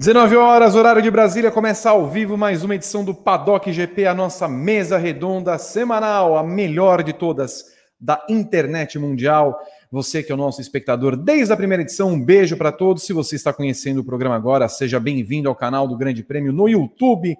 19 0.00 0.34
horas, 0.34 0.74
horário 0.74 1.02
de 1.02 1.10
Brasília, 1.10 1.50
começa 1.50 1.90
ao 1.90 2.08
vivo 2.08 2.34
mais 2.34 2.64
uma 2.64 2.74
edição 2.74 3.04
do 3.04 3.14
Paddock 3.14 3.70
GP, 3.70 4.06
a 4.06 4.14
nossa 4.14 4.48
mesa 4.48 4.96
redonda 4.96 5.58
semanal, 5.58 6.38
a 6.38 6.42
melhor 6.42 7.02
de 7.02 7.12
todas 7.12 7.66
da 8.00 8.24
internet 8.26 8.98
mundial. 8.98 9.60
Você 9.92 10.22
que 10.22 10.32
é 10.32 10.34
o 10.34 10.38
nosso 10.38 10.58
espectador 10.58 11.18
desde 11.18 11.52
a 11.52 11.56
primeira 11.56 11.82
edição, 11.82 12.12
um 12.12 12.24
beijo 12.24 12.56
para 12.56 12.72
todos. 12.72 13.02
Se 13.02 13.12
você 13.12 13.36
está 13.36 13.52
conhecendo 13.52 14.00
o 14.00 14.04
programa 14.04 14.34
agora, 14.34 14.66
seja 14.70 14.98
bem-vindo 14.98 15.50
ao 15.50 15.54
canal 15.54 15.86
do 15.86 15.98
Grande 15.98 16.22
Prêmio 16.22 16.50
no 16.50 16.66
YouTube. 16.66 17.36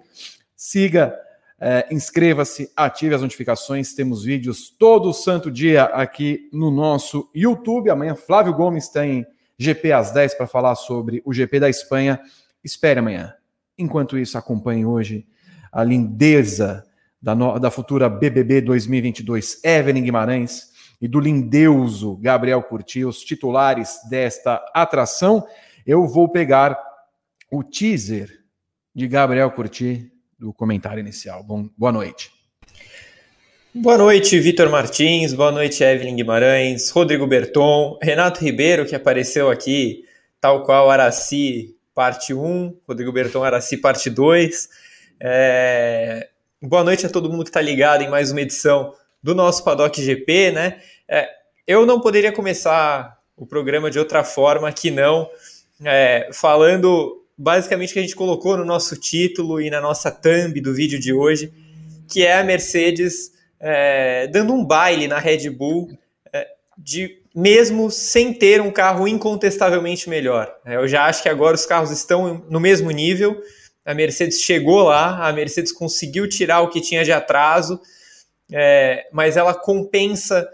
Siga, 0.55 1.15
é, 1.59 1.87
inscreva-se, 1.89 2.71
ative 2.77 3.15
as 3.15 3.23
notificações. 3.23 3.95
Temos 3.95 4.23
vídeos 4.23 4.69
todo 4.69 5.11
santo 5.13 5.49
dia 5.49 5.85
aqui 5.85 6.47
no 6.53 6.69
nosso 6.69 7.27
YouTube. 7.33 7.89
Amanhã, 7.89 8.13
Flávio 8.13 8.53
Gomes 8.53 8.87
tem 8.87 9.25
GP 9.57 9.91
às 9.91 10.11
10 10.11 10.35
para 10.35 10.45
falar 10.45 10.75
sobre 10.75 11.23
o 11.25 11.33
GP 11.33 11.59
da 11.59 11.69
Espanha. 11.69 12.19
Espere 12.63 12.99
amanhã. 12.99 13.33
Enquanto 13.77 14.17
isso, 14.17 14.37
acompanhe 14.37 14.85
hoje 14.85 15.25
a 15.71 15.83
lindeza 15.83 16.83
da, 17.21 17.33
no, 17.33 17.59
da 17.59 17.71
futura 17.71 18.09
BBB 18.09 18.61
2022, 18.61 19.63
Evelyn 19.63 20.03
Guimarães, 20.03 20.71
e 21.01 21.07
do 21.07 21.19
lindeuso 21.19 22.15
Gabriel 22.17 22.61
Curti, 22.61 23.03
os 23.03 23.23
titulares 23.23 23.99
desta 24.09 24.63
atração. 24.73 25.45
Eu 25.85 26.07
vou 26.07 26.29
pegar 26.29 26.77
o 27.51 27.63
teaser 27.63 28.29
de 28.93 29.07
Gabriel 29.07 29.49
Curti 29.51 30.11
do 30.37 30.53
comentário 30.53 30.99
inicial. 30.99 31.43
Bom, 31.43 31.69
boa 31.75 31.91
noite. 31.91 32.31
Boa 33.73 33.97
noite, 33.97 34.39
Vitor 34.39 34.69
Martins. 34.69 35.33
Boa 35.33 35.51
noite, 35.51 35.83
Evelyn 35.83 36.15
Guimarães, 36.15 36.89
Rodrigo 36.91 37.25
Berton, 37.25 37.97
Renato 38.01 38.43
Ribeiro, 38.43 38.85
que 38.85 38.95
apareceu 38.95 39.49
aqui, 39.49 40.03
tal 40.39 40.63
qual 40.63 40.91
Araci 40.91 41.75
parte 41.93 42.33
1, 42.33 42.77
Rodrigo 42.87 43.11
Berton 43.11 43.43
Araci, 43.43 43.77
parte 43.77 44.09
2. 44.09 44.69
É... 45.19 46.29
Boa 46.61 46.83
noite 46.83 47.05
a 47.05 47.09
todo 47.09 47.29
mundo 47.29 47.43
que 47.43 47.49
está 47.49 47.61
ligado 47.61 48.03
em 48.03 48.09
mais 48.09 48.31
uma 48.31 48.41
edição 48.41 48.93
do 49.21 49.35
nosso 49.35 49.63
Paddock 49.63 50.01
GP, 50.01 50.51
né? 50.51 50.81
É, 51.07 51.27
eu 51.67 51.85
não 51.85 51.99
poderia 51.99 52.31
começar 52.31 53.17
o 53.35 53.45
programa 53.45 53.89
de 53.89 53.97
outra 53.97 54.23
forma 54.23 54.71
que 54.71 54.91
não 54.91 55.29
é, 55.83 56.29
falando 56.31 57.25
basicamente 57.37 57.89
o 57.89 57.93
que 57.93 57.99
a 57.99 58.03
gente 58.03 58.15
colocou 58.15 58.55
no 58.57 58.65
nosso 58.65 58.95
título 58.95 59.59
e 59.59 59.69
na 59.69 59.81
nossa 59.81 60.11
thumb 60.11 60.59
do 60.61 60.73
vídeo 60.73 60.99
de 60.99 61.11
hoje, 61.11 61.51
que 62.07 62.23
é 62.23 62.37
a 62.37 62.43
Mercedes 62.43 63.31
é, 63.59 64.27
dando 64.27 64.53
um 64.53 64.63
baile 64.63 65.07
na 65.07 65.17
Red 65.17 65.49
Bull 65.49 65.97
é, 66.31 66.47
de 66.77 67.20
mesmo 67.33 67.89
sem 67.89 68.33
ter 68.33 68.61
um 68.61 68.71
carro 68.71 69.07
incontestavelmente 69.07 70.09
melhor. 70.09 70.53
É, 70.65 70.75
eu 70.75 70.87
já 70.87 71.05
acho 71.05 71.23
que 71.23 71.29
agora 71.29 71.55
os 71.55 71.65
carros 71.65 71.91
estão 71.91 72.45
no 72.49 72.59
mesmo 72.59 72.91
nível. 72.91 73.41
A 73.85 73.93
Mercedes 73.93 74.41
chegou 74.41 74.83
lá, 74.83 75.27
a 75.27 75.33
Mercedes 75.33 75.71
conseguiu 75.71 76.27
tirar 76.27 76.61
o 76.61 76.69
que 76.69 76.81
tinha 76.81 77.03
de 77.03 77.11
atraso, 77.11 77.79
é, 78.51 79.07
mas 79.11 79.37
ela 79.37 79.53
compensa 79.53 80.47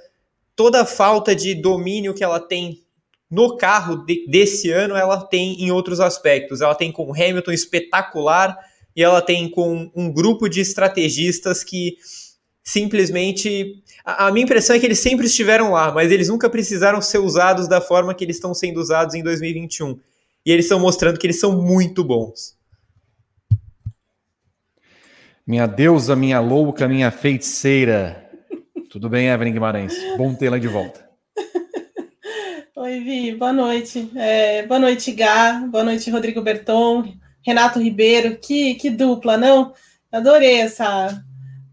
toda 0.56 0.82
a 0.82 0.86
falta 0.86 1.36
de 1.36 1.54
domínio 1.54 2.14
que 2.14 2.24
ela 2.24 2.40
tem 2.40 2.84
no 3.30 3.58
carro 3.58 4.06
de, 4.06 4.26
desse 4.28 4.72
ano, 4.72 4.96
ela 4.96 5.22
tem 5.22 5.62
em 5.62 5.72
outros 5.72 6.00
aspectos. 6.00 6.62
Ela 6.62 6.76
tem 6.76 6.92
com 6.92 7.12
Hamilton 7.14 7.52
espetacular 7.52 8.58
e 8.96 9.04
ela 9.04 9.22
tem 9.22 9.50
com 9.50 9.92
um 9.96 10.12
grupo 10.12 10.48
de 10.48 10.62
estrategistas 10.62 11.64
que 11.64 11.98
simplesmente. 12.64 13.84
A, 14.08 14.28
a, 14.28 14.32
minha 14.32 14.46
impressão 14.46 14.74
é 14.74 14.80
que 14.80 14.86
eles 14.86 15.00
sempre 15.00 15.26
estiveram 15.26 15.74
lá, 15.74 15.92
mas 15.92 16.14
eles 16.14 16.30
nunca 16.30 16.50
precisaram 16.50 17.02
ser 17.02 17.18
usados 17.18 17.68
da 17.68 17.82
forma 17.82 18.14
que 18.14 18.24
eles 18.24 18.38
estão 18.38 18.54
sendo 18.54 18.80
usados 18.80 19.14
em 19.16 19.22
2021. 19.22 20.00
E 20.46 20.52
eles 20.52 20.64
estão 20.64 20.80
mostrando 20.80 21.20
que 21.20 21.28
eles 21.28 21.42
são 21.42 21.62
muito 21.62 22.06
bons. 22.06 22.56
Minha 25.46 25.68
deusa, 25.68 26.16
minha 26.16 26.40
louca, 26.40 26.88
minha 26.88 27.12
feiticeira. 27.12 28.32
Tudo 28.90 29.10
bem, 29.10 29.28
Evelyn 29.28 29.52
Guimarães? 29.52 29.94
Bom 30.16 30.34
tê-la 30.34 30.58
de 30.58 30.70
volta. 30.70 31.06
Oi, 32.78 33.00
Vi, 33.02 33.36
boa 33.36 33.52
noite. 33.52 34.10
É, 34.16 34.66
boa 34.66 34.80
noite, 34.80 35.12
Gá. 35.12 35.68
Boa 35.70 35.84
noite, 35.84 36.10
Rodrigo 36.10 36.42
Berton, 36.42 37.14
Renato 37.46 37.82
Ribeiro. 37.82 38.38
Que, 38.38 38.76
que 38.76 38.90
dupla, 38.90 39.38
não? 39.38 39.74
Adorei 40.10 40.62
essa 40.62 41.22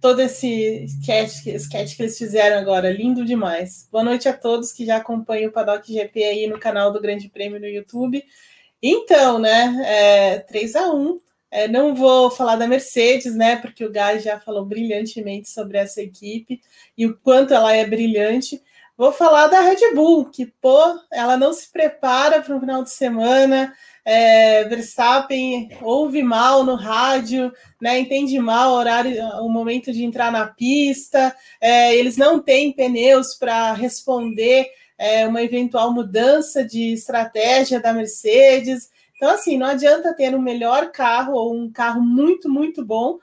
todo 0.05 0.21
esse 0.21 0.85
sketch, 0.85 1.47
sketch 1.47 1.97
que 1.97 2.03
eles 2.03 2.19
fizeram 2.19 2.59
agora, 2.59 2.93
lindo 2.93 3.25
demais. 3.25 3.89
Boa 3.91 4.05
noite 4.05 4.29
a 4.29 4.35
todos 4.35 4.71
que 4.71 4.85
já 4.85 4.99
acompanham 4.99 5.49
o 5.49 5.51
Paddock 5.51 5.91
GP 5.91 6.23
aí 6.23 6.47
no 6.47 6.59
canal 6.59 6.93
do 6.93 7.01
Grande 7.01 7.31
Prêmio 7.31 7.59
no 7.59 7.67
YouTube. 7.67 8.23
Então, 8.83 9.39
né, 9.39 9.83
é, 9.83 10.39
3 10.41 10.77
a 10.77 10.93
1 10.93 11.19
é, 11.51 11.69
não 11.69 11.95
vou 11.95 12.31
falar 12.31 12.57
da 12.57 12.67
Mercedes, 12.67 13.35
né, 13.35 13.57
porque 13.57 13.83
o 13.83 13.91
Guy 13.91 14.21
já 14.21 14.39
falou 14.39 14.67
brilhantemente 14.67 15.49
sobre 15.49 15.79
essa 15.79 16.03
equipe 16.03 16.61
e 16.99 17.07
o 17.07 17.17
quanto 17.17 17.55
ela 17.55 17.75
é 17.75 17.87
brilhante. 17.87 18.61
Vou 18.99 19.11
falar 19.11 19.47
da 19.47 19.63
Red 19.63 19.95
Bull, 19.95 20.27
que, 20.27 20.45
pô, 20.61 21.01
ela 21.11 21.39
não 21.39 21.55
se 21.55 21.73
prepara 21.73 22.43
para 22.43 22.55
um 22.55 22.61
final 22.61 22.83
de 22.85 22.91
semana, 22.91 23.75
é, 24.05 24.65
Verstappen 24.65 25.71
ouve 25.81 26.23
mal 26.23 26.63
no 26.63 26.75
rádio, 26.75 27.51
né, 27.81 27.99
entende 27.99 28.39
mal 28.39 28.73
o 28.73 28.77
horário, 28.77 29.17
o 29.41 29.49
momento 29.49 29.93
de 29.93 30.05
entrar 30.05 30.31
na 30.31 30.47
pista, 30.47 31.35
é, 31.61 31.97
eles 31.97 32.17
não 32.17 32.39
têm 32.39 32.73
pneus 32.73 33.35
para 33.35 33.73
responder 33.73 34.69
é, 34.99 35.27
uma 35.27 35.43
eventual 35.43 35.93
mudança 35.93 36.65
de 36.65 36.93
estratégia 36.93 37.81
da 37.81 37.93
Mercedes. 37.93 38.91
Então, 39.17 39.31
assim, 39.31 39.57
não 39.57 39.67
adianta 39.67 40.15
ter 40.15 40.35
um 40.35 40.41
melhor 40.41 40.93
carro 40.93 41.35
ou 41.35 41.55
um 41.55 41.71
carro 41.71 42.03
muito, 42.03 42.49
muito 42.49 42.85
bom 42.85 43.19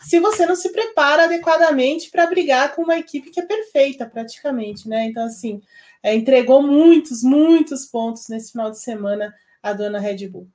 se 0.00 0.20
você 0.20 0.44
não 0.44 0.54
se 0.54 0.70
prepara 0.70 1.24
adequadamente 1.24 2.10
para 2.10 2.26
brigar 2.26 2.74
com 2.74 2.82
uma 2.82 2.98
equipe 2.98 3.30
que 3.30 3.40
é 3.40 3.46
perfeita, 3.46 4.04
praticamente, 4.04 4.86
né? 4.86 5.06
Então, 5.06 5.24
assim, 5.24 5.62
é, 6.02 6.14
entregou 6.14 6.62
muitos, 6.62 7.22
muitos 7.22 7.86
pontos 7.86 8.28
nesse 8.28 8.52
final 8.52 8.70
de 8.70 8.78
semana 8.78 9.34
a 9.64 9.72
dona 9.72 9.98
Red 9.98 10.28
Bull. 10.28 10.48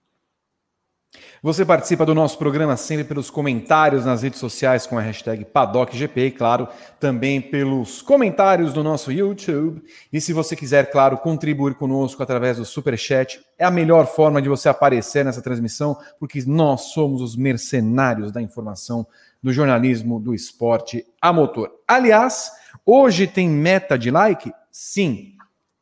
Você 1.42 1.66
participa 1.66 2.06
do 2.06 2.14
nosso 2.14 2.38
programa 2.38 2.78
sempre 2.78 3.04
pelos 3.04 3.32
comentários 3.32 4.06
nas 4.06 4.22
redes 4.22 4.40
sociais 4.40 4.86
com 4.86 4.96
a 4.96 5.02
hashtag 5.02 5.44
PaddockGP 5.46 6.28
e, 6.28 6.32
claro, 6.32 6.68
também 7.00 7.42
pelos 7.42 8.04
comentários 8.04 8.72
do 8.72 8.84
nosso 8.84 9.12
YouTube. 9.12 9.82
E 10.14 10.22
se 10.22 10.32
você 10.34 10.56
quiser, 10.56 10.92
claro, 10.92 11.18
contribuir 11.18 11.74
conosco 11.74 12.22
através 12.22 12.58
do 12.58 12.66
Super 12.66 12.96
Chat, 12.96 13.44
é 13.58 13.66
a 13.66 13.72
melhor 13.72 14.06
forma 14.06 14.40
de 14.40 14.50
você 14.50 14.70
aparecer 14.70 15.26
nessa 15.26 15.42
transmissão, 15.42 15.98
porque 16.20 16.44
nós 16.46 16.92
somos 16.94 17.22
os 17.22 17.36
mercenários 17.36 18.32
da 18.32 18.42
informação, 18.42 19.08
do 19.42 19.52
jornalismo, 19.52 20.20
do 20.20 20.36
esporte 20.36 21.04
a 21.20 21.34
motor. 21.34 21.72
Aliás, 21.88 22.52
hoje 22.86 23.26
tem 23.26 23.50
meta 23.50 23.98
de 23.98 24.12
like? 24.12 24.52
Sim. 24.70 25.39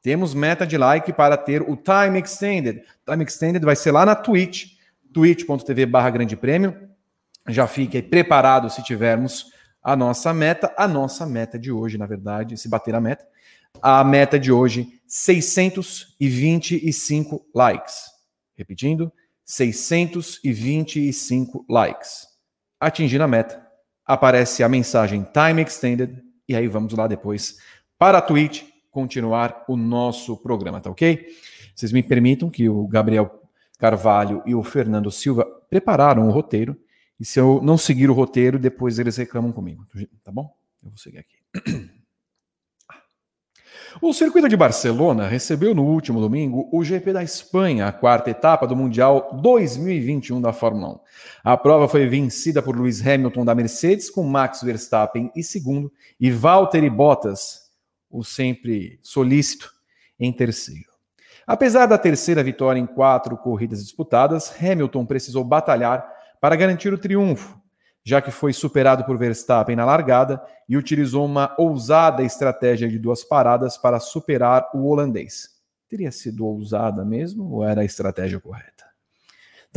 Temos 0.08 0.34
meta 0.34 0.66
de 0.66 0.78
like 0.78 1.12
para 1.12 1.36
ter 1.36 1.62
o 1.62 1.76
Time 1.76 2.18
Extended. 2.18 2.82
Time 3.06 3.26
Extended 3.26 3.62
vai 3.62 3.76
ser 3.76 3.92
lá 3.92 4.06
na 4.06 4.16
Twitch, 4.16 4.78
twitch.tv 5.14 5.86
barra 5.86 6.10
grande 6.10 6.38
prêmio. 6.38 6.88
Já 7.50 7.68
fique 7.68 8.02
preparado 8.02 8.70
se 8.70 8.82
tivermos 8.82 9.52
a 9.84 9.98
nossa 9.98 10.34
meta. 10.34 10.74
A 10.78 10.88
nossa 10.88 11.26
meta 11.26 11.60
de 11.60 11.74
hoje, 11.74 11.98
na 11.98 12.06
verdade, 12.06 12.56
se 12.56 12.70
bater 12.70 12.96
a 12.96 13.02
meta. 13.02 13.28
A 13.82 14.02
meta 14.02 14.40
de 14.40 14.50
hoje, 14.50 14.88
625 15.06 17.46
likes. 17.54 18.04
Repetindo, 18.56 19.12
625 19.44 21.66
likes. 21.68 22.26
Atingindo 22.80 23.26
a 23.26 23.28
meta, 23.28 23.62
aparece 24.06 24.64
a 24.64 24.70
mensagem 24.70 25.28
Time 25.34 25.62
Extended. 25.62 26.24
E 26.48 26.56
aí 26.56 26.70
vamos 26.70 26.94
lá 26.94 27.08
depois 27.08 27.58
para 28.00 28.20
a 28.20 28.22
Twitch 28.22 28.77
continuar 28.98 29.64
o 29.68 29.78
nosso 29.78 30.36
programa, 30.36 30.82
tá 30.82 30.90
ok? 30.90 31.28
Vocês 31.76 31.92
me 31.92 32.02
permitam 32.02 32.50
que 32.50 32.68
o 32.68 32.88
Gabriel 32.88 33.44
Carvalho 33.78 34.42
e 34.44 34.56
o 34.56 34.64
Fernando 34.64 35.12
Silva 35.12 35.46
prepararam 35.70 36.28
o 36.28 36.32
roteiro, 36.32 36.76
e 37.20 37.24
se 37.24 37.40
eu 37.40 37.62
não 37.62 37.78
seguir 37.78 38.10
o 38.10 38.14
roteiro, 38.14 38.58
depois 38.58 38.98
eles 38.98 39.16
reclamam 39.16 39.52
comigo, 39.52 39.86
tá 40.24 40.32
bom? 40.32 40.52
Eu 40.84 40.90
vou 40.90 40.98
seguir 40.98 41.20
aqui. 41.20 41.38
O 44.00 44.14
circuito 44.14 44.48
de 44.48 44.56
Barcelona 44.56 45.28
recebeu 45.28 45.74
no 45.74 45.84
último 45.84 46.20
domingo 46.20 46.70
o 46.72 46.84
GP 46.84 47.14
da 47.14 47.24
Espanha, 47.24 47.88
a 47.88 47.92
quarta 47.92 48.30
etapa 48.30 48.68
do 48.68 48.76
Mundial 48.76 49.40
2021 49.42 50.40
da 50.40 50.54
Fórmula 50.54 50.90
1. 50.90 51.00
A 51.44 51.58
prova 51.58 51.88
foi 51.88 52.06
vencida 52.06 52.62
por 52.62 52.76
Lewis 52.76 53.02
Hamilton 53.02 53.44
da 53.44 53.56
Mercedes, 53.56 54.08
com 54.12 54.24
Max 54.24 54.62
Verstappen 54.62 55.32
em 55.36 55.42
segundo 55.42 55.92
e 56.20 56.30
Valtteri 56.30 56.92
Bottas 56.92 57.67
o 58.10 58.24
sempre 58.24 59.00
solícito, 59.02 59.72
em 60.20 60.32
terceiro. 60.32 60.90
Apesar 61.46 61.86
da 61.86 61.98
terceira 61.98 62.44
vitória 62.44 62.80
em 62.80 62.86
quatro 62.86 63.38
corridas 63.38 63.84
disputadas, 63.84 64.54
Hamilton 64.62 65.06
precisou 65.06 65.44
batalhar 65.44 66.08
para 66.42 66.56
garantir 66.56 66.94
o 66.94 66.98
triunfo, 66.98 67.60
já 68.04 68.22
que 68.22 68.32
foi 68.32 68.54
superado 68.54 69.04
por 69.06 69.18
Verstappen 69.18 69.76
na 69.76 69.86
largada 69.86 70.42
e 70.68 70.76
utilizou 70.76 71.26
uma 71.26 71.56
ousada 71.58 72.24
estratégia 72.24 72.90
de 72.90 73.00
duas 73.00 73.24
paradas 73.24 73.78
para 73.78 74.00
superar 74.00 74.70
o 74.74 74.88
holandês. 74.88 75.50
Teria 75.88 76.12
sido 76.12 76.46
ousada 76.46 77.06
mesmo 77.06 77.52
ou 77.52 77.64
era 77.64 77.82
a 77.82 77.86
estratégia 77.86 78.40
correta? 78.40 78.88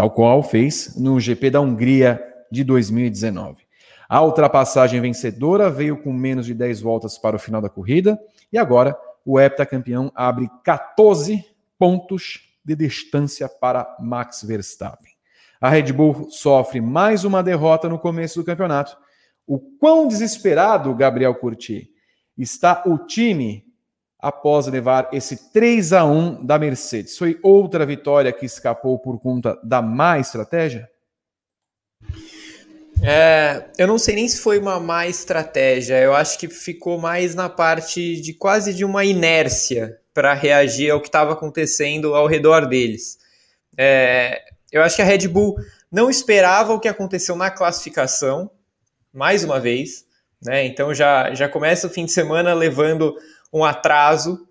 tal 0.00 0.10
qual 0.10 0.42
fez 0.42 0.96
no 0.96 1.20
GP 1.20 1.50
da 1.50 1.60
Hungria 1.60 2.18
de 2.50 2.64
2019. 2.64 3.62
A 4.10 4.20
ultrapassagem 4.22 5.00
vencedora 5.00 5.70
veio 5.70 5.96
com 5.96 6.12
menos 6.12 6.44
de 6.44 6.52
10 6.52 6.80
voltas 6.80 7.16
para 7.16 7.36
o 7.36 7.38
final 7.38 7.60
da 7.60 7.68
corrida 7.68 8.20
e 8.52 8.58
agora 8.58 8.98
o 9.24 9.38
heptacampeão 9.38 10.10
abre 10.16 10.50
14 10.64 11.44
pontos 11.78 12.40
de 12.64 12.74
distância 12.74 13.48
para 13.48 13.96
Max 14.00 14.42
Verstappen. 14.42 15.12
A 15.60 15.70
Red 15.70 15.92
Bull 15.92 16.28
sofre 16.28 16.80
mais 16.80 17.22
uma 17.22 17.40
derrota 17.40 17.88
no 17.88 18.00
começo 18.00 18.40
do 18.40 18.44
campeonato. 18.44 18.96
O 19.46 19.60
quão 19.60 20.08
desesperado, 20.08 20.92
Gabriel 20.92 21.36
Curti, 21.36 21.88
está 22.36 22.82
o 22.86 22.98
time 22.98 23.64
após 24.18 24.66
levar 24.66 25.08
esse 25.12 25.52
3 25.52 25.92
a 25.92 26.04
1 26.04 26.44
da 26.44 26.58
Mercedes? 26.58 27.16
Foi 27.16 27.38
outra 27.44 27.86
vitória 27.86 28.32
que 28.32 28.44
escapou 28.44 28.98
por 28.98 29.20
conta 29.20 29.56
da 29.62 29.80
má 29.80 30.18
estratégia? 30.18 30.90
É, 33.02 33.64
eu 33.78 33.86
não 33.86 33.98
sei 33.98 34.14
nem 34.14 34.28
se 34.28 34.40
foi 34.40 34.58
uma 34.58 34.78
má 34.78 35.06
estratégia. 35.06 35.98
Eu 35.98 36.14
acho 36.14 36.38
que 36.38 36.48
ficou 36.48 36.98
mais 36.98 37.34
na 37.34 37.48
parte 37.48 38.20
de 38.20 38.34
quase 38.34 38.74
de 38.74 38.84
uma 38.84 39.04
inércia 39.04 39.98
para 40.12 40.34
reagir 40.34 40.90
ao 40.90 41.00
que 41.00 41.08
estava 41.08 41.32
acontecendo 41.32 42.14
ao 42.14 42.26
redor 42.26 42.66
deles. 42.66 43.18
É, 43.76 44.42
eu 44.70 44.82
acho 44.82 44.96
que 44.96 45.02
a 45.02 45.04
Red 45.04 45.28
Bull 45.28 45.56
não 45.90 46.10
esperava 46.10 46.74
o 46.74 46.80
que 46.80 46.88
aconteceu 46.88 47.34
na 47.34 47.50
classificação, 47.50 48.50
mais 49.12 49.44
uma 49.44 49.58
vez. 49.58 50.04
Né? 50.42 50.66
Então 50.66 50.92
já, 50.92 51.34
já 51.34 51.48
começa 51.48 51.86
o 51.86 51.90
fim 51.90 52.04
de 52.04 52.12
semana 52.12 52.52
levando 52.52 53.16
um 53.52 53.64
atraso. 53.64 54.46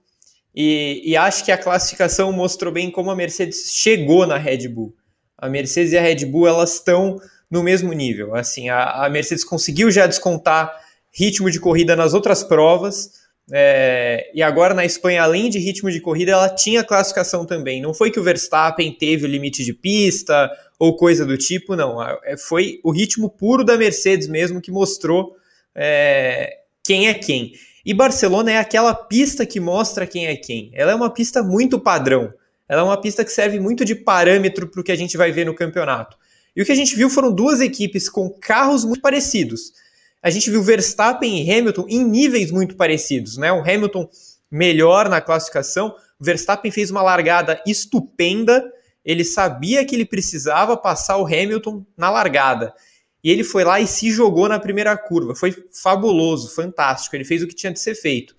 E, 0.55 1.03
e 1.05 1.15
acho 1.15 1.45
que 1.45 1.51
a 1.51 1.57
classificação 1.57 2.31
mostrou 2.31 2.73
bem 2.73 2.89
como 2.89 3.11
a 3.11 3.15
Mercedes 3.15 3.71
chegou 3.75 4.25
na 4.25 4.37
Red 4.37 4.67
Bull. 4.67 4.95
A 5.37 5.47
Mercedes 5.47 5.93
e 5.93 5.97
a 5.97 6.01
Red 6.01 6.25
Bull 6.25 6.47
elas 6.47 6.73
estão 6.73 7.19
no 7.49 7.63
mesmo 7.63 7.91
nível. 7.93 8.35
Assim, 8.35 8.69
a, 8.69 9.05
a 9.05 9.09
Mercedes 9.09 9.43
conseguiu 9.43 9.89
já 9.89 10.05
descontar 10.05 10.71
ritmo 11.11 11.49
de 11.49 11.59
corrida 11.59 11.95
nas 11.95 12.13
outras 12.13 12.43
provas. 12.43 13.19
É, 13.51 14.29
e 14.33 14.43
agora 14.43 14.75
na 14.75 14.85
Espanha, 14.85 15.23
além 15.23 15.49
de 15.49 15.57
ritmo 15.57 15.89
de 15.89 15.99
corrida, 15.99 16.31
ela 16.31 16.49
tinha 16.49 16.83
classificação 16.83 17.45
também. 17.45 17.81
Não 17.81 17.93
foi 17.93 18.11
que 18.11 18.19
o 18.19 18.23
Verstappen 18.23 18.91
teve 18.91 19.25
o 19.25 19.27
limite 19.27 19.63
de 19.63 19.73
pista 19.73 20.51
ou 20.77 20.95
coisa 20.95 21.25
do 21.25 21.37
tipo, 21.37 21.75
não. 21.75 22.01
É, 22.01 22.37
foi 22.37 22.79
o 22.83 22.91
ritmo 22.91 23.29
puro 23.29 23.63
da 23.63 23.77
Mercedes 23.77 24.27
mesmo 24.27 24.61
que 24.61 24.71
mostrou 24.71 25.35
é, 25.75 26.59
quem 26.83 27.07
é 27.07 27.13
quem. 27.13 27.53
E 27.83 27.93
Barcelona 27.93 28.51
é 28.51 28.57
aquela 28.57 28.93
pista 28.93 29.45
que 29.45 29.59
mostra 29.59 30.05
quem 30.05 30.27
é 30.27 30.35
quem. 30.35 30.69
Ela 30.73 30.91
é 30.91 30.95
uma 30.95 31.11
pista 31.11 31.41
muito 31.41 31.79
padrão. 31.79 32.31
Ela 32.67 32.81
é 32.81 32.83
uma 32.83 33.01
pista 33.01 33.25
que 33.25 33.31
serve 33.31 33.59
muito 33.59 33.83
de 33.83 33.95
parâmetro 33.95 34.67
para 34.67 34.79
o 34.79 34.83
que 34.83 34.91
a 34.91 34.95
gente 34.95 35.17
vai 35.17 35.31
ver 35.31 35.45
no 35.45 35.55
campeonato. 35.55 36.15
E 36.55 36.61
o 36.61 36.65
que 36.65 36.71
a 36.71 36.75
gente 36.75 36.95
viu 36.95 37.09
foram 37.09 37.31
duas 37.31 37.61
equipes 37.61 38.09
com 38.09 38.29
carros 38.29 38.83
muito 38.83 39.01
parecidos. 39.01 39.73
A 40.21 40.29
gente 40.29 40.49
viu 40.49 40.61
Verstappen 40.61 41.41
e 41.41 41.51
Hamilton 41.51 41.85
em 41.87 42.03
níveis 42.03 42.51
muito 42.51 42.75
parecidos, 42.75 43.37
né? 43.37 43.51
O 43.51 43.61
Hamilton 43.61 44.09
melhor 44.51 45.07
na 45.07 45.21
classificação, 45.21 45.95
o 46.19 46.23
Verstappen 46.23 46.71
fez 46.71 46.89
uma 46.91 47.01
largada 47.01 47.61
estupenda, 47.65 48.63
ele 49.05 49.23
sabia 49.23 49.85
que 49.85 49.95
ele 49.95 50.05
precisava 50.05 50.75
passar 50.75 51.17
o 51.17 51.25
Hamilton 51.25 51.85
na 51.95 52.09
largada. 52.09 52.73
E 53.23 53.29
ele 53.29 53.43
foi 53.43 53.63
lá 53.63 53.79
e 53.79 53.87
se 53.87 54.11
jogou 54.11 54.47
na 54.47 54.59
primeira 54.59 54.95
curva. 54.97 55.35
Foi 55.35 55.53
fabuloso, 55.71 56.53
fantástico. 56.53 57.15
Ele 57.15 57.25
fez 57.25 57.41
o 57.43 57.47
que 57.47 57.55
tinha 57.55 57.71
de 57.71 57.79
ser 57.79 57.95
feito. 57.95 58.33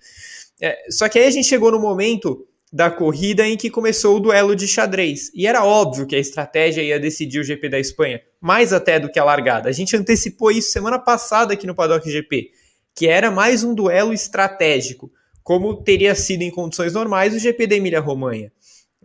É, 0.59 0.89
só 0.89 1.07
que 1.07 1.19
aí 1.19 1.25
a 1.25 1.31
gente 1.31 1.47
chegou 1.47 1.71
no 1.71 1.79
momento 1.79 2.47
da 2.71 2.89
corrida 2.89 3.45
em 3.45 3.57
que 3.57 3.69
começou 3.69 4.15
o 4.15 4.19
duelo 4.19 4.55
de 4.55 4.67
xadrez. 4.67 5.29
E 5.35 5.45
era 5.45 5.65
óbvio 5.65 6.07
que 6.07 6.15
a 6.15 6.19
estratégia 6.19 6.81
ia 6.81 6.99
decidir 6.99 7.39
o 7.39 7.43
GP 7.43 7.67
da 7.67 7.79
Espanha, 7.79 8.21
mais 8.39 8.71
até 8.71 8.97
do 8.99 9.11
que 9.11 9.19
a 9.19 9.23
largada. 9.23 9.67
A 9.67 9.73
gente 9.73 9.95
antecipou 9.97 10.51
isso 10.51 10.71
semana 10.71 10.97
passada 10.97 11.53
aqui 11.53 11.67
no 11.67 11.75
Paddock 11.75 12.09
GP, 12.09 12.51
que 12.95 13.07
era 13.07 13.29
mais 13.29 13.63
um 13.63 13.75
duelo 13.75 14.13
estratégico, 14.13 15.11
como 15.43 15.83
teria 15.83 16.15
sido 16.15 16.43
em 16.43 16.51
condições 16.51 16.93
normais 16.93 17.35
o 17.35 17.39
GP 17.39 17.67
da 17.67 17.75
Emília-Romanha. 17.75 18.51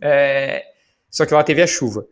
É... 0.01 0.63
Só 1.09 1.25
que 1.25 1.33
lá 1.33 1.43
teve 1.43 1.61
a 1.61 1.67
chuva. 1.67 2.07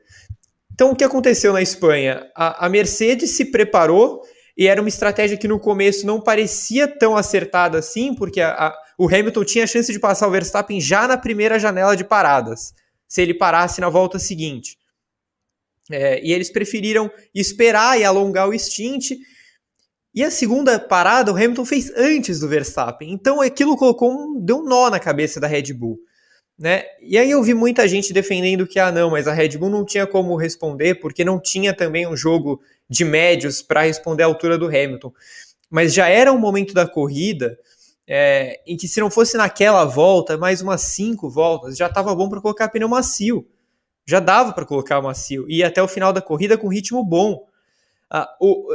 Então, 0.74 0.92
o 0.92 0.96
que 0.96 1.04
aconteceu 1.06 1.54
na 1.54 1.62
Espanha? 1.62 2.30
A, 2.36 2.66
a 2.66 2.70
Mercedes 2.70 3.32
se 3.32 3.46
preparou 3.46 4.24
e 4.58 4.68
era 4.68 4.82
uma 4.82 4.90
estratégia 4.90 5.38
que 5.38 5.48
no 5.48 5.60
começo 5.60 6.06
não 6.06 6.22
parecia 6.22 6.88
tão 6.88 7.18
acertada 7.18 7.78
assim, 7.78 8.14
porque 8.16 8.40
a, 8.40 8.52
a, 8.52 8.78
o 8.98 9.08
Hamilton 9.08 9.44
tinha 9.44 9.64
a 9.66 9.68
chance 9.68 9.92
de 9.92 10.00
passar 10.00 10.28
o 10.28 10.32
Verstappen 10.32 10.80
já 10.80 11.08
na 11.08 11.18
primeira 11.18 11.60
janela 11.60 11.96
de 11.96 12.06
paradas, 12.06 12.74
se 13.08 13.22
ele 13.22 13.34
parasse 13.34 13.82
na 13.82 13.90
volta 13.90 14.18
seguinte. 14.18 14.78
É, 15.92 16.24
e 16.26 16.32
eles 16.32 16.50
preferiram 16.50 17.12
esperar 17.34 18.00
e 18.00 18.04
alongar 18.04 18.48
o 18.48 18.58
stint. 18.58 19.12
E 20.14 20.24
a 20.24 20.32
segunda 20.32 20.80
parada 20.80 21.32
o 21.32 21.36
Hamilton 21.36 21.66
fez 21.66 21.92
antes 21.96 22.40
do 22.40 22.48
Verstappen. 22.48 23.12
Então 23.12 23.42
aquilo 23.42 23.76
colocou 23.76 24.12
um, 24.12 24.40
deu 24.40 24.60
um 24.60 24.64
nó 24.64 24.90
na 24.90 25.00
cabeça 25.00 25.40
da 25.40 25.48
Red 25.48 25.74
Bull. 25.74 26.00
Né? 26.58 26.84
E 27.02 27.18
aí 27.18 27.32
eu 27.32 27.44
vi 27.44 27.54
muita 27.54 27.88
gente 27.88 28.14
defendendo 28.14 28.66
que, 28.66 28.80
ah, 28.80 28.92
não, 28.92 29.10
mas 29.10 29.28
a 29.28 29.34
Red 29.34 29.58
Bull 29.58 29.70
não 29.70 29.86
tinha 29.86 30.08
como 30.08 30.36
responder, 30.36 30.96
porque 30.96 31.26
não 31.26 31.40
tinha 31.40 31.74
também 31.74 32.08
um 32.08 32.16
jogo 32.16 32.62
de 32.90 33.04
médios 33.04 33.62
para 33.62 33.82
responder 33.82 34.24
à 34.24 34.26
altura 34.26 34.58
do 34.58 34.68
Hamilton. 34.68 35.12
Mas 35.70 35.94
já 35.94 36.08
era 36.08 36.32
um 36.32 36.40
momento 36.40 36.74
da 36.74 36.88
corrida 36.88 37.58
é, 38.08 38.62
em 38.66 38.78
que 38.78 38.88
se 38.88 39.02
não 39.02 39.10
fosse 39.10 39.36
naquela 39.36 39.84
volta, 39.84 40.38
mais 40.38 40.62
umas 40.62 40.82
cinco 40.82 41.30
voltas, 41.30 41.76
já 41.76 41.88
estava 41.88 42.16
bom 42.16 42.30
para 42.30 42.42
colocar 42.42 42.70
pneu 42.70 42.88
macio. 42.88 43.48
Já 44.06 44.20
dava 44.20 44.54
para 44.54 44.66
colocar 44.66 45.02
macio. 45.02 45.46
E 45.50 45.64
até 45.64 45.82
o 45.82 45.88
final 45.88 46.14
da 46.14 46.22
corrida 46.22 46.58
com 46.58 46.68
ritmo 46.68 47.04
bom. 47.04 47.48
Ah, 48.10 48.30
o, 48.40 48.68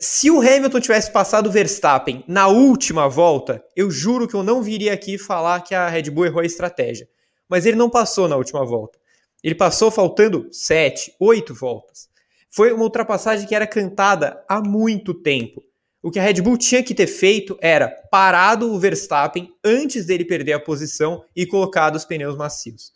se 0.00 0.30
o 0.30 0.40
Hamilton 0.40 0.80
tivesse 0.80 1.10
passado 1.12 1.48
o 1.48 1.52
Verstappen 1.52 2.24
na 2.26 2.48
última 2.48 3.08
volta, 3.08 3.64
eu 3.74 3.90
juro 3.90 4.26
que 4.26 4.34
eu 4.34 4.42
não 4.42 4.62
viria 4.62 4.92
aqui 4.92 5.16
falar 5.18 5.60
que 5.60 5.74
a 5.74 5.88
Red 5.88 6.10
Bull 6.10 6.26
errou 6.26 6.40
a 6.40 6.46
estratégia. 6.46 7.08
Mas 7.48 7.64
ele 7.64 7.76
não 7.76 7.88
passou 7.88 8.28
na 8.28 8.36
última 8.36 8.64
volta. 8.64 8.98
Ele 9.42 9.54
passou 9.54 9.90
faltando 9.90 10.48
sete, 10.50 11.14
oito 11.20 11.54
voltas. 11.54 12.08
Foi 12.50 12.72
uma 12.72 12.82
ultrapassagem 12.82 13.46
que 13.46 13.54
era 13.54 13.66
cantada 13.66 14.42
há 14.48 14.60
muito 14.60 15.14
tempo. 15.14 15.62
O 16.02 16.10
que 16.10 16.18
a 16.18 16.22
Red 16.22 16.40
Bull 16.40 16.56
tinha 16.56 16.82
que 16.82 16.94
ter 16.94 17.06
feito 17.06 17.56
era 17.60 17.88
parado 18.10 18.72
o 18.72 18.78
Verstappen 18.78 19.52
antes 19.64 20.06
dele 20.06 20.24
perder 20.24 20.54
a 20.54 20.60
posição 20.60 21.24
e 21.34 21.46
colocado 21.46 21.96
os 21.96 22.04
pneus 22.04 22.36
macios. 22.36 22.92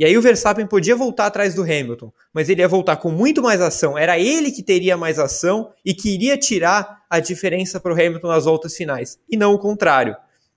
E 0.00 0.04
aí 0.06 0.16
o 0.16 0.22
Verstappen 0.22 0.66
podia 0.66 0.96
voltar 0.96 1.26
atrás 1.26 1.54
do 1.54 1.60
Hamilton, 1.60 2.10
mas 2.32 2.48
ele 2.48 2.62
ia 2.62 2.68
voltar 2.68 2.96
com 2.96 3.10
muito 3.10 3.42
mais 3.42 3.60
ação. 3.60 3.98
Era 3.98 4.18
ele 4.18 4.50
que 4.50 4.62
teria 4.62 4.96
mais 4.96 5.18
ação 5.18 5.74
e 5.84 5.92
que 5.92 6.14
iria 6.14 6.38
tirar 6.38 7.04
a 7.10 7.20
diferença 7.20 7.78
para 7.78 7.92
o 7.92 7.94
Hamilton 7.94 8.28
nas 8.28 8.46
voltas 8.46 8.74
finais, 8.74 9.18
e 9.28 9.36
não 9.36 9.52
o 9.52 9.58
contrário. 9.58 10.16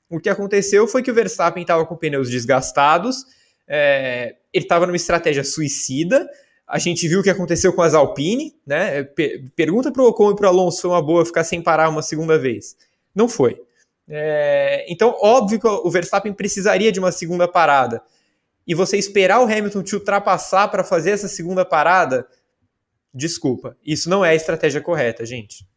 O 0.09 0.17
que 0.17 0.29
aconteceu 0.29 0.88
foi 0.88 1.03
que 1.03 1.12
o 1.12 1.13
Verstappen 1.13 1.62
estava 1.62 1.85
com 1.85 1.93
pneus 1.97 2.29
desgastados, 2.29 3.25
é, 3.67 4.38
ele 4.53 4.63
estava 4.63 4.88
numa 4.88 4.95
estratégia 4.95 5.43
suicida, 5.43 6.25
a 6.65 6.79
gente 6.79 7.05
viu 7.09 7.19
o 7.19 7.23
que 7.23 7.29
aconteceu 7.29 7.73
com 7.73 7.81
as 7.81 7.93
Alpine, 7.93 8.55
né? 8.65 9.03
Pergunta 9.57 9.91
para 9.91 10.03
o 10.03 10.07
Ocon 10.07 10.31
e 10.31 10.35
para 10.38 10.45
o 10.45 10.50
Alonso 10.50 10.83
foi 10.83 10.91
uma 10.91 11.01
boa 11.01 11.25
ficar 11.25 11.43
sem 11.43 11.62
parar 11.62 11.89
uma 11.89 12.01
segunda 12.01 12.39
vez. 12.39 12.77
Não 13.13 13.27
foi. 13.27 13.62
É, 14.07 14.85
então, 14.88 15.13
óbvio 15.21 15.59
que 15.59 15.67
o 15.67 15.91
Verstappen 15.91 16.31
precisaria 16.31 16.93
de 16.93 17.00
uma 17.01 17.12
segunda 17.12 17.45
parada. 17.45 18.01
E 18.65 18.74
você 18.74 18.98
esperar 18.98 19.39
o 19.39 19.46
Hamilton 19.46 19.84
te 19.84 19.96
ultrapassar 19.96 20.70
para 20.70 20.84
fazer 20.84 21.12
essa 21.12 21.27
segunda 21.27 21.65
parada, 21.65 22.25
desculpa, 23.13 23.77
isso 23.86 24.10
não 24.10 24.24
é 24.24 24.29
a 24.29 24.36
estratégia 24.36 24.82
correta, 24.82 25.25
gente. 25.25 25.67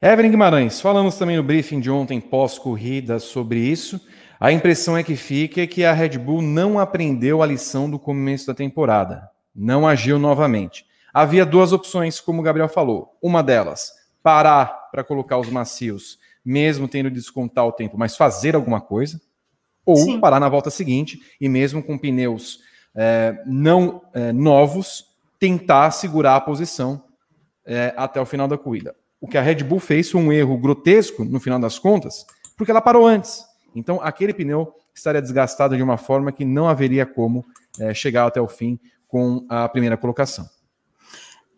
Evelyn 0.00 0.30
Guimarães, 0.30 0.80
falamos 0.80 1.16
também 1.16 1.36
no 1.36 1.42
briefing 1.42 1.80
de 1.80 1.90
ontem 1.90 2.20
pós-corrida 2.20 3.18
sobre 3.18 3.58
isso. 3.58 4.00
A 4.38 4.52
impressão 4.52 4.96
é 4.96 5.02
que 5.02 5.16
fica 5.16 5.62
é 5.62 5.66
que 5.66 5.84
a 5.84 5.92
Red 5.92 6.18
Bull 6.18 6.42
não 6.42 6.78
aprendeu 6.78 7.42
a 7.42 7.46
lição 7.46 7.88
do 7.88 7.98
começo 7.98 8.46
da 8.46 8.54
temporada, 8.54 9.30
não 9.54 9.88
agiu 9.88 10.18
novamente. 10.18 10.84
Havia 11.14 11.46
duas 11.46 11.72
opções, 11.72 12.20
como 12.20 12.40
o 12.40 12.44
Gabriel 12.44 12.68
falou. 12.68 13.16
Uma 13.22 13.42
delas, 13.42 13.92
parar 14.22 14.90
para 14.90 15.04
colocar 15.04 15.38
os 15.38 15.48
macios, 15.48 16.18
mesmo 16.44 16.88
tendo 16.88 17.08
de 17.08 17.16
descontar 17.16 17.64
o 17.64 17.72
tempo, 17.72 17.96
mas 17.96 18.16
fazer 18.16 18.54
alguma 18.54 18.80
coisa. 18.80 19.20
Ou 19.84 19.96
Sim. 19.96 20.20
parar 20.20 20.40
na 20.40 20.48
volta 20.48 20.70
seguinte 20.70 21.20
e, 21.40 21.48
mesmo 21.48 21.82
com 21.82 21.98
pneus 21.98 22.60
é, 22.94 23.42
não 23.46 24.02
é, 24.12 24.32
novos, 24.32 25.06
tentar 25.38 25.90
segurar 25.90 26.36
a 26.36 26.40
posição 26.40 27.04
é, 27.66 27.92
até 27.96 28.20
o 28.20 28.26
final 28.26 28.46
da 28.46 28.56
corrida. 28.56 28.94
O 29.20 29.26
que 29.26 29.38
a 29.38 29.42
Red 29.42 29.64
Bull 29.64 29.80
fez 29.80 30.10
foi 30.10 30.20
um 30.20 30.32
erro 30.32 30.56
grotesco, 30.58 31.24
no 31.24 31.40
final 31.40 31.58
das 31.58 31.78
contas, 31.78 32.26
porque 32.56 32.70
ela 32.70 32.80
parou 32.80 33.06
antes. 33.06 33.44
Então, 33.74 34.00
aquele 34.02 34.32
pneu 34.32 34.72
estaria 34.94 35.20
desgastado 35.20 35.76
de 35.76 35.82
uma 35.82 35.96
forma 35.96 36.30
que 36.30 36.44
não 36.44 36.68
haveria 36.68 37.04
como 37.04 37.44
é, 37.80 37.92
chegar 37.92 38.26
até 38.26 38.40
o 38.40 38.46
fim 38.46 38.78
com 39.08 39.44
a 39.48 39.68
primeira 39.68 39.96
colocação. 39.96 40.48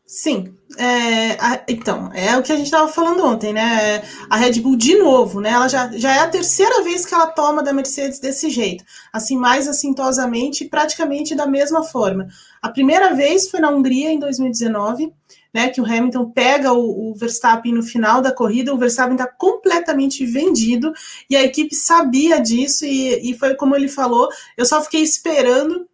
Sim, 0.06 0.54
é, 0.78 1.32
a, 1.32 1.64
então, 1.66 2.12
é 2.14 2.36
o 2.36 2.42
que 2.42 2.52
a 2.52 2.56
gente 2.56 2.66
estava 2.66 2.86
falando 2.86 3.24
ontem, 3.24 3.52
né? 3.52 4.04
A 4.30 4.36
Red 4.36 4.60
Bull, 4.60 4.76
de 4.76 4.96
novo, 4.96 5.40
né? 5.40 5.50
Ela 5.50 5.66
já, 5.66 5.90
já 5.96 6.14
é 6.14 6.20
a 6.20 6.28
terceira 6.28 6.80
vez 6.84 7.04
que 7.04 7.12
ela 7.12 7.26
toma 7.26 7.60
da 7.60 7.72
Mercedes 7.72 8.20
desse 8.20 8.48
jeito, 8.48 8.84
assim, 9.12 9.36
mais 9.36 9.66
assintosamente 9.66 10.62
e 10.62 10.68
praticamente 10.68 11.34
da 11.34 11.44
mesma 11.44 11.82
forma. 11.82 12.28
A 12.62 12.68
primeira 12.68 13.14
vez 13.14 13.50
foi 13.50 13.58
na 13.58 13.68
Hungria, 13.68 14.12
em 14.12 14.20
2019, 14.20 15.12
né? 15.52 15.70
Que 15.70 15.80
o 15.80 15.84
Hamilton 15.84 16.30
pega 16.30 16.72
o, 16.72 17.10
o 17.10 17.14
Verstappen 17.16 17.74
no 17.74 17.82
final 17.82 18.22
da 18.22 18.30
corrida, 18.30 18.72
o 18.72 18.78
Verstappen 18.78 19.16
está 19.16 19.26
completamente 19.26 20.24
vendido 20.24 20.92
e 21.28 21.34
a 21.34 21.42
equipe 21.42 21.74
sabia 21.74 22.40
disso, 22.40 22.84
e, 22.84 23.32
e 23.32 23.36
foi 23.36 23.56
como 23.56 23.74
ele 23.74 23.88
falou: 23.88 24.28
eu 24.56 24.64
só 24.64 24.80
fiquei 24.82 25.02
esperando 25.02 25.88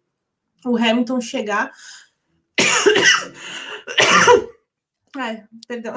o 0.63 0.77
Hamilton 0.77 1.19
chegar. 1.19 1.71
Ai, 5.17 5.43
perdão. 5.67 5.93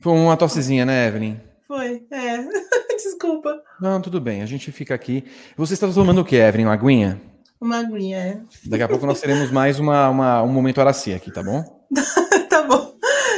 Foi 0.00 0.12
uma 0.12 0.36
tossezinha, 0.36 0.84
né, 0.84 1.08
Evelyn? 1.08 1.40
Foi, 1.66 2.06
é. 2.10 2.38
Desculpa. 2.96 3.62
Não, 3.80 4.00
tudo 4.00 4.20
bem, 4.20 4.42
a 4.42 4.46
gente 4.46 4.72
fica 4.72 4.94
aqui. 4.94 5.24
Você 5.56 5.74
está 5.74 5.88
tomando 5.88 6.20
o 6.20 6.24
que, 6.24 6.36
Evelyn? 6.36 6.66
Uma 6.66 6.74
aguinha? 6.74 7.20
Uma 7.60 7.78
aguinha, 7.78 8.18
é. 8.18 8.40
Daqui 8.66 8.82
a 8.82 8.88
pouco 8.88 9.06
nós 9.06 9.20
teremos 9.20 9.50
mais 9.50 9.78
uma, 9.78 10.08
uma 10.08 10.42
um 10.42 10.52
momento 10.52 10.80
Aracia 10.80 11.16
aqui, 11.16 11.30
tá 11.30 11.42
bom? 11.42 11.62
tá 12.48 12.62
bom. 12.62 12.94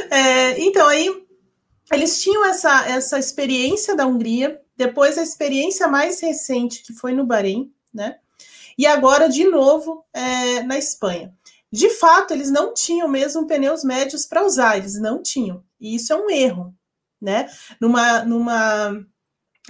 É, 0.09 0.59
então, 0.61 0.87
aí, 0.87 1.09
eles 1.91 2.21
tinham 2.21 2.45
essa, 2.45 2.87
essa 2.87 3.19
experiência 3.19 3.95
da 3.95 4.05
Hungria, 4.05 4.59
depois 4.77 5.17
a 5.17 5.23
experiência 5.23 5.87
mais 5.87 6.21
recente, 6.21 6.83
que 6.83 6.93
foi 6.93 7.13
no 7.13 7.25
Bahrein, 7.25 7.71
né? 7.93 8.15
E 8.77 8.87
agora, 8.87 9.29
de 9.29 9.43
novo, 9.43 10.03
é, 10.13 10.63
na 10.63 10.77
Espanha. 10.77 11.33
De 11.73 11.89
fato, 11.89 12.35
eles 12.35 12.51
não 12.51 12.71
tinham 12.71 13.07
mesmo 13.07 13.47
pneus 13.47 13.83
médios 13.83 14.27
para 14.27 14.45
usar, 14.45 14.77
eles 14.77 15.01
não 15.01 15.23
tinham. 15.23 15.63
E 15.81 15.95
isso 15.95 16.13
é 16.13 16.15
um 16.15 16.29
erro, 16.29 16.71
né? 17.19 17.49
Numa, 17.81 18.23
numa, 18.23 19.03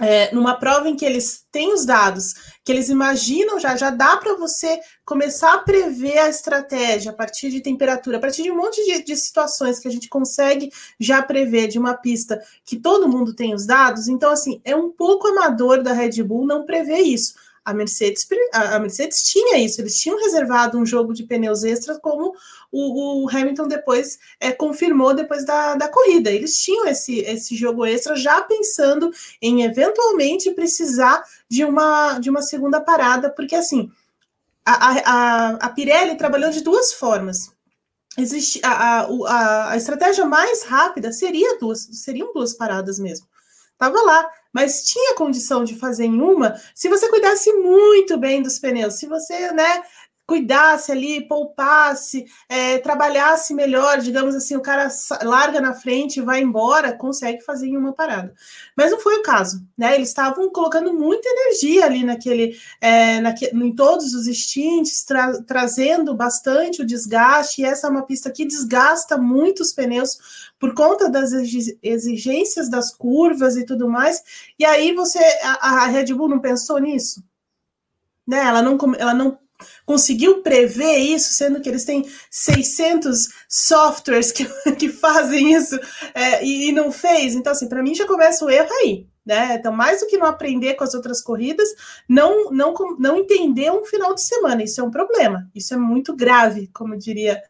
é, 0.02 0.30
numa 0.34 0.54
prova 0.54 0.86
em 0.86 0.96
que 0.96 1.04
eles 1.06 1.46
têm 1.50 1.72
os 1.72 1.86
dados, 1.86 2.34
que 2.62 2.70
eles 2.70 2.90
imaginam 2.90 3.58
já, 3.58 3.74
já 3.74 3.88
dá 3.88 4.18
para 4.18 4.34
você 4.34 4.78
começar 5.02 5.54
a 5.54 5.60
prever 5.60 6.18
a 6.18 6.28
estratégia 6.28 7.10
a 7.10 7.14
partir 7.14 7.48
de 7.48 7.62
temperatura, 7.62 8.18
a 8.18 8.20
partir 8.20 8.42
de 8.42 8.50
um 8.50 8.56
monte 8.58 8.84
de, 8.84 9.02
de 9.02 9.16
situações 9.16 9.78
que 9.78 9.88
a 9.88 9.90
gente 9.90 10.10
consegue 10.10 10.70
já 11.00 11.22
prever 11.22 11.68
de 11.68 11.78
uma 11.78 11.94
pista 11.94 12.38
que 12.66 12.76
todo 12.76 13.08
mundo 13.08 13.34
tem 13.34 13.54
os 13.54 13.64
dados. 13.64 14.08
Então, 14.08 14.30
assim, 14.30 14.60
é 14.62 14.76
um 14.76 14.90
pouco 14.90 15.28
amador 15.28 15.82
da 15.82 15.94
Red 15.94 16.22
Bull 16.22 16.46
não 16.46 16.66
prever 16.66 17.00
isso 17.00 17.32
a 17.64 17.72
Mercedes, 17.72 18.26
a 18.52 18.78
Mercedes 18.78 19.22
tinha 19.22 19.58
isso, 19.58 19.80
eles 19.80 19.98
tinham 19.98 20.18
reservado 20.18 20.78
um 20.78 20.84
jogo 20.84 21.14
de 21.14 21.22
pneus 21.22 21.64
extras, 21.64 21.98
como 21.98 22.34
o, 22.70 23.24
o 23.24 23.28
Hamilton 23.30 23.66
depois 23.68 24.18
é, 24.38 24.52
confirmou 24.52 25.14
depois 25.14 25.46
da, 25.46 25.74
da 25.74 25.88
corrida. 25.88 26.30
Eles 26.30 26.58
tinham 26.58 26.86
esse, 26.86 27.20
esse 27.20 27.56
jogo 27.56 27.86
extra 27.86 28.14
já 28.16 28.42
pensando 28.42 29.10
em 29.40 29.62
eventualmente 29.62 30.50
precisar 30.50 31.24
de 31.48 31.64
uma, 31.64 32.18
de 32.18 32.28
uma 32.28 32.42
segunda 32.42 32.80
parada, 32.80 33.30
porque 33.30 33.54
assim 33.54 33.90
a, 34.64 34.90
a, 34.90 35.48
a 35.50 35.68
Pirelli 35.70 36.16
trabalhou 36.16 36.50
de 36.50 36.62
duas 36.62 36.92
formas. 36.92 37.52
Existe 38.16 38.60
a, 38.64 39.00
a, 39.02 39.70
a, 39.72 39.76
estratégia 39.76 40.24
mais 40.24 40.62
rápida 40.62 41.12
seria 41.12 41.58
duas, 41.58 41.80
seriam 41.92 42.32
duas 42.32 42.54
paradas 42.54 42.98
mesmo. 42.98 43.26
Tava 43.76 44.00
lá, 44.02 44.30
mas 44.54 44.84
tinha 44.84 45.16
condição 45.16 45.64
de 45.64 45.74
fazer 45.74 46.06
em 46.06 46.20
uma 46.20 46.54
se 46.74 46.88
você 46.88 47.08
cuidasse 47.08 47.52
muito 47.52 48.16
bem 48.16 48.42
dos 48.42 48.58
pneus, 48.58 48.94
se 48.94 49.06
você, 49.06 49.52
né, 49.52 49.82
cuidasse 50.26 50.90
ali, 50.90 51.26
poupasse, 51.26 52.24
é, 52.48 52.78
trabalhasse 52.78 53.52
melhor, 53.52 53.98
digamos 53.98 54.34
assim, 54.34 54.56
o 54.56 54.62
cara 54.62 54.88
larga 55.22 55.60
na 55.60 55.74
frente 55.74 56.18
e 56.18 56.22
vai 56.22 56.40
embora, 56.40 56.96
consegue 56.96 57.42
fazer 57.42 57.66
em 57.66 57.76
uma 57.76 57.92
parada. 57.92 58.32
Mas 58.76 58.90
não 58.90 58.98
foi 58.98 59.16
o 59.16 59.22
caso, 59.22 59.62
né? 59.76 59.94
Eles 59.94 60.08
estavam 60.08 60.50
colocando 60.50 60.94
muita 60.94 61.28
energia 61.28 61.84
ali 61.84 62.04
naquele, 62.04 62.56
é, 62.80 63.20
naque, 63.20 63.46
em 63.52 63.74
todos 63.74 64.14
os 64.14 64.26
stints, 64.26 65.04
tra 65.04 65.42
trazendo 65.42 66.14
bastante 66.14 66.80
o 66.80 66.86
desgaste, 66.86 67.60
e 67.60 67.64
essa 67.64 67.86
é 67.86 67.90
uma 67.90 68.06
pista 68.06 68.30
que 68.30 68.46
desgasta 68.46 69.18
muito 69.18 69.60
os 69.60 69.72
pneus 69.72 70.43
por 70.58 70.74
conta 70.74 71.08
das 71.08 71.32
exigências 71.82 72.70
das 72.70 72.94
curvas 72.94 73.56
e 73.56 73.64
tudo 73.64 73.88
mais. 73.88 74.22
E 74.58 74.64
aí 74.64 74.94
você, 74.94 75.18
a, 75.42 75.82
a 75.82 75.86
Red 75.86 76.14
Bull 76.14 76.28
não 76.28 76.40
pensou 76.40 76.78
nisso? 76.78 77.22
Né? 78.26 78.38
Ela 78.38 78.62
não, 78.62 78.78
ela 78.96 79.14
não 79.14 79.38
conseguiu 79.84 80.42
prever 80.42 80.96
isso, 80.98 81.32
sendo 81.32 81.60
que 81.60 81.68
eles 81.68 81.84
têm 81.84 82.08
600 82.30 83.28
softwares 83.48 84.32
que, 84.32 84.46
que 84.76 84.88
fazem 84.88 85.54
isso 85.54 85.78
é, 86.14 86.44
e, 86.44 86.68
e, 86.68 86.72
não 86.72 86.90
fez. 86.90 87.34
Então, 87.34 87.52
assim, 87.52 87.68
para 87.68 87.82
mim 87.82 87.94
já 87.94 88.06
começa 88.06 88.44
o 88.44 88.50
erro 88.50 88.72
aí. 88.80 89.06
Né? 89.24 89.54
Então, 89.54 89.72
mais 89.72 90.00
do 90.00 90.06
que 90.06 90.18
não 90.18 90.26
aprender 90.26 90.74
com 90.74 90.84
as 90.84 90.92
outras 90.92 91.22
corridas, 91.22 91.68
não, 92.08 92.50
não, 92.50 92.74
não 92.98 93.18
entender 93.18 93.70
um 93.72 93.84
final 93.84 94.14
de 94.14 94.22
semana. 94.22 94.62
Isso 94.62 94.80
é 94.80 94.84
um 94.84 94.90
problema. 94.90 95.48
Isso 95.54 95.72
é 95.72 95.76
muito 95.78 96.14
grave, 96.14 96.68
como 96.72 96.96
diria 96.96 97.42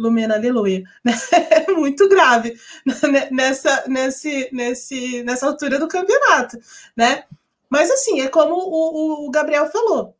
Lumena 0.00 0.34
Aleluia. 0.34 0.82
É 1.50 1.72
muito 1.72 2.08
grave 2.08 2.56
nessa, 3.30 3.84
nesse, 3.86 4.48
nesse, 4.52 5.22
nessa 5.22 5.46
altura 5.46 5.78
do 5.78 5.88
campeonato. 5.88 6.58
Né? 6.96 7.24
Mas, 7.68 7.90
assim, 7.90 8.20
é 8.20 8.28
como 8.28 8.54
o, 8.54 9.26
o 9.26 9.30
Gabriel 9.30 9.70
falou 9.70 10.16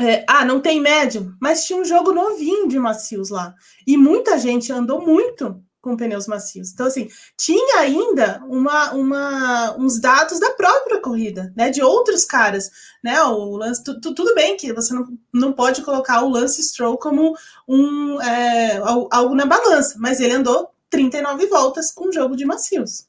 é, 0.00 0.24
ah, 0.26 0.44
não 0.44 0.60
tem 0.60 0.80
médio, 0.80 1.34
mas 1.40 1.64
tinha 1.64 1.78
um 1.78 1.84
jogo 1.84 2.12
novinho 2.12 2.68
de 2.68 2.78
macios 2.78 3.28
lá. 3.28 3.54
E 3.86 3.96
muita 3.96 4.38
gente 4.38 4.72
andou 4.72 5.04
muito 5.04 5.62
com 5.80 5.96
pneus 5.96 6.26
macios. 6.26 6.72
Então, 6.72 6.86
assim, 6.86 7.08
tinha 7.36 7.80
ainda 7.80 8.42
uma, 8.46 8.92
uma, 8.92 9.76
uns 9.78 9.98
dados 9.98 10.38
da 10.38 10.50
própria 10.50 11.00
corrida, 11.00 11.52
né? 11.56 11.70
De 11.70 11.82
outros 11.82 12.24
caras, 12.24 12.70
né? 13.02 13.22
O 13.22 13.56
Lance, 13.56 13.82
tu, 13.82 14.00
tu, 14.00 14.14
tudo 14.14 14.34
bem 14.34 14.56
que 14.56 14.72
você 14.72 14.92
não, 14.92 15.06
não 15.32 15.52
pode 15.52 15.82
colocar 15.82 16.22
o 16.22 16.28
Lance 16.28 16.62
Stroll 16.62 16.98
como 16.98 17.34
um, 17.66 18.20
é, 18.20 18.76
algo 19.10 19.34
na 19.34 19.46
balança, 19.46 19.96
mas 19.98 20.20
ele 20.20 20.34
andou 20.34 20.70
39 20.90 21.46
voltas 21.46 21.92
com 21.92 22.08
um 22.08 22.12
jogo 22.12 22.36
de 22.36 22.44
macios. 22.44 23.08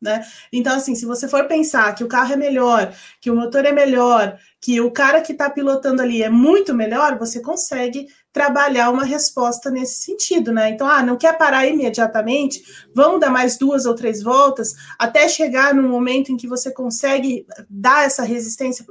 Né? 0.00 0.24
Então, 0.52 0.76
assim, 0.76 0.94
se 0.94 1.04
você 1.04 1.26
for 1.26 1.48
pensar 1.48 1.92
que 1.94 2.04
o 2.04 2.08
carro 2.08 2.32
é 2.32 2.36
melhor, 2.36 2.94
que 3.20 3.30
o 3.30 3.34
motor 3.34 3.64
é 3.64 3.72
melhor, 3.72 4.38
que 4.60 4.80
o 4.80 4.92
cara 4.92 5.20
que 5.20 5.32
está 5.32 5.50
pilotando 5.50 6.00
ali 6.00 6.22
é 6.22 6.30
muito 6.30 6.72
melhor, 6.72 7.18
você 7.18 7.42
consegue 7.42 8.06
trabalhar 8.32 8.90
uma 8.90 9.04
resposta 9.04 9.70
nesse 9.70 10.02
sentido, 10.02 10.52
né? 10.52 10.70
Então, 10.70 10.86
ah, 10.86 11.02
não 11.02 11.16
quer 11.16 11.36
parar 11.36 11.66
imediatamente, 11.66 12.62
vamos 12.94 13.20
dar 13.20 13.30
mais 13.30 13.56
duas 13.58 13.86
ou 13.86 13.94
três 13.94 14.22
voltas 14.22 14.74
até 14.98 15.28
chegar 15.28 15.74
no 15.74 15.82
momento 15.82 16.30
em 16.30 16.36
que 16.36 16.46
você 16.46 16.70
consegue 16.70 17.46
dar 17.68 18.04
essa 18.04 18.22
resistência 18.22 18.84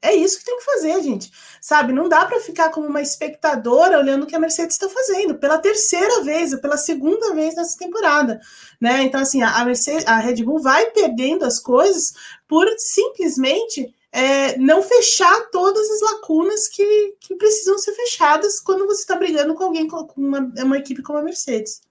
é 0.00 0.14
isso 0.14 0.38
que 0.38 0.44
tem 0.44 0.56
que 0.58 0.64
fazer, 0.64 1.02
gente. 1.02 1.30
Sabe? 1.60 1.92
Não 1.92 2.08
dá 2.08 2.24
para 2.24 2.40
ficar 2.40 2.70
como 2.70 2.86
uma 2.86 3.02
espectadora 3.02 3.98
olhando 3.98 4.22
o 4.22 4.26
que 4.26 4.36
a 4.36 4.40
Mercedes 4.40 4.74
está 4.74 4.88
fazendo 4.88 5.36
pela 5.38 5.58
terceira 5.58 6.22
vez, 6.22 6.52
ou 6.52 6.60
pela 6.60 6.76
segunda 6.76 7.34
vez 7.34 7.56
nessa 7.56 7.76
temporada, 7.76 8.40
né? 8.80 9.02
Então 9.02 9.20
assim, 9.20 9.42
a 9.42 9.64
Mercedes, 9.64 10.06
a 10.06 10.18
Red 10.18 10.44
Bull 10.44 10.60
vai 10.60 10.90
perdendo 10.90 11.44
as 11.44 11.58
coisas 11.58 12.12
por 12.46 12.66
simplesmente 12.78 13.92
é, 14.12 14.56
não 14.56 14.82
fechar 14.82 15.50
todas 15.50 15.88
as 15.90 16.00
lacunas 16.00 16.68
que, 16.68 17.14
que 17.20 17.34
precisam 17.36 17.78
ser 17.78 17.92
fechadas 17.92 18.60
quando 18.60 18.86
você 18.86 19.02
está 19.02 19.16
brigando 19.16 19.54
com 19.54 19.64
alguém 19.64 19.86
com 19.86 20.06
uma, 20.16 20.40
uma 20.58 20.78
equipe 20.78 21.02
como 21.02 21.18
a 21.18 21.22
Mercedes. 21.22 21.82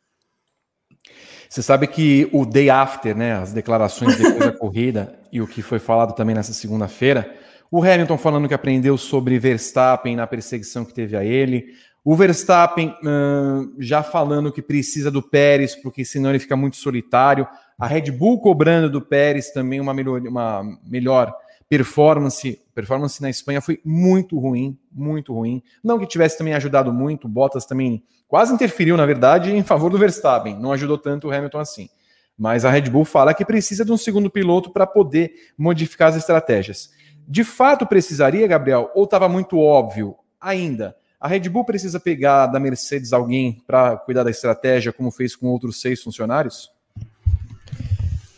Você 1.50 1.62
sabe 1.62 1.88
que 1.88 2.29
o 2.33 2.45
day 2.45 2.69
after, 2.69 3.15
né, 3.15 3.33
as 3.33 3.53
declarações 3.53 4.17
depois 4.17 4.39
da 4.39 4.51
corrida 4.57 5.19
e 5.31 5.41
o 5.41 5.47
que 5.47 5.62
foi 5.62 5.79
falado 5.79 6.13
também 6.13 6.36
nessa 6.36 6.53
segunda-feira, 6.53 7.36
o 7.71 7.81
Hamilton 7.81 8.17
falando 8.17 8.47
que 8.47 8.53
aprendeu 8.53 8.97
sobre 8.97 9.39
Verstappen 9.39 10.15
na 10.15 10.27
perseguição 10.27 10.83
que 10.83 10.93
teve 10.93 11.15
a 11.15 11.24
ele. 11.24 11.75
O 12.03 12.15
Verstappen 12.15 12.95
uh, 13.03 13.74
já 13.77 14.01
falando 14.01 14.51
que 14.51 14.62
precisa 14.62 15.12
do 15.12 15.21
Pérez, 15.21 15.75
porque 15.75 16.05
senão 16.05 16.29
ele 16.29 16.39
fica 16.39 16.55
muito 16.55 16.77
solitário. 16.77 17.47
A 17.77 17.86
Red 17.86 18.12
Bull 18.12 18.39
cobrando 18.39 18.89
do 18.89 19.01
Pérez 19.01 19.51
também 19.51 19.81
uma 19.81 19.93
melhor, 19.93 20.21
uma 20.21 20.63
melhor 20.86 21.33
performance. 21.69 22.62
Performance 22.74 23.21
na 23.21 23.29
Espanha 23.29 23.62
foi 23.62 23.79
muito 23.83 24.39
ruim, 24.39 24.77
muito 24.91 25.33
ruim. 25.33 25.62
Não 25.83 26.00
que 26.00 26.05
tivesse 26.05 26.38
também 26.38 26.53
ajudado 26.53 26.91
muito, 26.91 27.27
Bottas 27.27 27.65
também 27.65 28.03
quase 28.27 28.53
interferiu, 28.53 28.97
na 28.97 29.05
verdade, 29.05 29.51
em 29.51 29.63
favor 29.63 29.89
do 29.89 29.97
Verstappen. 29.97 30.59
Não 30.59 30.71
ajudou 30.71 30.97
tanto 30.97 31.27
o 31.27 31.31
Hamilton 31.31 31.59
assim. 31.59 31.89
Mas 32.38 32.65
a 32.65 32.69
Red 32.69 32.89
Bull 32.89 33.05
fala 33.05 33.33
que 33.33 33.43
precisa 33.43 33.83
de 33.83 33.91
um 33.91 33.97
segundo 33.97 34.29
piloto 34.29 34.71
para 34.71 34.86
poder 34.86 35.31
modificar 35.57 36.09
as 36.09 36.15
estratégias. 36.15 36.91
De 37.27 37.43
fato 37.43 37.86
precisaria, 37.86 38.47
Gabriel, 38.47 38.91
ou 38.93 39.05
estava 39.05 39.27
muito 39.27 39.59
óbvio 39.59 40.15
ainda? 40.39 40.95
A 41.19 41.27
Red 41.27 41.50
Bull 41.50 41.65
precisa 41.65 42.00
pegar 42.00 42.45
da 42.45 42.59
Mercedes 42.59 43.12
alguém 43.12 43.63
para 43.65 43.97
cuidar 43.97 44.24
da 44.24 44.29
estratégia, 44.29 44.93
como 44.93 45.09
fez 45.09 45.36
com 45.36 45.47
outros 45.47 45.81
seis 45.81 46.01
funcionários? 46.01 46.71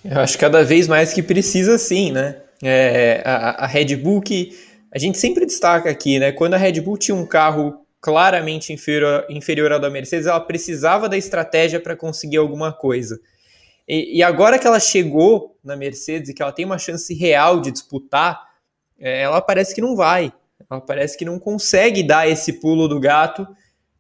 Eu 0.04 0.22
acho 0.22 0.38
cada 0.38 0.64
vez 0.64 0.88
mais 0.88 1.12
que 1.12 1.22
precisa 1.22 1.78
sim, 1.78 2.12
né? 2.12 2.38
É, 2.64 3.22
a, 3.26 3.64
a, 3.64 3.68
Red 3.68 3.96
Bull 3.96 4.22
que 4.22 4.58
a 4.92 5.00
gente 5.00 5.18
sempre 5.18 5.46
destaca 5.46 5.90
aqui, 5.90 6.20
né? 6.20 6.32
Quando 6.32 6.56
a 6.56 6.58
Red 6.58 6.82
Bull 6.82 6.98
tinha 6.98 7.16
um 7.16 7.26
carro 7.26 7.86
claramente 8.02 8.74
inferior, 8.74 9.26
inferior 9.30 9.72
ao 9.72 9.80
da 9.80 9.90
Mercedes, 9.90 10.28
ela 10.28 10.40
precisava 10.40 11.08
da 11.08 11.18
estratégia 11.18 11.80
para 11.80 11.96
conseguir 11.96 12.38
alguma 12.38 12.74
coisa. 12.74 13.20
E, 13.88 14.18
e, 14.18 14.24
agora 14.24 14.60
que 14.60 14.68
ela 14.68 14.80
chegou 14.80 15.58
na 15.64 15.76
Mercedes 15.76 16.30
e 16.30 16.34
que 16.34 16.42
ela 16.42 16.52
tem 16.52 16.66
uma 16.66 16.78
chance 16.78 17.14
real 17.14 17.60
de 17.60 17.72
disputar, 17.72 18.40
é, 19.00 19.22
ela 19.22 19.42
parece 19.42 19.74
que 19.74 19.82
não 19.82 19.96
vai. 19.96 20.32
Ela 20.70 20.82
parece 20.82 21.18
que 21.18 21.26
não 21.26 21.40
consegue 21.40 22.04
dar 22.04 22.30
esse 22.30 22.54
pulo 22.54 22.88
do 22.88 23.00
gato 23.00 23.48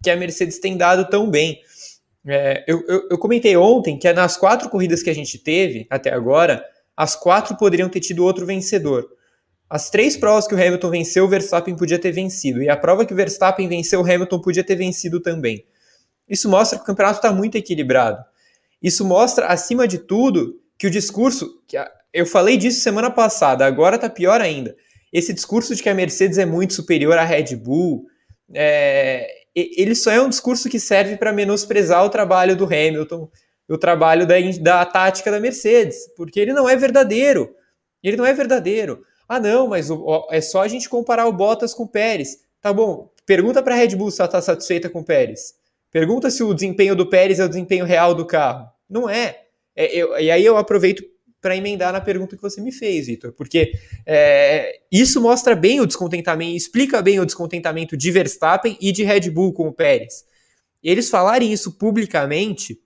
que 0.03 0.09
a 0.09 0.15
Mercedes 0.15 0.59
tem 0.59 0.77
dado 0.77 1.09
tão 1.09 1.29
bem. 1.29 1.59
É, 2.27 2.63
eu, 2.67 2.83
eu, 2.87 3.07
eu, 3.11 3.17
comentei 3.17 3.55
ontem 3.57 3.97
que 3.97 4.11
nas 4.13 4.37
quatro 4.37 4.69
corridas 4.69 5.01
que 5.01 5.09
a 5.09 5.15
gente 5.15 5.37
teve 5.39 5.87
até 5.89 6.13
agora, 6.13 6.63
as 6.99 7.15
quatro 7.15 7.55
poderiam 7.55 7.87
ter 7.87 8.01
tido 8.01 8.25
outro 8.25 8.45
vencedor. 8.45 9.09
As 9.69 9.89
três 9.89 10.17
provas 10.17 10.45
que 10.45 10.53
o 10.53 10.57
Hamilton 10.57 10.89
venceu, 10.89 11.23
o 11.23 11.29
Verstappen 11.29 11.73
podia 11.73 11.97
ter 11.97 12.11
vencido. 12.11 12.61
E 12.61 12.67
a 12.67 12.75
prova 12.75 13.05
que 13.05 13.13
o 13.13 13.15
Verstappen 13.15 13.69
venceu, 13.69 14.01
o 14.01 14.03
Hamilton 14.03 14.41
podia 14.41 14.65
ter 14.65 14.75
vencido 14.75 15.21
também. 15.21 15.65
Isso 16.27 16.49
mostra 16.49 16.77
que 16.77 16.83
o 16.83 16.85
campeonato 16.85 17.19
está 17.19 17.31
muito 17.31 17.57
equilibrado. 17.57 18.21
Isso 18.83 19.05
mostra, 19.05 19.45
acima 19.45 19.87
de 19.87 19.97
tudo, 19.99 20.59
que 20.77 20.87
o 20.87 20.91
discurso. 20.91 21.63
Que 21.65 21.77
a, 21.77 21.89
eu 22.13 22.25
falei 22.25 22.57
disso 22.57 22.81
semana 22.81 23.09
passada, 23.09 23.65
agora 23.65 23.95
está 23.95 24.09
pior 24.09 24.41
ainda. 24.41 24.75
Esse 25.13 25.31
discurso 25.31 25.73
de 25.73 25.81
que 25.81 25.87
a 25.87 25.95
Mercedes 25.95 26.37
é 26.37 26.45
muito 26.45 26.73
superior 26.73 27.17
à 27.17 27.23
Red 27.23 27.55
Bull, 27.55 28.07
é, 28.53 29.25
ele 29.55 29.95
só 29.95 30.11
é 30.11 30.21
um 30.21 30.27
discurso 30.27 30.67
que 30.67 30.81
serve 30.81 31.15
para 31.15 31.31
menosprezar 31.31 32.03
o 32.03 32.09
trabalho 32.09 32.57
do 32.57 32.65
Hamilton, 32.65 33.29
o 33.69 33.77
trabalho 33.77 34.25
da, 34.25 34.35
da 34.61 34.85
tática 34.85 35.29
da 35.29 35.39
Mercedes, 35.39 36.07
porque 36.15 36.39
ele 36.39 36.53
não 36.53 36.67
é 36.67 36.75
verdadeiro. 36.75 37.53
Ele 38.03 38.17
não 38.17 38.25
é 38.25 38.33
verdadeiro. 38.33 39.03
Ah, 39.27 39.39
não, 39.39 39.67
mas 39.67 39.91
o, 39.91 40.27
é 40.31 40.41
só 40.41 40.63
a 40.63 40.67
gente 40.67 40.89
comparar 40.89 41.27
o 41.27 41.33
Bottas 41.33 41.73
com 41.73 41.83
o 41.83 41.87
Pérez. 41.87 42.39
Tá 42.61 42.73
bom, 42.73 43.11
pergunta 43.25 43.61
para 43.61 43.75
a 43.75 43.77
Red 43.77 43.95
Bull 43.95 44.09
se 44.09 44.21
ela 44.21 44.27
está 44.27 44.41
satisfeita 44.41 44.89
com 44.89 45.01
o 45.01 45.05
Pérez. 45.05 45.53
Pergunta 45.91 46.29
se 46.31 46.43
o 46.43 46.53
desempenho 46.53 46.95
do 46.95 47.07
Pérez 47.07 47.39
é 47.39 47.45
o 47.45 47.49
desempenho 47.49 47.85
real 47.85 48.15
do 48.15 48.25
carro. 48.25 48.67
Não 48.89 49.09
é. 49.09 49.41
é 49.75 49.95
eu, 49.95 50.17
e 50.19 50.31
aí 50.31 50.43
eu 50.43 50.57
aproveito 50.57 51.03
para 51.41 51.55
emendar 51.55 51.93
na 51.93 52.01
pergunta 52.01 52.35
que 52.35 52.41
você 52.41 52.59
me 52.59 52.71
fez, 52.71 53.07
Vitor, 53.07 53.31
porque 53.31 53.71
é, 54.05 54.79
isso 54.91 55.21
mostra 55.21 55.55
bem 55.55 55.79
o 55.79 55.85
descontentamento, 55.85 56.55
explica 56.55 57.01
bem 57.01 57.19
o 57.19 57.25
descontentamento 57.25 57.95
de 57.95 58.11
Verstappen 58.11 58.77
e 58.81 58.91
de 58.91 59.03
Red 59.03 59.29
Bull 59.29 59.53
com 59.53 59.67
o 59.67 59.73
Pérez. 59.73 60.25
Eles 60.83 61.09
falarem 61.09 61.51
isso 61.51 61.77
publicamente 61.77 62.79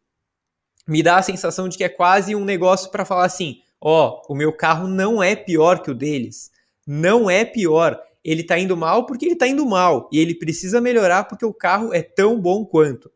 me 0.87 1.01
dá 1.01 1.17
a 1.17 1.23
sensação 1.23 1.67
de 1.67 1.77
que 1.77 1.83
é 1.83 1.89
quase 1.89 2.35
um 2.35 2.43
negócio 2.43 2.91
para 2.91 3.05
falar 3.05 3.25
assim: 3.25 3.61
ó, 3.79 4.21
oh, 4.27 4.33
o 4.33 4.35
meu 4.35 4.51
carro 4.51 4.87
não 4.87 5.21
é 5.21 5.35
pior 5.35 5.81
que 5.81 5.91
o 5.91 5.95
deles, 5.95 6.51
não 6.85 7.29
é 7.29 7.45
pior. 7.45 7.99
Ele 8.23 8.41
está 8.41 8.57
indo 8.57 8.77
mal 8.77 9.05
porque 9.05 9.25
ele 9.25 9.33
está 9.33 9.47
indo 9.47 9.65
mal 9.65 10.09
e 10.11 10.17
ele 10.17 10.33
precisa 10.33 10.79
melhorar 10.79 11.25
porque 11.25 11.45
o 11.45 11.53
carro 11.53 11.93
é 11.93 12.01
tão 12.01 12.39
bom 12.39 12.65
quanto. 12.65 13.11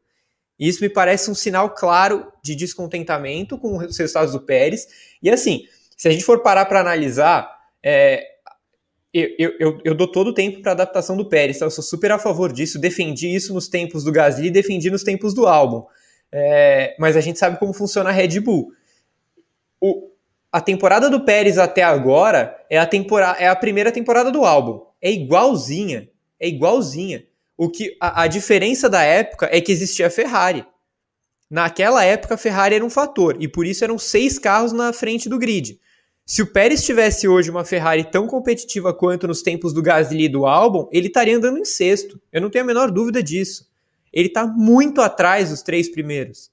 Isso 0.59 0.81
me 0.81 0.89
parece 0.89 1.29
um 1.29 1.35
sinal 1.35 1.69
claro 1.73 2.31
de 2.43 2.55
descontentamento 2.55 3.57
com 3.57 3.77
os 3.77 3.97
resultados 3.97 4.33
do 4.33 4.41
Pérez. 4.41 4.87
E 5.21 5.29
assim, 5.29 5.63
se 5.95 6.07
a 6.07 6.11
gente 6.11 6.25
for 6.25 6.41
parar 6.41 6.65
para 6.65 6.81
analisar, 6.81 7.49
é, 7.81 8.23
eu, 9.13 9.55
eu, 9.59 9.79
eu, 9.83 9.95
dou 9.95 10.11
todo 10.11 10.29
o 10.29 10.33
tempo 10.33 10.61
para 10.61 10.73
adaptação 10.73 11.15
do 11.15 11.29
Pérez, 11.29 11.59
tá? 11.59 11.65
eu 11.65 11.71
sou 11.71 11.83
super 11.83 12.11
a 12.11 12.19
favor 12.19 12.51
disso, 12.51 12.79
defendi 12.79 13.33
isso 13.33 13.53
nos 13.53 13.67
tempos 13.67 14.03
do 14.03 14.11
Gasly, 14.11 14.51
defendi 14.51 14.91
nos 14.91 15.03
tempos 15.03 15.33
do 15.33 15.47
álbum. 15.47 15.85
É, 16.31 16.95
mas 16.99 17.15
a 17.15 17.21
gente 17.21 17.39
sabe 17.39 17.57
como 17.57 17.73
funciona 17.73 18.09
a 18.09 18.13
Red 18.13 18.39
Bull. 18.39 18.71
O, 19.79 20.09
a 20.51 20.61
temporada 20.61 21.09
do 21.09 21.21
Pérez 21.21 21.57
até 21.57 21.83
agora 21.83 22.57
é 22.69 22.77
a, 22.77 22.89
é 23.39 23.47
a 23.47 23.55
primeira 23.55 23.91
temporada 23.91 24.31
do 24.31 24.45
álbum. 24.45 24.81
É 25.01 25.11
igualzinha. 25.11 26.09
É 26.39 26.47
igualzinha. 26.47 27.25
O 27.57 27.69
que 27.69 27.95
a, 27.99 28.23
a 28.23 28.27
diferença 28.27 28.89
da 28.89 29.03
época 29.03 29.49
é 29.51 29.59
que 29.61 29.71
existia 29.71 30.07
a 30.07 30.11
Ferrari. 30.11 30.65
Naquela 31.49 32.03
época, 32.03 32.35
a 32.35 32.37
Ferrari 32.37 32.75
era 32.75 32.85
um 32.85 32.89
fator 32.89 33.37
e 33.39 33.47
por 33.47 33.65
isso 33.65 33.83
eram 33.83 33.97
seis 33.97 34.37
carros 34.37 34.73
na 34.73 34.91
frente 34.91 35.29
do 35.29 35.39
grid. 35.39 35.79
Se 36.25 36.41
o 36.41 36.47
Pérez 36.47 36.83
tivesse 36.83 37.25
hoje 37.25 37.49
uma 37.49 37.63
Ferrari 37.63 38.03
tão 38.03 38.27
competitiva 38.27 38.93
quanto 38.93 39.27
nos 39.27 39.41
tempos 39.41 39.71
do 39.71 39.81
Gasly 39.81 40.25
e 40.25 40.29
do 40.29 40.45
Albon, 40.45 40.89
ele 40.91 41.07
estaria 41.07 41.37
andando 41.37 41.57
em 41.57 41.63
sexto. 41.63 42.19
Eu 42.33 42.41
não 42.41 42.49
tenho 42.49 42.65
a 42.65 42.67
menor 42.67 42.91
dúvida 42.91 43.23
disso. 43.23 43.66
Ele 44.11 44.27
está 44.27 44.45
muito 44.45 45.01
atrás 45.01 45.49
dos 45.49 45.61
três 45.61 45.89
primeiros. 45.89 46.49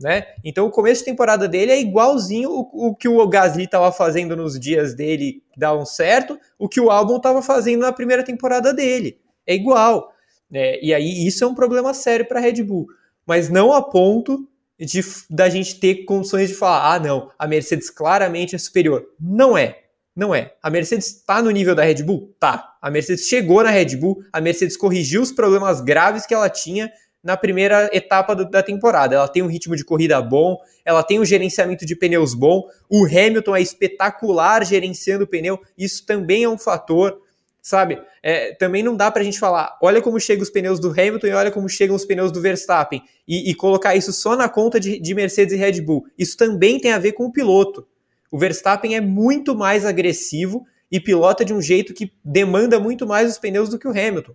Né? 0.00 0.26
Então 0.44 0.66
o 0.66 0.70
começo 0.70 1.00
de 1.00 1.10
temporada 1.10 1.46
dele 1.46 1.72
é 1.72 1.80
igualzinho 1.80 2.50
o, 2.50 2.88
o 2.88 2.94
que 2.96 3.08
o 3.08 3.26
Gasly 3.28 3.64
estava 3.64 3.92
fazendo 3.92 4.36
nos 4.36 4.58
dias 4.58 4.94
dele 4.94 5.42
que 5.52 5.60
davam 5.60 5.86
certo, 5.86 6.38
o 6.58 6.68
que 6.68 6.80
o 6.80 6.90
Albon 6.90 7.18
estava 7.18 7.40
fazendo 7.40 7.82
na 7.82 7.92
primeira 7.92 8.24
temporada 8.24 8.74
dele. 8.74 9.20
É 9.46 9.54
igual. 9.54 10.12
É, 10.52 10.84
e 10.84 10.92
aí 10.92 11.26
isso 11.26 11.44
é 11.44 11.46
um 11.46 11.54
problema 11.54 11.94
sério 11.94 12.26
para 12.26 12.38
a 12.38 12.42
Red 12.42 12.62
Bull, 12.62 12.86
mas 13.26 13.48
não 13.48 13.72
a 13.72 13.82
ponto 13.82 14.48
de 14.78 15.00
da 15.30 15.48
gente 15.48 15.78
ter 15.78 16.04
condições 16.04 16.48
de 16.48 16.54
falar, 16.54 16.94
ah, 16.94 16.98
não, 16.98 17.30
a 17.38 17.46
Mercedes 17.46 17.90
claramente 17.90 18.54
é 18.54 18.58
superior. 18.58 19.06
Não 19.18 19.56
é. 19.56 19.83
Não 20.14 20.34
é. 20.34 20.54
A 20.62 20.70
Mercedes 20.70 21.08
está 21.08 21.42
no 21.42 21.50
nível 21.50 21.74
da 21.74 21.82
Red 21.82 22.02
Bull? 22.02 22.34
Tá. 22.38 22.76
A 22.80 22.90
Mercedes 22.90 23.26
chegou 23.26 23.62
na 23.62 23.70
Red 23.70 23.96
Bull, 23.96 24.22
a 24.32 24.40
Mercedes 24.40 24.76
corrigiu 24.76 25.22
os 25.22 25.32
problemas 25.32 25.80
graves 25.80 26.24
que 26.24 26.34
ela 26.34 26.48
tinha 26.48 26.90
na 27.22 27.36
primeira 27.36 27.88
etapa 27.92 28.34
do, 28.34 28.48
da 28.48 28.62
temporada. 28.62 29.16
Ela 29.16 29.28
tem 29.28 29.42
um 29.42 29.48
ritmo 29.48 29.74
de 29.74 29.84
corrida 29.84 30.20
bom, 30.20 30.58
ela 30.84 31.02
tem 31.02 31.18
um 31.18 31.24
gerenciamento 31.24 31.84
de 31.84 31.96
pneus 31.96 32.34
bom, 32.34 32.64
o 32.88 33.06
Hamilton 33.06 33.56
é 33.56 33.62
espetacular 33.62 34.64
gerenciando 34.64 35.24
o 35.24 35.26
pneu, 35.26 35.58
isso 35.76 36.04
também 36.06 36.44
é 36.44 36.48
um 36.48 36.58
fator 36.58 37.18
sabe? 37.64 37.98
É, 38.22 38.52
também 38.52 38.82
não 38.82 38.94
dá 38.94 39.10
para 39.10 39.22
a 39.22 39.24
gente 39.24 39.38
falar, 39.38 39.78
olha 39.82 40.02
como 40.02 40.20
chegam 40.20 40.42
os 40.42 40.50
pneus 40.50 40.78
do 40.78 40.90
Hamilton 40.90 41.26
e 41.26 41.32
olha 41.32 41.50
como 41.50 41.66
chegam 41.66 41.96
os 41.96 42.04
pneus 42.04 42.30
do 42.30 42.42
Verstappen 42.42 43.02
e, 43.26 43.50
e 43.50 43.54
colocar 43.54 43.96
isso 43.96 44.12
só 44.12 44.36
na 44.36 44.50
conta 44.50 44.78
de, 44.78 45.00
de, 45.00 45.14
Mercedes 45.14 45.54
e 45.54 45.56
Red 45.56 45.80
Bull. 45.80 46.04
Isso 46.18 46.36
também 46.36 46.78
tem 46.78 46.92
a 46.92 46.98
ver 46.98 47.12
com 47.12 47.24
o 47.24 47.32
piloto. 47.32 47.88
O 48.34 48.38
Verstappen 48.38 48.96
é 48.96 49.00
muito 49.00 49.54
mais 49.54 49.86
agressivo 49.86 50.66
e 50.90 50.98
pilota 50.98 51.44
de 51.44 51.54
um 51.54 51.62
jeito 51.62 51.94
que 51.94 52.12
demanda 52.24 52.80
muito 52.80 53.06
mais 53.06 53.30
os 53.30 53.38
pneus 53.38 53.68
do 53.68 53.78
que 53.78 53.86
o 53.86 53.92
Hamilton, 53.92 54.34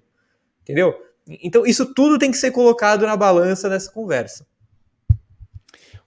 entendeu? 0.62 0.96
Então 1.44 1.66
isso 1.66 1.94
tudo 1.94 2.18
tem 2.18 2.32
que 2.32 2.38
ser 2.38 2.52
colocado 2.52 3.06
na 3.06 3.18
balança 3.18 3.68
nessa 3.68 3.92
conversa. 3.92 4.48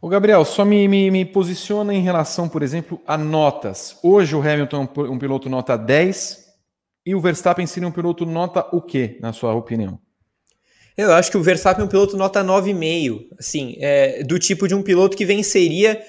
O 0.01 0.09
Gabriel, 0.09 0.43
só 0.43 0.65
me, 0.65 0.89
me, 0.89 1.11
me, 1.11 1.27
posiciona 1.27 1.93
em 1.93 2.01
relação, 2.01 2.49
por 2.49 2.63
exemplo, 2.63 2.99
a 3.07 3.19
notas. 3.19 3.99
Hoje 4.03 4.35
o 4.35 4.41
Hamilton 4.41 4.89
é 4.97 5.01
um 5.11 5.19
piloto 5.19 5.51
nota 5.51 5.77
10, 5.77 6.47
e 7.05 7.15
o 7.15 7.21
Verstappen 7.21 7.67
seria 7.67 7.91
um 7.91 7.93
piloto 7.93 8.25
nota 8.25 8.67
o 8.75 8.81
quê, 8.81 9.19
na 9.21 9.35
sua 9.35 9.53
opinião? 9.53 10.01
Eu 10.97 11.13
acho 11.13 11.31
que 11.31 11.37
o 11.37 11.43
Verstappen 11.43 11.83
é 11.83 11.85
um 11.87 11.91
piloto 11.91 12.17
nota 12.17 12.43
9,5. 12.43 13.27
Assim, 13.39 13.77
é, 13.81 14.23
do 14.23 14.39
tipo 14.39 14.67
de 14.67 14.75
um 14.75 14.83
piloto 14.83 15.15
que 15.15 15.27
venceria 15.27 16.03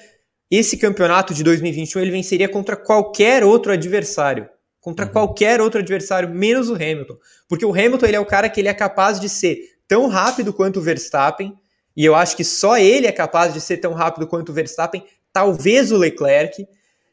esse 0.50 0.76
campeonato 0.76 1.34
de 1.34 1.42
2021, 1.42 2.02
ele 2.02 2.10
venceria 2.10 2.48
contra 2.48 2.76
qualquer 2.76 3.44
outro 3.44 3.72
adversário. 3.72 4.48
Contra 4.80 5.06
uhum. 5.06 5.12
qualquer 5.12 5.60
outro 5.60 5.80
adversário, 5.80 6.28
menos 6.28 6.68
o 6.68 6.74
Hamilton. 6.74 7.16
Porque 7.48 7.64
o 7.64 7.72
Hamilton 7.72 8.06
ele 8.06 8.16
é 8.16 8.20
o 8.20 8.26
cara 8.26 8.48
que 8.48 8.60
ele 8.60 8.68
é 8.68 8.74
capaz 8.74 9.18
de 9.18 9.28
ser 9.28 9.58
tão 9.88 10.08
rápido 10.08 10.52
quanto 10.52 10.78
o 10.78 10.82
Verstappen, 10.82 11.54
e 11.96 12.04
eu 12.04 12.14
acho 12.14 12.36
que 12.36 12.44
só 12.44 12.76
ele 12.76 13.06
é 13.06 13.12
capaz 13.12 13.54
de 13.54 13.60
ser 13.60 13.76
tão 13.76 13.92
rápido 13.92 14.26
quanto 14.26 14.50
o 14.50 14.52
Verstappen, 14.52 15.04
talvez 15.32 15.92
o 15.92 15.96
Leclerc. 15.96 16.66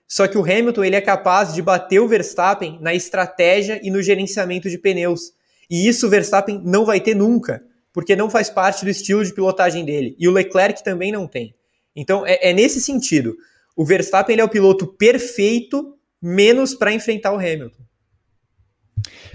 Só 0.08 0.28
que 0.28 0.38
o 0.38 0.44
Hamilton 0.44 0.84
ele 0.84 0.96
é 0.96 1.02
capaz 1.02 1.54
de 1.54 1.62
bater 1.62 2.00
o 2.00 2.08
Verstappen 2.08 2.80
na 2.82 2.94
estratégia 2.94 3.80
e 3.84 3.92
no 3.92 4.02
gerenciamento 4.02 4.70
de 4.70 4.78
pneus. 4.78 5.34
E 5.70 5.88
isso 5.88 6.08
o 6.08 6.10
Verstappen 6.10 6.62
não 6.66 6.84
vai 6.84 7.00
ter 7.00 7.16
nunca, 7.16 7.64
porque 7.94 8.16
não 8.16 8.30
faz 8.30 8.50
parte 8.50 8.84
do 8.84 8.90
estilo 8.90 9.24
de 9.24 9.34
pilotagem 9.34 9.86
dele. 9.86 10.16
E 10.20 10.28
o 10.28 10.32
Leclerc 10.32 10.84
também 10.84 11.12
não 11.12 11.28
tem. 11.28 11.56
Então 11.96 12.26
é, 12.26 12.50
é 12.50 12.54
nesse 12.54 12.82
sentido. 12.82 13.36
O 13.76 13.86
Verstappen 13.86 14.38
é 14.40 14.44
o 14.44 14.50
piloto 14.50 14.86
perfeito, 14.86 15.98
menos 16.22 16.74
para 16.74 16.94
enfrentar 16.94 17.32
o 17.32 17.38
Hamilton. 17.38 17.84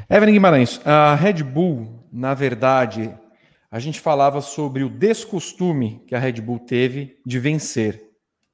Evelyn 0.08 0.34
Guimarães, 0.34 0.80
a 0.84 1.14
Red 1.14 1.42
Bull, 1.42 2.06
na 2.12 2.32
verdade, 2.32 3.12
a 3.70 3.78
gente 3.78 4.00
falava 4.00 4.40
sobre 4.40 4.84
o 4.84 4.88
descostume 4.88 6.04
que 6.06 6.14
a 6.14 6.18
Red 6.18 6.40
Bull 6.40 6.60
teve 6.60 7.18
de 7.26 7.38
vencer. 7.38 8.02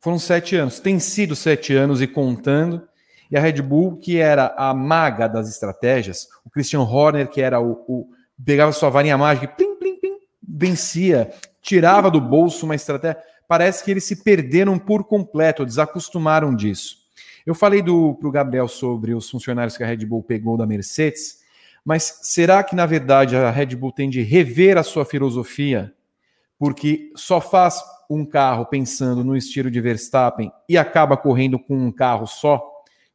Foram 0.01 0.19
sete 0.19 0.57
anos, 0.57 0.81
tem 0.81 0.99
sido 0.99 1.37
sete 1.37 1.75
anos 1.75 2.01
e 2.01 2.07
contando. 2.07 2.83
E 3.31 3.37
a 3.37 3.41
Red 3.41 3.63
Bull, 3.63 3.99
que 3.99 4.19
era 4.19 4.55
a 4.57 4.75
maga 4.75 5.29
das 5.29 5.49
estratégias, 5.49 6.27
o 6.45 6.51
Christian 6.51 6.83
Horner, 6.83 7.29
que 7.29 7.41
era 7.41 7.61
o. 7.61 7.85
o 7.87 8.09
pegava 8.45 8.73
sua 8.73 8.91
varinha 8.91 9.17
mágica 9.17 9.45
e 9.47 9.57
plim, 9.57 9.77
plim, 9.77 10.01
plim, 10.01 10.19
vencia, 10.43 11.31
tirava 11.61 12.11
do 12.11 12.21
bolso 12.21 12.67
uma 12.67 12.75
estratégia. 12.75 13.23
Parece 13.53 13.85
que 13.85 13.91
eles 13.91 14.05
se 14.05 14.17
perderam 14.17 14.79
por 14.79 15.05
completo, 15.05 15.67
desacostumaram 15.67 16.57
disso. 16.57 17.03
Eu 17.45 17.55
falei 17.55 17.83
para 17.83 17.93
o 17.93 18.31
Gabriel 18.31 18.67
sobre 18.67 19.13
os 19.13 19.29
funcionários 19.29 19.77
que 19.77 19.85
a 19.85 19.87
Red 19.87 20.07
Bull 20.07 20.23
pegou 20.23 20.57
da 20.57 20.65
Mercedes, 20.65 21.41
mas 21.85 22.21
será 22.23 22.65
que, 22.65 22.75
na 22.75 22.87
verdade, 22.87 23.37
a 23.37 23.51
Red 23.51 23.77
Bull 23.77 23.93
tem 23.93 24.09
de 24.09 24.23
rever 24.23 24.79
a 24.79 24.83
sua 24.83 25.05
filosofia? 25.05 25.93
Porque 26.59 27.13
só 27.15 27.43
faz 27.43 27.79
um 28.09 28.25
carro 28.25 28.65
pensando 28.65 29.23
no 29.23 29.37
estilo 29.37 29.71
de 29.71 29.83
Verstappen 29.83 30.51
e 30.67 30.79
acaba 30.79 31.15
correndo 31.15 31.59
com 31.59 31.77
um 31.77 31.93
carro 31.93 32.27
só. 32.27 32.67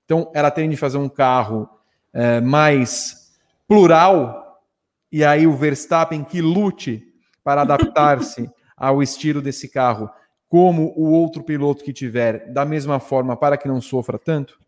Então, 0.05 0.31
ela 0.35 0.51
tem 0.51 0.69
de 0.69 0.77
fazer 0.77 0.99
um 0.99 1.09
carro 1.09 1.67
é, 2.13 2.39
mais 2.41 3.35
plural 3.67 4.61
e 5.11 5.23
aí 5.23 5.47
o 5.47 5.57
Verstappen 5.57 6.23
que 6.23 6.43
lute 6.43 7.11
para 7.43 7.63
adaptar-se 7.63 8.47
ao 8.77 9.01
estilo 9.01 9.41
desse 9.41 9.67
carro, 9.67 10.07
como 10.47 10.93
o 10.95 11.11
outro 11.11 11.43
piloto 11.43 11.83
que 11.83 11.93
tiver, 11.93 12.51
da 12.51 12.65
mesma 12.65 12.99
forma, 12.99 13.35
para 13.35 13.57
que 13.57 13.67
não 13.67 13.81
sofra 13.81 14.17
tanto? 14.17 14.59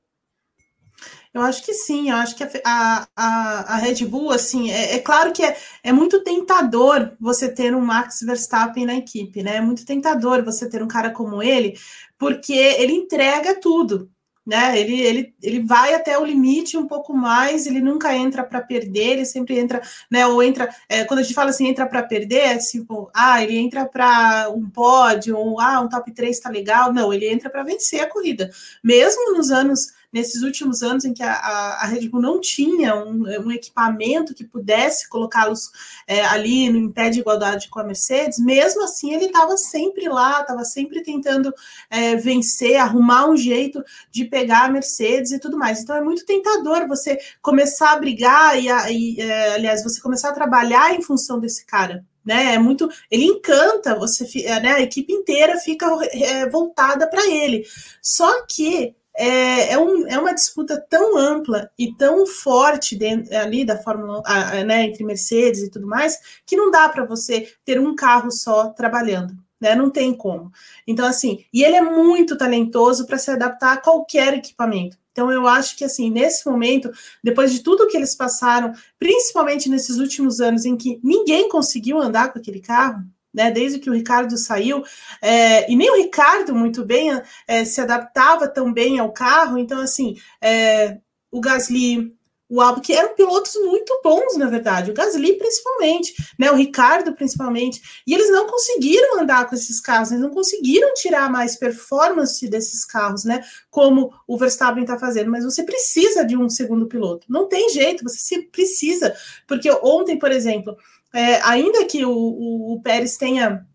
Eu 1.32 1.42
acho 1.44 1.63
que 1.63 1.74
sim, 1.74 2.10
eu 2.10 2.15
acho 2.15 2.36
que 2.36 2.44
a, 2.44 3.08
a, 3.15 3.76
a 3.76 3.78
Red 3.78 4.04
Bull, 4.06 4.32
assim, 4.32 4.72
é, 4.72 4.96
é, 4.96 5.00
claro 5.00 5.32
que 5.32 5.44
é, 5.44 5.56
é 5.84 5.94
muito 5.94 6.24
tentador 6.24 7.15
você 7.20 7.48
ter 7.48 7.76
um 7.76 7.82
Max 7.82 8.22
Verstappen 8.22 8.86
na 8.86 8.96
equipe, 8.96 9.44
né? 9.44 9.58
É 9.58 9.62
muito 9.62 9.86
tentador 9.86 10.44
você 10.44 10.68
ter 10.68 10.82
um 10.82 10.88
cara 10.88 11.12
como 11.12 11.44
ele, 11.44 11.78
porque 12.18 12.54
ele 12.54 12.94
entrega 12.94 13.60
tudo, 13.60 14.10
né? 14.50 14.78
Ele, 14.78 15.00
ele, 15.00 15.34
ele 15.42 15.64
vai 15.64 15.94
até 15.94 16.18
o 16.18 16.26
limite 16.26 16.76
um 16.76 16.88
pouco 16.88 17.16
mais, 17.16 17.68
ele 17.68 17.80
nunca 17.80 18.14
entra 18.16 18.44
para 18.44 18.60
perder, 18.60 19.12
ele 19.12 19.26
sempre 19.26 19.60
entra, 19.60 19.82
né? 20.10 20.26
Ou 20.26 20.42
entra, 20.42 20.68
é, 20.90 21.06
quando 21.06 21.20
a 21.20 21.24
gente 21.24 21.36
fala 21.36 21.52
assim, 21.52 21.68
entra 21.68 21.86
para 21.86 22.02
perder, 22.04 22.40
é 22.40 22.58
tipo, 22.58 23.10
ah, 23.14 23.42
ele 23.44 23.58
entra 23.58 23.86
para 23.86 24.50
um 24.50 24.68
pódio, 24.70 25.38
ou 25.38 25.60
ah, 25.62 25.80
um 25.82 25.88
top 25.88 26.12
3 26.12 26.40
tá 26.40 26.50
legal. 26.50 26.92
Não, 26.92 27.14
ele 27.14 27.30
entra 27.30 27.50
para 27.50 27.64
vencer 27.64 28.02
a 28.02 28.10
corrida. 28.10 28.50
Mesmo 28.84 29.38
nos 29.38 29.52
anos 29.52 29.99
nesses 30.12 30.41
últimos 30.41 30.82
anos 30.82 31.06
em 31.06 31.13
que 31.13 31.24
a, 31.24 31.34
a, 31.34 31.84
a 31.84 31.86
Red 31.86 32.10
Bull 32.10 32.22
não 32.22 32.41
tinha 32.41 32.95
um, 32.95 33.24
um 33.45 33.52
equipamento 33.52 34.34
que 34.34 34.43
pudesse 34.43 35.08
colocá-los 35.08 35.69
é, 36.08 36.22
ali 36.26 36.65
em 36.65 36.91
pé 36.91 37.10
de 37.10 37.19
igualdade 37.19 37.69
com 37.69 37.80
a 37.80 37.84
Mercedes, 37.84 38.39
mesmo 38.39 38.84
assim 38.84 39.13
ele 39.13 39.26
estava 39.26 39.56
sempre 39.58 40.10
lá, 40.10 40.41
estava 40.41 40.63
sempre 40.63 41.04
tentando 41.04 41.54
é, 41.89 42.15
vencer, 42.15 42.78
arrumar 42.78 43.28
um 43.30 43.38
jeito 43.38 43.84
de 44.12 44.26
pegar 44.26 44.65
a 44.65 44.69
Mercedes 44.69 45.32
e 45.32 45.39
tudo 45.39 45.58
mais. 45.58 45.82
Então 45.82 45.95
é 45.95 46.02
muito 46.02 46.26
tentador 46.26 46.88
você 46.88 47.17
começar 47.41 47.93
a 47.93 48.00
brigar 48.00 48.58
e, 48.58 48.67
e 48.91 49.22
é, 49.22 49.54
aliás, 49.54 49.84
você 49.84 50.02
começar 50.02 50.30
a 50.30 50.34
trabalhar 50.34 50.93
em 50.93 51.02
função 51.02 51.39
desse 51.39 51.65
cara 51.65 52.04
né? 52.30 52.54
É 52.54 52.60
muito, 52.60 52.88
ele 53.10 53.26
encanta, 53.26 53.95
você, 53.95 54.24
né? 54.62 54.74
A 54.74 54.82
equipe 54.82 55.12
inteira 55.12 55.58
fica 55.58 55.88
é, 56.12 56.48
voltada 56.48 57.10
para 57.10 57.28
ele. 57.28 57.65
Só 58.04 58.45
que 58.45 58.95
é, 59.19 59.73
é, 59.73 59.77
um, 59.77 60.08
é 60.08 60.17
uma 60.17 60.34
disputa 60.34 60.79
tão 60.89 61.17
ampla 61.17 61.69
e 61.77 61.93
tão 61.93 62.25
forte 62.25 62.95
dentro, 62.95 63.36
ali 63.36 63.65
da 63.65 63.77
Fórmula 63.77 64.23
a, 64.25 64.63
né, 64.63 64.86
entre 64.86 65.03
Mercedes 65.03 65.62
e 65.62 65.69
tudo 65.69 65.86
mais, 65.86 66.17
que 66.45 66.55
não 66.55 66.71
dá 66.71 66.88
para 66.88 67.03
você 67.03 67.51
ter 67.65 67.79
um 67.82 67.93
carro 67.95 68.32
só 68.32 68.69
trabalhando. 68.69 69.34
Né, 69.60 69.75
não 69.75 69.89
tem 69.89 70.13
como. 70.13 70.53
Então, 70.88 71.05
assim, 71.05 71.43
e 71.53 71.65
ele 71.65 71.75
é 71.75 71.82
muito 71.82 72.38
talentoso 72.38 73.05
para 73.05 73.17
se 73.17 73.29
adaptar 73.29 73.73
a 73.73 73.77
qualquer 73.77 74.36
equipamento. 74.36 74.97
Então, 75.12 75.29
eu 75.29 75.45
acho 75.45 75.75
que, 75.75 75.84
assim, 75.84 76.10
nesse 76.10 76.49
momento, 76.49 76.89
depois 77.21 77.51
de 77.51 77.60
tudo 77.60 77.88
que 77.88 77.97
eles 77.97 78.15
passaram, 78.15 78.71
principalmente 78.97 79.67
nesses 79.67 79.97
últimos 79.97 80.39
anos 80.39 80.63
em 80.63 80.77
que 80.77 80.97
ninguém 81.03 81.49
conseguiu 81.49 81.99
andar 81.99 82.32
com 82.32 82.39
aquele 82.39 82.62
carro, 82.62 83.03
né, 83.34 83.52
desde 83.52 83.80
que 83.80 83.89
o 83.89 83.94
Ricardo 83.94 84.38
saiu, 84.38 84.84
é, 85.22 85.72
e 85.72 85.76
nem 85.76 85.89
o 85.92 85.98
Ricardo 85.98 86.54
muito 86.54 86.84
bem 86.84 87.10
é, 87.48 87.63
se 87.65 87.80
adaptava 87.82 88.48
tão 88.48 88.74
bem 88.74 89.00
ao 89.00 89.12
carro, 89.12 89.58
então 89.58 89.80
assim, 89.80 90.15
é, 90.42 90.98
o 91.32 91.39
Gasly, 91.39 92.13
o 92.50 92.60
Albon, 92.60 92.82
que 92.82 92.94
eram 92.94 93.13
pilotos 93.13 93.54
muito 93.63 94.02
bons, 94.04 94.36
na 94.36 94.48
verdade, 94.48 94.89
o 94.89 94.94
Gasly 94.94 95.38
principalmente, 95.38 96.15
né, 96.38 96.52
o 96.52 96.56
Ricardo 96.56 97.13
principalmente, 97.13 97.80
e 98.08 98.13
eles 98.13 98.32
não 98.32 98.48
conseguiram 98.48 99.22
andar 99.22 99.48
com 99.48 99.54
esses 99.54 99.80
carros, 99.80 100.10
eles 100.10 100.24
não 100.24 100.32
conseguiram 100.32 100.92
tirar 100.96 101.30
mais 101.30 101.56
performance 101.56 102.48
desses 102.50 102.84
carros, 102.84 103.24
né, 103.24 103.44
como 103.70 104.12
o 104.28 104.36
Verstappen 104.36 104.82
está 104.82 104.98
fazendo, 104.98 105.30
mas 105.30 105.46
você 105.46 105.62
precisa 105.62 106.26
de 106.26 106.36
um 106.36 106.50
segundo 106.50 106.88
piloto, 106.88 107.28
não 107.30 107.48
tem 107.48 107.70
jeito, 107.70 108.04
você 108.04 108.42
precisa, 108.42 109.15
porque 109.48 109.70
ontem, 109.84 110.18
por 110.18 110.32
exemplo, 110.32 110.76
é, 111.13 111.41
ainda 111.41 111.86
que 111.86 112.06
o, 112.06 112.12
o, 112.12 112.74
o 112.74 112.82
Pérez 112.82 113.17
tenha 113.17 113.65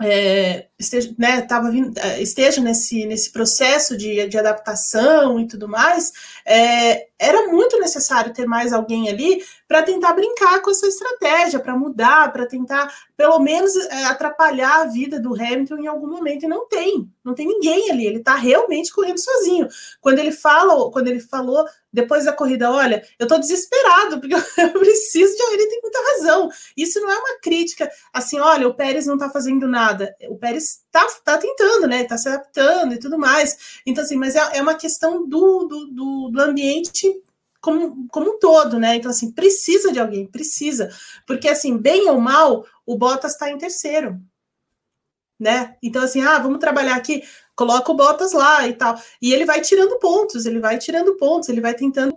é, 0.00 0.66
esteja, 0.82 1.14
né, 1.18 1.40
tava 1.42 1.70
vindo, 1.70 1.96
é, 1.98 2.20
esteja 2.20 2.60
nesse, 2.60 3.06
nesse 3.06 3.30
processo 3.30 3.96
de, 3.96 4.26
de 4.26 4.38
adaptação 4.38 5.40
e 5.40 5.46
tudo 5.46 5.68
mais, 5.68 6.12
é, 6.44 7.06
era 7.18 7.46
muito 7.46 7.78
necessário 7.78 8.32
ter 8.32 8.46
mais 8.46 8.72
alguém 8.72 9.08
ali 9.08 9.42
para 9.68 9.82
tentar 9.82 10.12
brincar 10.12 10.60
com 10.60 10.70
essa 10.70 10.86
estratégia, 10.86 11.60
para 11.60 11.76
mudar, 11.76 12.32
para 12.32 12.46
tentar, 12.46 12.92
pelo 13.16 13.38
menos, 13.38 13.76
é, 13.76 14.04
atrapalhar 14.04 14.82
a 14.82 14.86
vida 14.86 15.20
do 15.20 15.32
Hamilton 15.32 15.78
em 15.78 15.86
algum 15.86 16.08
momento. 16.08 16.44
E 16.44 16.48
não 16.48 16.66
tem, 16.68 17.08
não 17.24 17.32
tem 17.32 17.46
ninguém 17.46 17.90
ali, 17.90 18.06
ele 18.06 18.18
está 18.18 18.34
realmente 18.34 18.92
correndo 18.92 19.18
sozinho. 19.18 19.68
Quando 20.00 20.18
ele 20.18 20.32
fala, 20.32 20.90
quando 20.90 21.06
ele 21.06 21.20
falou 21.20 21.64
depois 21.92 22.24
da 22.24 22.32
corrida, 22.32 22.70
olha, 22.70 23.06
eu 23.18 23.24
estou 23.24 23.38
desesperado, 23.38 24.18
porque 24.18 24.34
eu 24.60 24.72
preciso 24.72 25.36
de. 25.36 25.42
Ele 25.52 25.66
tem 25.66 25.80
muita 25.82 25.98
razão. 26.12 26.48
Isso 26.76 27.00
não 27.00 27.10
é 27.10 27.18
uma 27.18 27.38
crítica 27.40 27.90
assim, 28.12 28.40
olha, 28.40 28.66
o 28.66 28.74
Pérez 28.74 29.06
não 29.06 29.14
está 29.14 29.28
fazendo 29.28 29.68
nada. 29.68 30.14
O 30.28 30.36
Pérez 30.36 30.71
está 30.86 31.06
tá 31.24 31.38
tentando, 31.38 31.86
né? 31.86 32.02
Está 32.02 32.16
se 32.16 32.28
adaptando 32.28 32.94
e 32.94 32.98
tudo 32.98 33.18
mais. 33.18 33.80
Então, 33.86 34.02
assim, 34.04 34.16
mas 34.16 34.34
é, 34.36 34.58
é 34.58 34.62
uma 34.62 34.74
questão 34.74 35.26
do, 35.26 35.64
do, 35.64 36.30
do, 36.30 36.40
ambiente 36.40 37.12
como, 37.60 38.06
como 38.08 38.32
um 38.32 38.38
todo, 38.38 38.78
né? 38.78 38.96
Então, 38.96 39.10
assim, 39.10 39.30
precisa 39.30 39.92
de 39.92 40.00
alguém, 40.00 40.26
precisa. 40.26 40.90
Porque, 41.26 41.48
assim, 41.48 41.76
bem 41.78 42.08
ou 42.08 42.20
mal, 42.20 42.66
o 42.86 42.96
Bottas 42.96 43.32
está 43.32 43.50
em 43.50 43.58
terceiro. 43.58 44.20
Né? 45.38 45.76
Então, 45.82 46.02
assim, 46.02 46.22
ah, 46.22 46.38
vamos 46.38 46.60
trabalhar 46.60 46.94
aqui, 46.94 47.24
coloca 47.56 47.90
o 47.90 47.96
Bottas 47.96 48.32
lá 48.32 48.66
e 48.68 48.74
tal. 48.74 48.96
E 49.20 49.32
ele 49.32 49.44
vai 49.44 49.60
tirando 49.60 49.98
pontos, 49.98 50.46
ele 50.46 50.60
vai 50.60 50.78
tirando 50.78 51.16
pontos, 51.16 51.48
ele 51.48 51.60
vai 51.60 51.74
tentando 51.74 52.16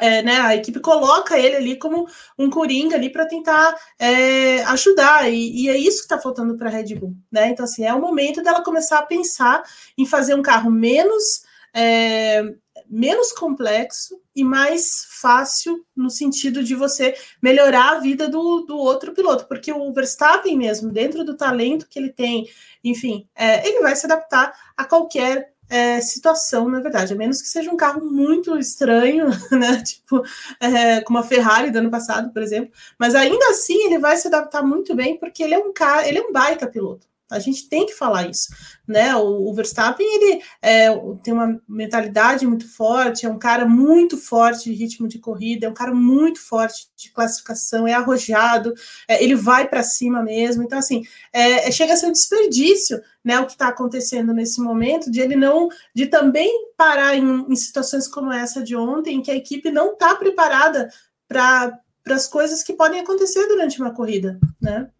é, 0.00 0.22
né, 0.22 0.40
a 0.40 0.56
equipe 0.56 0.80
coloca 0.80 1.38
ele 1.38 1.56
ali 1.56 1.76
como 1.76 2.06
um 2.38 2.50
coringa 2.50 2.96
ali 2.96 3.10
para 3.10 3.26
tentar 3.26 3.74
é, 3.98 4.62
ajudar, 4.64 5.30
e, 5.32 5.64
e, 5.64 5.68
é 5.68 5.76
isso 5.76 5.98
que 5.98 6.04
está 6.04 6.18
faltando 6.18 6.56
para 6.56 6.68
a 6.68 6.72
Red 6.72 6.94
Bull, 6.94 7.14
né? 7.30 7.48
Então, 7.48 7.64
assim, 7.64 7.84
é 7.84 7.94
o 7.94 8.00
momento 8.00 8.42
dela 8.42 8.62
começar 8.62 8.98
a 8.98 9.06
pensar 9.06 9.62
em 9.96 10.06
fazer 10.06 10.34
um 10.34 10.42
carro 10.42 10.70
menos. 10.70 11.44
É, 11.74 12.44
menos 12.86 13.32
complexo 13.32 14.20
e 14.36 14.44
mais 14.44 15.06
fácil 15.20 15.82
no 15.96 16.10
sentido 16.10 16.62
de 16.62 16.74
você 16.74 17.14
melhorar 17.40 17.92
a 17.92 18.00
vida 18.00 18.28
do, 18.28 18.60
do 18.60 18.76
outro 18.76 19.12
piloto, 19.12 19.46
porque 19.46 19.72
o 19.72 19.92
Verstappen 19.94 20.58
mesmo, 20.58 20.90
dentro 20.90 21.24
do 21.24 21.34
talento 21.34 21.88
que 21.88 21.98
ele 21.98 22.10
tem, 22.10 22.48
enfim, 22.84 23.26
é, 23.34 23.66
ele 23.66 23.80
vai 23.80 23.96
se 23.96 24.04
adaptar 24.04 24.54
a 24.76 24.84
qualquer 24.84 25.51
é, 25.72 26.02
situação, 26.02 26.68
na 26.68 26.80
verdade, 26.80 27.14
a 27.14 27.16
menos 27.16 27.40
que 27.40 27.48
seja 27.48 27.70
um 27.70 27.76
carro 27.78 28.04
muito 28.04 28.58
estranho, 28.58 29.28
né? 29.50 29.82
Tipo, 29.82 30.22
é, 30.60 31.00
como 31.00 31.18
a 31.18 31.22
Ferrari 31.22 31.70
do 31.70 31.78
ano 31.78 31.90
passado, 31.90 32.30
por 32.30 32.42
exemplo. 32.42 32.70
Mas 32.98 33.14
ainda 33.14 33.48
assim 33.48 33.86
ele 33.86 33.98
vai 33.98 34.18
se 34.18 34.28
adaptar 34.28 34.62
muito 34.62 34.94
bem, 34.94 35.18
porque 35.18 35.42
ele 35.42 35.54
é 35.54 35.58
um 35.58 35.72
cara, 35.72 36.06
ele 36.06 36.18
é 36.18 36.22
um 36.22 36.30
baita 36.30 36.66
piloto. 36.66 37.06
A 37.32 37.38
gente 37.38 37.68
tem 37.68 37.86
que 37.86 37.92
falar 37.92 38.28
isso, 38.28 38.48
né? 38.86 39.14
O, 39.16 39.50
o 39.50 39.54
Verstappen 39.54 40.06
ele 40.06 40.42
é, 40.60 40.88
tem 41.22 41.32
uma 41.32 41.60
mentalidade 41.68 42.46
muito 42.46 42.68
forte, 42.68 43.26
é 43.26 43.28
um 43.28 43.38
cara 43.38 43.66
muito 43.66 44.16
forte 44.16 44.64
de 44.64 44.72
ritmo 44.72 45.08
de 45.08 45.18
corrida, 45.18 45.66
é 45.66 45.68
um 45.68 45.74
cara 45.74 45.94
muito 45.94 46.40
forte 46.40 46.88
de 46.96 47.10
classificação, 47.10 47.86
é 47.86 47.94
arrojado, 47.94 48.74
é, 49.08 49.22
ele 49.22 49.34
vai 49.34 49.68
para 49.68 49.82
cima 49.82 50.22
mesmo. 50.22 50.62
Então 50.62 50.78
assim, 50.78 51.02
é, 51.32 51.68
é, 51.68 51.70
chega 51.70 51.94
a 51.94 51.96
ser 51.96 52.06
um 52.06 52.12
desperdício, 52.12 53.00
né? 53.24 53.40
O 53.40 53.46
que 53.46 53.52
está 53.52 53.68
acontecendo 53.68 54.32
nesse 54.32 54.60
momento 54.60 55.10
de 55.10 55.20
ele 55.20 55.36
não, 55.36 55.68
de 55.94 56.06
também 56.06 56.50
parar 56.76 57.16
em, 57.16 57.46
em 57.48 57.56
situações 57.56 58.06
como 58.06 58.32
essa 58.32 58.62
de 58.62 58.76
ontem, 58.76 59.16
em 59.16 59.22
que 59.22 59.30
a 59.30 59.36
equipe 59.36 59.70
não 59.70 59.92
está 59.92 60.14
preparada 60.14 60.88
para 61.28 61.78
para 62.02 62.16
as 62.16 62.26
coisas 62.26 62.62
que 62.62 62.72
podem 62.72 63.00
acontecer 63.00 63.46
durante 63.46 63.80
uma 63.80 63.94
corrida, 63.94 64.38
né? 64.60 64.90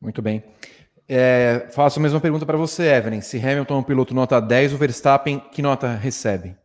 Muito 0.00 0.22
bem. 0.22 0.42
É, 1.08 1.66
faço 1.72 1.98
a 1.98 2.02
mesma 2.02 2.20
pergunta 2.20 2.46
para 2.46 2.56
você, 2.56 2.84
Evelyn. 2.84 3.20
Se 3.20 3.36
Hamilton 3.36 3.74
é 3.74 3.78
um 3.78 3.82
piloto 3.82 4.14
nota 4.14 4.40
10, 4.40 4.72
o 4.72 4.76
Verstappen, 4.76 5.40
que 5.52 5.60
nota 5.60 5.94
recebe? 5.94 6.56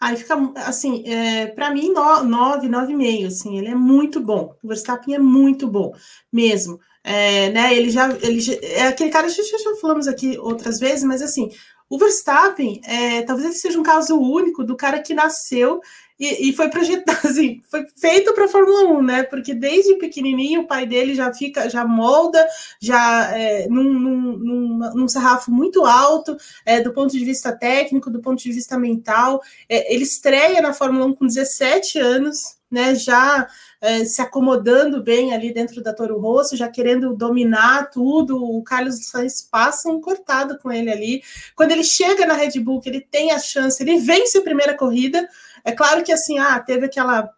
Aí 0.00 0.16
fica, 0.16 0.36
assim, 0.56 1.04
é, 1.06 1.46
para 1.46 1.70
mim, 1.70 1.92
9, 1.92 2.68
9,5, 2.68 3.26
assim, 3.26 3.58
ele 3.58 3.68
é 3.68 3.74
muito 3.74 4.20
bom. 4.20 4.54
O 4.62 4.68
Verstappen 4.68 5.14
é 5.14 5.18
muito 5.18 5.66
bom, 5.66 5.92
mesmo. 6.30 6.78
É, 7.02 7.50
né, 7.50 7.74
ele 7.74 7.88
já, 7.88 8.10
ele 8.20 8.40
já, 8.40 8.52
é 8.62 8.88
aquele 8.88 9.10
cara, 9.10 9.28
já, 9.28 9.42
já 9.42 9.76
falamos 9.80 10.08
aqui 10.08 10.36
outras 10.38 10.80
vezes, 10.80 11.04
mas 11.04 11.22
assim, 11.22 11.50
o 11.88 11.98
Verstappen, 11.98 12.80
é, 12.84 13.22
talvez 13.22 13.46
ele 13.46 13.54
seja 13.54 13.78
um 13.78 13.84
caso 13.84 14.18
único 14.18 14.64
do 14.64 14.76
cara 14.76 15.00
que 15.00 15.14
nasceu 15.14 15.80
e, 16.18 16.48
e 16.48 16.52
foi 16.52 16.68
projetado, 16.70 17.18
assim, 17.28 17.60
foi 17.70 17.86
feito 17.96 18.32
para 18.32 18.48
Fórmula 18.48 18.88
1, 18.98 19.02
né? 19.02 19.22
Porque 19.22 19.54
desde 19.54 19.96
pequenininho 19.96 20.62
o 20.62 20.66
pai 20.66 20.86
dele 20.86 21.14
já 21.14 21.32
fica, 21.32 21.68
já 21.68 21.84
molda, 21.84 22.44
já 22.80 23.36
é, 23.36 23.68
num, 23.68 23.84
num, 23.84 24.36
num, 24.38 24.78
num, 24.94 25.08
sarrafo 25.08 25.50
muito 25.50 25.84
alto, 25.84 26.36
é, 26.64 26.80
do 26.80 26.92
ponto 26.92 27.12
de 27.12 27.24
vista 27.24 27.52
técnico, 27.52 28.10
do 28.10 28.20
ponto 28.20 28.42
de 28.42 28.52
vista 28.52 28.78
mental. 28.78 29.42
É, 29.68 29.92
ele 29.94 30.04
estreia 30.04 30.62
na 30.62 30.72
Fórmula 30.72 31.04
1 31.06 31.14
com 31.14 31.26
17 31.26 31.98
anos, 31.98 32.56
né? 32.70 32.94
Já 32.94 33.46
é, 33.80 34.04
se 34.04 34.22
acomodando 34.22 35.02
bem 35.02 35.34
ali 35.34 35.52
dentro 35.52 35.82
da 35.82 35.92
Toro 35.92 36.18
Rosso, 36.18 36.56
já 36.56 36.68
querendo 36.68 37.14
dominar 37.14 37.90
tudo. 37.90 38.42
O 38.42 38.62
Carlos 38.62 39.06
Sainz 39.06 39.42
passa 39.42 39.90
um 39.90 40.00
cortado 40.00 40.58
com 40.58 40.72
ele 40.72 40.90
ali. 40.90 41.22
Quando 41.54 41.72
ele 41.72 41.84
chega 41.84 42.26
na 42.26 42.34
Red 42.34 42.58
Bull, 42.60 42.80
ele 42.86 43.00
tem 43.02 43.32
a 43.32 43.38
chance, 43.38 43.82
ele 43.82 43.98
vence 43.98 44.38
a 44.38 44.42
primeira 44.42 44.74
corrida. 44.74 45.28
É 45.66 45.72
claro 45.72 46.04
que 46.04 46.12
assim, 46.12 46.38
ah, 46.38 46.60
teve 46.60 46.86
aquela 46.86 47.28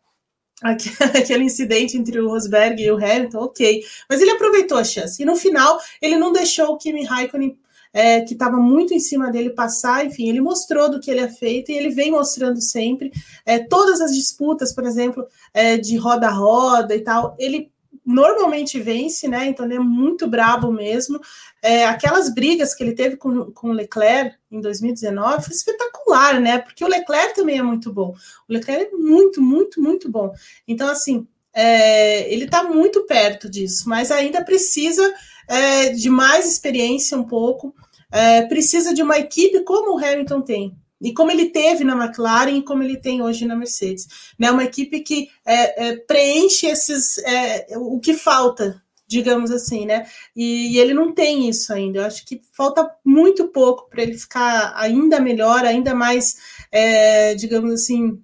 aquele 0.63 1.45
incidente 1.45 1.97
entre 1.97 2.21
o 2.21 2.29
Rosberg 2.29 2.83
e 2.83 2.91
o 2.91 2.97
Hamilton, 2.97 3.39
ok. 3.39 3.83
Mas 4.09 4.21
ele 4.21 4.33
aproveitou 4.33 4.77
a 4.77 4.85
chance. 4.85 5.23
E 5.23 5.25
no 5.25 5.35
final, 5.35 5.81
ele 6.03 6.17
não 6.17 6.31
deixou 6.31 6.67
o 6.67 6.77
Kimi 6.77 7.05
Raikkonen, 7.05 7.59
é, 7.91 8.21
que 8.21 8.35
estava 8.35 8.59
muito 8.59 8.93
em 8.93 9.01
cima 9.01 9.31
dele, 9.31 9.51
passar. 9.51 10.05
Enfim, 10.05 10.29
ele 10.29 10.43
mostrou 10.43 10.91
do 10.91 11.01
que 11.01 11.11
ele 11.11 11.21
é 11.21 11.29
feito 11.29 11.73
e 11.73 11.75
ele 11.75 11.89
vem 11.89 12.11
mostrando 12.11 12.61
sempre. 12.61 13.11
É, 13.47 13.61
todas 13.61 14.01
as 14.01 14.15
disputas, 14.15 14.75
por 14.75 14.85
exemplo, 14.85 15.27
é, 15.55 15.79
de 15.79 15.97
roda 15.97 16.27
a 16.27 16.33
roda 16.33 16.95
e 16.95 17.01
tal, 17.01 17.35
ele 17.39 17.71
normalmente 18.09 18.81
vence, 18.81 19.29
né? 19.29 19.47
Então 19.47 19.67
ele 19.67 19.75
é 19.75 19.79
muito 19.79 20.27
brabo 20.27 20.73
mesmo. 20.73 21.21
É, 21.63 21.85
aquelas 21.85 22.33
brigas 22.33 22.75
que 22.75 22.83
ele 22.83 22.95
teve 22.95 23.19
com, 23.19 23.53
com 23.53 23.69
o 23.69 23.73
Leclerc 23.73 24.35
em 24.51 24.63
2019 24.63 25.45
foi 25.45 25.55
espetacular, 25.55 26.41
né? 26.41 26.59
Porque 26.59 26.83
o 26.83 26.89
Leclerc 26.89 27.35
também 27.35 27.59
é 27.59 27.63
muito 27.63 27.93
bom. 27.93 28.15
O 28.49 28.53
Leclerc 28.53 28.95
é 28.95 28.97
muito, 28.97 29.43
muito, 29.43 29.83
muito 29.83 30.11
bom. 30.11 30.33
Então, 30.67 30.89
assim, 30.89 31.29
é, 31.53 32.33
ele 32.33 32.47
está 32.47 32.63
muito 32.63 33.05
perto 33.05 33.47
disso, 33.47 33.87
mas 33.87 34.11
ainda 34.11 34.43
precisa 34.43 35.03
é, 35.47 35.91
de 35.91 36.09
mais 36.09 36.51
experiência 36.51 37.17
um 37.19 37.25
pouco. 37.25 37.75
É, 38.11 38.41
precisa 38.47 38.95
de 38.95 39.03
uma 39.03 39.19
equipe 39.19 39.61
como 39.65 39.95
o 39.95 39.99
Hamilton 39.99 40.41
tem, 40.41 40.75
e 41.01 41.13
como 41.13 41.31
ele 41.31 41.47
teve 41.51 41.85
na 41.85 41.97
McLaren 41.97 42.59
e 42.59 42.63
como 42.63 42.83
ele 42.83 42.97
tem 42.97 43.23
hoje 43.23 43.47
na 43.47 43.57
Mercedes. 43.57 44.33
Né? 44.39 44.51
Uma 44.51 44.65
equipe 44.65 45.01
que 45.01 45.29
é, 45.45 45.89
é, 45.89 45.97
preenche 45.97 46.67
esses 46.67 47.19
é, 47.19 47.67
o 47.77 48.01
que 48.01 48.15
falta, 48.15 48.83
digamos 49.07 49.51
assim, 49.51 49.87
né? 49.87 50.07
E, 50.37 50.75
e, 50.75 50.79
ele 50.79 50.93
não 50.93 51.15
tem 51.15 51.49
isso 51.49 51.73
ainda. 51.73 52.01
Eu 52.01 52.05
acho 52.05 52.27
que 52.27 52.43
falta 52.53 52.89
muito 53.05 53.49
pouco 53.49 53.89
para 53.89 54.03
ele 54.03 54.19
ficar 54.19 54.75
ainda 54.77 55.21
melhor, 55.21 55.65
ainda 55.65 55.95
mais, 55.95 56.37
é, 56.71 57.35
digamos 57.35 57.73
assim, 57.73 58.21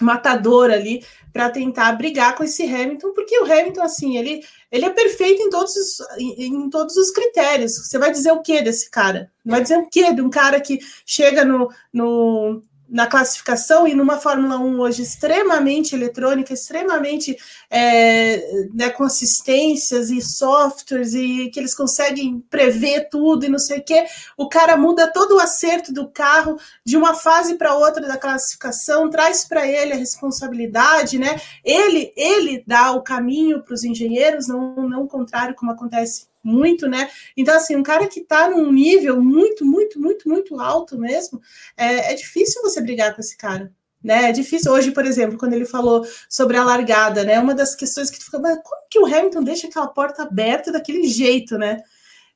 matador 0.00 0.70
ali 0.70 1.02
para 1.32 1.50
tentar 1.50 1.92
brigar 1.92 2.34
com 2.34 2.44
esse 2.44 2.62
Hamilton, 2.64 3.12
porque 3.12 3.38
o 3.38 3.44
Hamilton, 3.44 3.82
assim, 3.82 4.16
ele, 4.16 4.42
ele 4.70 4.84
é 4.84 4.90
perfeito 4.90 5.42
em 5.42 5.50
todos, 5.50 5.74
os, 5.74 6.00
em, 6.18 6.44
em 6.44 6.70
todos 6.70 6.96
os 6.96 7.10
critérios. 7.10 7.76
Você 7.76 7.98
vai 7.98 8.10
dizer 8.10 8.32
o 8.32 8.42
que 8.42 8.62
desse 8.62 8.90
cara? 8.90 9.30
Vai 9.44 9.62
dizer 9.62 9.78
o 9.78 9.88
que 9.88 10.12
de 10.12 10.20
um 10.20 10.28
cara 10.28 10.60
que 10.60 10.78
chega 11.06 11.44
no, 11.44 11.70
no, 11.92 12.62
na 12.88 13.06
classificação 13.06 13.86
e 13.86 13.94
numa 13.94 14.18
Fórmula 14.18 14.58
1 14.58 14.80
hoje 14.80 15.02
extremamente 15.02 15.94
eletrônica, 15.94 16.54
extremamente 16.54 17.36
é, 17.68 18.68
né, 18.72 18.88
consistências 18.90 20.10
e 20.10 20.22
softwares 20.22 21.12
e 21.14 21.50
que 21.50 21.60
eles 21.60 21.74
conseguem 21.74 22.40
prever 22.48 23.08
tudo 23.10 23.44
e 23.44 23.48
não 23.48 23.58
sei 23.58 23.78
o 23.78 23.84
que, 23.84 24.06
o 24.36 24.48
cara 24.48 24.76
muda 24.76 25.12
todo 25.12 25.36
o 25.36 25.40
acerto 25.40 25.92
do 25.92 26.08
carro 26.08 26.58
de 26.84 26.96
uma 26.96 27.14
fase 27.14 27.56
para 27.56 27.74
outra 27.74 28.06
da 28.06 28.16
classificação, 28.16 29.10
traz 29.10 29.44
para 29.44 29.66
ele 29.66 29.92
a 29.92 29.96
responsabilidade, 29.96 31.18
né? 31.18 31.40
Ele 31.64 32.12
ele 32.16 32.64
dá 32.66 32.92
o 32.92 33.02
caminho 33.02 33.62
para 33.62 33.74
os 33.74 33.84
engenheiros, 33.84 34.48
não, 34.48 34.88
não 34.88 35.02
o 35.02 35.08
contrário 35.08 35.54
como 35.54 35.72
acontece 35.72 36.27
muito, 36.42 36.88
né? 36.88 37.10
Então, 37.36 37.54
assim, 37.54 37.76
um 37.76 37.82
cara 37.82 38.06
que 38.06 38.20
está 38.20 38.48
num 38.48 38.72
nível 38.72 39.20
muito, 39.22 39.64
muito, 39.64 40.00
muito, 40.00 40.28
muito 40.28 40.60
alto 40.60 40.98
mesmo, 40.98 41.40
é, 41.76 42.12
é 42.12 42.14
difícil 42.14 42.62
você 42.62 42.80
brigar 42.80 43.14
com 43.14 43.20
esse 43.20 43.36
cara. 43.36 43.72
Né? 44.02 44.30
É 44.30 44.32
difícil. 44.32 44.72
Hoje, 44.72 44.92
por 44.92 45.04
exemplo, 45.04 45.36
quando 45.36 45.54
ele 45.54 45.64
falou 45.64 46.06
sobre 46.28 46.56
a 46.56 46.64
largada, 46.64 47.24
né? 47.24 47.38
Uma 47.40 47.54
das 47.54 47.74
questões 47.74 48.10
que 48.10 48.18
tu 48.18 48.26
fica, 48.26 48.38
mas 48.38 48.58
como 48.62 48.82
que 48.88 48.98
o 48.98 49.06
Hamilton 49.06 49.42
deixa 49.42 49.66
aquela 49.66 49.88
porta 49.88 50.22
aberta 50.22 50.70
daquele 50.70 51.06
jeito, 51.08 51.58
né? 51.58 51.82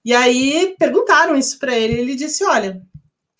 E 0.04 0.12
aí 0.12 0.74
perguntaram 0.78 1.36
isso 1.36 1.58
para 1.58 1.76
ele. 1.78 2.00
Ele 2.00 2.16
disse: 2.16 2.44
olha, 2.44 2.82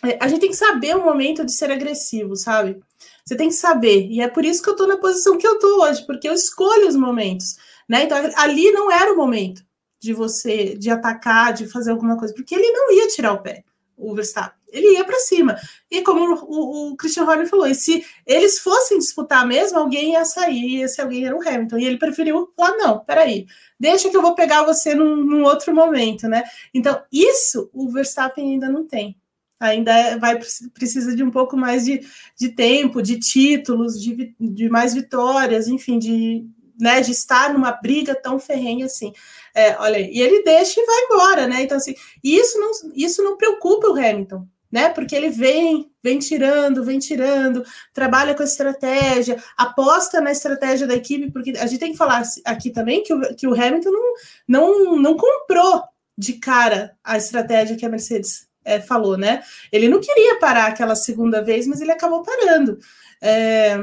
é, 0.05 0.19
a 0.21 0.29
gente 0.29 0.41
tem 0.41 0.51
que 0.51 0.57
saber 0.57 0.97
o 0.97 1.05
momento 1.05 1.45
de 1.45 1.53
ser 1.53 1.71
agressivo, 1.73 2.37
sabe? 2.37 2.81
Você 3.25 3.37
tem 3.37 3.49
que 3.49 3.55
saber. 3.55 4.07
E 4.09 4.21
é 4.21 4.29
por 4.29 4.45
isso 4.45 4.63
que 4.63 4.71
eu 4.71 4.77
tô 4.77 4.87
na 4.87 4.97
posição 4.97 5.37
que 5.37 5.47
eu 5.47 5.59
tô 5.59 5.83
hoje, 5.83 6.07
porque 6.07 6.29
eu 6.29 6.33
escolho 6.33 6.89
os 6.89 6.97
momentos, 6.97 7.57
né? 7.89 8.05
Então 8.05 8.17
ali 8.37 8.71
não 8.71 8.91
era 8.91 9.13
o 9.13 9.17
momento 9.17 9.65
de 10.03 10.13
você 10.13 10.77
de 10.77 10.91
atacar, 10.91 11.53
de 11.53 11.69
fazer 11.69 11.93
alguma 11.93 12.19
coisa, 12.19 12.35
porque 12.35 12.55
ele 12.57 12.73
não 12.73 12.91
ia 12.91 13.07
tirar 13.07 13.33
o 13.33 13.39
pé, 13.39 13.63
o 13.97 14.13
Verstappen. 14.15 14.61
Ele 14.69 14.95
ia 14.95 15.05
para 15.05 15.19
cima. 15.19 15.57
E 15.91 16.01
como 16.03 16.35
o, 16.35 16.93
o, 16.93 16.97
Christian 16.97 17.25
Horner 17.25 17.47
falou, 17.47 17.67
e 17.67 17.75
se 17.75 18.05
eles 18.27 18.59
fossem 18.59 18.99
disputar 18.99 19.47
mesmo, 19.47 19.79
alguém 19.79 20.13
ia 20.13 20.25
sair, 20.25 20.79
e 20.79 20.83
esse 20.83 21.01
alguém 21.01 21.27
era 21.27 21.37
o 21.37 21.47
Hamilton. 21.47 21.79
E 21.79 21.85
ele 21.85 21.99
preferiu 21.99 22.51
falar: 22.57 22.77
não, 22.79 22.99
peraí, 22.99 23.47
deixa 23.79 24.09
que 24.09 24.17
eu 24.17 24.23
vou 24.23 24.35
pegar 24.35 24.65
você 24.65 24.95
num, 24.95 25.15
num 25.17 25.45
outro 25.45 25.75
momento, 25.75 26.27
né? 26.27 26.43
Então, 26.73 27.01
isso 27.13 27.71
o 27.73 27.91
Verstappen 27.91 28.53
ainda 28.53 28.69
não 28.69 28.87
tem 28.87 29.17
ainda 29.61 29.93
é, 29.93 30.19
vai 30.19 30.41
precisa 30.75 31.15
de 31.15 31.23
um 31.23 31.31
pouco 31.31 31.57
mais 31.57 31.85
de, 31.85 32.05
de 32.37 32.49
tempo, 32.49 33.01
de 33.01 33.21
títulos, 33.21 34.03
de, 34.03 34.35
de 34.41 34.69
mais 34.69 34.93
vitórias, 34.93 35.69
enfim, 35.69 36.01
de, 36.01 36.45
né, 36.81 37.01
de 37.01 37.13
estar 37.13 37.53
numa 37.53 37.71
briga 37.71 38.13
tão 38.13 38.41
ferrenha 38.41 38.87
assim. 38.87 39.13
É, 39.55 39.77
olha, 39.79 39.99
e 39.99 40.21
ele 40.21 40.43
deixa 40.43 40.81
e 40.81 40.87
vai 40.87 41.05
embora, 41.05 41.47
né? 41.47 41.63
Então, 41.63 41.77
assim, 41.77 41.95
isso 42.23 42.59
não, 42.59 42.71
isso 42.95 43.23
não 43.23 43.37
preocupa 43.37 43.89
o 43.89 43.93
Hamilton, 43.93 44.47
né? 44.71 44.89
Porque 44.89 45.15
ele 45.15 45.29
vem, 45.29 45.91
vem 46.03 46.19
tirando, 46.19 46.85
vem 46.85 46.99
tirando, 46.99 47.63
trabalha 47.93 48.35
com 48.35 48.43
a 48.43 48.47
estratégia, 48.47 49.43
aposta 49.57 50.21
na 50.21 50.33
estratégia 50.33 50.87
da 50.87 50.95
equipe, 50.95 51.31
porque 51.31 51.51
a 51.59 51.67
gente 51.67 51.81
tem 51.81 51.93
que 51.93 51.99
falar 51.99 52.23
aqui 52.45 52.71
também 52.71 53.03
que 53.03 53.13
o, 53.13 53.37
que 53.37 53.47
o 53.47 53.55
Hamilton 53.55 53.91
não, 53.91 54.15
não, 54.49 54.97
não 54.97 55.17
comprou 55.17 55.83
de 56.17 56.35
cara 56.35 56.97
a 57.05 57.19
estratégia 57.19 57.77
que 57.77 57.85
a 57.85 57.91
Mercedes 57.91 58.49
é, 58.65 58.81
falou, 58.81 59.19
né? 59.19 59.43
Ele 59.71 59.89
não 59.89 60.01
queria 60.01 60.39
parar 60.39 60.67
aquela 60.67 60.95
segunda 60.95 61.43
vez, 61.43 61.67
mas 61.67 61.81
ele 61.81 61.93
acabou 61.93 62.23
parando. 62.23 62.79
É, 63.21 63.79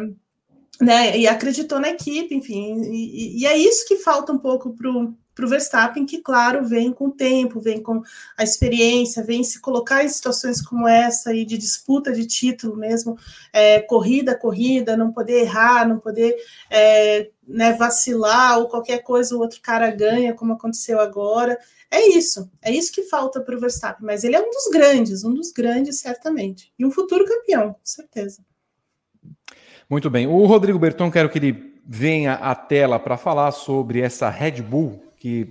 né, 0.82 1.17
e 1.17 1.27
acreditou 1.27 1.79
na 1.79 1.89
equipe, 1.89 2.34
enfim, 2.34 2.82
e, 2.84 3.41
e 3.41 3.45
é 3.45 3.58
isso 3.58 3.86
que 3.86 3.97
falta 3.97 4.32
um 4.32 4.38
pouco 4.38 4.73
para 4.73 4.89
o 4.89 5.13
Verstappen, 5.47 6.06
que, 6.06 6.21
claro, 6.21 6.65
vem 6.65 6.91
com 6.91 7.08
o 7.08 7.12
tempo, 7.12 7.60
vem 7.60 7.82
com 7.82 8.02
a 8.38 8.43
experiência, 8.43 9.23
vem 9.23 9.43
se 9.43 9.60
colocar 9.62 10.04
em 10.04 10.10
situações 10.10 10.62
como 10.62 10.88
essa 10.88 11.30
aí 11.30 11.45
de 11.45 11.58
disputa 11.58 12.12
de 12.12 12.25
título 12.25 12.75
mesmo, 12.75 13.17
é, 13.54 13.80
corrida 13.80 14.36
corrida, 14.36 14.97
não 14.97 15.12
poder 15.12 15.41
errar, 15.41 15.88
não 15.88 15.99
poder 15.99 16.36
é, 16.69 17.30
né, 17.47 17.73
vacilar 17.73 18.58
ou 18.60 18.67
qualquer 18.67 19.04
coisa 19.04 19.36
o 19.36 19.39
outro 19.39 19.60
cara 19.62 19.91
ganha, 19.91 20.34
como 20.34 20.54
aconteceu 20.54 20.99
agora. 20.99 21.58
É 21.91 22.08
isso, 22.08 22.49
é 22.62 22.71
isso 22.71 22.91
que 22.91 23.04
falta 23.04 23.41
para 23.41 23.56
o 23.56 23.60
Verstappen, 23.60 24.06
mas 24.06 24.23
ele 24.23 24.36
é 24.36 24.41
um 24.41 24.49
dos 24.49 24.67
grandes, 24.71 25.23
um 25.23 25.34
dos 25.34 25.52
grandes, 25.52 25.99
certamente, 25.99 26.71
e 26.78 26.86
um 26.86 26.91
futuro 26.91 27.25
campeão, 27.25 27.73
com 27.73 27.80
certeza. 27.84 28.43
Muito 29.89 30.10
bem. 30.10 30.28
O 30.28 30.45
Rodrigo 30.45 30.78
Berton, 30.78 31.10
quero 31.10 31.30
que 31.30 31.39
ele 31.39 31.82
venha 31.86 32.34
à 32.34 32.54
tela 32.54 32.99
para 32.99 33.17
falar 33.17 33.52
sobre 33.52 34.02
essa 34.02 34.30
Red 34.30 34.62
Bull 34.62 35.09
que 35.19 35.47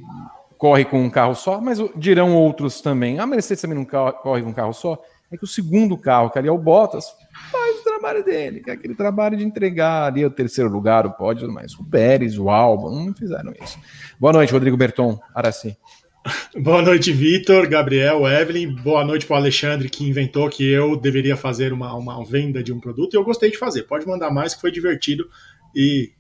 corre 0.57 0.85
com 0.85 1.01
um 1.01 1.11
carro 1.11 1.35
só, 1.35 1.61
mas 1.61 1.79
dirão 1.97 2.35
outros 2.35 2.81
também. 2.81 3.19
A 3.19 3.27
Mercedes 3.27 3.63
também 3.63 3.77
não 3.79 3.85
corre 3.85 4.43
com 4.43 4.51
um 4.51 4.53
carro 4.53 4.73
só. 4.73 5.01
É 5.31 5.37
que 5.37 5.45
o 5.45 5.47
segundo 5.47 5.97
carro, 5.97 6.31
que 6.31 6.39
ali 6.39 6.49
é 6.49 6.53
o 6.53 6.57
Bottas, 6.57 7.05
faz 7.53 7.81
o 7.81 7.85
trabalho 7.85 8.25
dele, 8.25 8.61
que 8.61 8.71
é 8.71 8.73
aquele 8.73 8.95
trabalho 8.95 9.37
de 9.37 9.45
entregar 9.45 10.07
ali 10.07 10.25
o 10.25 10.31
terceiro 10.31 10.71
lugar, 10.71 11.05
o 11.05 11.13
pódio, 11.13 11.53
mas 11.53 11.75
o 11.75 11.85
Pérez, 11.85 12.39
o 12.39 12.49
Alba, 12.49 12.91
não 12.91 13.15
fizeram 13.15 13.53
isso. 13.63 13.79
Boa 14.19 14.33
noite, 14.33 14.53
Rodrigo 14.53 14.77
Berton, 14.77 15.21
Araci. 15.35 15.77
Boa 16.57 16.83
noite, 16.83 17.13
Vitor, 17.13 17.69
Gabriel, 17.69 18.27
Evelyn. 18.27 18.75
Boa 18.75 19.05
noite 19.05 19.27
para 19.27 19.35
o 19.35 19.39
Alexandre, 19.39 19.89
que 19.89 20.09
inventou 20.09 20.49
que 20.49 20.69
eu 20.69 20.97
deveria 20.97 21.37
fazer 21.37 21.73
uma, 21.73 21.95
uma 21.95 22.25
venda 22.25 22.63
de 22.63 22.73
um 22.73 22.81
produto. 22.81 23.15
E 23.15 23.17
eu 23.17 23.25
gostei 23.25 23.51
de 23.51 23.59
fazer. 23.59 23.83
Pode 23.83 24.07
mandar 24.07 24.31
mais, 24.31 24.55
que 24.55 24.61
foi 24.61 24.71
divertido. 24.71 25.29
E 25.75 26.11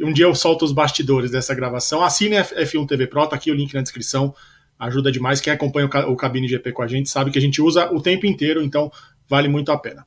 um 0.00 0.12
dia 0.12 0.24
eu 0.24 0.34
solto 0.34 0.64
os 0.64 0.72
bastidores 0.72 1.30
dessa 1.30 1.54
gravação. 1.54 2.02
Assine 2.02 2.36
a 2.36 2.44
F1 2.44 2.86
TV 2.86 3.06
Pro, 3.06 3.26
tá 3.26 3.36
aqui 3.36 3.50
o 3.50 3.54
link 3.54 3.74
na 3.74 3.82
descrição. 3.82 4.34
Ajuda 4.78 5.12
demais. 5.12 5.40
Quem 5.40 5.52
acompanha 5.52 5.88
o 6.08 6.16
Cabine 6.16 6.48
GP 6.48 6.72
com 6.72 6.82
a 6.82 6.86
gente 6.86 7.08
sabe 7.08 7.30
que 7.30 7.38
a 7.38 7.42
gente 7.42 7.60
usa 7.60 7.92
o 7.92 8.00
tempo 8.00 8.26
inteiro, 8.26 8.62
então 8.62 8.90
vale 9.28 9.48
muito 9.48 9.70
a 9.70 9.78
pena. 9.78 10.06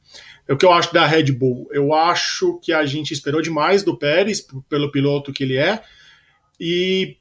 O 0.50 0.58
que 0.58 0.66
eu 0.66 0.72
acho 0.72 0.94
da 0.94 1.06
Red 1.06 1.32
Bull? 1.32 1.68
Eu 1.72 1.94
acho 1.94 2.60
que 2.62 2.72
a 2.72 2.86
gente 2.86 3.12
esperou 3.12 3.42
demais 3.42 3.84
do 3.84 3.98
Pérez, 3.98 4.46
pelo 4.70 4.92
piloto 4.92 5.34
que 5.34 5.44
ele 5.44 5.58
é. 5.58 5.82
E 6.60 7.18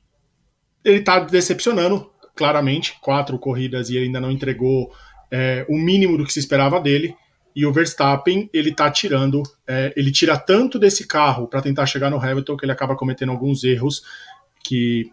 ele 0.84 0.98
está 0.98 1.20
decepcionando, 1.20 2.10
claramente. 2.34 2.98
Quatro 3.00 3.38
corridas 3.38 3.88
e 3.88 3.96
ele 3.96 4.06
ainda 4.06 4.20
não 4.20 4.30
entregou 4.30 4.92
é, 5.30 5.64
o 5.68 5.78
mínimo 5.78 6.18
do 6.18 6.24
que 6.24 6.32
se 6.32 6.38
esperava 6.38 6.80
dele. 6.80 7.16
E 7.54 7.64
o 7.64 7.72
Verstappen, 7.72 8.50
ele 8.52 8.70
está 8.70 8.90
tirando, 8.90 9.42
é, 9.66 9.92
ele 9.96 10.10
tira 10.10 10.36
tanto 10.36 10.78
desse 10.78 11.06
carro 11.06 11.46
para 11.46 11.62
tentar 11.62 11.86
chegar 11.86 12.10
no 12.10 12.18
Hamilton 12.18 12.56
que 12.56 12.64
ele 12.64 12.72
acaba 12.72 12.96
cometendo 12.96 13.30
alguns 13.30 13.62
erros 13.62 14.02
que 14.62 15.10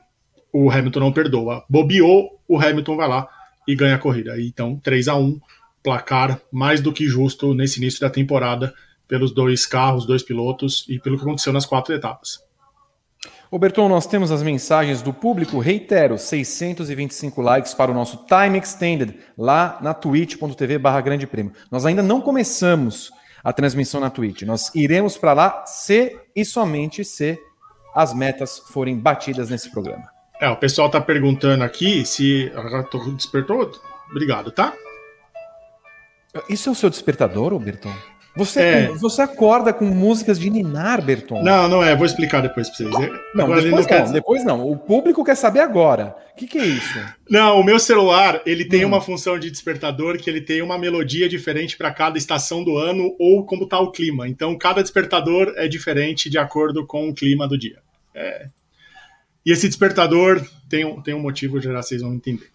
o 0.52 0.72
Hamilton 0.72 1.00
não 1.00 1.14
perdoa. 1.14 1.64
Bobeou, 1.70 2.40
o 2.48 2.60
Hamilton 2.60 2.96
vai 2.96 3.08
lá 3.08 3.28
e 3.68 3.76
ganha 3.76 3.96
a 3.96 4.00
corrida. 4.00 4.42
Então, 4.42 4.80
3 4.82 5.08
a 5.08 5.16
1 5.16 5.40
placar 5.84 6.40
mais 6.52 6.82
do 6.82 6.94
que 6.94 7.08
justo 7.08 7.54
nesse 7.54 7.80
início 7.80 8.02
da 8.02 8.10
temporada 8.10 8.74
pelos 9.08 9.32
dois 9.34 9.66
carros, 9.66 10.06
dois 10.06 10.24
pilotos 10.24 10.86
e 10.88 11.00
pelo 11.00 11.18
que 11.18 11.24
aconteceu 11.24 11.52
nas 11.52 11.66
quatro 11.66 11.94
etapas. 11.94 12.40
Roberto, 13.52 13.86
nós 13.90 14.08
temos 14.08 14.32
as 14.32 14.42
mensagens 14.42 15.02
do 15.02 15.12
público. 15.12 15.60
Reitero, 15.60 16.18
625 16.18 17.42
likes 17.42 17.74
para 17.74 17.92
o 17.92 17.94
nosso 17.94 18.26
Time 18.26 18.58
Extended 18.58 19.20
lá 19.38 19.78
na 19.82 19.94
twitch.tv 19.94 20.78
barra 20.78 21.02
Grande 21.02 21.28
Prêmio. 21.28 21.52
Nós 21.70 21.86
ainda 21.86 22.02
não 22.02 22.22
começamos 22.22 23.12
a 23.44 23.52
transmissão 23.52 24.00
na 24.00 24.10
Twitch. 24.10 24.44
Nós 24.44 24.74
iremos 24.74 25.18
para 25.18 25.34
lá 25.34 25.66
se 25.66 26.18
e 26.34 26.46
somente 26.46 27.04
se 27.04 27.38
as 27.94 28.14
metas 28.14 28.58
forem 28.58 28.98
batidas 28.98 29.50
nesse 29.50 29.70
programa. 29.70 30.08
É, 30.40 30.50
o 30.50 30.56
pessoal 30.56 30.88
está 30.88 31.02
perguntando 31.02 31.66
aqui 31.66 32.06
se. 32.06 32.50
Despertou? 33.18 33.70
Obrigado, 34.10 34.50
tá? 34.52 34.74
Isso 36.48 36.70
é 36.70 36.72
o 36.72 36.76
seu 36.76 36.90
despertador, 36.90 37.60
Berton? 37.60 37.94
Você, 38.36 38.62
é. 38.62 38.88
você 38.94 39.22
acorda 39.24 39.74
com 39.74 39.84
músicas 39.86 40.40
de 40.40 40.50
Ninar, 40.50 41.02
Berton? 41.02 41.44
Não, 41.44 41.68
não 41.68 41.84
é. 41.84 41.96
Vou 41.96 42.06
explicar 42.06 42.42
depois 42.42 42.70
pra 42.70 42.78
vocês. 42.78 42.90
Não, 43.36 43.44
agora 43.44 43.62
depois 43.62 43.88
não, 43.88 44.06
não 44.06 44.14
depois 44.14 44.46
não. 44.46 44.72
O 44.72 44.78
público 44.78 45.24
quer 45.24 45.36
saber 45.36 45.60
agora. 45.60 46.16
O 46.32 46.38
que, 46.38 46.48
que, 46.48 46.58
é 46.58 46.66
isso? 46.66 47.00
Não, 47.30 47.60
o 47.60 47.64
meu 47.64 47.78
celular, 47.78 48.42
ele 48.46 48.64
tem 48.64 48.86
hum. 48.86 48.88
uma 48.88 49.02
função 49.02 49.38
de 49.38 49.52
despertador 49.52 50.18
que 50.18 50.30
ele 50.30 50.40
tem 50.40 50.62
uma 50.62 50.78
melodia 50.78 51.28
diferente 51.28 51.76
para 51.76 51.92
cada 51.92 52.18
estação 52.18 52.64
do 52.64 52.78
ano 52.78 53.14
ou 53.20 53.46
como 53.46 53.68
tá 53.68 53.80
o 53.80 53.92
clima. 53.92 54.28
Então, 54.30 54.58
cada 54.58 54.82
despertador 54.82 55.54
é 55.58 55.68
diferente 55.68 56.30
de 56.30 56.38
acordo 56.38 56.88
com 56.88 57.10
o 57.10 57.14
clima 57.14 57.48
do 57.48 57.58
dia. 57.58 57.80
É. 58.16 58.48
E 59.46 59.52
esse 59.52 59.68
despertador 59.68 60.46
tem 60.70 60.86
um, 60.86 61.02
tem 61.02 61.14
um 61.14 61.20
motivo, 61.20 61.60
já 61.60 61.74
vocês 61.82 62.02
vão 62.02 62.14
entender. 62.14 62.48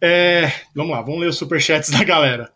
É, 0.00 0.52
vamos 0.74 0.92
lá, 0.92 1.02
vamos 1.02 1.20
ler 1.20 1.28
os 1.28 1.36
superchats 1.36 1.90
da 1.90 2.04
galera. 2.04 2.52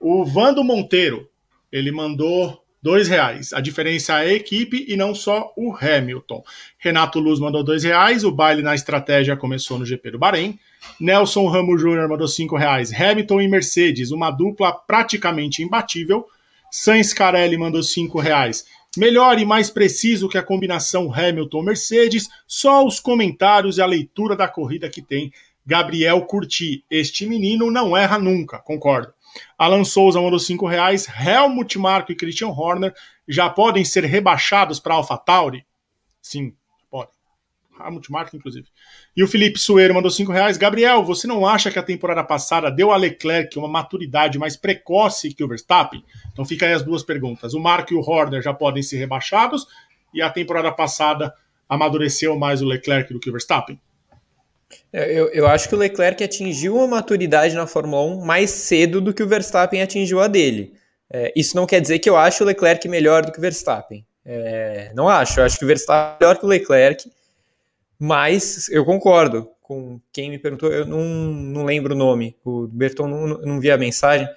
O 0.00 0.24
Vando 0.24 0.64
Monteiro, 0.64 1.28
ele 1.72 1.90
mandou 1.90 2.62
dois 2.82 3.08
reais. 3.08 3.52
A 3.52 3.60
diferença 3.60 4.22
é 4.22 4.30
a 4.30 4.34
equipe 4.34 4.84
e 4.88 4.96
não 4.96 5.14
só 5.14 5.52
o 5.56 5.74
Hamilton. 5.74 6.42
Renato 6.78 7.20
Luz 7.20 7.38
mandou 7.38 7.62
dois 7.62 7.84
reais. 7.84 8.24
O 8.24 8.32
baile 8.32 8.62
na 8.62 8.74
estratégia 8.74 9.36
começou 9.36 9.78
no 9.78 9.86
GP 9.86 10.10
do 10.10 10.18
Bahrein. 10.18 10.58
Nelson 11.00 11.46
Ramos 11.46 11.80
Júnior 11.80 12.08
mandou 12.08 12.26
cinco 12.26 12.56
reais. 12.56 12.92
Hamilton 12.92 13.40
e 13.40 13.48
Mercedes, 13.48 14.10
uma 14.10 14.30
dupla 14.30 14.72
praticamente 14.72 15.62
imbatível. 15.62 16.26
Sainz 16.70 17.12
Carelli 17.12 17.56
mandou 17.56 17.82
cinco 17.82 18.18
reais. 18.18 18.64
Melhor 18.96 19.38
e 19.38 19.44
mais 19.44 19.70
preciso 19.70 20.28
que 20.28 20.36
a 20.36 20.42
combinação 20.42 21.12
Hamilton-Mercedes, 21.14 22.28
só 22.46 22.84
os 22.84 23.00
comentários 23.00 23.78
e 23.78 23.82
a 23.82 23.86
leitura 23.86 24.36
da 24.36 24.46
corrida 24.48 24.90
que 24.90 25.00
tem. 25.00 25.32
Gabriel 25.64 26.20
Curti, 26.22 26.84
este 26.90 27.24
menino 27.24 27.70
não 27.70 27.96
erra 27.96 28.18
nunca, 28.18 28.58
concordo. 28.58 29.14
Alan 29.58 29.84
Souza 29.84 30.20
mandou 30.20 30.38
5 30.38 30.66
reais. 30.66 31.06
Helmut 31.08 31.78
Marko 31.78 32.12
e 32.12 32.16
Christian 32.16 32.48
Horner 32.48 32.94
já 33.28 33.48
podem 33.48 33.84
ser 33.84 34.04
rebaixados 34.04 34.80
para 34.80 34.94
AlphaTauri? 34.94 35.64
Sim, 36.20 36.54
podem. 36.90 37.14
Helmut 37.80 38.10
Marko, 38.10 38.36
inclusive. 38.36 38.66
E 39.16 39.22
o 39.22 39.28
Felipe 39.28 39.58
Sueiro 39.58 39.94
mandou 39.94 40.10
5 40.10 40.30
reais. 40.30 40.56
Gabriel, 40.56 41.02
você 41.02 41.26
não 41.26 41.46
acha 41.46 41.70
que 41.70 41.78
a 41.78 41.82
temporada 41.82 42.22
passada 42.22 42.70
deu 42.70 42.92
a 42.92 42.96
Leclerc 42.96 43.58
uma 43.58 43.68
maturidade 43.68 44.38
mais 44.38 44.56
precoce 44.56 45.34
que 45.34 45.42
o 45.42 45.48
Verstappen? 45.48 46.04
Então 46.32 46.44
fica 46.44 46.66
aí 46.66 46.72
as 46.72 46.82
duas 46.82 47.02
perguntas. 47.02 47.54
O 47.54 47.60
Marko 47.60 47.92
e 47.92 47.96
o 47.96 48.00
Horner 48.00 48.42
já 48.42 48.54
podem 48.54 48.82
ser 48.82 48.98
rebaixados 48.98 49.66
e 50.12 50.20
a 50.20 50.30
temporada 50.30 50.70
passada 50.70 51.34
amadureceu 51.68 52.38
mais 52.38 52.60
o 52.60 52.66
Leclerc 52.66 53.12
do 53.12 53.18
que 53.18 53.30
o 53.30 53.32
Verstappen? 53.32 53.80
É, 54.92 55.12
eu, 55.12 55.28
eu 55.28 55.46
acho 55.46 55.68
que 55.68 55.74
o 55.74 55.78
Leclerc 55.78 56.22
atingiu 56.22 56.76
uma 56.76 56.86
maturidade 56.86 57.54
na 57.54 57.66
Fórmula 57.66 58.02
1 58.16 58.24
mais 58.24 58.50
cedo 58.50 59.00
do 59.00 59.12
que 59.12 59.22
o 59.22 59.28
Verstappen 59.28 59.82
atingiu 59.82 60.20
a 60.20 60.28
dele. 60.28 60.74
É, 61.10 61.32
isso 61.36 61.56
não 61.56 61.66
quer 61.66 61.80
dizer 61.80 61.98
que 61.98 62.08
eu 62.08 62.16
acho 62.16 62.42
o 62.42 62.46
Leclerc 62.46 62.88
melhor 62.88 63.24
do 63.24 63.32
que 63.32 63.38
o 63.38 63.40
Verstappen. 63.40 64.04
É, 64.24 64.90
não 64.94 65.08
acho. 65.08 65.40
Eu 65.40 65.44
acho 65.44 65.58
que 65.58 65.64
o 65.64 65.68
Verstappen 65.68 66.16
é 66.16 66.24
melhor 66.24 66.38
que 66.38 66.44
o 66.44 66.48
Leclerc, 66.48 67.10
mas 67.98 68.68
eu 68.68 68.84
concordo 68.84 69.48
com 69.60 70.00
quem 70.12 70.30
me 70.30 70.38
perguntou. 70.38 70.72
Eu 70.72 70.86
não, 70.86 71.02
não 71.02 71.64
lembro 71.64 71.94
o 71.94 71.98
nome. 71.98 72.36
O 72.44 72.66
Berton 72.66 73.06
não, 73.06 73.26
não 73.38 73.60
vi 73.60 73.70
a 73.70 73.78
mensagem. 73.78 74.28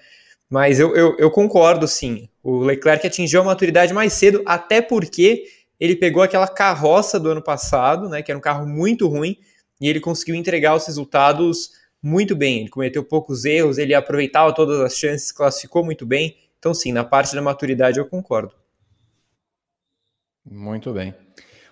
Mas 0.50 0.80
eu, 0.80 0.96
eu, 0.96 1.18
eu 1.18 1.32
concordo 1.32 1.88
sim. 1.88 2.30
O 2.44 2.60
Leclerc 2.60 3.06
atingiu 3.06 3.42
a 3.42 3.44
maturidade 3.44 3.94
mais 3.94 4.14
cedo, 4.14 4.44
até 4.46 4.82
porque 4.82 5.46
ele 5.80 5.96
pegou 5.96 6.24
aquela 6.24 6.48
carroça 6.48 7.20
do 7.20 7.30
ano 7.30 7.42
passado, 7.42 8.08
né, 8.08 8.22
que 8.22 8.32
era 8.32 8.38
um 8.38 8.42
carro 8.42 8.66
muito 8.66 9.08
ruim, 9.08 9.38
e 9.80 9.90
ele 9.90 10.00
conseguiu 10.00 10.36
entregar 10.36 10.76
os 10.76 10.86
resultados 10.86 11.72
muito 12.02 12.36
bem. 12.36 12.62
Ele 12.62 12.70
cometeu 12.70 13.04
poucos 13.04 13.46
erros, 13.46 13.78
ele 13.78 13.94
aproveitava 13.94 14.54
todas 14.54 14.80
as 14.80 14.98
chances, 14.98 15.32
classificou 15.32 15.84
muito 15.84 16.06
bem. 16.06 16.38
Então, 16.60 16.74
sim, 16.74 16.92
na 16.92 17.04
parte 17.04 17.36
da 17.36 17.42
maturidade 17.42 18.00
eu 18.00 18.06
concordo. 18.06 18.54
Muito 20.46 20.94
bem. 20.94 21.14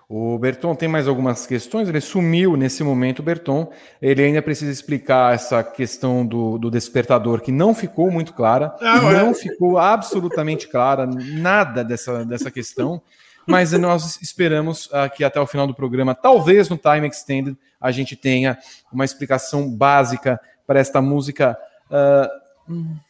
O 0.09 0.37
Berton 0.37 0.75
tem 0.75 0.87
mais 0.87 1.07
algumas 1.07 1.47
questões, 1.47 1.87
ele 1.87 2.01
sumiu 2.01 2.55
nesse 2.55 2.83
momento, 2.83 3.23
Berton. 3.23 3.71
Ele 4.01 4.21
ainda 4.21 4.41
precisa 4.41 4.71
explicar 4.71 5.33
essa 5.33 5.63
questão 5.63 6.25
do, 6.25 6.57
do 6.57 6.69
despertador, 6.69 7.41
que 7.41 7.51
não 7.51 7.73
ficou 7.73 8.11
muito 8.11 8.33
clara, 8.33 8.75
não, 8.81 9.11
não 9.11 9.29
é. 9.29 9.33
ficou 9.33 9.77
absolutamente 9.77 10.67
clara, 10.67 11.07
nada 11.07 11.83
dessa, 11.83 12.25
dessa 12.25 12.51
questão. 12.51 13.01
Mas 13.45 13.71
nós 13.73 14.21
esperamos 14.21 14.88
uh, 14.88 15.10
que 15.15 15.23
até 15.23 15.39
o 15.39 15.47
final 15.47 15.67
do 15.67 15.73
programa, 15.73 16.15
talvez 16.15 16.69
no 16.69 16.77
Time 16.77 17.08
Extended, 17.08 17.58
a 17.79 17.91
gente 17.91 18.15
tenha 18.15 18.58
uma 18.91 19.06
explicação 19.06 19.69
básica 19.69 20.39
para 20.65 20.79
esta 20.79 21.01
música. 21.01 21.58
Uh, 21.89 23.03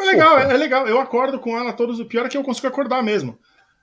é 0.00 0.04
legal, 0.04 0.38
é, 0.38 0.52
é, 0.52 0.56
legal. 0.56 0.86
Eu 0.86 1.00
acordo 1.00 1.38
com 1.38 1.56
ela 1.58 1.72
todos. 1.72 2.00
O 2.00 2.04
pior 2.04 2.26
é 2.26 2.28
que 2.28 2.36
eu 2.36 2.42
consigo 2.42 2.66
acordar 2.66 3.02
mesmo. 3.02 3.38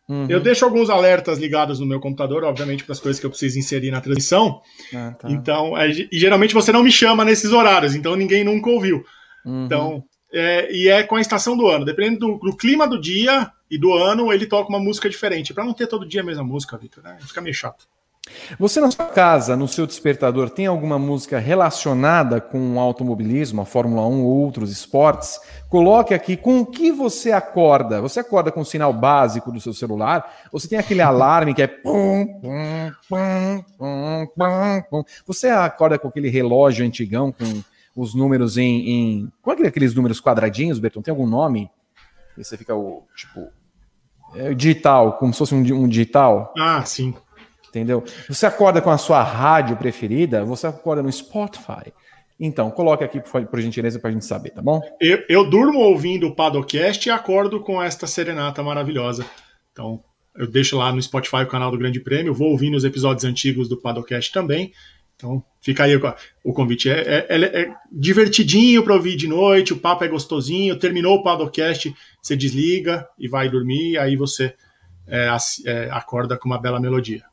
Uhum. 0.07 0.25
Eu 0.27 0.39
deixo 0.39 0.65
alguns 0.65 0.89
alertas 0.89 1.37
ligados 1.37 1.79
no 1.79 1.85
meu 1.85 1.99
computador, 1.99 2.43
obviamente, 2.43 2.83
para 2.83 2.93
as 2.93 2.99
coisas 2.99 3.19
que 3.19 3.25
eu 3.25 3.29
preciso 3.29 3.59
inserir 3.59 3.91
na 3.91 4.01
transmissão. 4.01 4.59
Ah, 4.93 5.13
tá. 5.19 5.29
Então, 5.29 5.77
é, 5.77 5.87
e 5.89 6.17
geralmente 6.19 6.53
você 6.53 6.71
não 6.71 6.81
me 6.81 6.91
chama 6.91 7.23
nesses 7.23 7.53
horários, 7.53 7.93
então 7.93 8.15
ninguém 8.15 8.43
nunca 8.43 8.71
ouviu. 8.71 9.05
Uhum. 9.45 9.65
Então, 9.65 10.03
é, 10.33 10.71
e 10.71 10.89
é 10.89 11.03
com 11.03 11.15
a 11.15 11.21
estação 11.21 11.55
do 11.55 11.67
ano. 11.67 11.85
Dependendo 11.85 12.19
do, 12.19 12.39
do, 12.39 12.57
clima 12.57 12.87
do 12.87 12.99
dia 12.99 13.51
e 13.69 13.77
do 13.77 13.93
ano, 13.93 14.33
ele 14.33 14.45
toca 14.45 14.69
uma 14.69 14.79
música 14.79 15.09
diferente. 15.09 15.53
Para 15.53 15.65
não 15.65 15.73
ter 15.73 15.87
todo 15.87 16.07
dia 16.07 16.21
a 16.21 16.23
mesma 16.23 16.43
música, 16.43 16.77
Victor, 16.77 17.03
né? 17.03 17.17
fica 17.21 17.41
meio 17.41 17.53
chato. 17.53 17.87
Você 18.59 18.79
na 18.79 18.91
sua 18.91 19.05
casa, 19.05 19.55
no 19.55 19.67
seu 19.67 19.87
despertador, 19.87 20.49
tem 20.49 20.65
alguma 20.65 20.99
música 20.99 21.39
relacionada 21.39 22.39
com 22.39 22.75
o 22.75 22.79
automobilismo, 22.79 23.61
a 23.61 23.65
Fórmula 23.65 24.05
1 24.07 24.23
ou 24.23 24.37
outros 24.37 24.71
esportes? 24.71 25.39
Coloque 25.69 26.13
aqui 26.13 26.35
com 26.35 26.59
o 26.59 26.65
que 26.65 26.91
você 26.91 27.31
acorda. 27.31 28.01
Você 28.01 28.19
acorda 28.19 28.51
com 28.51 28.61
o 28.61 28.65
sinal 28.65 28.93
básico 28.93 29.51
do 29.51 29.61
seu 29.61 29.73
celular? 29.73 30.47
Ou 30.51 30.59
você 30.59 30.67
tem 30.67 30.79
aquele 30.79 31.01
alarme 31.01 31.53
que 31.53 31.61
é 31.61 31.67
pum, 31.67 32.25
pum, 32.41 32.91
pum, 33.07 33.63
pum, 33.77 34.27
pum, 34.35 34.81
pum. 34.89 35.03
Você 35.25 35.47
acorda 35.47 35.97
com 35.97 36.07
aquele 36.07 36.29
relógio 36.29 36.85
antigão 36.85 37.31
com 37.31 37.63
os 37.95 38.13
números 38.13 38.57
em. 38.57 38.89
em... 38.89 39.31
Qual 39.41 39.55
é 39.57 39.67
aqueles 39.67 39.93
números 39.93 40.21
quadradinhos, 40.21 40.79
Berton? 40.79 41.01
Tem 41.01 41.11
algum 41.11 41.27
nome? 41.27 41.69
E 42.37 42.43
você 42.43 42.57
fica 42.57 42.75
o 42.75 43.03
tipo. 43.15 43.47
É, 44.35 44.53
digital, 44.53 45.13
como 45.17 45.33
se 45.33 45.39
fosse 45.39 45.55
um, 45.55 45.59
um 45.59 45.87
digital. 45.87 46.53
Ah, 46.57 46.83
sim. 46.85 47.13
Entendeu? 47.67 48.03
Você 48.27 48.45
acorda 48.45 48.81
com 48.81 48.89
a 48.89 48.97
sua 48.97 49.21
rádio 49.21 49.77
preferida, 49.77 50.43
você 50.43 50.67
acorda 50.67 51.03
no 51.03 51.11
Spotify. 51.11 51.93
Então, 52.39 52.71
coloque 52.71 53.03
aqui, 53.03 53.19
por, 53.19 53.45
por 53.45 53.59
gentileza, 53.59 53.99
para 53.99 54.09
a 54.09 54.13
gente 54.13 54.25
saber, 54.25 54.51
tá 54.51 54.61
bom? 54.61 54.81
Eu, 54.99 55.23
eu 55.27 55.49
durmo 55.49 55.79
ouvindo 55.79 56.27
o 56.27 56.35
Padocast 56.35 57.07
e 57.07 57.11
acordo 57.11 57.59
com 57.59 57.81
esta 57.81 58.07
serenata 58.07 58.63
maravilhosa. 58.63 59.25
Então, 59.71 60.01
eu 60.35 60.47
deixo 60.47 60.77
lá 60.77 60.91
no 60.91 61.01
Spotify 61.01 61.43
o 61.43 61.47
canal 61.47 61.69
do 61.69 61.77
Grande 61.77 61.99
Prêmio, 61.99 62.33
vou 62.33 62.51
ouvindo 62.51 62.77
os 62.77 62.85
episódios 62.85 63.25
antigos 63.25 63.67
do 63.67 63.77
Padocast 63.77 64.31
também. 64.31 64.71
Então, 65.19 65.43
fica 65.59 65.83
aí 65.83 65.93
o, 65.97 66.01
o 66.45 66.53
convite. 66.53 66.89
É, 66.89 67.27
é, 67.27 67.61
é 67.61 67.75
divertidinho 67.91 68.81
para 68.83 68.95
ouvir 68.95 69.17
de 69.17 69.27
noite, 69.27 69.73
o 69.73 69.77
papo 69.77 70.05
é 70.05 70.07
gostosinho. 70.07 70.79
Terminou 70.79 71.17
o 71.17 71.23
Padocast, 71.23 71.93
você 72.21 72.37
desliga 72.37 73.05
e 73.19 73.27
vai 73.27 73.49
dormir, 73.49 73.97
aí 73.97 74.15
você 74.15 74.55
é, 75.05 75.27
é 75.65 75.89
acorda 75.91 76.37
com 76.37 76.47
uma 76.47 76.57
bela 76.57 76.79
melodia. 76.79 77.23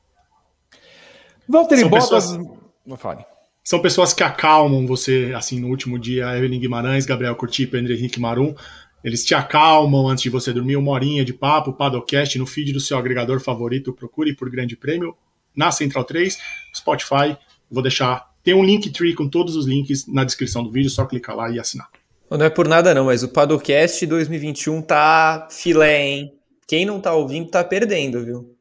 Valtteri 1.48 1.82
São 1.82 1.90
Bottas... 1.90 2.32
Pessoas... 2.32 3.36
São 3.62 3.80
pessoas 3.80 4.12
que 4.12 4.22
acalmam 4.22 4.86
você, 4.86 5.32
assim, 5.34 5.58
no 5.58 5.68
último 5.68 5.98
dia, 5.98 6.36
Evelyn 6.36 6.60
Guimarães, 6.60 7.04
Gabriel 7.04 7.34
Curti, 7.34 7.66
Pedro 7.66 7.92
Henrique 7.92 8.20
Marum, 8.20 8.54
eles 9.02 9.24
te 9.24 9.34
acalmam 9.34 10.08
antes 10.08 10.22
de 10.22 10.30
você 10.30 10.52
dormir, 10.52 10.76
uma 10.76 10.92
horinha 10.92 11.24
de 11.24 11.32
papo, 11.32 11.72
Padocast, 11.72 12.38
no 12.38 12.46
feed 12.46 12.72
do 12.72 12.78
seu 12.78 12.96
agregador 12.96 13.40
favorito, 13.40 13.92
procure 13.92 14.34
por 14.34 14.48
Grande 14.48 14.76
Prêmio, 14.76 15.16
na 15.54 15.72
Central 15.72 16.04
3, 16.04 16.38
Spotify, 16.74 17.36
vou 17.70 17.82
deixar, 17.82 18.30
tem 18.42 18.54
um 18.54 18.64
link 18.64 18.90
tree 18.90 19.14
com 19.14 19.28
todos 19.28 19.56
os 19.56 19.66
links 19.66 20.06
na 20.06 20.24
descrição 20.24 20.62
do 20.62 20.70
vídeo, 20.70 20.90
só 20.90 21.04
clicar 21.04 21.34
lá 21.34 21.50
e 21.50 21.58
assinar. 21.58 21.88
Não 22.30 22.44
é 22.44 22.50
por 22.50 22.66
nada 22.66 22.92
não, 22.94 23.06
mas 23.06 23.22
o 23.22 23.28
Padocast 23.28 24.04
2021 24.04 24.82
tá 24.82 25.48
filé, 25.50 26.06
hein? 26.06 26.32
Quem 26.66 26.84
não 26.84 27.00
tá 27.00 27.12
ouvindo 27.12 27.48
tá 27.48 27.62
perdendo, 27.62 28.24
viu? 28.24 28.56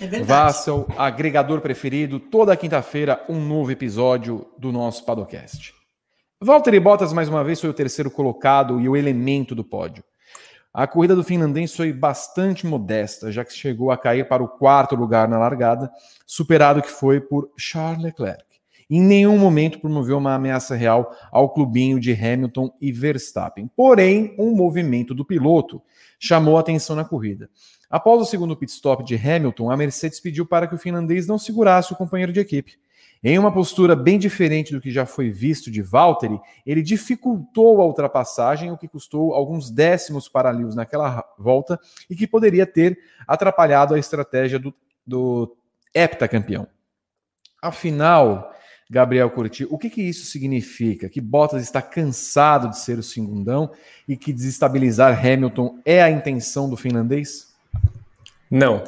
É 0.00 0.06
Vá 0.22 0.46
ao 0.46 0.52
seu 0.52 0.86
agregador 0.98 1.60
preferido, 1.60 2.18
toda 2.18 2.56
quinta-feira, 2.56 3.24
um 3.28 3.40
novo 3.40 3.70
episódio 3.70 4.46
do 4.58 4.70
nosso 4.70 5.04
Padocast. 5.04 5.72
Valtteri 6.40 6.78
Bottas, 6.78 7.12
mais 7.12 7.28
uma 7.28 7.42
vez, 7.42 7.60
foi 7.60 7.70
o 7.70 7.74
terceiro 7.74 8.10
colocado 8.10 8.80
e 8.80 8.88
o 8.88 8.96
elemento 8.96 9.54
do 9.54 9.64
pódio. 9.64 10.04
A 10.76 10.86
corrida 10.86 11.16
do 11.16 11.24
finlandês 11.24 11.74
foi 11.74 11.90
bastante 11.90 12.66
modesta, 12.66 13.32
já 13.32 13.42
que 13.42 13.54
chegou 13.54 13.90
a 13.90 13.96
cair 13.96 14.28
para 14.28 14.42
o 14.42 14.48
quarto 14.48 14.94
lugar 14.94 15.26
na 15.26 15.38
largada, 15.38 15.90
superado 16.26 16.82
que 16.82 16.90
foi 16.90 17.18
por 17.18 17.50
Charles 17.56 18.04
Leclerc. 18.04 18.44
Em 18.90 19.00
nenhum 19.00 19.38
momento 19.38 19.80
promoveu 19.80 20.18
uma 20.18 20.34
ameaça 20.34 20.74
real 20.74 21.10
ao 21.32 21.48
clubinho 21.48 21.98
de 21.98 22.12
Hamilton 22.12 22.70
e 22.78 22.92
Verstappen. 22.92 23.70
Porém, 23.74 24.36
um 24.38 24.54
movimento 24.54 25.14
do 25.14 25.24
piloto 25.24 25.80
chamou 26.20 26.58
atenção 26.58 26.94
na 26.94 27.06
corrida. 27.06 27.48
Após 27.88 28.20
o 28.20 28.26
segundo 28.26 28.54
pit 28.54 28.70
stop 28.70 29.02
de 29.02 29.14
Hamilton, 29.14 29.70
a 29.70 29.78
Mercedes 29.78 30.20
pediu 30.20 30.44
para 30.44 30.66
que 30.66 30.74
o 30.74 30.78
finlandês 30.78 31.26
não 31.26 31.38
segurasse 31.38 31.94
o 31.94 31.96
companheiro 31.96 32.34
de 32.34 32.40
equipe. 32.40 32.78
Em 33.22 33.38
uma 33.38 33.52
postura 33.52 33.96
bem 33.96 34.18
diferente 34.18 34.72
do 34.72 34.80
que 34.80 34.90
já 34.90 35.06
foi 35.06 35.30
visto 35.30 35.70
de 35.70 35.82
Valtteri, 35.82 36.38
ele 36.64 36.82
dificultou 36.82 37.80
a 37.80 37.86
ultrapassagem, 37.86 38.70
o 38.70 38.76
que 38.76 38.86
custou 38.86 39.34
alguns 39.34 39.70
décimos 39.70 40.28
para 40.28 40.50
Lewis 40.50 40.74
naquela 40.74 41.24
volta 41.38 41.78
e 42.08 42.14
que 42.14 42.26
poderia 42.26 42.66
ter 42.66 42.98
atrapalhado 43.26 43.94
a 43.94 43.98
estratégia 43.98 44.58
do, 44.58 44.74
do 45.06 45.56
heptacampeão. 45.94 46.68
Afinal, 47.60 48.52
Gabriel 48.88 49.30
Curti, 49.30 49.66
o 49.68 49.76
que, 49.76 49.90
que 49.90 50.02
isso 50.02 50.26
significa? 50.26 51.08
Que 51.08 51.20
Bottas 51.20 51.62
está 51.62 51.82
cansado 51.82 52.70
de 52.70 52.78
ser 52.78 52.98
o 52.98 53.02
segundão 53.02 53.72
e 54.06 54.16
que 54.16 54.32
desestabilizar 54.32 55.18
Hamilton 55.18 55.80
é 55.84 56.02
a 56.02 56.10
intenção 56.10 56.70
do 56.70 56.76
finlandês? 56.76 57.52
Não. 58.48 58.84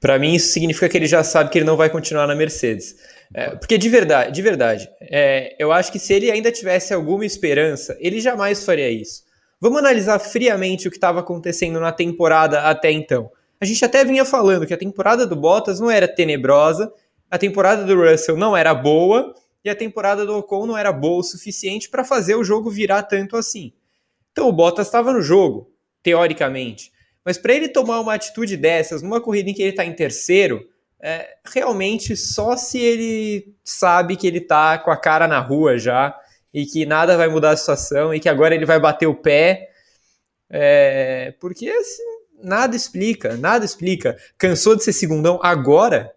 Para 0.00 0.18
mim, 0.18 0.34
isso 0.34 0.52
significa 0.52 0.88
que 0.88 0.96
ele 0.96 1.06
já 1.06 1.22
sabe 1.22 1.50
que 1.50 1.58
ele 1.58 1.64
não 1.64 1.76
vai 1.76 1.90
continuar 1.90 2.26
na 2.26 2.34
Mercedes. 2.34 2.96
É, 3.34 3.50
porque 3.50 3.76
de 3.76 3.88
verdade, 3.88 4.32
de 4.32 4.42
verdade, 4.42 4.88
é, 5.00 5.54
eu 5.58 5.70
acho 5.70 5.92
que 5.92 5.98
se 5.98 6.14
ele 6.14 6.30
ainda 6.30 6.50
tivesse 6.50 6.94
alguma 6.94 7.26
esperança, 7.26 7.96
ele 8.00 8.20
jamais 8.20 8.64
faria 8.64 8.90
isso. 8.90 9.22
Vamos 9.60 9.78
analisar 9.80 10.18
friamente 10.18 10.88
o 10.88 10.90
que 10.90 10.96
estava 10.96 11.20
acontecendo 11.20 11.80
na 11.80 11.92
temporada 11.92 12.62
até 12.62 12.90
então. 12.90 13.30
A 13.60 13.64
gente 13.64 13.84
até 13.84 14.04
vinha 14.04 14.24
falando 14.24 14.66
que 14.66 14.72
a 14.72 14.78
temporada 14.78 15.26
do 15.26 15.34
Bottas 15.34 15.80
não 15.80 15.90
era 15.90 16.06
tenebrosa, 16.06 16.92
a 17.30 17.36
temporada 17.36 17.84
do 17.84 18.00
Russell 18.00 18.36
não 18.36 18.56
era 18.56 18.72
boa 18.72 19.34
e 19.64 19.68
a 19.68 19.74
temporada 19.74 20.24
do 20.24 20.36
Ocon 20.38 20.66
não 20.66 20.78
era 20.78 20.92
boa 20.92 21.18
o 21.18 21.24
suficiente 21.24 21.90
para 21.90 22.04
fazer 22.04 22.36
o 22.36 22.44
jogo 22.44 22.70
virar 22.70 23.02
tanto 23.02 23.36
assim. 23.36 23.72
Então 24.32 24.48
o 24.48 24.52
Bottas 24.52 24.86
estava 24.86 25.12
no 25.12 25.20
jogo, 25.20 25.70
teoricamente. 26.02 26.92
Mas 27.24 27.36
para 27.36 27.52
ele 27.52 27.68
tomar 27.68 28.00
uma 28.00 28.14
atitude 28.14 28.56
dessas 28.56 29.02
numa 29.02 29.20
corrida 29.20 29.50
em 29.50 29.54
que 29.54 29.60
ele 29.60 29.70
está 29.70 29.84
em 29.84 29.92
terceiro, 29.92 30.64
é, 31.00 31.36
realmente 31.44 32.16
só 32.16 32.56
se 32.56 32.78
ele 32.78 33.54
sabe 33.64 34.16
que 34.16 34.26
ele 34.26 34.40
tá 34.40 34.78
com 34.78 34.90
a 34.90 34.96
cara 34.96 35.28
na 35.28 35.38
rua 35.38 35.78
já 35.78 36.18
e 36.52 36.66
que 36.66 36.84
nada 36.84 37.16
vai 37.16 37.28
mudar 37.28 37.50
a 37.50 37.56
situação 37.56 38.12
e 38.12 38.18
que 38.18 38.28
agora 38.28 38.54
ele 38.54 38.66
vai 38.66 38.80
bater 38.80 39.06
o 39.06 39.14
pé. 39.14 39.70
É, 40.50 41.34
porque 41.38 41.68
assim, 41.68 42.02
nada 42.42 42.74
explica, 42.74 43.36
nada 43.36 43.64
explica. 43.64 44.16
Cansou 44.36 44.74
de 44.74 44.82
ser 44.82 44.92
segundão 44.92 45.38
agora, 45.42 46.12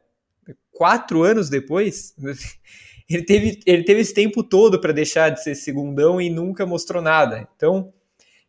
quatro 0.72 1.24
anos 1.24 1.50
depois. 1.50 2.16
Ele 3.10 3.24
teve, 3.24 3.60
ele 3.66 3.84
teve 3.84 4.00
esse 4.00 4.14
tempo 4.14 4.42
todo 4.42 4.80
para 4.80 4.94
deixar 4.94 5.28
de 5.32 5.44
ser 5.44 5.54
segundão 5.54 6.22
e 6.22 6.30
nunca 6.30 6.66
mostrou 6.66 7.02
nada. 7.02 7.46
Então, 7.58 7.92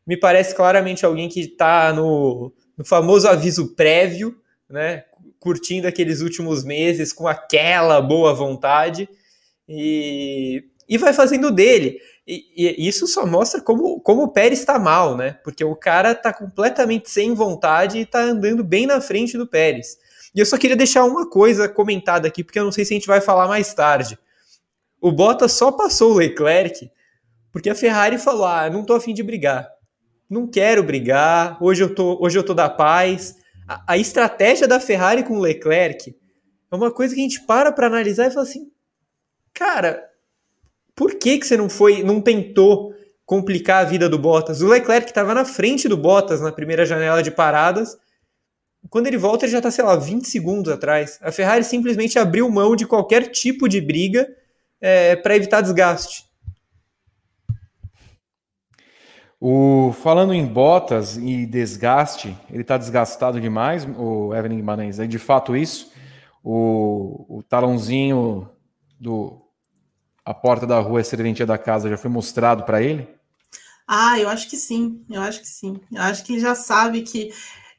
me 0.06 0.16
parece 0.16 0.54
claramente 0.54 1.04
alguém 1.04 1.28
que 1.28 1.40
está 1.40 1.92
no, 1.92 2.52
no 2.78 2.84
famoso 2.84 3.26
aviso 3.26 3.74
prévio, 3.74 4.40
né? 4.68 5.02
Curtindo 5.42 5.88
aqueles 5.88 6.20
últimos 6.20 6.62
meses 6.62 7.12
com 7.12 7.26
aquela 7.26 8.00
boa 8.00 8.32
vontade 8.32 9.08
e, 9.68 10.62
e 10.88 10.96
vai 10.96 11.12
fazendo 11.12 11.50
dele. 11.50 11.98
E, 12.24 12.44
e, 12.56 12.86
isso 12.86 13.08
só 13.08 13.26
mostra 13.26 13.60
como, 13.60 14.00
como 14.00 14.22
o 14.22 14.28
Pérez 14.28 14.60
está 14.60 14.78
mal, 14.78 15.16
né? 15.16 15.36
Porque 15.42 15.64
o 15.64 15.74
cara 15.74 16.12
está 16.12 16.32
completamente 16.32 17.10
sem 17.10 17.34
vontade 17.34 17.98
e 17.98 18.02
está 18.02 18.20
andando 18.20 18.62
bem 18.62 18.86
na 18.86 19.00
frente 19.00 19.36
do 19.36 19.44
Pérez. 19.44 19.98
E 20.32 20.38
eu 20.38 20.46
só 20.46 20.56
queria 20.56 20.76
deixar 20.76 21.04
uma 21.04 21.28
coisa 21.28 21.68
comentada 21.68 22.28
aqui, 22.28 22.44
porque 22.44 22.60
eu 22.60 22.64
não 22.64 22.70
sei 22.70 22.84
se 22.84 22.94
a 22.94 22.96
gente 22.96 23.08
vai 23.08 23.20
falar 23.20 23.48
mais 23.48 23.74
tarde. 23.74 24.16
O 25.00 25.10
Bottas 25.10 25.50
só 25.50 25.72
passou 25.72 26.12
o 26.12 26.16
Leclerc 26.18 26.88
porque 27.50 27.68
a 27.68 27.74
Ferrari 27.74 28.16
falou: 28.16 28.46
ah, 28.46 28.70
não 28.70 28.84
tô 28.84 28.94
afim 28.94 29.12
de 29.12 29.24
brigar. 29.24 29.68
Não 30.30 30.46
quero 30.46 30.84
brigar, 30.84 31.58
hoje 31.60 31.82
eu 31.82 31.92
tô, 31.92 32.16
hoje 32.22 32.38
eu 32.38 32.44
tô 32.44 32.54
da 32.54 32.70
paz 32.70 33.41
a, 33.86 33.96
estratégia 33.96 34.66
da 34.66 34.80
Ferrari 34.80 35.22
com 35.22 35.34
o 35.34 35.40
Leclerc 35.40 36.14
é 36.70 36.74
uma 36.74 36.90
coisa 36.90 37.14
que 37.14 37.20
a 37.20 37.22
gente 37.22 37.40
para 37.42 37.70
para 37.72 37.86
analisar 37.86 38.26
e 38.26 38.30
fala 38.30 38.46
assim, 38.46 38.70
cara, 39.52 40.02
por 40.94 41.14
que 41.14 41.38
que 41.38 41.46
você 41.46 41.56
não 41.56 41.68
foi, 41.68 42.02
não 42.02 42.20
tentou 42.20 42.94
complicar 43.24 43.84
a 43.84 43.88
vida 43.88 44.08
do 44.08 44.18
Bottas? 44.18 44.62
O 44.62 44.68
Leclerc 44.68 45.08
estava 45.08 45.34
na 45.34 45.44
frente 45.44 45.88
do 45.88 45.96
Bottas 45.96 46.40
na 46.40 46.52
primeira 46.52 46.84
janela 46.84 47.22
de 47.22 47.30
paradas. 47.30 47.96
Quando 48.90 49.06
ele 49.06 49.18
volta, 49.18 49.44
ele 49.44 49.52
já 49.52 49.58
está, 49.58 49.70
sei 49.70 49.84
lá, 49.84 49.96
20 49.96 50.26
segundos 50.28 50.72
atrás. 50.72 51.18
A 51.22 51.30
Ferrari 51.30 51.64
simplesmente 51.64 52.18
abriu 52.18 52.50
mão 52.50 52.74
de 52.74 52.86
qualquer 52.86 53.28
tipo 53.28 53.68
de 53.68 53.80
briga 53.80 54.28
é, 54.80 55.16
para 55.16 55.36
evitar 55.36 55.60
desgaste. 55.60 56.24
O, 59.44 59.92
falando 59.92 60.32
em 60.32 60.46
botas 60.46 61.16
e 61.16 61.44
desgaste, 61.46 62.32
ele 62.48 62.62
está 62.62 62.78
desgastado 62.78 63.40
demais, 63.40 63.84
o 63.98 64.32
Evelyn 64.32 64.58
Guimarães. 64.58 65.00
É 65.00 65.04
de 65.04 65.18
fato 65.18 65.56
isso? 65.56 65.90
O, 66.44 67.38
o 67.38 67.42
talãozinho 67.42 68.48
do 69.00 69.42
a 70.24 70.32
porta 70.32 70.64
da 70.64 70.78
rua, 70.78 71.00
a 71.00 71.04
serventia 71.04 71.44
da 71.44 71.58
casa, 71.58 71.90
já 71.90 71.96
foi 71.96 72.08
mostrado 72.08 72.62
para 72.62 72.80
ele? 72.80 73.08
Ah, 73.84 74.16
eu 74.16 74.28
acho 74.28 74.48
que 74.48 74.56
sim, 74.56 75.04
eu 75.10 75.20
acho 75.20 75.40
que 75.40 75.48
sim. 75.48 75.80
Eu 75.90 76.02
acho 76.02 76.22
que 76.22 76.38
já 76.38 76.54
sabe 76.54 77.02
que 77.02 77.32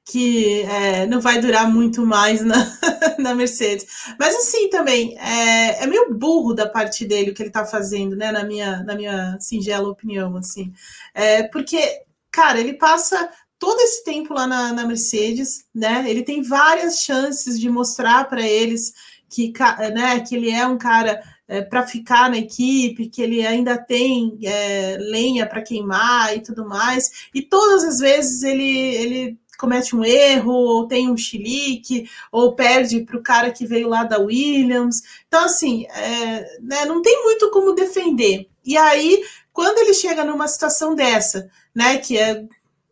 que 0.05 0.61
é, 0.63 1.05
não 1.05 1.21
vai 1.21 1.39
durar 1.39 1.69
muito 1.71 2.05
mais 2.05 2.43
na, 2.43 2.55
na 3.19 3.33
Mercedes. 3.33 3.85
Mas 4.19 4.35
assim 4.35 4.69
também, 4.69 5.17
é, 5.17 5.83
é, 5.83 5.87
meio 5.87 6.13
burro 6.13 6.53
da 6.53 6.67
parte 6.67 7.05
dele 7.05 7.31
o 7.31 7.33
que 7.33 7.41
ele 7.41 7.49
está 7.49 7.65
fazendo, 7.65 8.15
né? 8.15 8.31
Na 8.31 8.43
minha, 8.43 8.83
na 8.83 8.95
minha 8.95 9.37
singela 9.39 9.87
opinião, 9.89 10.35
assim. 10.35 10.73
É, 11.13 11.43
porque, 11.43 12.01
cara, 12.29 12.59
ele 12.59 12.73
passa 12.73 13.29
todo 13.57 13.79
esse 13.79 14.03
tempo 14.03 14.33
lá 14.33 14.45
na, 14.45 14.73
na 14.73 14.85
Mercedes, 14.85 15.65
né? 15.73 16.03
Ele 16.07 16.23
tem 16.23 16.41
várias 16.43 16.99
chances 16.99 17.59
de 17.59 17.69
mostrar 17.69 18.27
para 18.27 18.41
eles 18.41 18.93
que, 19.29 19.51
né, 19.93 20.19
que 20.19 20.35
ele 20.35 20.51
é 20.51 20.67
um 20.67 20.77
cara 20.77 21.23
é, 21.47 21.61
para 21.61 21.87
ficar 21.87 22.29
na 22.29 22.37
equipe, 22.37 23.09
que 23.09 23.21
ele 23.21 23.45
ainda 23.45 23.77
tem 23.77 24.37
é, 24.43 24.97
lenha 24.99 25.47
para 25.47 25.61
queimar 25.61 26.35
e 26.35 26.41
tudo 26.41 26.67
mais. 26.67 27.29
E 27.33 27.41
todas 27.41 27.83
as 27.83 27.99
vezes 27.99 28.43
ele, 28.43 28.95
ele 28.95 29.39
comete 29.63 29.95
um 29.95 30.03
erro, 30.03 30.51
ou 30.51 30.87
tem 30.87 31.09
um 31.09 31.15
chilique, 31.15 32.09
ou 32.29 32.53
perde 32.53 32.99
para 32.99 33.17
o 33.17 33.23
cara 33.23 33.49
que 33.49 33.65
veio 33.65 33.87
lá 33.87 34.03
da 34.03 34.19
Williams. 34.19 35.01
Então, 35.25 35.45
assim, 35.45 35.85
é, 35.85 36.59
né, 36.61 36.83
não 36.83 37.01
tem 37.01 37.23
muito 37.23 37.49
como 37.49 37.73
defender. 37.73 38.49
E 38.65 38.75
aí, 38.75 39.23
quando 39.53 39.77
ele 39.77 39.93
chega 39.93 40.25
numa 40.25 40.49
situação 40.49 40.93
dessa, 40.93 41.49
né, 41.73 41.97
que 41.97 42.17
é 42.17 42.43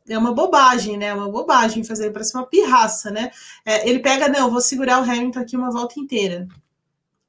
é 0.09 0.17
uma 0.17 0.33
bobagem, 0.33 0.97
né? 0.97 1.13
Uma 1.13 1.29
bobagem 1.29 1.83
fazer 1.83 2.11
parece 2.11 2.35
uma 2.35 2.45
pirraça, 2.45 3.11
né? 3.11 3.31
É, 3.63 3.87
ele 3.87 3.99
pega, 3.99 4.27
não, 4.27 4.51
vou 4.51 4.59
segurar 4.59 4.99
o 4.99 5.03
Hamilton 5.03 5.39
aqui 5.39 5.55
uma 5.55 5.71
volta 5.71 5.99
inteira. 5.99 6.47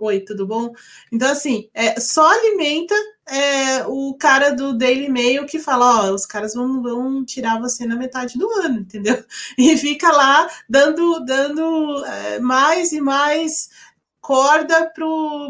Oi, 0.03 0.18
tudo 0.18 0.44
bom? 0.48 0.72
Então, 1.12 1.30
assim, 1.30 1.70
é, 1.72 2.00
só 2.00 2.26
alimenta 2.26 2.92
é, 3.24 3.86
o 3.86 4.16
cara 4.18 4.50
do 4.50 4.76
Daily 4.76 5.09
Mail 5.09 5.46
que 5.46 5.61
fala: 5.61 6.09
ó, 6.09 6.12
os 6.12 6.26
caras 6.26 6.55
vão, 6.55 6.82
vão 6.82 7.24
tirar 7.24 7.61
você 7.61 7.86
na 7.86 7.94
metade 7.94 8.36
do 8.36 8.50
ano, 8.50 8.80
entendeu? 8.80 9.24
E 9.57 9.76
fica 9.76 10.11
lá 10.11 10.50
dando, 10.68 11.24
dando 11.24 12.05
é, 12.05 12.40
mais 12.40 12.90
e 12.90 13.00
mais 13.00 13.70
corda 14.20 14.92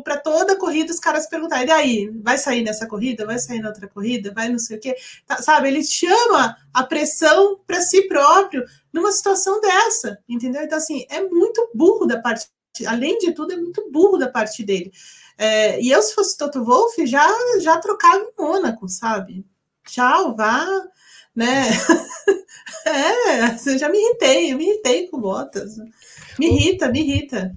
para 0.05 0.19
toda 0.19 0.59
corrida 0.59 0.93
os 0.93 1.01
caras 1.01 1.27
perguntarem: 1.27 1.65
e 1.65 1.69
daí, 1.69 2.11
vai 2.23 2.37
sair 2.37 2.63
nessa 2.63 2.87
corrida? 2.87 3.25
Vai 3.25 3.39
sair 3.39 3.61
na 3.61 3.69
outra 3.69 3.89
corrida? 3.89 4.35
Vai 4.35 4.51
não 4.51 4.59
sei 4.59 4.77
o 4.77 4.81
quê? 4.81 4.95
Tá, 5.27 5.41
sabe? 5.41 5.69
Ele 5.69 5.83
chama 5.83 6.59
a 6.75 6.83
pressão 6.85 7.59
para 7.67 7.81
si 7.81 8.03
próprio 8.03 8.67
numa 8.93 9.13
situação 9.13 9.63
dessa, 9.63 10.19
entendeu? 10.29 10.63
Então, 10.63 10.77
assim, 10.77 11.07
é 11.09 11.23
muito 11.23 11.71
burro 11.75 12.05
da 12.05 12.21
parte 12.21 12.49
além 12.87 13.19
de 13.19 13.33
tudo, 13.33 13.53
é 13.53 13.57
muito 13.57 13.91
burro 13.91 14.19
da 14.19 14.29
parte 14.29 14.65
dele. 14.65 14.93
É, 15.39 15.81
e 15.81 15.91
eu, 15.91 16.03
se 16.03 16.15
fosse 16.15 16.37
Toto 16.37 16.65
Wolff, 16.65 17.07
já, 17.07 17.29
já 17.61 17.79
trocava 17.79 18.19
em 18.19 18.43
Mônaco, 18.43 18.89
sabe? 18.89 19.45
Tchau, 19.87 20.37
vá, 20.37 20.67
né? 21.35 21.69
é, 22.87 23.79
já 23.79 23.89
me 23.89 23.99
irritei, 23.99 24.53
eu 24.53 24.57
me 24.57 24.69
irritei 24.69 25.09
com 25.09 25.21
Bottas. 25.21 25.77
Me 26.39 26.47
irrita, 26.47 26.89
me 26.91 27.01
irrita. 27.01 27.53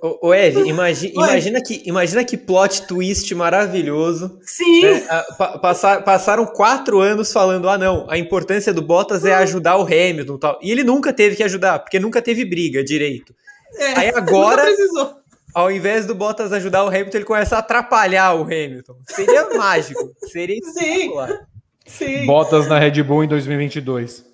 O, 0.00 0.28
o 0.28 0.34
Eve, 0.34 0.60
imagi, 0.68 1.12
imagina, 1.14 1.60
que, 1.60 1.82
imagina 1.84 2.24
que 2.24 2.36
plot 2.36 2.86
twist 2.86 3.34
maravilhoso. 3.34 4.38
Sim. 4.42 4.82
Né? 4.82 5.02
Passar, 5.60 6.04
passaram 6.04 6.46
quatro 6.46 7.00
anos 7.00 7.32
falando: 7.32 7.68
ah, 7.68 7.78
não, 7.78 8.06
a 8.08 8.16
importância 8.16 8.72
do 8.72 8.82
Bottas 8.82 9.24
é 9.24 9.34
ajudar 9.34 9.76
o 9.76 9.82
Hamilton 9.82 10.38
tal. 10.38 10.58
E 10.62 10.70
ele 10.70 10.84
nunca 10.84 11.12
teve 11.12 11.36
que 11.36 11.42
ajudar, 11.42 11.80
porque 11.80 11.98
nunca 11.98 12.22
teve 12.22 12.44
briga 12.44 12.84
direito. 12.84 13.34
É, 13.76 13.98
Aí 13.98 14.08
agora, 14.14 14.64
ao 15.54 15.70
invés 15.70 16.06
do 16.06 16.14
Bottas 16.14 16.52
ajudar 16.52 16.84
o 16.84 16.88
Hamilton, 16.88 17.18
ele 17.18 17.24
começa 17.24 17.56
a 17.56 17.60
atrapalhar 17.60 18.34
o 18.34 18.42
Hamilton. 18.42 18.96
Seria 19.08 19.48
mágico. 19.56 20.10
Seria 20.30 20.58
espetacular. 20.58 21.46
Sim. 21.86 22.26
Bottas 22.26 22.68
na 22.68 22.78
Red 22.78 23.02
Bull 23.02 23.24
em 23.24 23.28
2022. 23.28 24.32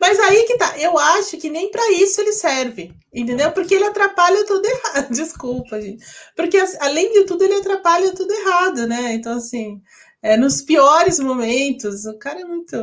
Mas 0.00 0.18
aí 0.20 0.42
que 0.44 0.56
tá, 0.58 0.78
eu 0.78 0.98
acho 0.98 1.38
que 1.38 1.48
nem 1.48 1.70
para 1.70 1.90
isso 1.92 2.20
ele 2.20 2.32
serve, 2.32 2.92
entendeu? 3.12 3.52
Porque 3.52 3.74
ele 3.74 3.84
atrapalha 3.84 4.44
tudo 4.44 4.66
errado. 4.66 5.08
Desculpa, 5.10 5.80
gente. 5.80 6.04
Porque, 6.36 6.62
além 6.80 7.12
de 7.12 7.24
tudo, 7.24 7.44
ele 7.44 7.54
atrapalha 7.54 8.12
tudo 8.12 8.32
errado, 8.32 8.86
né? 8.86 9.14
Então, 9.14 9.36
assim, 9.36 9.80
é, 10.22 10.36
nos 10.36 10.62
piores 10.62 11.18
momentos, 11.18 12.04
o 12.04 12.18
cara 12.18 12.40
é 12.40 12.44
muito. 12.44 12.76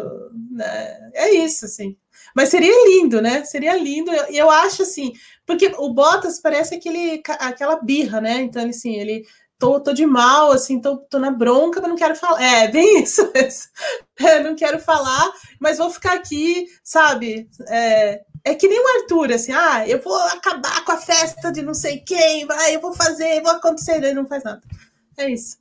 Né? 0.51 1.11
É 1.13 1.31
isso, 1.31 1.65
assim. 1.65 1.95
Mas 2.35 2.49
seria 2.49 2.73
lindo, 2.87 3.21
né? 3.21 3.43
Seria 3.43 3.75
lindo. 3.75 4.11
E 4.11 4.17
eu, 4.17 4.25
eu, 4.29 4.49
acho 4.49 4.83
assim, 4.83 5.13
porque 5.49 5.73
o 5.79 5.91
Bottas 5.91 6.39
parece 6.39 6.75
aquele, 6.75 7.23
aquela 7.39 7.77
birra, 7.77 8.21
né? 8.21 8.39
Então, 8.41 8.63
assim, 8.69 8.93
ele. 8.93 9.25
Tô, 9.57 9.79
tô 9.79 9.91
de 9.91 10.05
mal, 10.05 10.51
assim, 10.51 10.79
tô, 10.79 10.97
tô 10.97 11.17
na 11.17 11.31
bronca, 11.31 11.81
mas 11.81 11.89
não 11.89 11.97
quero 11.97 12.15
falar. 12.15 12.39
É, 12.39 12.67
bem 12.67 13.01
isso 13.01 13.31
mesmo. 13.33 13.63
É, 14.19 14.43
não 14.43 14.55
quero 14.55 14.79
falar, 14.79 15.27
mas 15.59 15.79
vou 15.79 15.89
ficar 15.89 16.13
aqui, 16.13 16.67
sabe? 16.83 17.49
É, 17.67 18.21
é 18.45 18.53
que 18.53 18.67
nem 18.67 18.79
o 18.79 19.01
Arthur, 19.01 19.33
assim, 19.33 19.51
ah, 19.51 19.87
eu 19.87 19.99
vou 19.99 20.15
acabar 20.15 20.85
com 20.85 20.91
a 20.91 20.97
festa 20.97 21.51
de 21.51 21.63
não 21.63 21.73
sei 21.73 21.97
quem, 21.97 22.45
vai, 22.45 22.75
eu 22.75 22.79
vou 22.79 22.93
fazer, 22.93 23.41
vou 23.41 23.51
acontecer, 23.51 23.95
ele 23.97 24.13
não 24.13 24.27
faz 24.27 24.43
nada. 24.43 24.61
É 25.17 25.31
isso. 25.31 25.57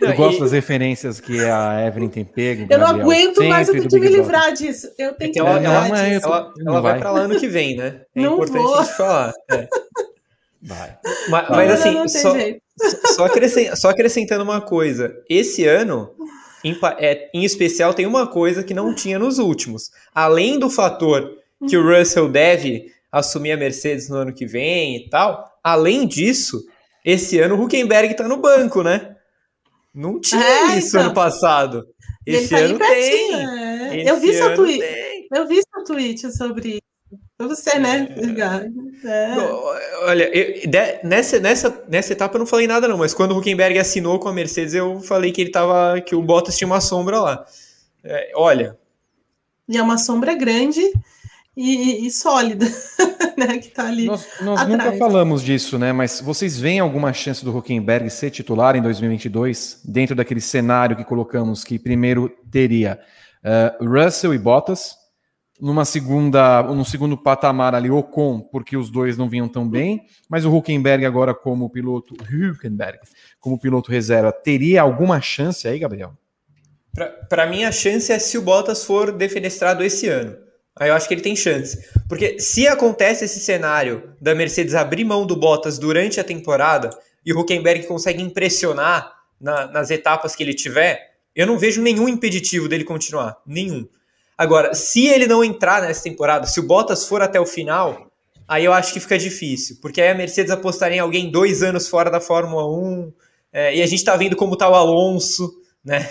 Eu 0.00 0.14
gosto 0.14 0.40
das 0.40 0.52
referências 0.52 1.20
que 1.20 1.40
a 1.40 1.84
Evelyn 1.86 2.08
tem 2.08 2.24
pego. 2.24 2.66
Eu 2.70 2.78
não 2.78 2.86
aguento 2.86 3.42
mais, 3.44 3.68
eu 3.68 3.74
tenho 3.74 3.88
que 3.88 3.98
me 3.98 4.08
livrar 4.08 4.52
disso. 4.52 4.88
Eu 4.96 5.12
tenho 5.14 5.32
que 5.32 5.38
ela, 5.38 5.50
ela, 5.60 5.88
ela, 5.88 6.08
ela, 6.08 6.54
ela 6.66 6.80
vai 6.80 6.98
para 6.98 7.10
lá 7.10 7.20
ano 7.20 7.38
que 7.38 7.48
vem, 7.48 7.76
né? 7.76 8.02
É 8.14 8.20
não 8.20 8.34
importante 8.34 8.62
vou. 8.62 8.74
a 8.74 8.84
gente 8.84 8.96
falar. 8.96 9.32
É. 9.50 9.68
Vai. 10.62 10.98
Mas, 11.28 11.48
mas 11.50 11.70
assim, 11.70 11.92
não, 11.92 12.00
não 12.00 12.08
só, 12.08 12.34
só, 13.14 13.24
acrescent, 13.26 13.76
só, 13.76 13.88
acrescentando 13.90 14.42
uma 14.42 14.60
coisa. 14.60 15.14
Esse 15.28 15.64
ano, 15.64 16.10
em, 16.64 16.76
é, 16.98 17.30
em 17.32 17.44
especial, 17.44 17.94
tem 17.94 18.06
uma 18.06 18.26
coisa 18.26 18.62
que 18.62 18.74
não 18.74 18.94
tinha 18.94 19.18
nos 19.18 19.38
últimos. 19.38 19.90
Além 20.14 20.58
do 20.58 20.68
fator 20.68 21.32
que 21.68 21.76
o 21.76 21.98
Russell 21.98 22.28
deve 22.28 22.92
assumir 23.10 23.52
a 23.52 23.56
Mercedes 23.56 24.08
no 24.08 24.16
ano 24.16 24.34
que 24.34 24.46
vem 24.46 24.96
e 24.96 25.08
tal, 25.08 25.44
além 25.62 26.06
disso, 26.06 26.62
esse 27.04 27.38
ano 27.38 27.56
o 27.56 27.64
Huckenberg 27.64 28.12
está 28.12 28.28
no 28.28 28.36
banco, 28.36 28.82
né? 28.82 29.07
Não 29.94 30.20
tinha 30.20 30.42
é, 30.42 30.78
isso 30.78 30.88
então. 30.88 31.02
ano 31.02 31.14
passado. 31.14 31.86
Esse 32.26 32.50
tá 32.50 32.58
ano 32.58 32.78
tem. 32.78 33.34
É. 33.34 34.10
Eu 34.10 34.20
vi 34.20 34.34
seu 34.34 34.54
tweet. 34.54 35.28
Eu 35.34 35.46
vi 35.46 35.56
seu 35.56 35.84
tweet 35.84 36.36
sobre 36.36 36.68
isso. 36.68 36.88
Você, 37.40 37.78
né? 37.78 38.08
É. 39.04 39.08
é. 39.08 39.36
Olha, 40.02 40.24
eu, 40.36 40.68
de, 40.68 41.00
nessa, 41.04 41.38
nessa, 41.38 41.84
nessa 41.88 42.12
etapa 42.12 42.34
eu 42.34 42.40
não 42.40 42.46
falei 42.46 42.66
nada, 42.66 42.88
não, 42.88 42.98
mas 42.98 43.14
quando 43.14 43.32
o 43.32 43.38
Huckenberg 43.38 43.78
assinou 43.78 44.18
com 44.18 44.28
a 44.28 44.32
Mercedes, 44.32 44.74
eu 44.74 45.00
falei 45.00 45.30
que 45.30 45.40
ele 45.40 45.50
tava. 45.50 46.00
que 46.00 46.14
o 46.14 46.22
Bottas 46.22 46.56
tinha 46.56 46.66
uma 46.66 46.80
sombra 46.80 47.20
lá. 47.20 47.44
É, 48.02 48.32
olha. 48.34 48.76
E 49.68 49.76
é 49.76 49.82
uma 49.82 49.98
sombra 49.98 50.34
grande 50.34 50.82
e, 51.60 52.06
e 52.06 52.10
sólida, 52.12 52.66
né? 53.36 53.58
Que 53.58 53.70
tá 53.70 53.88
ali. 53.88 54.06
Nós, 54.06 54.28
nós 54.40 54.68
nunca 54.68 54.92
falamos 54.92 55.42
disso, 55.42 55.76
né? 55.76 55.92
Mas 55.92 56.20
vocês 56.20 56.56
veem 56.56 56.78
alguma 56.78 57.12
chance 57.12 57.44
do 57.44 57.56
Huckenberg 57.56 58.08
ser 58.10 58.30
titular 58.30 58.76
em 58.76 58.82
2022, 58.82 59.82
dentro 59.84 60.14
daquele 60.14 60.40
cenário 60.40 60.96
que 60.96 61.04
colocamos 61.04 61.64
que 61.64 61.76
primeiro 61.76 62.30
teria 62.48 63.00
uh, 63.42 63.84
Russell 63.84 64.32
e 64.32 64.38
Bottas, 64.38 64.94
numa 65.60 65.84
segunda, 65.84 66.62
no 66.62 66.84
segundo 66.84 67.18
patamar 67.18 67.74
ali 67.74 67.90
Ocon, 67.90 68.40
porque 68.40 68.76
os 68.76 68.88
dois 68.88 69.18
não 69.18 69.28
vinham 69.28 69.48
tão 69.48 69.68
bem, 69.68 70.02
mas 70.28 70.44
o 70.44 70.56
Huckenberg 70.56 71.04
agora 71.04 71.34
como 71.34 71.68
piloto 71.68 72.14
Huckenberg, 72.14 73.00
como 73.40 73.58
piloto 73.58 73.90
reserva, 73.90 74.30
teria 74.30 74.82
alguma 74.82 75.20
chance 75.20 75.66
aí, 75.66 75.80
Gabriel? 75.80 76.12
Para 77.28 77.48
mim 77.48 77.64
a 77.64 77.72
chance 77.72 78.12
é 78.12 78.18
se 78.20 78.38
o 78.38 78.42
Bottas 78.42 78.84
for 78.84 79.10
defenestrado 79.10 79.82
esse 79.82 80.06
ano. 80.06 80.47
Aí 80.78 80.88
eu 80.88 80.94
acho 80.94 81.08
que 81.08 81.14
ele 81.14 81.20
tem 81.20 81.34
chance. 81.34 81.78
Porque 82.08 82.38
se 82.38 82.68
acontece 82.68 83.24
esse 83.24 83.40
cenário 83.40 84.14
da 84.20 84.34
Mercedes 84.34 84.74
abrir 84.74 85.04
mão 85.04 85.26
do 85.26 85.36
Bottas 85.36 85.78
durante 85.78 86.20
a 86.20 86.24
temporada 86.24 86.90
e 87.24 87.32
o 87.32 87.40
Huckenberg 87.40 87.86
consegue 87.86 88.22
impressionar 88.22 89.12
na, 89.40 89.66
nas 89.66 89.90
etapas 89.90 90.36
que 90.36 90.42
ele 90.42 90.54
tiver, 90.54 91.14
eu 91.34 91.46
não 91.46 91.58
vejo 91.58 91.82
nenhum 91.82 92.08
impeditivo 92.08 92.68
dele 92.68 92.84
continuar. 92.84 93.36
Nenhum. 93.46 93.86
Agora, 94.36 94.72
se 94.72 95.06
ele 95.06 95.26
não 95.26 95.42
entrar 95.42 95.82
nessa 95.82 96.04
temporada, 96.04 96.46
se 96.46 96.60
o 96.60 96.62
Bottas 96.62 97.06
for 97.06 97.20
até 97.20 97.40
o 97.40 97.46
final, 97.46 98.08
aí 98.46 98.64
eu 98.64 98.72
acho 98.72 98.92
que 98.92 99.00
fica 99.00 99.18
difícil. 99.18 99.78
Porque 99.82 100.00
aí 100.00 100.10
a 100.10 100.14
Mercedes 100.14 100.52
apostaria 100.52 100.98
em 100.98 101.00
alguém 101.00 101.30
dois 101.30 101.62
anos 101.62 101.88
fora 101.88 102.08
da 102.08 102.20
Fórmula 102.20 102.64
1. 102.66 103.12
É, 103.52 103.76
e 103.76 103.82
a 103.82 103.86
gente 103.86 104.04
tá 104.04 104.16
vendo 104.16 104.36
como 104.36 104.56
tá 104.56 104.68
o 104.68 104.74
Alonso, 104.74 105.60
né? 105.84 106.08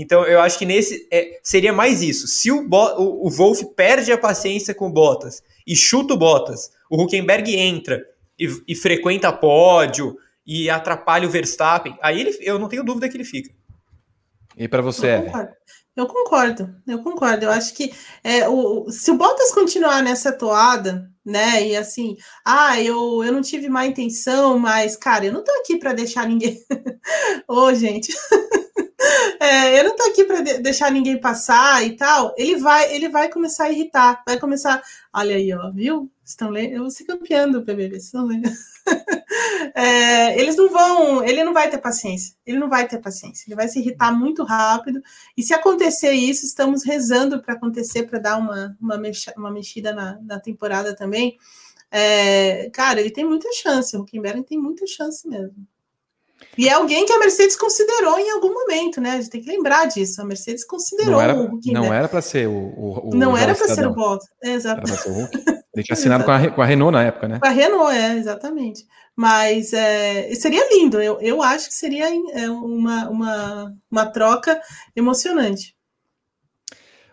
Então 0.00 0.24
eu 0.24 0.40
acho 0.40 0.56
que 0.56 0.64
nesse 0.64 1.08
é, 1.10 1.40
seria 1.42 1.72
mais 1.72 2.02
isso. 2.02 2.28
Se 2.28 2.52
o, 2.52 2.62
Bo, 2.62 2.86
o, 2.98 3.26
o 3.26 3.30
Wolf 3.30 3.62
perde 3.74 4.12
a 4.12 4.16
paciência 4.16 4.72
com 4.72 4.86
o 4.86 4.92
Bottas 4.92 5.42
e 5.66 5.74
chuta 5.74 6.14
o 6.14 6.16
Bottas, 6.16 6.70
o 6.88 7.02
Huckenberg 7.02 7.52
entra 7.56 8.00
e, 8.38 8.48
e 8.68 8.76
frequenta 8.76 9.32
pódio 9.32 10.16
e 10.46 10.70
atrapalha 10.70 11.26
o 11.26 11.30
Verstappen, 11.30 11.98
aí 12.00 12.20
ele, 12.20 12.38
eu 12.40 12.60
não 12.60 12.68
tenho 12.68 12.84
dúvida 12.84 13.08
que 13.08 13.16
ele 13.16 13.24
fica. 13.24 13.52
E 14.56 14.68
para 14.68 14.80
você, 14.80 15.16
eu 15.16 15.24
concordo. 15.24 15.52
eu 15.96 16.06
concordo, 16.06 16.74
eu 16.86 17.02
concordo. 17.02 17.44
Eu 17.46 17.50
acho 17.50 17.74
que 17.74 17.92
é, 18.22 18.48
o, 18.48 18.88
se 18.92 19.10
o 19.10 19.16
Bottas 19.16 19.52
continuar 19.52 20.00
nessa 20.00 20.30
toada, 20.30 21.10
né? 21.26 21.66
E 21.66 21.76
assim, 21.76 22.16
ah, 22.44 22.80
eu, 22.80 23.24
eu 23.24 23.32
não 23.32 23.42
tive 23.42 23.68
má 23.68 23.84
intenção, 23.84 24.60
mas, 24.60 24.96
cara, 24.96 25.26
eu 25.26 25.32
não 25.32 25.42
tô 25.42 25.50
aqui 25.60 25.76
para 25.76 25.92
deixar 25.92 26.28
ninguém. 26.28 26.56
Ô, 27.48 27.62
oh, 27.62 27.74
gente. 27.74 28.12
É, 29.40 29.78
eu 29.78 29.84
não 29.84 29.96
tô 29.96 30.02
aqui 30.04 30.24
para 30.24 30.40
de 30.40 30.58
deixar 30.58 30.90
ninguém 30.90 31.20
passar 31.20 31.86
e 31.86 31.96
tal. 31.96 32.34
Ele 32.36 32.56
vai, 32.56 32.92
ele 32.92 33.08
vai 33.08 33.28
começar 33.28 33.64
a 33.64 33.70
irritar, 33.70 34.22
vai 34.26 34.38
começar. 34.38 34.82
Olha 35.12 35.36
aí, 35.36 35.52
ó, 35.54 35.70
viu? 35.70 36.10
Estão 36.24 36.50
lendo? 36.50 36.72
Eu 36.72 36.80
vou 36.82 36.90
ser 36.90 37.04
campeão 37.04 37.50
do 37.50 37.62
PBB, 37.62 37.96
estão 37.96 38.26
lendo? 38.26 38.50
É, 39.74 40.40
eles 40.40 40.56
não 40.56 40.70
vão, 40.70 41.22
ele 41.22 41.44
não 41.44 41.52
vai 41.52 41.70
ter 41.70 41.78
paciência, 41.78 42.34
ele 42.46 42.58
não 42.58 42.68
vai 42.68 42.88
ter 42.88 42.98
paciência, 42.98 43.44
ele 43.46 43.54
vai 43.54 43.68
se 43.68 43.78
irritar 43.78 44.10
muito 44.12 44.42
rápido. 44.42 45.00
E 45.36 45.42
se 45.42 45.54
acontecer 45.54 46.12
isso, 46.12 46.44
estamos 46.44 46.84
rezando 46.84 47.40
para 47.42 47.54
acontecer, 47.54 48.04
para 48.04 48.18
dar 48.18 48.38
uma, 48.38 48.76
uma, 48.80 48.96
mexa, 48.96 49.32
uma 49.36 49.50
mexida 49.50 49.92
na, 49.92 50.18
na 50.22 50.40
temporada 50.40 50.96
também. 50.96 51.36
É, 51.90 52.70
cara, 52.70 53.00
ele 53.00 53.10
tem 53.10 53.24
muita 53.24 53.48
chance, 53.52 53.96
o 53.96 54.00
Huckenberg 54.00 54.42
tem 54.44 54.58
muita 54.58 54.86
chance 54.86 55.28
mesmo. 55.28 55.66
E 56.56 56.68
é 56.68 56.72
alguém 56.72 57.06
que 57.06 57.12
a 57.12 57.18
Mercedes 57.18 57.56
considerou 57.56 58.18
em 58.18 58.30
algum 58.30 58.52
momento, 58.52 59.00
né? 59.00 59.12
A 59.12 59.16
gente 59.16 59.30
tem 59.30 59.40
que 59.40 59.48
lembrar 59.48 59.86
disso. 59.86 60.20
A 60.20 60.24
Mercedes 60.24 60.64
considerou 60.64 61.12
não 61.12 61.20
era, 61.20 61.34
o 61.34 61.46
Hulk. 61.46 61.72
Não 61.72 61.94
era 61.94 62.08
para 62.08 62.20
ser 62.20 62.48
o, 62.48 62.52
o, 62.52 63.10
o, 63.10 63.14
Não 63.14 63.36
era 63.36 63.54
para 63.54 63.68
ser 63.68 63.86
o 63.86 63.94
Bottas. 63.94 64.28
Exato. 64.42 64.82
Ele 65.74 65.84
tinha 65.84 65.94
assinado 65.94 66.24
com 66.24 66.30
a, 66.32 66.50
com 66.50 66.60
a 66.60 66.64
Renault 66.64 66.92
na 66.92 67.04
época, 67.04 67.28
né? 67.28 67.38
Com 67.38 67.46
a 67.46 67.50
Renault, 67.50 67.94
é, 67.94 68.16
exatamente. 68.16 68.84
Mas 69.14 69.72
é, 69.72 70.34
seria 70.34 70.68
lindo. 70.68 71.00
Eu, 71.00 71.20
eu 71.20 71.42
acho 71.42 71.68
que 71.68 71.74
seria 71.74 72.08
é, 72.08 72.50
uma, 72.50 73.08
uma, 73.08 73.74
uma 73.88 74.06
troca 74.06 74.60
emocionante. 74.96 75.76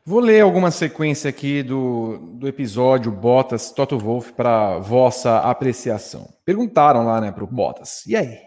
Vou 0.04 0.20
ler 0.20 0.42
alguma 0.42 0.70
sequência 0.70 1.30
aqui 1.30 1.64
do, 1.64 2.18
do 2.34 2.48
episódio 2.48 3.12
Bottas 3.12 3.72
Toto 3.72 3.98
Wolff 3.98 4.34
para 4.34 4.78
vossa 4.80 5.40
apreciação. 5.40 6.32
Perguntaram 6.44 7.06
lá, 7.06 7.20
né, 7.20 7.32
para 7.32 7.44
o 7.44 7.48
Bottas. 7.48 8.06
E 8.06 8.16
aí? 8.16 8.38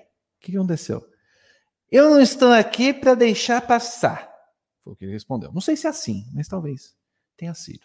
Que 0.51 0.57
aconteceu? 0.57 1.07
Eu 1.92 2.09
não 2.09 2.22
estou 2.22 2.51
aqui 2.53 2.94
para 2.94 3.14
deixar 3.14 3.61
passar. 3.61 4.32
Foi 4.82 4.94
o 4.94 4.96
que 4.96 5.05
ele 5.05 5.12
respondeu. 5.12 5.53
Não 5.53 5.61
sei 5.61 5.76
se 5.76 5.86
é 5.86 5.90
assim, 5.90 6.24
mas 6.32 6.49
talvez 6.49 6.94
tenha 7.36 7.53
sido. 7.53 7.80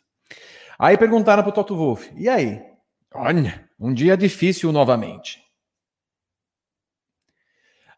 Aí 0.80 0.98
perguntaram 0.98 1.44
para 1.44 1.50
o 1.50 1.54
Toto 1.54 1.76
Wolff: 1.76 2.10
e 2.16 2.30
aí? 2.30 2.62
Olha, 3.14 3.70
um 3.78 3.94
dia 3.94 4.16
difícil 4.16 4.72
novamente. 4.72 5.44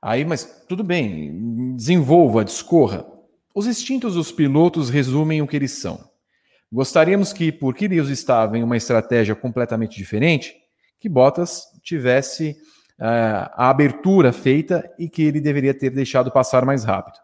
Aí, 0.02 0.26
mas 0.26 0.66
tudo 0.68 0.84
bem, 0.84 1.76
desenvolva, 1.76 2.44
discorra. 2.44 3.06
Os 3.54 3.68
instintos 3.68 4.16
dos 4.16 4.32
pilotos 4.32 4.90
resumem 4.90 5.44
o 5.44 5.48
que 5.48 5.56
eles 5.56 5.74
são. 5.74 6.10
Gostaríamos 6.72 7.32
que, 7.32 7.52
porque 7.52 7.86
eles 7.86 8.10
estavam 8.10 8.56
em 8.56 8.64
uma 8.64 8.78
estratégia 8.78 9.36
completamente 9.36 9.96
diferente, 9.96 10.56
que 11.00 11.08
Bottas 11.08 11.66
tivesse 11.84 12.58
a 13.00 13.70
abertura 13.70 14.32
feita 14.32 14.90
e 14.98 15.10
que 15.10 15.24
ele 15.24 15.42
deveria 15.42 15.74
ter 15.74 15.90
deixado 15.90 16.32
passar 16.32 16.66
mais 16.66 16.84
rápido. 16.84 17.18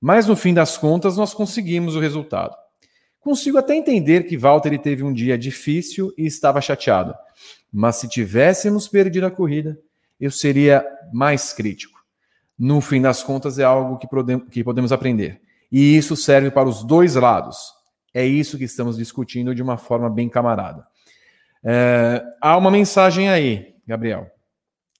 Mas 0.00 0.26
no 0.26 0.34
fim 0.34 0.54
das 0.54 0.78
contas, 0.78 1.16
nós 1.16 1.34
conseguimos 1.34 1.94
o 1.94 2.00
resultado. 2.00 2.56
Consigo 3.20 3.58
até 3.58 3.76
entender 3.76 4.24
que 4.24 4.38
Valtteri 4.38 4.78
teve 4.78 5.02
um 5.02 5.12
dia 5.12 5.36
difícil 5.36 6.12
e 6.16 6.24
estava 6.24 6.60
chateado, 6.60 7.14
mas 7.70 7.96
se 7.96 8.08
tivéssemos 8.08 8.88
perdido 8.88 9.26
a 9.26 9.30
corrida, 9.30 9.78
eu 10.18 10.30
seria 10.30 10.86
mais 11.12 11.52
crítico. 11.52 12.00
No 12.58 12.80
fim 12.80 13.00
das 13.00 13.22
contas, 13.22 13.58
é 13.58 13.64
algo 13.64 13.98
que 14.50 14.64
podemos 14.64 14.92
aprender. 14.92 15.40
E 15.70 15.96
isso 15.96 16.16
serve 16.16 16.50
para 16.50 16.68
os 16.68 16.82
dois 16.82 17.14
lados. 17.14 17.72
É 18.12 18.24
isso 18.24 18.58
que 18.58 18.64
estamos 18.64 18.96
discutindo 18.96 19.54
de 19.54 19.62
uma 19.62 19.76
forma 19.76 20.10
bem 20.10 20.28
camarada. 20.28 20.86
É, 21.62 22.22
há 22.40 22.56
uma 22.56 22.70
mensagem 22.70 23.28
aí, 23.28 23.74
Gabriel. 23.86 24.30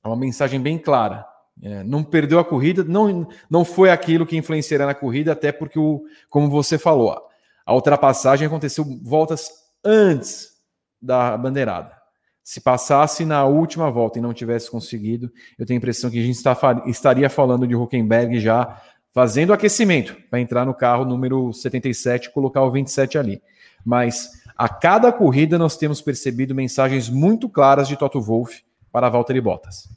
É 0.02 0.08
uma 0.08 0.16
mensagem 0.16 0.60
bem 0.60 0.78
clara. 0.78 1.26
É, 1.62 1.84
não 1.84 2.02
perdeu 2.02 2.38
a 2.38 2.44
corrida, 2.44 2.82
não, 2.82 3.28
não 3.48 3.64
foi 3.64 3.90
aquilo 3.90 4.26
que 4.26 4.36
influenciará 4.36 4.86
na 4.86 4.94
corrida, 4.94 5.32
até 5.32 5.52
porque, 5.52 5.78
o, 5.78 6.02
como 6.30 6.48
você 6.48 6.78
falou, 6.78 7.20
a 7.66 7.74
ultrapassagem 7.74 8.46
aconteceu 8.46 8.84
voltas 9.02 9.50
antes 9.84 10.48
da 11.00 11.36
bandeirada. 11.36 11.92
Se 12.42 12.60
passasse 12.60 13.24
na 13.24 13.44
última 13.44 13.90
volta 13.90 14.18
e 14.18 14.22
não 14.22 14.32
tivesse 14.32 14.70
conseguido, 14.70 15.30
eu 15.58 15.66
tenho 15.66 15.76
a 15.76 15.80
impressão 15.80 16.10
que 16.10 16.18
a 16.18 16.22
gente 16.22 16.36
está, 16.36 16.56
estaria 16.86 17.28
falando 17.28 17.66
de 17.66 17.76
Huckenberg 17.76 18.40
já 18.40 18.80
fazendo 19.12 19.52
aquecimento 19.52 20.16
para 20.30 20.40
entrar 20.40 20.64
no 20.64 20.74
carro 20.74 21.04
número 21.04 21.52
77 21.52 22.26
e 22.26 22.32
colocar 22.32 22.62
o 22.62 22.70
27 22.70 23.18
ali. 23.18 23.42
Mas 23.84 24.30
a 24.56 24.68
cada 24.68 25.12
corrida 25.12 25.58
nós 25.58 25.76
temos 25.76 26.00
percebido 26.00 26.54
mensagens 26.54 27.08
muito 27.08 27.48
claras 27.48 27.86
de 27.86 27.96
Toto 27.96 28.20
Wolff 28.20 28.62
para 28.92 29.08
Valtteri 29.08 29.40
Bottas. 29.40 29.88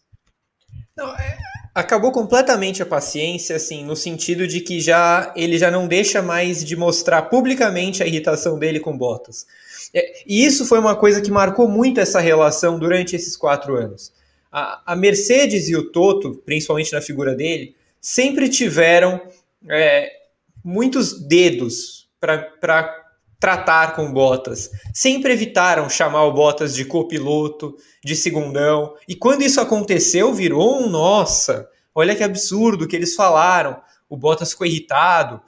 Não, 0.95 1.09
é, 1.15 1.37
acabou 1.73 2.11
completamente 2.11 2.83
a 2.83 2.85
paciência, 2.85 3.55
assim, 3.55 3.83
no 3.83 3.95
sentido 3.95 4.47
de 4.47 4.61
que 4.61 4.79
já 4.79 5.33
ele 5.35 5.57
já 5.57 5.71
não 5.71 5.87
deixa 5.87 6.21
mais 6.21 6.63
de 6.63 6.75
mostrar 6.75 7.23
publicamente 7.23 8.03
a 8.03 8.07
irritação 8.07 8.59
dele 8.59 8.79
com 8.79 8.97
Bottas. 8.97 9.45
É, 9.93 10.23
e 10.25 10.45
isso 10.45 10.65
foi 10.65 10.79
uma 10.79 10.95
coisa 10.95 11.21
que 11.21 11.31
marcou 11.31 11.67
muito 11.67 11.99
essa 11.99 12.19
relação 12.19 12.77
durante 12.77 13.15
esses 13.15 13.35
quatro 13.35 13.75
anos. 13.75 14.13
A, 14.51 14.93
a 14.93 14.95
Mercedes 14.95 15.67
e 15.67 15.75
o 15.75 15.91
Toto, 15.91 16.41
principalmente 16.45 16.93
na 16.93 17.01
figura 17.01 17.33
dele, 17.33 17.75
sempre 17.99 18.47
tiveram 18.49 19.19
é, 19.67 20.11
muitos 20.63 21.19
dedos 21.19 22.07
para 22.19 23.02
tratar 23.43 23.93
com 23.93 24.09
Bottas. 24.09 24.71
Sempre 24.93 25.33
evitaram 25.33 25.89
chamar 25.89 26.23
o 26.23 26.31
Bottas 26.31 26.73
de 26.73 26.85
copiloto, 26.85 27.75
de 28.01 28.15
segundão. 28.15 28.95
E 29.05 29.15
quando 29.15 29.41
isso 29.41 29.59
aconteceu, 29.59 30.33
virou 30.33 30.81
um 30.81 30.87
nossa, 30.87 31.67
olha 31.93 32.15
que 32.15 32.23
absurdo 32.23 32.87
que 32.87 32.95
eles 32.95 33.15
falaram. 33.15 33.75
O 34.09 34.15
Bottas 34.15 34.51
ficou 34.51 34.65
irritado. 34.65 35.41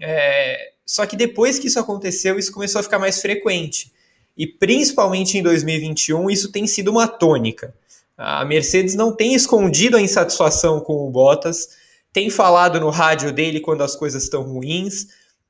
É, 0.00 0.72
só 0.84 1.06
que 1.06 1.14
depois 1.14 1.56
que 1.60 1.68
isso 1.68 1.78
aconteceu, 1.78 2.36
isso 2.36 2.50
começou 2.50 2.80
a 2.80 2.82
ficar 2.82 2.98
mais 2.98 3.20
frequente. 3.20 3.92
E 4.36 4.44
principalmente 4.44 5.38
em 5.38 5.42
2021, 5.44 6.28
isso 6.28 6.50
tem 6.50 6.66
sido 6.66 6.90
uma 6.90 7.06
tônica. 7.06 7.72
A 8.18 8.44
Mercedes 8.44 8.96
não 8.96 9.14
tem 9.14 9.34
escondido 9.34 9.96
a 9.96 10.02
insatisfação 10.02 10.80
com 10.80 11.06
o 11.06 11.10
Bottas, 11.12 11.68
tem 12.12 12.28
falado 12.28 12.80
no 12.80 12.90
rádio 12.90 13.32
dele 13.32 13.60
quando 13.60 13.84
as 13.84 13.94
coisas 13.94 14.24
estão 14.24 14.42
ruins, 14.42 15.06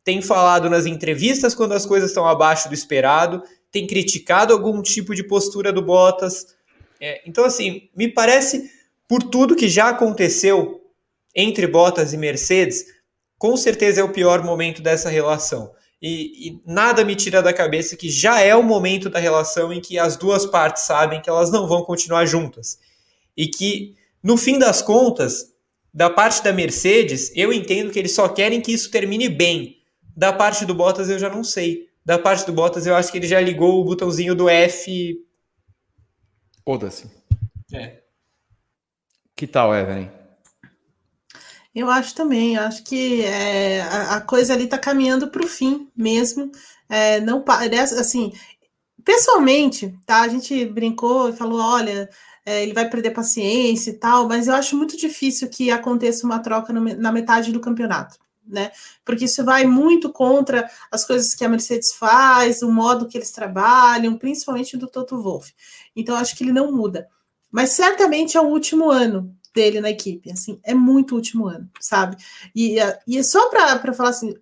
tem 0.06 0.22
falado 0.22 0.70
nas 0.70 0.86
entrevistas 0.86 1.52
quando 1.52 1.72
as 1.72 1.84
coisas 1.84 2.10
estão 2.10 2.28
abaixo 2.28 2.68
do 2.68 2.74
esperado, 2.74 3.42
tem 3.72 3.88
criticado 3.88 4.52
algum 4.52 4.80
tipo 4.80 5.16
de 5.16 5.24
postura 5.24 5.72
do 5.72 5.82
Bottas. 5.82 6.54
É, 7.00 7.28
então, 7.28 7.44
assim, 7.44 7.90
me 7.94 8.06
parece, 8.06 8.70
por 9.08 9.20
tudo 9.20 9.56
que 9.56 9.68
já 9.68 9.88
aconteceu 9.88 10.80
entre 11.34 11.66
Bottas 11.66 12.12
e 12.12 12.16
Mercedes, 12.16 12.84
com 13.36 13.56
certeza 13.56 14.00
é 14.00 14.04
o 14.04 14.12
pior 14.12 14.44
momento 14.44 14.80
dessa 14.80 15.08
relação. 15.08 15.72
E, 16.00 16.50
e, 16.50 16.62
nada 16.64 17.04
me 17.04 17.16
tira 17.16 17.42
da 17.42 17.52
cabeça 17.52 17.96
que 17.96 18.08
já 18.08 18.40
é 18.40 18.54
o 18.54 18.62
momento 18.62 19.10
da 19.10 19.18
relação 19.18 19.72
em 19.72 19.80
que 19.80 19.98
as 19.98 20.16
duas 20.16 20.46
partes 20.46 20.84
sabem 20.84 21.20
que 21.20 21.28
elas 21.28 21.50
não 21.50 21.66
vão 21.66 21.82
continuar 21.82 22.26
juntas. 22.26 22.78
E 23.36 23.48
que, 23.48 23.96
no 24.22 24.36
fim 24.36 24.56
das 24.56 24.80
contas, 24.80 25.52
da 25.92 26.08
parte 26.08 26.44
da 26.44 26.52
Mercedes, 26.52 27.32
eu 27.34 27.52
entendo 27.52 27.90
que 27.90 27.98
eles 27.98 28.14
só 28.14 28.28
querem 28.28 28.60
que 28.60 28.70
isso 28.70 28.88
termine 28.88 29.28
bem. 29.28 29.75
Da 30.16 30.32
parte 30.32 30.64
do 30.64 30.74
Bottas, 30.74 31.10
eu 31.10 31.18
já 31.18 31.28
não 31.28 31.44
sei. 31.44 31.90
Da 32.02 32.18
parte 32.18 32.46
do 32.46 32.52
Bottas, 32.52 32.86
eu 32.86 32.96
acho 32.96 33.12
que 33.12 33.18
ele 33.18 33.26
já 33.26 33.38
ligou 33.40 33.80
o 33.80 33.84
botãozinho 33.84 34.34
do 34.34 34.48
F. 34.48 35.22
Foda-se. 36.64 37.10
É. 37.72 38.00
Que 39.34 39.46
tal, 39.46 39.74
Evelyn? 39.74 40.08
Eu 41.74 41.90
acho 41.90 42.14
também, 42.14 42.56
acho 42.56 42.82
que 42.84 43.22
é, 43.22 43.82
a, 43.82 44.16
a, 44.16 44.20
coisa 44.22 44.54
ali 44.54 44.64
está 44.64 44.78
caminhando 44.78 45.28
para 45.28 45.44
o 45.44 45.46
fim 45.46 45.90
mesmo. 45.94 46.50
É, 46.88 47.20
não 47.20 47.42
parece 47.42 47.94
assim. 47.96 48.32
Pessoalmente, 49.04 49.94
tá? 50.06 50.22
A 50.22 50.28
gente 50.28 50.64
brincou 50.64 51.28
e 51.28 51.34
falou: 51.34 51.60
olha, 51.60 52.08
é, 52.46 52.62
ele 52.62 52.72
vai 52.72 52.88
perder 52.88 53.10
paciência 53.10 53.90
e 53.90 53.94
tal, 53.94 54.26
mas 54.26 54.48
eu 54.48 54.54
acho 54.54 54.74
muito 54.76 54.96
difícil 54.96 55.50
que 55.50 55.70
aconteça 55.70 56.24
uma 56.24 56.38
troca 56.38 56.72
no, 56.72 56.80
na 56.96 57.12
metade 57.12 57.52
do 57.52 57.60
campeonato. 57.60 58.16
Né? 58.46 58.70
Porque 59.04 59.24
isso 59.24 59.44
vai 59.44 59.64
muito 59.64 60.12
contra 60.12 60.70
as 60.90 61.04
coisas 61.04 61.34
que 61.34 61.44
a 61.44 61.48
Mercedes 61.48 61.92
faz, 61.94 62.62
o 62.62 62.70
modo 62.70 63.08
que 63.08 63.18
eles 63.18 63.30
trabalham, 63.30 64.16
principalmente 64.16 64.76
do 64.76 64.86
Toto 64.86 65.20
Wolff. 65.20 65.52
Então 65.94 66.16
acho 66.16 66.36
que 66.36 66.44
ele 66.44 66.52
não 66.52 66.70
muda. 66.72 67.08
Mas 67.50 67.70
certamente 67.70 68.36
é 68.36 68.40
o 68.40 68.46
último 68.46 68.90
ano 68.90 69.34
dele 69.54 69.80
na 69.80 69.90
equipe. 69.90 70.30
Assim, 70.30 70.60
é 70.62 70.74
muito 70.74 71.14
último 71.14 71.48
ano, 71.48 71.68
sabe? 71.80 72.16
E, 72.54 72.76
e 73.06 73.18
é 73.18 73.22
só 73.22 73.48
para 73.48 73.92
falar 73.94 74.10
assim, 74.10 74.34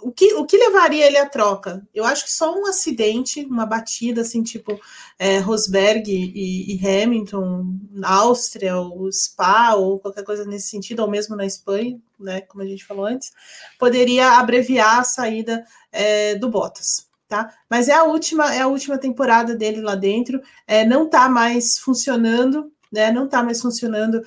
o 0.00 0.12
que, 0.12 0.34
o 0.34 0.44
que 0.44 0.56
levaria 0.56 1.06
ele 1.06 1.16
à 1.16 1.26
troca? 1.26 1.86
Eu 1.94 2.04
acho 2.04 2.24
que 2.24 2.32
só 2.32 2.54
um 2.54 2.66
acidente, 2.66 3.44
uma 3.44 3.66
batida, 3.66 4.20
assim, 4.20 4.42
tipo 4.42 4.78
é, 5.18 5.38
Rosberg 5.38 6.10
e, 6.10 6.74
e, 6.74 6.86
Hamilton 6.86 7.66
Áustria, 8.02 8.76
ou 8.76 9.10
Spa, 9.10 9.74
ou 9.74 9.98
qualquer 9.98 10.24
coisa 10.24 10.44
nesse 10.44 10.68
sentido, 10.68 11.00
ou 11.00 11.10
mesmo 11.10 11.36
na 11.36 11.46
Espanha, 11.46 11.98
né, 12.18 12.40
como 12.42 12.62
a 12.62 12.66
gente 12.66 12.84
falou 12.84 13.06
antes, 13.06 13.32
poderia 13.78 14.38
abreviar 14.38 15.00
a 15.00 15.04
saída 15.04 15.64
é, 15.92 16.34
do 16.34 16.48
Bottas. 16.48 17.06
Tá? 17.26 17.52
Mas 17.70 17.88
é 17.88 17.94
a 17.94 18.04
última, 18.04 18.54
é 18.54 18.60
a 18.60 18.66
última 18.66 18.98
temporada 18.98 19.56
dele 19.56 19.80
lá 19.80 19.94
dentro, 19.94 20.40
é, 20.66 20.84
não 20.84 21.06
está 21.06 21.28
mais 21.28 21.78
funcionando 21.78 22.70
né? 22.94 23.12
Não 23.12 23.26
está 23.26 23.42
mais 23.42 23.60
funcionando 23.60 24.22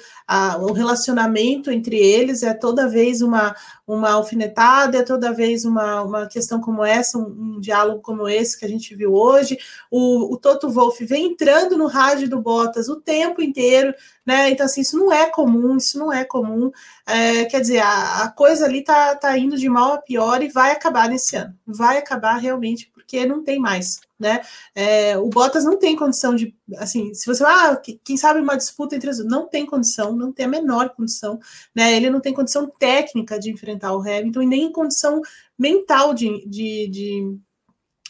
o 0.60 0.74
relacionamento 0.74 1.72
entre 1.72 1.98
eles, 1.98 2.44
é 2.44 2.54
toda 2.54 2.88
vez 2.88 3.22
uma, 3.22 3.56
uma 3.88 4.12
alfinetada, 4.12 4.98
é 4.98 5.04
toda 5.04 5.34
vez 5.34 5.66
uma, 5.66 6.04
uma 6.04 6.28
questão 6.28 6.60
como 6.60 6.84
essa, 6.84 7.18
um, 7.18 7.56
um 7.56 7.60
diálogo 7.60 8.02
como 8.02 8.28
esse 8.28 8.60
que 8.60 8.66
a 8.66 8.70
gente 8.70 8.94
viu 8.96 9.14
hoje. 9.14 9.58
O, 9.90 10.34
o 10.34 10.38
Toto 10.38 10.70
Wolff 10.70 11.04
vem 11.06 11.32
entrando 11.32 11.78
no 11.78 11.88
rádio 11.88 12.30
do 12.30 12.42
Bottas 12.42 12.90
o 12.90 12.98
tempo 12.98 13.42
inteiro, 13.42 13.94
né? 14.26 14.50
Então, 14.50 14.66
assim, 14.66 14.82
isso 14.82 14.98
não 14.98 15.12
é 15.12 15.30
comum, 15.30 15.78
isso 15.78 15.98
não 15.98 16.12
é 16.12 16.26
comum. 16.26 16.70
É, 17.08 17.46
quer 17.46 17.62
dizer, 17.62 17.80
a, 17.80 18.24
a, 18.24 18.30
coisa 18.30 18.66
ali 18.66 18.84
tá, 18.84 19.16
tá 19.16 19.38
indo 19.38 19.58
de 19.58 19.70
mal 19.70 19.94
a 19.94 20.02
pior 20.02 20.44
e 20.44 20.50
vai 20.50 20.72
acabar 20.72 21.08
nesse 21.08 21.38
ano. 21.38 21.56
Vai 21.66 21.98
acabar 21.98 22.36
realmente, 22.36 22.92
porque 23.08 23.26
não 23.26 23.42
tem 23.42 23.58
mais 23.58 24.02
né? 24.20 24.42
É, 24.74 25.18
o 25.18 25.30
Bottas 25.30 25.64
não 25.64 25.78
tem 25.78 25.96
condição 25.96 26.36
de, 26.36 26.56
assim, 26.78 27.14
se 27.14 27.26
você, 27.26 27.44
ah, 27.44 27.80
quem 28.04 28.18
sabe 28.18 28.40
uma 28.40 28.58
disputa 28.58 28.96
entre 28.96 29.10
os 29.10 29.24
não 29.24 29.48
tem 29.48 29.66
condição, 29.66 30.16
não 30.16 30.32
tem 30.32 30.46
a 30.46 30.50
menor 30.50 30.90
condição, 30.90 31.40
né? 31.76 31.96
Ele 31.96 32.10
não 32.10 32.20
tem 32.20 32.34
condição 32.34 32.68
técnica 32.80 33.40
de 33.40 33.52
enfrentar 33.52 33.94
o 33.96 34.02
Hamilton 34.02 34.42
e 34.42 34.48
nem 34.48 34.72
condição 34.72 35.22
mental 35.58 36.14
de, 36.14 36.48
de, 36.48 36.88
de 36.88 37.38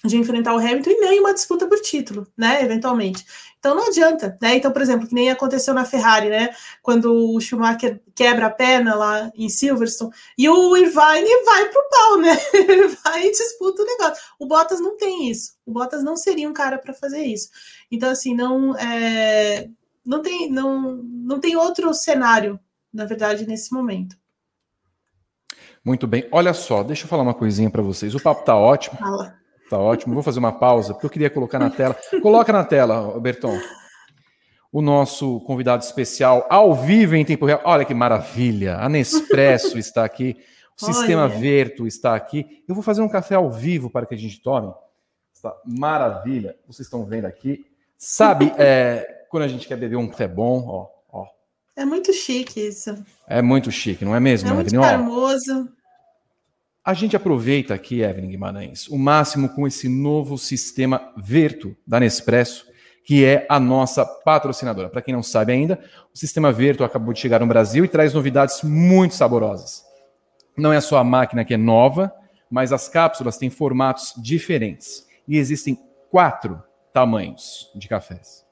de 0.05 0.17
enfrentar 0.17 0.53
o 0.53 0.59
Hamilton 0.59 0.89
e 0.91 0.99
nem 0.99 1.19
uma 1.19 1.33
disputa 1.33 1.67
por 1.67 1.79
título, 1.79 2.27
né, 2.37 2.63
eventualmente. 2.63 3.25
Então 3.59 3.75
não 3.75 3.87
adianta, 3.87 4.37
né? 4.41 4.55
Então, 4.55 4.71
por 4.71 4.81
exemplo, 4.81 5.07
que 5.07 5.15
nem 5.15 5.31
aconteceu 5.31 5.73
na 5.73 5.83
Ferrari, 5.83 6.29
né? 6.29 6.55
Quando 6.81 7.11
o 7.11 7.41
Schumacher 7.41 7.99
quebra 8.15 8.45
a 8.45 8.49
perna 8.51 8.95
lá 8.95 9.31
em 9.35 9.49
Silverstone 9.49 10.11
e 10.37 10.47
o 10.47 10.77
Irvine 10.77 11.43
vai 11.43 11.67
pro 11.69 11.89
pau, 11.89 12.17
né? 12.17 12.37
Ele 12.53 12.87
vai 12.87 13.25
e 13.25 13.31
disputa 13.31 13.81
o 13.81 13.85
negócio. 13.85 14.23
O 14.39 14.45
Bottas 14.45 14.79
não 14.79 14.95
tem 14.95 15.29
isso. 15.29 15.53
O 15.65 15.71
Bottas 15.71 16.03
não 16.03 16.15
seria 16.15 16.47
um 16.47 16.53
cara 16.53 16.77
para 16.77 16.93
fazer 16.93 17.23
isso. 17.23 17.49
Então, 17.91 18.09
assim, 18.09 18.35
não 18.35 18.77
é, 18.77 19.67
não 20.05 20.21
tem 20.21 20.49
não 20.49 21.03
não 21.03 21.39
tem 21.39 21.55
outro 21.55 21.93
cenário, 21.93 22.59
na 22.93 23.05
verdade, 23.05 23.47
nesse 23.47 23.73
momento. 23.73 24.15
Muito 25.83 26.05
bem. 26.05 26.27
Olha 26.31 26.53
só, 26.53 26.83
deixa 26.83 27.05
eu 27.05 27.09
falar 27.09 27.23
uma 27.23 27.33
coisinha 27.33 27.69
para 27.69 27.81
vocês. 27.81 28.13
O 28.13 28.19
papo 28.19 28.45
tá 28.45 28.55
ótimo. 28.55 28.97
Fala. 28.97 29.37
Tá 29.69 29.77
ótimo. 29.77 30.13
Vou 30.13 30.23
fazer 30.23 30.39
uma 30.39 30.51
pausa, 30.51 30.93
porque 30.93 31.05
eu 31.05 31.09
queria 31.09 31.29
colocar 31.29 31.59
na 31.59 31.69
tela. 31.69 31.95
Coloca 32.21 32.53
na 32.53 32.63
tela, 32.63 33.19
Berton. 33.19 33.59
O 34.71 34.81
nosso 34.81 35.39
convidado 35.41 35.83
especial, 35.83 36.45
ao 36.49 36.73
vivo 36.73 37.15
em 37.15 37.25
tempo 37.25 37.45
real. 37.45 37.61
Olha 37.63 37.85
que 37.85 37.93
maravilha! 37.93 38.77
A 38.77 38.87
Nespresso 38.87 39.77
está 39.79 40.05
aqui. 40.05 40.37
O 40.79 40.85
Olha. 40.85 40.93
Sistema 40.93 41.27
Verto 41.27 41.87
está 41.87 42.15
aqui. 42.15 42.63
Eu 42.67 42.75
vou 42.75 42.83
fazer 42.83 43.01
um 43.01 43.09
café 43.09 43.35
ao 43.35 43.51
vivo 43.51 43.89
para 43.89 44.05
que 44.05 44.13
a 44.13 44.17
gente 44.17 44.41
tome. 44.41 44.73
Está 45.33 45.55
maravilha. 45.65 46.55
Vocês 46.67 46.85
estão 46.85 47.05
vendo 47.05 47.25
aqui. 47.25 47.65
Sabe, 47.97 48.53
é, 48.59 49.25
quando 49.29 49.43
a 49.43 49.47
gente 49.47 49.67
quer 49.67 49.77
beber 49.77 49.95
um 49.95 50.07
café 50.07 50.27
bom, 50.27 50.63
ó, 50.67 50.87
ó. 51.21 51.25
É 51.75 51.83
muito 51.83 52.13
chique 52.13 52.67
isso. 52.67 53.03
É 53.27 53.41
muito 53.41 53.71
chique, 53.71 54.05
não 54.05 54.15
é 54.15 54.19
mesmo? 54.19 54.49
É 54.49 54.53
muito 54.53 54.69
charmoso. 54.69 55.76
A 56.87 56.93
gente 56.93 57.17
aproveita 57.17 57.73
aqui, 57.73 58.01
Evelyn 58.01 58.29
Guimarães, 58.29 58.87
o 58.87 58.97
máximo 58.97 59.49
com 59.49 59.67
esse 59.67 59.89
novo 59.89 60.37
sistema 60.37 61.11
Verto 61.17 61.75
da 61.85 61.99
Nespresso, 61.99 62.65
que 63.03 63.25
é 63.25 63.45
a 63.49 63.59
nossa 63.59 64.05
patrocinadora. 64.05 64.87
Para 64.87 65.01
quem 65.01 65.13
não 65.13 65.21
sabe 65.21 65.51
ainda, 65.51 65.77
o 66.15 66.17
sistema 66.17 66.49
Verto 66.49 66.85
acabou 66.85 67.13
de 67.13 67.19
chegar 67.19 67.41
no 67.41 67.45
Brasil 67.45 67.83
e 67.83 67.89
traz 67.89 68.13
novidades 68.13 68.61
muito 68.63 69.15
saborosas. 69.15 69.83
Não 70.57 70.71
é 70.71 70.79
só 70.79 70.97
a 70.97 71.03
máquina 71.03 71.43
que 71.43 71.53
é 71.53 71.57
nova, 71.57 72.09
mas 72.49 72.71
as 72.71 72.87
cápsulas 72.87 73.37
têm 73.37 73.49
formatos 73.49 74.13
diferentes 74.15 75.05
e 75.27 75.37
existem 75.37 75.77
quatro 76.09 76.63
tamanhos 76.93 77.69
de 77.75 77.89
cafés. 77.89 78.45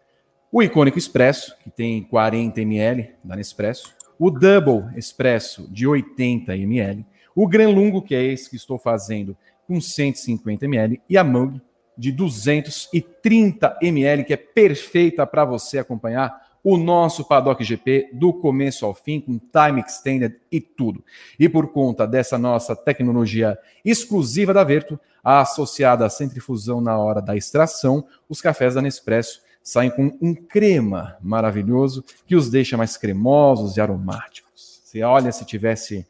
O 0.51 0.61
icônico 0.61 0.97
Expresso, 0.97 1.55
que 1.63 1.69
tem 1.69 2.03
40 2.03 2.59
ml 2.59 3.11
da 3.23 3.37
Nespresso, 3.37 3.95
o 4.19 4.29
Double 4.29 4.89
Expresso 4.97 5.71
de 5.71 5.87
80 5.87 6.53
ml 6.53 7.05
o 7.35 7.47
Gran 7.47 7.69
Lungo, 7.69 8.01
que 8.01 8.15
é 8.15 8.23
esse 8.23 8.49
que 8.49 8.55
estou 8.55 8.79
fazendo, 8.79 9.35
com 9.67 9.81
150 9.81 10.65
ml, 10.65 11.01
e 11.09 11.17
a 11.17 11.23
Mug, 11.23 11.61
de 11.97 12.11
230 12.11 13.77
ml, 13.81 14.23
que 14.23 14.33
é 14.33 14.37
perfeita 14.37 15.25
para 15.27 15.45
você 15.45 15.77
acompanhar 15.77 16.45
o 16.63 16.77
nosso 16.77 17.23
Paddock 17.23 17.63
GP 17.63 18.09
do 18.13 18.33
começo 18.33 18.85
ao 18.87 18.93
fim, 18.93 19.21
com 19.21 19.37
time 19.37 19.81
extended 19.81 20.35
e 20.51 20.59
tudo. 20.59 21.03
E 21.39 21.47
por 21.47 21.71
conta 21.71 22.07
dessa 22.07 22.39
nossa 22.39 22.75
tecnologia 22.75 23.55
exclusiva 23.83 24.51
da 24.51 24.63
Verto, 24.63 24.99
associada 25.23 26.05
à 26.05 26.09
centrifusão 26.09 26.81
na 26.81 26.97
hora 26.97 27.21
da 27.21 27.35
extração, 27.35 28.05
os 28.27 28.41
cafés 28.41 28.73
da 28.73 28.81
Nespresso 28.81 29.41
saem 29.61 29.91
com 29.91 30.17
um 30.19 30.33
crema 30.33 31.17
maravilhoso 31.21 32.03
que 32.25 32.35
os 32.35 32.49
deixa 32.49 32.75
mais 32.77 32.97
cremosos 32.97 33.77
e 33.77 33.81
aromáticos. 33.81 34.81
Você 34.83 35.03
olha 35.03 35.31
se 35.31 35.45
tivesse 35.45 36.05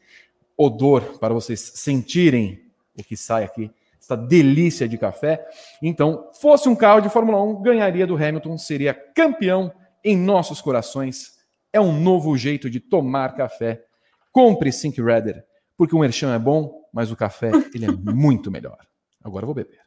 odor 0.58 1.20
para 1.20 1.34
vocês 1.34 1.60
sentirem 1.76 2.62
o 2.98 3.04
que 3.04 3.18
sai 3.18 3.44
aqui, 3.44 3.72
essa 4.00 4.16
delícia 4.16 4.88
de 4.88 4.98
café. 4.98 5.46
Então, 5.82 6.30
fosse 6.40 6.70
um 6.70 6.76
carro 6.76 7.02
de 7.02 7.10
Fórmula 7.10 7.42
1, 7.44 7.62
ganharia 7.62 8.08
do 8.08 8.16
Hamilton, 8.16 8.58
seria 8.58 8.94
campeão 8.94 9.74
em 10.04 10.16
nossos 10.16 10.62
corações. 10.62 11.34
É 11.74 11.82
um 11.82 12.00
novo 12.00 12.38
jeito 12.38 12.70
de 12.70 12.80
tomar 12.80 13.36
café. 13.36 13.84
Compre 14.32 14.72
Sync 14.72 15.02
Redder, 15.02 15.44
porque 15.76 15.96
o 15.96 16.00
merchan 16.00 16.34
é 16.34 16.40
bom, 16.40 16.84
mas 16.94 17.12
o 17.12 17.16
café 17.16 17.52
ele 17.74 17.86
é 17.86 17.92
muito 18.14 18.52
melhor. 18.52 18.78
Agora 19.24 19.44
eu 19.44 19.48
vou 19.48 19.56
beber. 19.56 19.80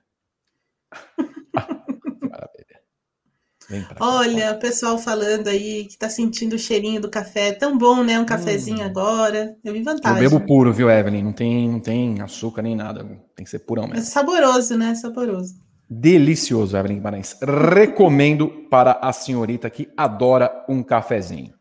Olha, 4.01 4.53
o 4.53 4.59
pessoal 4.59 4.99
falando 4.99 5.49
aí 5.49 5.85
que 5.85 5.99
tá 5.99 6.09
sentindo 6.09 6.55
o 6.55 6.59
cheirinho 6.59 7.01
do 7.01 7.11
café. 7.11 7.53
Tão 7.53 7.77
bom, 7.77 8.03
né? 8.03 8.19
Um 8.19 8.25
cafezinho 8.25 8.81
hum. 8.81 8.87
agora. 8.87 9.55
Eu 9.63 9.73
vi 9.75 9.83
vantagem. 9.83 10.23
Eu 10.23 10.31
bebo 10.31 10.47
puro, 10.47 10.73
viu, 10.73 10.91
Evelyn? 10.91 11.23
Não 11.23 11.33
tem, 11.33 11.69
não 11.69 11.81
tem 11.81 12.21
açúcar 12.23 12.63
nem 12.63 12.75
nada. 12.75 13.05
Tem 13.37 13.45
que 13.45 13.51
ser 13.51 13.59
purão 13.61 13.87
mesmo. 13.87 13.99
É 13.99 14.03
saboroso, 14.03 14.77
né? 14.77 14.95
Saboroso. 14.95 15.55
Delicioso, 15.91 16.77
Evelyn 16.77 16.97
Guimarães. 16.97 17.37
Recomendo 17.43 18.49
para 18.71 18.99
a 19.03 19.13
senhorita 19.13 19.69
que 19.69 19.89
adora 19.97 20.65
um 20.69 20.83
cafezinho. 20.83 21.53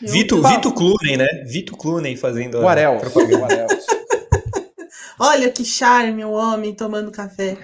Vito, 0.00 0.42
Vito 0.42 0.72
Clooney, 0.72 1.16
né? 1.16 1.26
Vito 1.46 1.76
Clooney 1.76 2.16
fazendo 2.16 2.60
o 2.60 2.68
Arel. 2.68 3.00
Olha 5.18 5.50
que 5.50 5.64
charme 5.64 6.24
o 6.24 6.32
homem 6.32 6.74
tomando 6.74 7.10
café. 7.10 7.56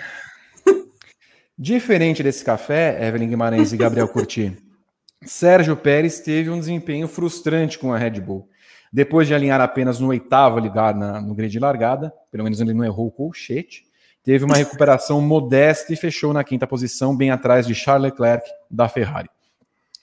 Diferente 1.62 2.22
desse 2.22 2.42
café, 2.42 3.06
Evelyn 3.06 3.28
Guimarães 3.28 3.70
e 3.70 3.76
Gabriel 3.76 4.08
Curti, 4.08 4.56
Sérgio 5.26 5.76
Pérez 5.76 6.18
teve 6.18 6.48
um 6.48 6.58
desempenho 6.58 7.06
frustrante 7.06 7.78
com 7.78 7.92
a 7.92 7.98
Red 7.98 8.18
Bull. 8.18 8.48
Depois 8.90 9.28
de 9.28 9.34
alinhar 9.34 9.60
apenas 9.60 10.00
no 10.00 10.08
oitavo 10.08 10.58
lugar 10.58 10.94
na, 10.94 11.20
no 11.20 11.34
grid 11.34 11.52
de 11.52 11.58
largada, 11.58 12.10
pelo 12.32 12.44
menos 12.44 12.62
ele 12.62 12.72
não 12.72 12.82
errou 12.82 13.08
o 13.08 13.10
colchete, 13.10 13.84
teve 14.24 14.42
uma 14.42 14.56
recuperação 14.56 15.20
modesta 15.20 15.92
e 15.92 15.96
fechou 15.96 16.32
na 16.32 16.42
quinta 16.42 16.66
posição, 16.66 17.14
bem 17.14 17.30
atrás 17.30 17.66
de 17.66 17.74
Charles 17.74 18.10
Leclerc 18.10 18.48
da 18.70 18.88
Ferrari. 18.88 19.28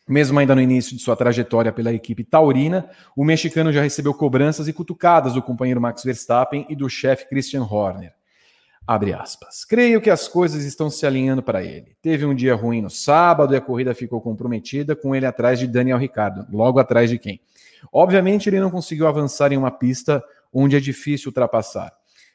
Mesmo 0.07 0.37
ainda 0.37 0.53
no 0.53 0.61
início 0.61 0.95
de 0.95 1.01
sua 1.01 1.15
trajetória 1.15 1.73
pela 1.73 1.91
equipe 1.91 2.23
taurina, 2.23 2.87
o 3.15 3.25
mexicano 3.25 3.73
já 3.73 3.81
recebeu 3.81 4.13
cobranças 4.13 4.67
e 4.67 4.73
cutucadas 4.73 5.33
do 5.33 5.41
companheiro 5.41 5.81
Max 5.81 6.03
Verstappen 6.03 6.67
e 6.69 6.75
do 6.75 6.87
chefe 6.87 7.27
Christian 7.27 7.63
Horner. 7.63 8.16
Abre 8.87 9.13
aspas. 9.13 9.65
Creio 9.65 9.99
que 9.99 10.09
as 10.09 10.27
coisas 10.27 10.63
estão 10.63 10.89
se 10.89 11.05
alinhando 11.05 11.43
para 11.43 11.61
ele. 11.61 11.95
Teve 12.01 12.25
um 12.25 12.33
dia 12.33 12.55
ruim 12.55 12.81
no 12.81 12.89
sábado 12.89 13.53
e 13.53 13.57
a 13.57 13.61
corrida 13.61 13.93
ficou 13.93 14.21
comprometida 14.21 14.95
com 14.95 15.13
ele 15.13 15.25
atrás 15.25 15.59
de 15.59 15.67
Daniel 15.67 15.97
Ricardo. 15.97 16.47
Logo 16.49 16.79
atrás 16.79 17.09
de 17.09 17.19
quem? 17.19 17.41
Obviamente, 17.91 18.47
ele 18.47 18.61
não 18.61 18.71
conseguiu 18.71 19.05
avançar 19.05 19.51
em 19.51 19.57
uma 19.57 19.71
pista 19.71 20.23
onde 20.53 20.77
é 20.77 20.79
difícil 20.79 21.29
ultrapassar. 21.29 21.91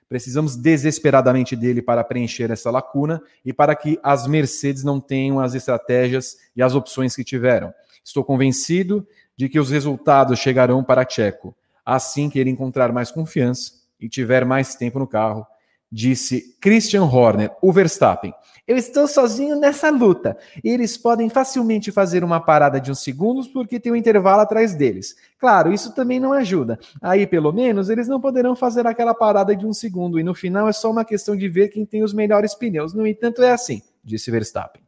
Precisamos 0.09 0.55
desesperadamente 0.55 1.57
dele 1.57 1.80
para 1.80 2.05
preencher 2.05 2.50
essa 2.50 2.70
lacuna 2.70 3.22
e 3.42 3.53
para 3.53 3.74
que 3.74 3.98
as 4.03 4.26
Mercedes 4.26 4.84
não 4.84 5.00
tenham 5.00 5.40
as 5.40 5.55
estratégias 5.55 6.36
e 6.55 6.62
as 6.62 6.74
opções 6.74 7.16
que 7.16 7.24
tiveram. 7.24 7.72
Estou 8.05 8.22
convencido 8.22 9.07
de 9.34 9.48
que 9.48 9.59
os 9.59 9.70
resultados 9.70 10.38
chegarão 10.38 10.84
para 10.84 11.09
Checo 11.09 11.57
assim 11.84 12.30
que 12.30 12.38
ele 12.38 12.50
encontrar 12.50 12.92
mais 12.92 13.11
confiança 13.11 13.72
e 14.00 14.09
tiver 14.09 14.44
mais 14.44 14.74
tempo 14.74 14.98
no 14.98 15.07
carro 15.07 15.46
disse 15.93 16.57
Christian 16.59 17.05
Horner, 17.05 17.51
o 17.61 17.70
Verstappen. 17.70 18.32
Eu 18.66 18.76
estou 18.76 19.07
sozinho 19.07 19.57
nessa 19.57 19.90
luta. 19.90 20.38
Eles 20.64 20.97
podem 20.97 21.28
facilmente 21.28 21.90
fazer 21.93 22.24
uma 22.24 22.40
parada 22.40 22.80
de 22.80 22.90
uns 22.90 23.03
segundos 23.03 23.47
porque 23.49 23.78
tem 23.78 23.93
um 23.93 23.97
intervalo 23.97 24.40
atrás 24.40 24.74
deles. 24.74 25.16
Claro, 25.38 25.72
isso 25.72 25.93
também 25.95 26.18
não 26.18 26.32
ajuda. 26.32 26.78
Aí, 27.03 27.26
pelo 27.26 27.53
menos, 27.53 27.90
eles 27.90 28.09
não 28.09 28.20
poderão 28.20 28.57
fazer 28.57 28.86
aquela 28.86 29.12
parada 29.14 29.55
de 29.55 29.66
um 29.66 29.72
segundo 29.72 30.18
e 30.18 30.22
no 30.22 30.32
final 30.32 30.68
é 30.68 30.72
só 30.72 30.90
uma 30.90 31.05
questão 31.05 31.36
de 31.36 31.49
ver 31.49 31.68
quem 31.68 31.84
tem 31.84 32.03
os 32.03 32.14
melhores 32.14 32.55
pneus. 32.55 32.95
No 32.95 33.07
entanto, 33.07 33.43
é 33.43 33.51
assim, 33.51 33.82
disse 34.03 34.30
Verstappen. 34.30 34.82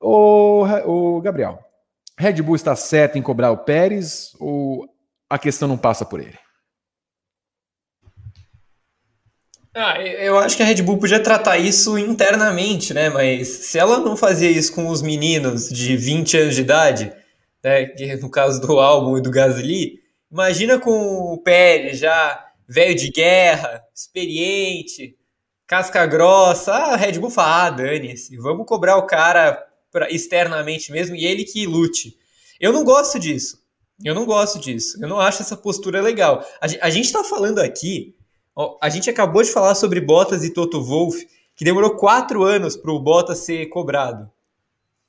O, 0.00 0.64
o 0.86 1.20
Gabriel, 1.20 1.58
Red 2.16 2.40
Bull 2.42 2.56
está 2.56 2.76
certo 2.76 3.18
em 3.18 3.22
cobrar 3.22 3.50
o 3.50 3.58
Pérez 3.58 4.36
ou 4.38 4.88
a 5.28 5.38
questão 5.38 5.66
não 5.66 5.76
passa 5.76 6.04
por 6.04 6.20
ele? 6.20 6.43
Ah, 9.76 10.00
eu 10.00 10.38
acho 10.38 10.56
que 10.56 10.62
a 10.62 10.66
Red 10.66 10.82
Bull 10.82 10.98
podia 10.98 11.18
tratar 11.18 11.58
isso 11.58 11.98
internamente, 11.98 12.94
né? 12.94 13.10
Mas 13.10 13.48
se 13.48 13.76
ela 13.76 13.98
não 13.98 14.16
fazia 14.16 14.48
isso 14.48 14.72
com 14.72 14.86
os 14.86 15.02
meninos 15.02 15.68
de 15.68 15.96
20 15.96 16.36
anos 16.36 16.54
de 16.54 16.60
idade, 16.60 17.12
né? 17.62 17.86
Que 17.86 18.14
no 18.16 18.30
caso 18.30 18.60
do 18.60 18.78
álbum 18.78 19.18
e 19.18 19.20
do 19.20 19.32
Gasly, 19.32 20.00
imagina 20.30 20.78
com 20.78 21.32
o 21.32 21.38
Pérez 21.38 21.98
já 21.98 22.44
velho 22.68 22.94
de 22.94 23.10
guerra, 23.10 23.82
experiente, 23.92 25.16
casca 25.66 26.06
grossa. 26.06 26.72
Ah, 26.72 26.94
a 26.94 26.96
Red 26.96 27.18
Bull 27.18 27.30
fala, 27.30 27.66
ah, 27.66 27.70
dane-se, 27.70 28.36
vamos 28.36 28.66
cobrar 28.66 28.96
o 28.96 29.06
cara 29.06 29.60
pra, 29.90 30.08
externamente 30.08 30.92
mesmo 30.92 31.16
e 31.16 31.24
ele 31.24 31.42
que 31.42 31.66
lute. 31.66 32.16
Eu 32.60 32.72
não 32.72 32.84
gosto 32.84 33.18
disso. 33.18 33.62
Eu 34.04 34.14
não 34.14 34.24
gosto 34.24 34.60
disso. 34.60 34.98
Eu 35.02 35.08
não 35.08 35.18
acho 35.18 35.42
essa 35.42 35.56
postura 35.56 36.00
legal. 36.00 36.46
A, 36.60 36.66
a 36.86 36.90
gente 36.90 37.06
está 37.06 37.24
falando 37.24 37.58
aqui 37.58 38.14
a 38.80 38.88
gente 38.88 39.10
acabou 39.10 39.42
de 39.42 39.50
falar 39.50 39.74
sobre 39.74 40.00
Bottas 40.00 40.44
e 40.44 40.50
Toto 40.50 40.82
Wolff, 40.82 41.26
que 41.56 41.64
demorou 41.64 41.96
quatro 41.96 42.42
anos 42.44 42.76
para 42.76 42.92
o 42.92 43.00
Bottas 43.00 43.38
ser 43.38 43.66
cobrado. 43.66 44.30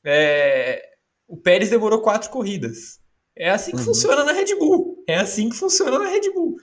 É... 0.03 0.81
O 1.27 1.37
Pérez 1.37 1.69
demorou 1.69 2.01
quatro 2.01 2.29
corridas. 2.29 2.99
É 3.35 3.49
assim 3.49 3.71
que 3.71 3.77
uhum. 3.77 3.85
funciona 3.85 4.23
na 4.23 4.31
Red 4.31 4.55
Bull. 4.55 5.03
É 5.07 5.17
assim 5.17 5.49
que 5.49 5.55
funciona 5.55 5.99
na 5.99 6.07
Red 6.07 6.31
Bull. 6.33 6.55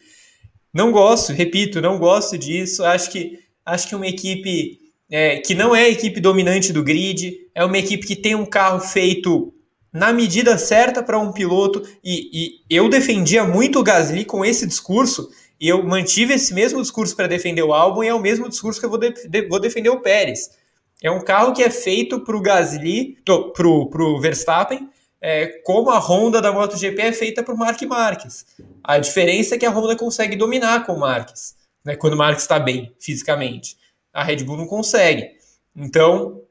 Não 0.73 0.91
gosto, 0.91 1.33
repito, 1.33 1.81
não 1.81 1.99
gosto 1.99 2.39
disso. 2.39 2.85
Acho 2.85 3.11
que 3.11 3.41
acho 3.65 3.89
que 3.89 3.95
uma 3.95 4.07
equipe 4.07 4.79
é, 5.11 5.39
que 5.39 5.55
não 5.55 5.77
é 5.77 5.83
a 5.83 5.89
equipe 5.91 6.21
dominante 6.21 6.73
do 6.73 6.83
grid, 6.83 7.37
é 7.55 7.65
uma 7.65 7.77
equipe 7.77 8.07
que 8.07 8.17
tem 8.17 8.35
um 8.35 8.47
carro 8.47 8.81
feito 8.81 9.53
na 9.93 10.11
medida 10.11 10.57
certa 10.57 11.03
para 11.03 11.19
um 11.19 11.33
piloto. 11.33 11.83
E, 12.03 12.31
e 12.33 12.61
eu 12.71 12.89
defendia 12.89 13.45
muito 13.45 13.79
o 13.79 13.83
Gasly 13.83 14.25
com 14.25 14.43
esse 14.43 14.67
discurso 14.67 15.29
e 15.63 15.69
eu 15.69 15.81
mantive 15.81 16.35
esse 16.35 16.53
mesmo 16.53 16.83
discurso 16.83 17.15
para 17.15 17.29
defender 17.29 17.63
o 17.63 17.73
álbum 17.73 18.03
e 18.03 18.09
é 18.09 18.15
o 18.15 18.19
mesmo 18.19 18.49
discurso 18.49 18.81
que 18.81 18.85
eu 18.85 18.91
vou, 18.91 18.99
de, 18.99 19.13
de, 19.29 19.47
vou 19.47 19.61
defender 19.61 19.91
o 19.91 20.01
Pérez. 20.01 20.51
É 21.01 21.09
um 21.09 21.23
carro 21.23 21.53
que 21.53 21.63
é 21.63 21.71
feito 21.71 22.19
para 22.25 22.37
o 22.37 22.43
Gasly, 22.43 23.17
para 23.25 23.69
o 23.69 24.21
Verstappen, 24.21 24.91
é, 25.21 25.47
como 25.65 25.91
a 25.91 26.01
Honda 26.01 26.43
da 26.43 26.51
MotoGP 26.51 27.01
é 27.01 27.13
feita 27.13 27.45
para 27.45 27.55
o 27.55 27.57
Mark 27.57 27.81
Marques. 27.83 28.45
A 28.83 28.99
diferença 28.99 29.55
é 29.55 29.59
que 29.59 29.65
a 29.65 29.71
Honda 29.71 29.95
consegue 29.95 30.35
dominar 30.35 30.85
com 30.85 30.95
o 30.95 30.99
Marques, 30.99 31.55
né, 31.85 31.95
quando 31.95 32.15
o 32.15 32.19
Marques 32.19 32.43
está 32.43 32.59
bem 32.59 32.93
fisicamente. 32.99 33.77
A 34.13 34.25
Red 34.25 34.39
Bull 34.39 34.57
não 34.57 34.67
consegue. 34.67 35.29
Então, 35.77 36.43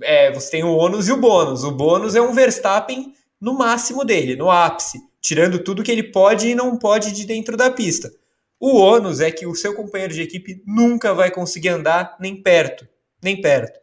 é, 0.00 0.30
você 0.30 0.48
tem 0.48 0.62
o 0.62 0.76
ônus 0.76 1.08
e 1.08 1.12
o 1.12 1.16
bônus. 1.16 1.64
O 1.64 1.72
bônus 1.72 2.14
é 2.14 2.20
um 2.20 2.32
Verstappen 2.32 3.14
no 3.40 3.52
máximo 3.52 4.04
dele, 4.04 4.36
no 4.36 4.48
ápice, 4.48 5.00
tirando 5.20 5.58
tudo 5.58 5.82
que 5.82 5.90
ele 5.90 6.04
pode 6.04 6.46
e 6.46 6.54
não 6.54 6.76
pode 6.76 7.10
de 7.10 7.26
dentro 7.26 7.56
da 7.56 7.68
pista. 7.68 8.12
O 8.60 8.76
ônus 8.76 9.20
é 9.20 9.30
que 9.30 9.46
o 9.46 9.54
seu 9.54 9.74
companheiro 9.74 10.12
de 10.12 10.20
equipe 10.20 10.62
nunca 10.66 11.14
vai 11.14 11.30
conseguir 11.30 11.70
andar 11.70 12.18
nem 12.20 12.42
perto, 12.42 12.86
nem 13.22 13.40
perto. 13.40 13.80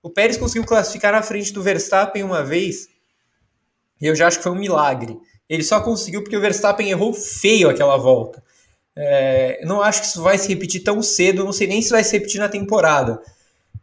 O 0.00 0.08
Pérez 0.08 0.36
conseguiu 0.36 0.64
classificar 0.64 1.12
na 1.12 1.20
frente 1.20 1.52
do 1.52 1.60
Verstappen 1.60 2.22
uma 2.22 2.44
vez, 2.44 2.88
e 4.00 4.06
eu 4.06 4.14
já 4.14 4.28
acho 4.28 4.38
que 4.38 4.44
foi 4.44 4.52
um 4.52 4.58
milagre. 4.58 5.18
Ele 5.48 5.64
só 5.64 5.80
conseguiu 5.80 6.22
porque 6.22 6.36
o 6.36 6.40
Verstappen 6.40 6.88
errou 6.88 7.12
feio 7.12 7.68
aquela 7.68 7.96
volta. 7.96 8.40
É, 8.94 9.60
não 9.64 9.82
acho 9.82 10.02
que 10.02 10.06
isso 10.06 10.22
vai 10.22 10.38
se 10.38 10.46
repetir 10.46 10.84
tão 10.84 11.02
cedo, 11.02 11.44
não 11.44 11.52
sei 11.52 11.66
nem 11.66 11.82
se 11.82 11.90
vai 11.90 12.04
se 12.04 12.12
repetir 12.12 12.38
na 12.38 12.48
temporada. 12.48 13.20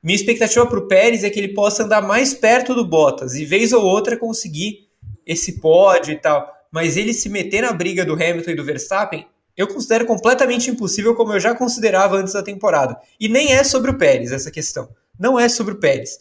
Minha 0.02 0.16
expectativa 0.16 0.66
para 0.66 0.80
o 0.80 0.88
Pérez 0.88 1.26
é 1.26 1.30
que 1.30 1.40
ele 1.40 1.54
possa 1.54 1.84
andar 1.84 2.02
mais 2.02 2.34
perto 2.34 2.74
do 2.74 2.88
Bottas 2.88 3.36
e 3.36 3.44
vez 3.44 3.74
ou 3.74 3.84
outra 3.84 4.16
conseguir 4.16 4.88
esse 5.26 5.60
pódio 5.60 6.14
e 6.14 6.18
tal. 6.18 6.50
Mas 6.72 6.96
ele 6.96 7.14
se 7.14 7.28
meter 7.28 7.64
na 7.64 7.74
briga 7.74 8.06
do 8.06 8.14
Hamilton 8.14 8.52
e 8.52 8.56
do 8.56 8.64
Verstappen 8.64 9.28
eu 9.58 9.68
considero 9.68 10.06
completamente 10.06 10.70
impossível, 10.70 11.16
como 11.16 11.34
eu 11.34 11.40
já 11.40 11.56
considerava 11.56 12.16
antes 12.16 12.34
da 12.34 12.44
temporada. 12.44 12.96
E 13.20 13.28
nem 13.28 13.54
é 13.54 13.64
sobre 13.64 13.90
o 13.90 13.98
Pérez 13.98 14.32
essa 14.32 14.52
questão. 14.52 14.88
Não 15.20 15.40
é 15.40 15.50
sobre 15.50 15.74
o 15.74 15.80
Pérez. 15.80 16.20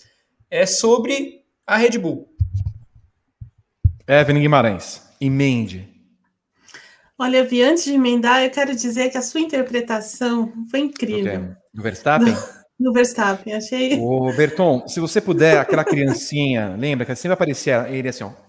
É 0.50 0.64
sobre 0.64 1.42
a 1.66 1.76
Red 1.76 1.98
Bull. 1.98 2.28
Evelyn 4.08 4.40
Guimarães, 4.40 5.02
emende. 5.20 5.86
Olha, 7.18 7.44
Vi, 7.44 7.62
antes 7.62 7.84
de 7.84 7.92
emendar, 7.92 8.42
eu 8.42 8.50
quero 8.50 8.74
dizer 8.74 9.10
que 9.10 9.18
a 9.18 9.22
sua 9.22 9.40
interpretação 9.40 10.52
foi 10.70 10.80
incrível. 10.80 11.54
Do 11.74 11.82
Verstappen? 11.82 12.34
no 12.78 12.92
Verstappen, 12.92 13.54
achei. 13.54 13.98
Ô, 13.98 14.32
Berton, 14.34 14.86
se 14.86 15.00
você 15.00 15.20
puder, 15.20 15.58
aquela 15.58 15.84
criancinha, 15.84 16.76
lembra 16.78 17.06
que 17.06 17.14
sempre 17.14 17.34
aparecia 17.34 17.88
ele 17.88 18.08
assim, 18.08 18.24
ó. 18.24 18.45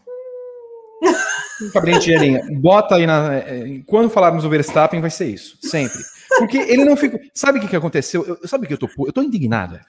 De 1.84 2.02
gelinha. 2.02 2.46
Bota 2.52 2.96
aí 2.96 3.08
na. 3.08 3.36
É, 3.36 3.82
quando 3.86 4.10
falarmos 4.10 4.44
do 4.44 4.50
Verstappen, 4.50 5.02
vai 5.02 5.10
ser 5.10 5.28
isso. 5.28 5.58
Sempre. 5.62 6.00
Porque 6.38 6.58
ele 6.58 6.86
não 6.86 6.96
fica. 6.96 7.20
Sabe 7.34 7.58
o 7.58 7.62
que, 7.62 7.68
que 7.68 7.76
aconteceu? 7.76 8.26
Eu, 8.26 8.48
sabe 8.48 8.68
que 8.68 8.74
eu 8.74 8.78
tô. 8.78 8.88
Eu 9.00 9.14
tô 9.14 9.22
indignado. 9.22 9.80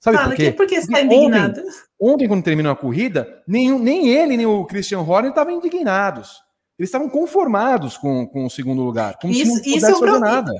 Sabe 0.00 0.18
Fala, 0.18 0.28
por 0.28 0.36
quê? 0.36 0.52
Por 0.52 0.66
que 0.66 0.74
você 0.74 0.86
está 0.86 1.00
indignado? 1.00 1.60
Ontem, 1.60 1.72
ontem, 1.98 2.28
quando 2.28 2.44
terminou 2.44 2.70
a 2.70 2.76
corrida, 2.76 3.42
nem, 3.48 3.78
nem 3.78 4.10
ele, 4.10 4.36
nem 4.36 4.44
o 4.44 4.64
Christian 4.66 5.00
Horner 5.00 5.30
estavam 5.30 5.54
indignados. 5.54 6.42
Eles 6.78 6.88
estavam 6.88 7.08
conformados 7.08 7.96
com, 7.96 8.26
com 8.26 8.44
o 8.44 8.50
segundo 8.50 8.82
lugar. 8.82 9.16
Como 9.18 9.32
isso, 9.32 9.54
se 9.62 9.70
não 9.70 9.76
isso 9.76 10.04
é 10.04 10.12
um 10.12 10.20
nada. 10.20 10.52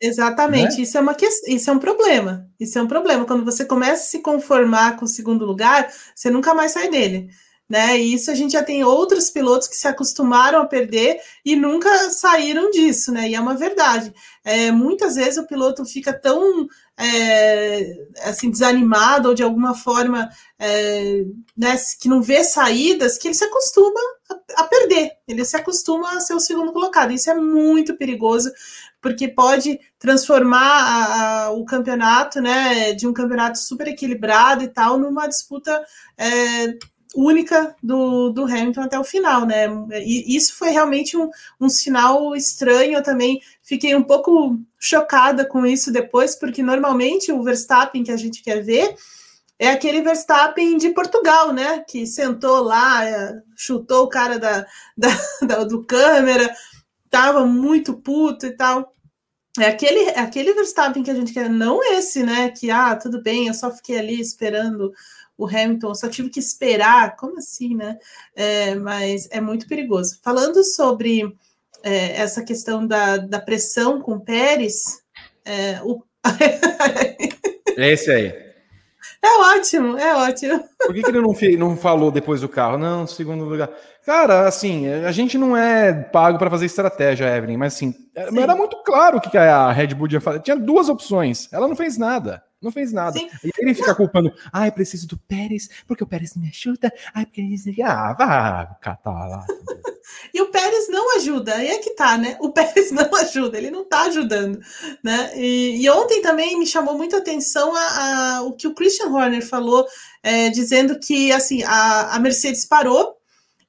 Exatamente, 0.00 0.76
né? 0.76 0.82
isso, 0.82 0.98
é 0.98 1.00
uma 1.00 1.14
que... 1.14 1.26
isso 1.26 1.70
é 1.70 1.72
um 1.72 1.78
problema. 1.78 2.46
Isso 2.60 2.78
é 2.78 2.82
um 2.82 2.86
problema. 2.86 3.24
Quando 3.24 3.44
você 3.44 3.64
começa 3.64 4.02
a 4.02 4.06
se 4.06 4.20
conformar 4.20 4.96
com 4.96 5.04
o 5.04 5.08
segundo 5.08 5.44
lugar, 5.44 5.88
você 6.14 6.30
nunca 6.30 6.54
mais 6.54 6.72
sai 6.72 6.88
dele 6.88 7.30
né? 7.72 7.98
E 7.98 8.12
isso 8.12 8.30
a 8.30 8.34
gente 8.34 8.52
já 8.52 8.62
tem 8.62 8.84
outros 8.84 9.30
pilotos 9.30 9.66
que 9.66 9.74
se 9.74 9.88
acostumaram 9.88 10.60
a 10.60 10.66
perder 10.66 11.18
e 11.42 11.56
nunca 11.56 11.88
saíram 12.10 12.70
disso, 12.70 13.10
né? 13.10 13.30
E 13.30 13.34
é 13.34 13.40
uma 13.40 13.54
verdade. 13.54 14.12
É, 14.44 14.70
muitas 14.70 15.14
vezes 15.14 15.38
o 15.38 15.46
piloto 15.46 15.82
fica 15.86 16.12
tão 16.12 16.68
é, 16.98 17.94
assim 18.24 18.50
desanimado 18.50 19.30
ou 19.30 19.34
de 19.34 19.42
alguma 19.42 19.74
forma 19.74 20.28
é, 20.58 21.24
né, 21.56 21.74
que 21.98 22.10
não 22.10 22.20
vê 22.20 22.44
saídas 22.44 23.16
que 23.16 23.28
ele 23.28 23.34
se 23.34 23.44
acostuma 23.44 24.00
a, 24.30 24.60
a 24.60 24.64
perder. 24.64 25.12
Ele 25.26 25.42
se 25.42 25.56
acostuma 25.56 26.14
a 26.14 26.20
ser 26.20 26.34
o 26.34 26.40
segundo 26.40 26.74
colocado. 26.74 27.10
Isso 27.10 27.30
é 27.30 27.34
muito 27.34 27.96
perigoso 27.96 28.52
porque 29.00 29.26
pode 29.26 29.80
transformar 29.98 30.60
a, 30.60 31.44
a, 31.46 31.50
o 31.50 31.64
campeonato, 31.64 32.40
né, 32.40 32.92
de 32.92 33.08
um 33.08 33.12
campeonato 33.12 33.58
super 33.58 33.88
equilibrado 33.88 34.62
e 34.62 34.68
tal, 34.68 34.96
numa 34.96 35.26
disputa 35.26 35.84
é, 36.16 36.78
única 37.14 37.74
do, 37.82 38.30
do 38.30 38.44
Hamilton 38.44 38.82
até 38.82 38.98
o 38.98 39.04
final, 39.04 39.46
né? 39.46 39.66
E 40.04 40.36
isso 40.36 40.54
foi 40.54 40.70
realmente 40.70 41.16
um, 41.16 41.28
um 41.60 41.68
sinal 41.68 42.34
estranho. 42.34 42.94
Eu 42.94 43.02
também 43.02 43.40
fiquei 43.62 43.94
um 43.94 44.02
pouco 44.02 44.58
chocada 44.78 45.44
com 45.44 45.64
isso 45.66 45.92
depois, 45.92 46.34
porque 46.34 46.62
normalmente 46.62 47.30
o 47.32 47.42
Verstappen 47.42 48.02
que 48.02 48.12
a 48.12 48.16
gente 48.16 48.42
quer 48.42 48.62
ver 48.62 48.94
é 49.58 49.68
aquele 49.68 50.02
Verstappen 50.02 50.76
de 50.76 50.90
Portugal, 50.90 51.52
né? 51.52 51.84
Que 51.88 52.06
sentou 52.06 52.62
lá, 52.62 53.04
é, 53.04 53.40
chutou 53.56 54.04
o 54.04 54.08
cara 54.08 54.38
da, 54.38 54.66
da, 54.96 55.08
da 55.46 55.64
do 55.64 55.84
câmera, 55.84 56.52
tava 57.08 57.46
muito 57.46 57.94
puto 57.94 58.46
e 58.46 58.56
tal. 58.56 58.92
É 59.58 59.66
aquele, 59.66 60.00
é 60.10 60.18
aquele 60.18 60.54
Verstappen 60.54 61.02
que 61.02 61.10
a 61.10 61.14
gente 61.14 61.32
quer, 61.32 61.48
não 61.48 61.82
esse, 61.92 62.22
né? 62.22 62.50
Que, 62.50 62.70
ah, 62.70 62.96
tudo 62.96 63.22
bem, 63.22 63.48
eu 63.48 63.54
só 63.54 63.70
fiquei 63.70 63.98
ali 63.98 64.18
esperando 64.18 64.92
o 65.36 65.46
Hamilton, 65.46 65.94
só 65.94 66.08
tive 66.08 66.28
que 66.28 66.38
esperar, 66.38 67.16
como 67.16 67.38
assim, 67.38 67.74
né? 67.74 67.98
É, 68.34 68.74
mas 68.74 69.28
é 69.30 69.40
muito 69.40 69.66
perigoso. 69.66 70.18
Falando 70.22 70.62
sobre 70.64 71.34
é, 71.82 72.20
essa 72.20 72.44
questão 72.44 72.86
da, 72.86 73.16
da 73.16 73.40
pressão 73.40 74.00
com 74.00 74.12
o 74.12 74.20
Pérez, 74.20 75.02
é, 75.44 75.80
o... 75.82 76.02
é 77.76 77.92
esse 77.92 78.10
aí. 78.10 78.52
É 79.24 79.38
ótimo, 79.56 79.96
é 79.98 80.16
ótimo. 80.16 80.64
Por 80.78 80.94
que, 80.94 81.02
que 81.02 81.10
ele 81.10 81.20
não, 81.20 81.68
não 81.68 81.76
falou 81.76 82.10
depois 82.10 82.40
do 82.40 82.48
carro? 82.48 82.76
Não, 82.76 83.06
segundo 83.06 83.44
lugar. 83.44 83.70
Cara, 84.04 84.48
assim, 84.48 84.88
a 84.88 85.12
gente 85.12 85.38
não 85.38 85.56
é 85.56 85.92
pago 85.92 86.38
para 86.38 86.50
fazer 86.50 86.66
estratégia, 86.66 87.36
Evelyn, 87.36 87.56
mas 87.56 87.74
assim, 87.74 87.92
Sim. 87.92 88.40
era 88.40 88.56
muito 88.56 88.76
claro 88.82 89.18
o 89.18 89.20
que 89.20 89.38
a 89.38 89.70
Red 89.70 89.94
Bull 89.94 90.08
ia 90.10 90.20
fazer. 90.20 90.40
Tinha 90.40 90.56
duas 90.56 90.88
opções, 90.88 91.48
ela 91.52 91.68
não 91.68 91.76
fez 91.76 91.96
nada. 91.96 92.42
Não 92.62 92.70
fez 92.70 92.92
nada. 92.92 93.18
Sim. 93.18 93.28
E 93.42 93.50
ele 93.58 93.74
fica 93.74 93.94
culpando, 93.94 94.32
ai, 94.52 94.68
ah, 94.68 94.72
preciso 94.72 95.08
do 95.08 95.18
Pérez, 95.18 95.68
porque 95.86 96.04
o 96.04 96.06
Pérez 96.06 96.34
não 96.34 96.42
me 96.42 96.48
ajuda. 96.48 96.92
Ai, 97.12 97.26
porque 97.26 97.40
ele. 97.40 97.82
Ah, 97.82 98.12
vá 98.12 98.76
catar 98.80 99.10
lá. 99.10 99.44
e 100.32 100.40
o 100.40 100.50
Pérez 100.50 100.88
não 100.88 101.16
ajuda, 101.16 101.54
aí 101.54 101.68
é 101.68 101.78
que 101.78 101.90
tá, 101.90 102.16
né? 102.16 102.36
O 102.40 102.50
Pérez 102.50 102.92
não 102.92 103.12
ajuda, 103.16 103.58
ele 103.58 103.70
não 103.70 103.84
tá 103.84 104.02
ajudando, 104.02 104.60
né? 105.02 105.32
E, 105.36 105.82
e 105.82 105.90
ontem 105.90 106.22
também 106.22 106.58
me 106.58 106.66
chamou 106.66 106.96
muita 106.96 107.18
atenção 107.18 107.74
a, 107.74 108.36
a, 108.36 108.42
o 108.42 108.52
que 108.52 108.68
o 108.68 108.74
Christian 108.74 109.08
Horner 109.08 109.44
falou, 109.44 109.86
é, 110.22 110.48
dizendo 110.50 110.98
que 111.00 111.32
assim 111.32 111.62
a, 111.64 112.14
a 112.14 112.18
Mercedes 112.20 112.64
parou 112.64 113.16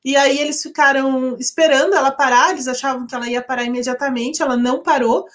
e 0.04 0.18
aí 0.18 0.38
eles 0.38 0.62
ficaram 0.62 1.38
esperando 1.39 1.96
ela 1.96 2.12
parar, 2.12 2.52
eles 2.52 2.68
achavam 2.68 3.08
que 3.08 3.16
ela 3.16 3.30
ia 3.30 3.41
parar 3.41 3.64
imediatamente, 3.64 4.41
ela 4.41 4.58
não 4.58 4.84
parou. 4.84 5.26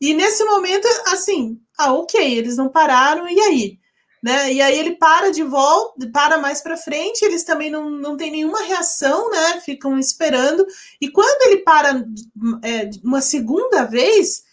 E 0.00 0.14
nesse 0.14 0.44
momento, 0.44 0.86
assim, 1.08 1.60
ah, 1.84 1.94
ok, 1.94 2.38
eles 2.38 2.56
não 2.56 2.68
pararam, 2.68 3.28
e 3.28 3.40
aí? 3.40 3.78
Né? 4.22 4.52
E 4.52 4.62
aí 4.62 4.78
ele 4.78 4.92
para 4.96 5.32
de 5.32 5.42
volta, 5.42 6.08
para 6.12 6.38
mais 6.38 6.60
para 6.60 6.76
frente, 6.76 7.24
eles 7.24 7.42
também 7.42 7.68
não, 7.70 7.90
não 7.90 8.16
têm 8.16 8.30
nenhuma 8.30 8.62
reação, 8.62 9.28
né? 9.30 9.60
Ficam 9.64 9.98
esperando. 9.98 10.64
E 11.00 11.10
quando 11.10 11.42
ele 11.42 11.62
para 11.62 12.04
é, 12.62 12.88
uma 13.02 13.20
segunda 13.20 13.84
vez, 13.84 14.44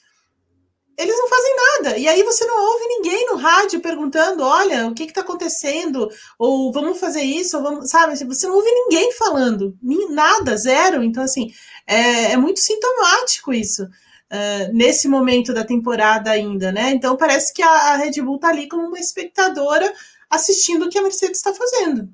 eles 0.97 1.15
não 1.15 1.29
fazem 1.29 1.55
nada. 1.55 1.97
E 1.99 2.07
aí 2.07 2.23
você 2.23 2.45
não 2.45 2.65
ouve 2.65 2.85
ninguém 2.87 3.27
no 3.27 3.35
rádio 3.35 3.79
perguntando: 3.79 4.43
olha, 4.43 4.87
o 4.87 4.95
que 4.95 5.03
está 5.03 5.21
acontecendo? 5.21 6.09
Ou 6.39 6.73
vamos 6.73 6.99
fazer 6.99 7.21
isso, 7.21 7.55
ou 7.57 7.61
vamos, 7.61 7.91
sabe? 7.91 8.17
Você 8.25 8.47
não 8.47 8.55
ouve 8.55 8.71
ninguém 8.71 9.11
falando, 9.13 9.77
nada, 10.09 10.57
zero. 10.57 11.03
Então, 11.03 11.21
assim, 11.21 11.51
é, 11.85 12.31
é 12.31 12.37
muito 12.37 12.59
sintomático 12.59 13.53
isso 13.53 13.87
uh, 14.31 14.73
nesse 14.73 15.07
momento 15.07 15.53
da 15.53 15.63
temporada 15.63 16.31
ainda, 16.31 16.71
né? 16.71 16.91
Então 16.91 17.17
parece 17.17 17.53
que 17.53 17.61
a, 17.61 17.69
a 17.69 17.95
Red 17.97 18.21
Bull 18.21 18.35
está 18.35 18.49
ali 18.49 18.67
como 18.67 18.87
uma 18.87 18.99
espectadora 18.99 19.91
assistindo 20.29 20.85
o 20.85 20.89
que 20.89 20.97
a 20.97 21.01
Mercedes 21.01 21.37
está 21.37 21.53
fazendo. 21.53 22.09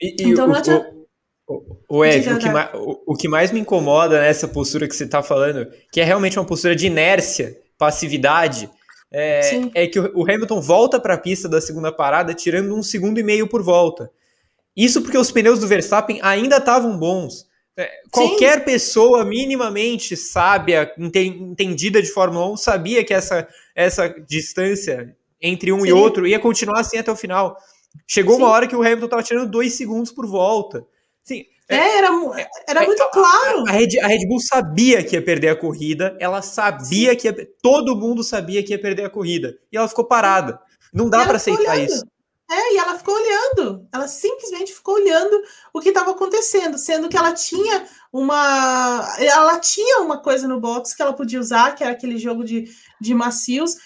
E, 0.00 0.16
e 0.18 0.30
então 0.30 0.46
o, 0.46 0.48
não 0.48 0.56
adianta. 0.56 0.94
O, 1.46 1.98
o, 1.98 2.04
Ed, 2.04 2.28
o, 2.32 2.38
que 2.38 2.48
mais, 2.48 2.70
o, 2.74 3.02
o, 3.06 3.16
que 3.16 3.28
mais 3.28 3.52
me 3.52 3.60
incomoda 3.60 4.20
nessa 4.20 4.48
postura 4.48 4.88
que 4.88 4.96
você 4.96 5.04
está 5.04 5.22
falando, 5.22 5.68
que 5.92 6.00
é 6.00 6.04
realmente 6.04 6.38
uma 6.38 6.46
postura 6.46 6.74
de 6.74 6.86
inércia, 6.86 7.56
passividade, 7.76 8.70
é, 9.12 9.40
é 9.74 9.86
que 9.86 10.00
o 10.00 10.22
Hamilton 10.22 10.60
volta 10.60 10.98
para 10.98 11.14
a 11.14 11.18
pista 11.18 11.48
da 11.48 11.60
segunda 11.60 11.92
parada 11.92 12.32
tirando 12.32 12.74
um 12.74 12.82
segundo 12.82 13.20
e 13.20 13.22
meio 13.22 13.46
por 13.46 13.62
volta. 13.62 14.10
Isso 14.74 15.02
porque 15.02 15.18
os 15.18 15.30
pneus 15.30 15.58
do 15.58 15.66
Verstappen 15.66 16.18
ainda 16.22 16.56
estavam 16.56 16.96
bons. 16.96 17.46
É, 17.76 17.90
qualquer 18.10 18.58
Sim. 18.58 18.64
pessoa 18.64 19.24
minimamente 19.24 20.14
sábia, 20.16 20.92
entendida 20.98 22.02
de 22.02 22.08
Fórmula 22.08 22.52
1, 22.52 22.56
sabia 22.58 23.02
que 23.02 23.14
essa, 23.14 23.48
essa 23.74 24.08
distância 24.08 25.16
entre 25.40 25.72
um 25.72 25.80
Sim. 25.80 25.88
e 25.88 25.92
outro 25.92 26.26
ia 26.26 26.38
continuar 26.38 26.80
assim 26.80 26.98
até 26.98 27.10
o 27.10 27.16
final. 27.16 27.56
Chegou 28.06 28.36
Sim. 28.36 28.42
uma 28.42 28.50
hora 28.50 28.66
que 28.66 28.76
o 28.76 28.82
Hamilton 28.82 29.04
estava 29.06 29.22
tirando 29.22 29.50
dois 29.50 29.74
segundos 29.74 30.12
por 30.12 30.26
volta. 30.26 30.86
Sim, 31.22 31.44
é, 31.68 31.76
é 31.76 31.98
era, 31.98 32.08
era 32.68 32.82
é, 32.82 32.86
muito 32.86 33.08
claro. 33.10 33.64
A, 33.66 33.72
Red, 33.72 33.98
a, 34.00 34.06
Red, 34.06 34.26
Bull 34.26 34.40
sabia 34.40 35.02
que 35.02 35.16
ia 35.16 35.24
perder 35.24 35.48
a 35.48 35.56
corrida, 35.56 36.16
ela 36.20 36.42
sabia 36.42 37.16
que 37.16 37.28
ia, 37.28 37.48
todo 37.62 37.96
mundo 37.96 38.22
sabia 38.22 38.62
que 38.62 38.72
ia 38.72 38.78
perder 38.78 39.06
a 39.06 39.10
corrida 39.10 39.56
e 39.70 39.76
ela 39.76 39.88
ficou 39.88 40.04
parada. 40.04 40.58
Não 40.92 41.08
dá 41.08 41.24
para 41.24 41.36
aceitar 41.36 41.78
isso. 41.78 42.04
É, 42.52 42.74
e 42.74 42.76
ela 42.76 42.98
ficou 42.98 43.14
olhando, 43.14 43.88
ela 43.90 44.06
simplesmente 44.06 44.74
ficou 44.74 44.96
olhando 44.96 45.42
o 45.72 45.80
que 45.80 45.88
estava 45.88 46.10
acontecendo, 46.10 46.76
sendo 46.76 47.08
que 47.08 47.16
ela 47.16 47.32
tinha 47.32 47.86
uma. 48.12 49.16
Ela 49.18 49.58
tinha 49.58 50.00
uma 50.00 50.18
coisa 50.18 50.46
no 50.46 50.60
box 50.60 50.94
que 50.94 51.00
ela 51.00 51.14
podia 51.14 51.40
usar, 51.40 51.74
que 51.74 51.82
era 51.82 51.94
aquele 51.94 52.18
jogo 52.18 52.44
de, 52.44 52.68
de 53.00 53.14
macios. 53.14 53.76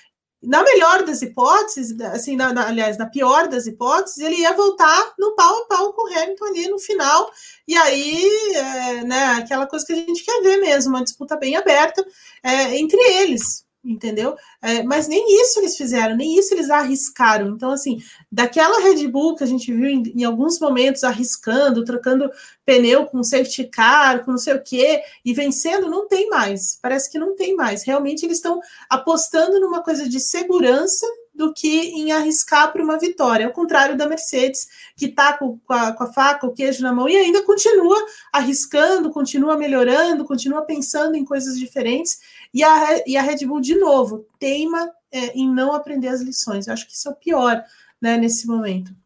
Na 0.43 0.65
melhor 0.65 1.05
das 1.05 1.23
hipóteses, 1.23 1.99
assim, 2.01 2.35
na, 2.35 2.53
na, 2.53 2.67
aliás, 2.67 2.99
na 2.99 3.07
pior 3.07 3.47
das 3.47 3.67
hipóteses, 3.67 4.19
ele 4.19 4.41
ia 4.41 4.53
voltar 4.53 5.15
no 5.17 5.35
pau 5.37 5.63
a 5.63 5.67
pau 5.67 5.93
com 5.93 6.03
o 6.03 6.13
Hamilton 6.13 6.45
ali 6.47 6.69
no 6.69 6.79
final, 6.79 7.31
e 7.67 7.77
aí, 7.77 8.29
é, 8.55 9.05
né, 9.05 9.25
aquela 9.39 9.67
coisa 9.67 9.85
que 9.85 9.93
a 9.93 9.97
gente 9.97 10.25
quer 10.25 10.43
ver 10.43 10.59
mesmo, 10.59 10.95
uma 10.95 11.03
disputa 11.03 11.37
bem 11.37 11.57
aberta 11.57 12.05
é, 12.43 12.77
entre 12.77 12.99
eles, 12.99 13.66
entendeu? 13.87 14.37
É, 14.61 14.83
mas 14.83 15.09
nem 15.09 15.41
isso 15.43 15.61
eles 15.61 15.77
fizeram, 15.77 16.17
nem 16.17 16.39
isso 16.39 16.53
eles 16.53 16.71
arriscaram. 16.71 17.49
Então, 17.49 17.71
assim, 17.71 17.99
daquela 18.31 18.81
Red 18.81 19.07
Bull 19.09 19.37
que 19.37 19.45
a 19.45 19.47
gente 19.47 19.73
viu 19.73 19.87
em, 19.87 20.03
em 20.15 20.25
alguns 20.25 20.59
momentos 20.59 21.05
arriscando, 21.05 21.85
trocando 21.85 22.31
pneu 22.65 23.07
com 23.07 23.23
safety 23.23 23.65
car, 23.65 24.25
com 24.25 24.33
não 24.33 24.39
sei 24.39 24.55
o 24.55 24.63
quê, 24.63 25.01
e 25.25 25.33
vencendo, 25.33 25.89
não 25.89 26.09
tem 26.09 26.29
mais. 26.29 26.79
Parece 26.83 27.11
que 27.11 27.19
não 27.19 27.35
tem 27.37 27.55
mais. 27.55 27.85
Realmente 27.85 28.27
eles 28.27 28.39
estão 28.39 28.61
apostando 28.91 29.61
numa 29.61 29.83
coisa 29.83 30.09
de 30.09 30.19
segurança 30.19 31.07
do 31.37 31.53
que 31.53 31.91
em 31.91 32.13
arriscar 32.13 32.73
para 32.73 32.83
uma 32.83 32.99
vitória. 32.99 33.47
Ao 33.47 33.53
contrário 33.53 33.97
da 33.97 34.09
Mercedes, 34.09 34.67
que 34.97 35.07
está 35.07 35.35
com, 35.35 35.59
com, 35.59 35.75
a 35.75 36.13
faca, 36.13 36.47
o 36.47 36.53
queijo 36.53 36.83
na 36.83 36.93
mão 36.93 37.09
e 37.09 37.17
ainda 37.17 37.43
continua 37.43 37.97
arriscando, 38.33 39.11
continua 39.11 39.57
melhorando, 39.57 40.25
continua 40.25 40.63
pensando 40.63 41.15
em 41.15 41.25
coisas 41.25 41.59
diferentes. 41.59 42.19
E 42.57 42.65
a, 42.65 43.03
e 43.07 43.19
a 43.19 43.21
Red 43.21 43.45
Bull, 43.45 43.61
de 43.61 43.75
novo, 43.75 44.25
teima 44.39 44.91
é, 45.13 45.39
em 45.39 45.47
não 45.47 45.75
aprender 45.75 46.09
as 46.09 46.23
lições. 46.23 46.67
Eu 46.67 46.73
acho 46.73 46.87
que 46.87 46.95
isso 46.95 47.07
é 47.07 47.13
o 47.13 47.15
pior 47.15 47.63
né, 48.01 48.17
nesse 48.17 48.47
momento. 48.47 48.97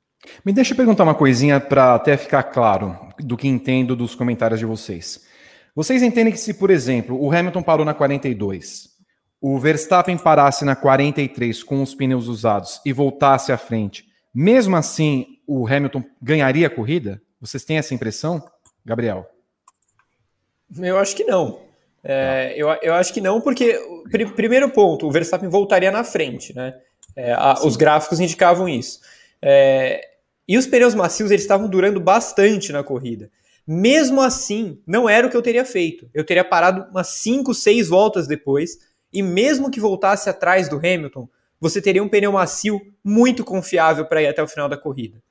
Me 0.44 0.52
deixa 0.52 0.72
eu 0.72 0.76
perguntar 0.76 1.02
uma 1.02 1.16
coisinha 1.16 1.58
para 1.58 1.96
até 1.96 2.16
ficar 2.16 2.44
claro 2.44 2.96
do 3.18 3.36
que 3.36 3.48
entendo 3.48 3.96
dos 3.96 4.14
comentários 4.14 4.60
de 4.60 4.66
vocês. 4.66 5.26
Vocês 5.74 6.00
entendem 6.00 6.32
que 6.32 6.38
se, 6.38 6.54
por 6.54 6.70
exemplo, 6.70 7.20
o 7.20 7.32
Hamilton 7.32 7.60
parou 7.60 7.84
na 7.84 7.92
42, 7.92 8.88
o 9.40 9.58
Verstappen 9.58 10.16
parasse 10.16 10.64
na 10.64 10.76
43 10.76 11.64
com 11.64 11.82
os 11.82 11.92
pneus 11.92 12.28
usados 12.28 12.80
e 12.86 12.92
voltasse 12.92 13.50
à 13.50 13.58
frente, 13.58 14.06
mesmo 14.32 14.76
assim 14.76 15.26
o 15.44 15.66
Hamilton 15.66 16.04
ganharia 16.22 16.68
a 16.68 16.70
corrida? 16.70 17.20
Vocês 17.40 17.64
têm 17.64 17.78
essa 17.78 17.94
impressão, 17.94 18.44
Gabriel? 18.84 19.28
Eu 20.78 20.98
acho 20.98 21.16
que 21.16 21.24
não. 21.24 21.68
É, 22.02 22.54
eu, 22.56 22.68
eu 22.82 22.94
acho 22.94 23.12
que 23.12 23.20
não, 23.20 23.40
porque, 23.40 23.78
pr 24.10 24.32
primeiro 24.34 24.70
ponto, 24.70 25.06
o 25.06 25.10
Verstappen 25.10 25.48
voltaria 25.48 25.90
na 25.90 26.02
frente, 26.02 26.54
né? 26.54 26.74
É, 27.14 27.32
a, 27.32 27.60
os 27.64 27.76
gráficos 27.76 28.20
indicavam 28.20 28.68
isso. 28.68 29.00
É, 29.42 30.00
e 30.48 30.56
os 30.56 30.66
pneus 30.66 30.94
macios 30.94 31.30
eles 31.30 31.42
estavam 31.42 31.68
durando 31.68 32.00
bastante 32.00 32.72
na 32.72 32.82
corrida. 32.82 33.30
Mesmo 33.66 34.20
assim, 34.20 34.80
não 34.86 35.08
era 35.08 35.26
o 35.26 35.30
que 35.30 35.36
eu 35.36 35.42
teria 35.42 35.64
feito. 35.64 36.08
Eu 36.14 36.24
teria 36.24 36.44
parado 36.44 36.90
umas 36.90 37.08
5, 37.08 37.54
6 37.54 37.88
voltas 37.88 38.26
depois, 38.26 38.78
e 39.12 39.22
mesmo 39.22 39.70
que 39.70 39.78
voltasse 39.78 40.28
atrás 40.28 40.68
do 40.68 40.76
Hamilton, 40.76 41.28
você 41.60 41.80
teria 41.80 42.02
um 42.02 42.08
pneu 42.08 42.32
macio 42.32 42.80
muito 43.04 43.44
confiável 43.44 44.06
para 44.06 44.22
ir 44.22 44.28
até 44.28 44.42
o 44.42 44.48
final 44.48 44.68
da 44.68 44.76
corrida. 44.76 45.22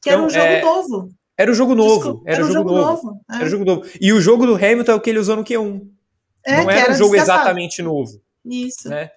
Que 0.00 0.10
então, 0.10 0.20
era 0.20 0.26
um 0.26 0.30
jogo 0.30 0.46
é, 0.46 0.62
novo. 0.62 1.08
Era 1.36 1.50
o 1.50 1.54
jogo 1.54 1.74
novo. 1.74 1.94
Desculpa, 1.94 2.22
era, 2.26 2.36
era 2.36 2.44
o 2.44 2.48
jogo, 2.48 2.68
jogo 2.68 2.80
novo. 2.80 3.06
novo. 3.06 3.20
É. 3.30 3.36
Era 3.36 3.44
o 3.44 3.48
jogo 3.48 3.64
novo. 3.64 3.82
E 4.00 4.12
o 4.12 4.20
jogo 4.20 4.46
do 4.46 4.54
Hamilton 4.54 4.92
é 4.92 4.94
o 4.94 5.00
que 5.00 5.10
ele 5.10 5.18
usou 5.18 5.36
no 5.36 5.44
Q1. 5.44 5.82
É, 6.44 6.62
não 6.62 6.70
era, 6.70 6.80
era 6.80 6.92
um 6.92 6.96
jogo 6.96 7.16
exatamente 7.16 7.82
novo. 7.82 8.20
Isso. 8.44 8.88
Né? 8.88 9.10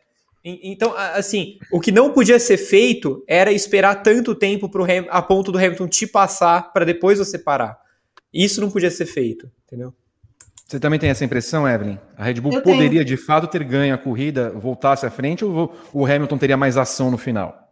Então, 0.44 0.94
assim, 0.96 1.58
o 1.72 1.80
que 1.80 1.92
não 1.92 2.14
podia 2.14 2.40
ser 2.40 2.58
feito 2.58 3.24
era 3.28 3.52
esperar 3.52 4.02
tanto 4.02 4.34
tempo 4.34 4.70
pro 4.70 4.84
Ham, 4.84 5.06
a 5.10 5.22
ponto 5.22 5.52
do 5.52 5.58
Hamilton 5.58 5.88
te 5.88 6.08
passar 6.08 6.72
para 6.72 6.86
depois 6.86 7.20
você 7.20 7.38
parar. 7.38 7.78
Isso 8.34 8.62
não 8.62 8.72
podia 8.72 8.90
ser 8.90 9.06
feito, 9.06 9.52
entendeu? 9.66 9.94
Você 10.66 10.80
também 10.80 11.00
tem 11.00 11.10
essa 11.10 11.24
impressão, 11.24 11.68
Evelyn? 11.68 11.98
A 12.18 12.24
Red 12.26 12.36
Bull 12.36 12.54
Eu 12.54 12.62
poderia 12.62 12.90
tenho. 12.90 13.06
de 13.06 13.18
fato 13.18 13.48
ter 13.48 13.64
ganho 13.64 13.96
a 13.96 13.98
corrida, 13.98 14.52
voltasse 14.52 15.06
à 15.06 15.10
frente, 15.10 15.44
ou 15.44 15.74
o 15.94 16.06
Hamilton 16.06 16.38
teria 16.38 16.58
mais 16.58 16.78
ação 16.78 17.10
no 17.10 17.18
final? 17.18 17.68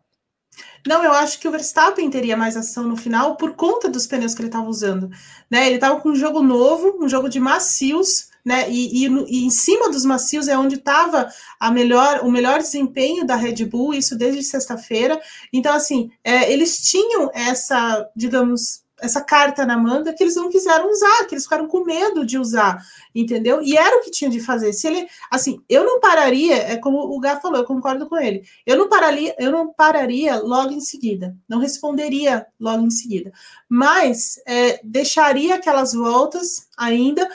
Não, 0.88 1.04
eu 1.04 1.12
acho 1.12 1.40
que 1.40 1.48
o 1.48 1.52
Verstappen 1.52 2.10
teria 2.10 2.38
mais 2.38 2.56
ação 2.56 2.84
no 2.84 2.96
final 2.96 3.36
por 3.36 3.54
conta 3.54 3.90
dos 3.90 4.08
pneus 4.08 4.34
que 4.34 4.42
ele 4.42 4.48
estava 4.48 4.68
usando. 4.68 5.10
Né? 5.50 5.66
Ele 5.66 5.76
estava 5.76 6.00
com 6.00 6.10
um 6.10 6.16
jogo 6.16 6.42
novo, 6.42 6.98
um 7.02 7.10
jogo 7.10 7.28
de 7.28 7.40
macios, 7.40 8.30
né? 8.46 8.70
E, 8.70 9.06
e, 9.06 9.08
e, 9.08 9.46
em 9.46 9.50
cima 9.50 9.90
dos 9.90 10.06
macios 10.06 10.48
é 10.48 10.56
onde 10.56 10.76
estava 10.76 11.28
a 11.60 11.72
melhor, 11.72 12.22
o 12.24 12.32
melhor 12.32 12.60
desempenho 12.60 13.26
da 13.26 13.36
Red 13.36 13.66
Bull, 13.66 13.96
isso 13.96 14.16
desde 14.16 14.44
sexta-feira. 14.44 15.20
Então, 15.52 15.74
assim, 15.74 16.12
é, 16.24 16.52
eles 16.52 16.78
tinham 16.80 17.32
essa, 17.34 18.08
digamos, 18.16 18.86
essa 19.02 19.22
carta 19.22 19.66
na 19.66 19.78
manga 19.78 20.14
que 20.14 20.24
eles 20.24 20.36
não 20.36 20.50
quiseram 20.50 20.90
usar, 20.90 21.26
que 21.26 21.36
eles 21.36 21.44
ficaram 21.44 21.68
com 21.68 21.84
medo 21.84 22.26
de 22.26 22.38
usar, 22.38 22.82
entendeu? 23.14 23.62
E 23.62 23.76
era 23.76 23.98
o 23.98 24.02
que 24.02 24.12
tinha 24.12 24.30
de 24.30 24.40
fazer. 24.40 24.72
Se 24.74 24.88
ele, 24.88 25.08
assim, 25.30 25.62
eu 25.68 25.84
não 25.84 26.00
pararia, 26.00 26.56
é 26.56 26.78
como 26.78 26.98
o 26.98 27.20
Gá 27.20 27.40
falou, 27.40 27.58
eu 27.58 27.66
concordo 27.66 28.08
com 28.08 28.18
ele. 28.18 28.44
Eu 28.66 28.78
não 28.78 28.88
pararia, 28.88 29.36
eu 29.38 29.52
não 29.52 29.74
pararia 29.74 30.38
logo 30.38 30.72
em 30.72 30.80
seguida, 30.80 31.36
não 31.48 31.60
responderia 31.60 32.46
logo 32.60 32.86
em 32.86 32.92
seguida, 32.92 33.34
mas 33.68 34.40
é, 34.48 34.80
deixaria 34.84 35.56
aquelas 35.56 35.94
voltas 35.94 36.68
ainda 36.78 37.28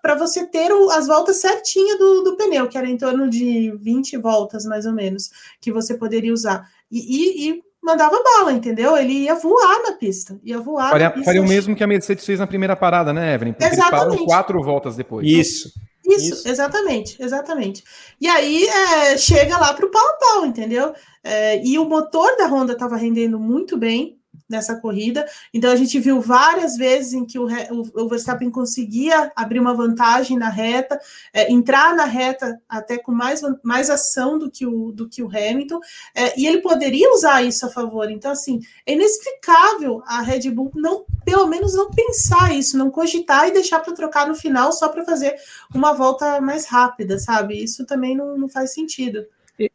para 0.00 0.14
você 0.14 0.46
ter 0.46 0.72
o, 0.72 0.90
as 0.90 1.06
voltas 1.06 1.36
certinhas 1.36 1.98
do, 1.98 2.22
do 2.22 2.36
pneu, 2.36 2.68
que 2.68 2.78
era 2.78 2.88
em 2.88 2.96
torno 2.96 3.28
de 3.28 3.72
20 3.80 4.16
voltas, 4.18 4.64
mais 4.64 4.86
ou 4.86 4.92
menos, 4.92 5.30
que 5.60 5.72
você 5.72 5.94
poderia 5.94 6.32
usar. 6.32 6.68
E, 6.90 6.98
e, 6.98 7.50
e 7.50 7.62
mandava 7.82 8.22
bala, 8.22 8.52
entendeu? 8.52 8.96
Ele 8.96 9.24
ia 9.24 9.34
voar 9.34 9.82
na 9.82 9.92
pista. 9.92 10.38
Ia 10.42 10.58
voar. 10.60 10.90
Faria, 10.90 11.10
pista. 11.10 11.24
faria 11.24 11.42
o 11.42 11.48
mesmo 11.48 11.76
que 11.76 11.84
a 11.84 11.86
Mercedes 11.86 12.24
fez 12.24 12.38
na 12.38 12.46
primeira 12.46 12.74
parada, 12.74 13.12
né, 13.12 13.34
Evelyn? 13.34 13.52
Porque 13.52 13.66
exatamente. 13.66 14.16
eles 14.16 14.26
quatro 14.26 14.62
voltas 14.62 14.96
depois. 14.96 15.26
Isso. 15.26 15.72
Isso, 16.06 16.34
Isso, 16.34 16.48
exatamente, 16.48 17.16
exatamente. 17.18 17.82
E 18.20 18.28
aí 18.28 18.66
é, 18.66 19.16
chega 19.16 19.56
lá 19.56 19.72
para 19.72 19.86
o 19.86 19.90
pau 19.90 20.06
a 20.06 20.12
pau, 20.12 20.46
entendeu? 20.46 20.92
É, 21.22 21.64
e 21.64 21.78
o 21.78 21.86
motor 21.86 22.36
da 22.36 22.46
Honda 22.46 22.74
estava 22.74 22.96
rendendo 22.96 23.40
muito 23.40 23.78
bem, 23.78 24.18
nessa 24.48 24.76
corrida. 24.76 25.26
Então 25.52 25.70
a 25.70 25.76
gente 25.76 25.98
viu 25.98 26.20
várias 26.20 26.76
vezes 26.76 27.14
em 27.14 27.24
que 27.24 27.38
o, 27.38 27.46
o, 27.94 28.08
Verstappen 28.08 28.50
conseguia 28.50 29.32
abrir 29.34 29.58
uma 29.58 29.74
vantagem 29.74 30.36
na 30.36 30.48
reta, 30.48 31.00
é, 31.32 31.50
entrar 31.50 31.94
na 31.94 32.04
reta 32.04 32.60
até 32.68 32.98
com 32.98 33.12
mais, 33.12 33.40
mais 33.62 33.88
ação 33.88 34.38
do 34.38 34.50
que 34.50 34.66
o, 34.66 34.92
do 34.92 35.08
que 35.08 35.22
o 35.22 35.28
Hamilton, 35.28 35.80
é, 36.14 36.38
e 36.38 36.46
ele 36.46 36.60
poderia 36.60 37.12
usar 37.12 37.42
isso 37.42 37.64
a 37.66 37.70
favor. 37.70 38.10
Então, 38.10 38.30
assim, 38.30 38.60
é 38.86 38.92
inexplicável 38.92 40.02
a 40.06 40.20
Red 40.20 40.50
Bull 40.50 40.70
não, 40.74 41.04
pelo 41.24 41.46
menos, 41.46 41.74
não 41.74 41.90
pensar 41.90 42.54
isso, 42.54 42.76
não 42.76 42.90
cogitar 42.90 43.48
e 43.48 43.52
deixar 43.52 43.80
para 43.80 43.94
trocar 43.94 44.28
no 44.28 44.34
final 44.34 44.72
só 44.72 44.88
para 44.88 45.04
fazer 45.04 45.36
uma 45.74 45.92
volta 45.92 46.40
mais 46.40 46.66
rápida, 46.66 47.18
sabe? 47.18 47.62
Isso 47.62 47.86
também 47.86 48.16
não, 48.16 48.36
não 48.36 48.48
faz 48.48 48.72
sentido. 48.72 49.26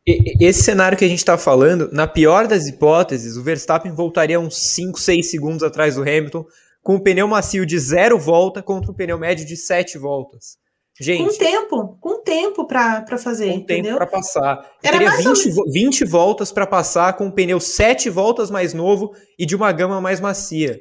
Esse 0.06 0.64
cenário 0.64 0.98
que 0.98 1.06
a 1.06 1.08
gente 1.08 1.20
está 1.20 1.38
falando, 1.38 1.90
na 1.92 2.08
pior 2.08 2.48
das 2.48 2.68
hipóteses, 2.68 3.38
o 3.38 3.44
Verstappen 3.44 3.94
voltaria 3.94 4.40
uns 4.40 4.58
5, 4.74 5.00
6 5.00 5.30
segundos 5.30 5.64
atrás 5.64 5.96
do 5.96 6.02
Hamilton, 6.02 6.46
com 6.84 6.96
um 6.96 7.00
pneu 7.00 7.28
macio 7.28 7.66
de 7.66 7.80
zero 7.80 8.20
volta 8.20 8.62
contra 8.62 8.92
um 8.92 8.94
pneu 8.94 9.18
médio 9.18 9.46
de 9.46 9.56
7 9.56 9.98
voltas. 9.98 10.58
Gente, 11.00 11.32
com 11.32 11.38
tempo, 11.38 11.98
com 12.02 12.22
tempo 12.22 12.68
para 12.68 13.18
fazer, 13.18 13.52
com 13.52 13.58
entendeu? 13.60 13.94
tempo 13.94 13.98
para 13.98 14.08
passar. 14.08 14.70
Era 14.84 14.98
teria 14.98 15.16
20, 15.16 15.50
20 15.72 16.06
voltas 16.06 16.52
para 16.52 16.68
passar 16.68 17.16
com 17.16 17.28
um 17.28 17.32
pneu 17.32 17.60
7 17.60 18.10
voltas 18.10 18.52
mais 18.52 18.74
novo 18.74 19.14
e 19.38 19.46
de 19.46 19.56
uma 19.56 19.72
gama 19.72 20.02
mais 20.02 20.20
macia. 20.20 20.78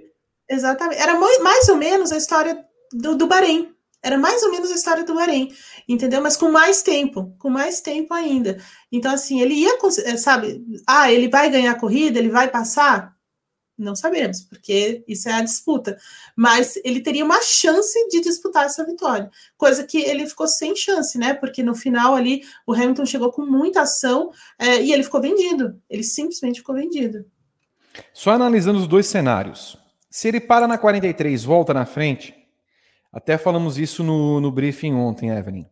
Exatamente. 0.51 1.01
Era 1.01 1.14
mais 1.18 1.68
ou 1.68 1.76
menos 1.76 2.11
a 2.11 2.16
história 2.16 2.59
do, 2.92 3.14
do 3.14 3.28
Bahrein. 3.28 3.70
Era 4.03 4.16
mais 4.16 4.42
ou 4.42 4.51
menos 4.51 4.70
a 4.70 4.74
história 4.74 5.05
do 5.05 5.14
Bahrein, 5.14 5.53
entendeu? 5.88 6.22
Mas 6.22 6.36
com 6.36 6.51
mais 6.51 6.82
tempo, 6.82 7.34
com 7.38 7.51
mais 7.51 7.80
tempo 7.80 8.14
ainda. 8.14 8.59
Então, 8.92 9.12
assim, 9.12 9.40
ele 9.40 9.55
ia, 9.55 9.76
eh, 10.05 10.16
sabe, 10.16 10.64
ah, 10.86 11.12
ele 11.12 11.28
vai 11.28 11.51
ganhar 11.51 11.72
a 11.72 11.78
corrida, 11.78 12.18
ele 12.18 12.28
vai 12.28 12.49
passar? 12.49 13.16
Não 13.76 13.94
sabemos, 13.94 14.42
porque 14.42 15.05
isso 15.07 15.28
é 15.28 15.32
a 15.32 15.42
disputa. 15.42 15.96
Mas 16.34 16.74
ele 16.84 17.01
teria 17.01 17.24
uma 17.24 17.40
chance 17.42 18.09
de 18.09 18.20
disputar 18.20 18.66
essa 18.66 18.84
vitória, 18.84 19.30
coisa 19.57 19.84
que 19.84 19.99
ele 19.99 20.26
ficou 20.26 20.49
sem 20.49 20.74
chance, 20.74 21.16
né? 21.16 21.32
Porque 21.34 21.62
no 21.62 21.76
final 21.76 22.14
ali 22.14 22.42
o 22.66 22.72
Hamilton 22.72 23.07
chegou 23.07 23.30
com 23.30 23.46
muita 23.46 23.82
ação 23.82 24.30
é, 24.59 24.82
e 24.82 24.92
ele 24.92 25.05
ficou 25.05 25.20
vendido. 25.20 25.80
Ele 25.88 26.03
simplesmente 26.03 26.59
ficou 26.59 26.74
vendido. 26.74 27.24
Só 28.12 28.32
analisando 28.32 28.78
os 28.78 28.88
dois 28.88 29.07
cenários. 29.07 29.76
Se 30.11 30.26
ele 30.26 30.40
para 30.40 30.66
na 30.66 30.78
43, 30.78 31.44
volta 31.44 31.72
na 31.72 31.86
frente, 31.86 32.34
até 33.18 33.36
falamos 33.36 33.78
isso 33.78 34.04
no, 34.04 34.40
no 34.40 34.52
briefing 34.52 34.94
ontem, 34.94 35.30
Evelyn. 35.30 35.66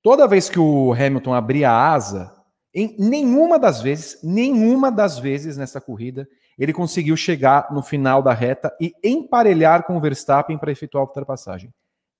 Toda 0.00 0.28
vez 0.28 0.48
que 0.48 0.60
o 0.60 0.92
Hamilton 0.92 1.34
abria 1.34 1.68
a 1.68 1.92
asa, 1.92 2.32
em 2.72 2.94
nenhuma 2.96 3.58
das 3.58 3.82
vezes, 3.82 4.20
nenhuma 4.22 4.92
das 4.92 5.18
vezes 5.18 5.56
nessa 5.56 5.80
corrida, 5.80 6.28
ele 6.56 6.72
conseguiu 6.72 7.16
chegar 7.16 7.66
no 7.72 7.82
final 7.82 8.22
da 8.22 8.32
reta 8.32 8.72
e 8.80 8.94
emparelhar 9.02 9.82
com 9.82 9.96
o 9.96 10.00
Verstappen 10.00 10.56
para 10.56 10.70
efetuar 10.70 11.02
a 11.02 11.06
ultrapassagem. 11.08 11.74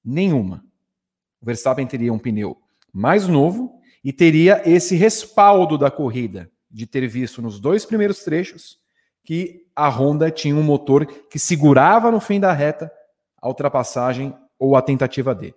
Nenhuma. 0.05 0.64
O 1.41 1.47
Verstappen 1.47 1.87
teria 1.87 2.12
um 2.12 2.18
pneu 2.18 2.59
mais 2.93 3.29
novo 3.29 3.81
e 4.03 4.12
teria 4.12 4.61
esse 4.68 4.97
respaldo 4.97 5.79
da 5.79 5.89
corrida, 5.89 6.51
de 6.68 6.85
ter 6.85 7.07
visto 7.07 7.41
nos 7.41 7.61
dois 7.61 7.85
primeiros 7.85 8.25
trechos 8.25 8.77
que 9.22 9.68
a 9.77 9.89
Honda 9.89 10.33
tinha 10.33 10.57
um 10.57 10.64
motor 10.64 11.07
que 11.07 11.39
segurava 11.39 12.11
no 12.11 12.18
fim 12.18 12.41
da 12.41 12.53
reta 12.53 12.91
a 13.41 13.47
ultrapassagem 13.47 14.35
ou 14.59 14.77
a 14.77 14.83
tentativa 14.83 15.35
de. 15.35 15.55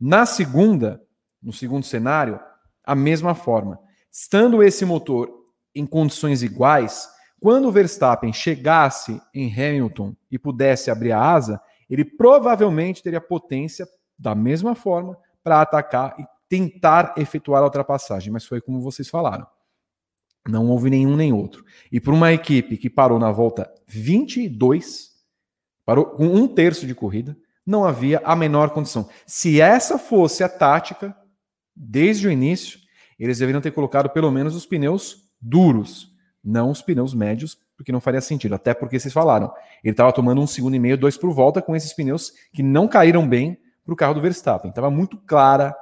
Na 0.00 0.26
segunda, 0.26 1.02
no 1.42 1.52
segundo 1.52 1.84
cenário, 1.84 2.40
a 2.84 2.94
mesma 2.94 3.34
forma. 3.34 3.78
Estando 4.10 4.62
esse 4.62 4.84
motor 4.84 5.30
em 5.74 5.86
condições 5.86 6.42
iguais, 6.42 7.08
quando 7.40 7.68
o 7.68 7.72
Verstappen 7.72 8.32
chegasse 8.32 9.20
em 9.34 9.52
Hamilton 9.52 10.14
e 10.30 10.38
pudesse 10.38 10.90
abrir 10.90 11.12
a 11.12 11.20
asa, 11.20 11.60
ele 11.90 12.04
provavelmente 12.04 13.02
teria 13.02 13.20
potência 13.20 13.86
da 14.18 14.34
mesma 14.34 14.74
forma 14.74 15.18
para 15.42 15.60
atacar 15.60 16.14
e 16.18 16.24
tentar 16.48 17.14
efetuar 17.18 17.62
a 17.62 17.66
ultrapassagem, 17.66 18.32
mas 18.32 18.46
foi 18.46 18.60
como 18.60 18.80
vocês 18.80 19.08
falaram. 19.08 19.46
Não 20.48 20.68
houve 20.68 20.90
nenhum 20.90 21.16
nem 21.16 21.32
outro. 21.32 21.64
E 21.90 22.00
para 22.00 22.12
uma 22.12 22.32
equipe 22.32 22.76
que 22.76 22.90
parou 22.90 23.18
na 23.18 23.32
volta 23.32 23.72
22, 23.86 25.10
parou 25.84 26.06
com 26.06 26.26
um 26.26 26.46
terço 26.46 26.86
de 26.86 26.94
corrida, 26.94 27.36
não 27.66 27.84
havia 27.84 28.20
a 28.24 28.36
menor 28.36 28.70
condição. 28.70 29.08
Se 29.26 29.60
essa 29.60 29.98
fosse 29.98 30.44
a 30.44 30.48
tática, 30.48 31.16
desde 31.74 32.28
o 32.28 32.30
início, 32.30 32.78
eles 33.18 33.38
deveriam 33.38 33.60
ter 33.60 33.70
colocado 33.70 34.10
pelo 34.10 34.30
menos 34.30 34.54
os 34.54 34.66
pneus 34.66 35.24
duros, 35.40 36.08
não 36.42 36.70
os 36.70 36.82
pneus 36.82 37.14
médios, 37.14 37.56
porque 37.76 37.92
não 37.92 38.00
faria 38.00 38.20
sentido. 38.20 38.54
Até 38.54 38.74
porque 38.74 38.98
vocês 38.98 39.12
falaram, 39.12 39.52
ele 39.82 39.92
estava 39.92 40.12
tomando 40.12 40.40
um 40.40 40.46
segundo 40.46 40.76
e 40.76 40.78
meio, 40.78 40.98
dois 40.98 41.16
por 41.16 41.32
volta 41.32 41.62
com 41.62 41.74
esses 41.74 41.92
pneus 41.92 42.32
que 42.52 42.62
não 42.62 42.86
caíram 42.86 43.26
bem 43.26 43.58
para 43.84 43.94
o 43.94 43.96
carro 43.96 44.14
do 44.14 44.20
Verstappen. 44.20 44.70
Estava 44.70 44.90
muito 44.90 45.16
clara 45.18 45.74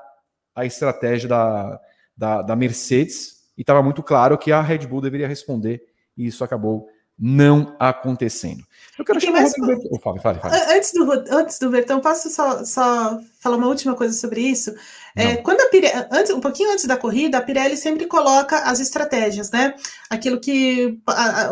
a 0.55 0.65
estratégia 0.65 1.29
da, 1.29 1.81
da, 2.17 2.43
da 2.43 2.57
Mercedes 2.57 3.43
e 3.57 3.63
estava 3.63 3.83
muito 3.83 4.03
claro 4.03 4.39
que 4.39 4.53
a 4.53 4.61
Red 4.61 4.87
Bull 4.87 5.01
deveria 5.01 5.29
responder 5.29 5.83
e 6.17 6.27
isso 6.27 6.45
acabou 6.45 6.87
não 7.25 7.77
acontecendo. 7.79 8.65
Eu 8.99 9.05
quero 9.05 9.21
chamar 9.21 9.43
mais... 9.43 9.53
o 9.53 9.61
Rodrigo 9.61 9.81
Bertão. 9.81 10.01
Fale, 10.01 10.19
fale, 10.21 10.41
fale. 10.41 10.77
Antes, 10.77 10.93
do, 10.93 11.13
antes 11.31 11.59
do 11.61 11.71
Bertão, 11.71 12.01
posso 12.01 12.29
só, 12.29 12.65
só 12.65 13.21
falar 13.39 13.57
uma 13.57 13.69
última 13.69 13.95
coisa 13.95 14.13
sobre 14.13 14.41
isso? 14.41 14.75
É, 15.15 15.37
quando 15.37 15.61
a 15.61 16.09
antes, 16.11 16.33
um 16.33 16.41
pouquinho 16.41 16.73
antes 16.73 16.85
da 16.85 16.97
corrida, 16.97 17.39
a 17.39 17.43
Pirelli 17.43 17.77
sempre 17.77 18.07
coloca 18.07 18.59
as 18.59 18.81
estratégias, 18.81 19.53
né? 19.53 19.75
Aquilo 20.11 20.41
que 20.41 20.99
a, 21.07 21.51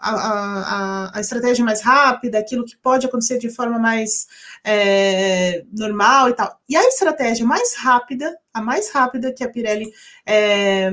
a, 0.00 0.10
a, 0.10 1.18
a 1.18 1.20
estratégia 1.20 1.64
mais 1.64 1.80
rápida, 1.80 2.38
aquilo 2.38 2.64
que 2.64 2.76
pode 2.76 3.06
acontecer 3.06 3.38
de 3.38 3.50
forma 3.50 3.78
mais 3.78 4.26
é, 4.64 5.64
normal 5.72 6.30
e 6.30 6.32
tal. 6.32 6.58
E 6.68 6.76
a 6.76 6.88
estratégia 6.88 7.46
mais 7.46 7.76
rápida, 7.76 8.36
a 8.52 8.60
mais 8.60 8.90
rápida 8.90 9.32
que 9.32 9.44
a 9.44 9.48
Pirelli 9.48 9.92
é, 10.26 10.90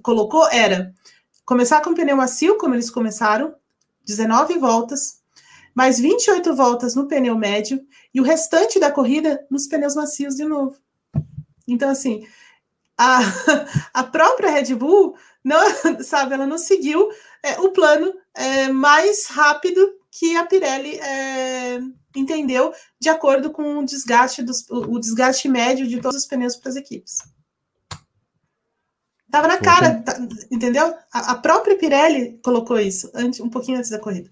colocou 0.00 0.46
era 0.48 0.94
começar 1.44 1.80
com 1.82 1.92
pneu 1.92 2.16
macio, 2.16 2.56
como 2.56 2.74
eles 2.74 2.90
começaram, 2.90 3.54
19 4.04 4.58
voltas, 4.58 5.20
mais 5.74 5.98
28 5.98 6.54
voltas 6.54 6.94
no 6.94 7.08
pneu 7.08 7.36
médio 7.36 7.84
e 8.12 8.20
o 8.20 8.24
restante 8.24 8.78
da 8.78 8.90
corrida 8.90 9.44
nos 9.50 9.66
pneus 9.66 9.94
macios 9.94 10.36
de 10.36 10.44
novo. 10.44 10.76
Então, 11.66 11.90
assim, 11.90 12.26
a, 12.96 13.20
a 13.92 14.04
própria 14.04 14.50
Red 14.50 14.74
Bull, 14.74 15.16
não, 15.42 15.58
sabe, 16.02 16.34
ela 16.34 16.46
não 16.46 16.58
seguiu 16.58 17.08
é, 17.42 17.60
o 17.60 17.70
plano 17.70 18.14
é, 18.34 18.68
mais 18.68 19.26
rápido 19.26 19.80
que 20.10 20.36
a 20.36 20.46
Pirelli 20.46 20.96
é, 20.98 21.80
entendeu, 22.14 22.72
de 23.00 23.08
acordo 23.08 23.50
com 23.50 23.78
o 23.78 23.84
desgaste, 23.84 24.42
dos, 24.42 24.64
o 24.70 24.98
desgaste 24.98 25.48
médio 25.48 25.88
de 25.88 26.00
todos 26.00 26.18
os 26.18 26.26
pneus 26.26 26.54
para 26.54 26.70
as 26.70 26.76
equipes. 26.76 27.18
Tava 29.34 29.48
na 29.48 29.58
cara, 29.58 30.00
tá, 30.00 30.16
entendeu? 30.48 30.94
A, 31.12 31.32
a, 31.32 31.34
própria 31.34 31.76
Pirelli 31.76 32.38
colocou 32.40 32.78
isso 32.78 33.10
antes, 33.12 33.40
um 33.40 33.50
pouquinho 33.50 33.78
antes 33.78 33.90
da 33.90 33.98
corrida. 33.98 34.30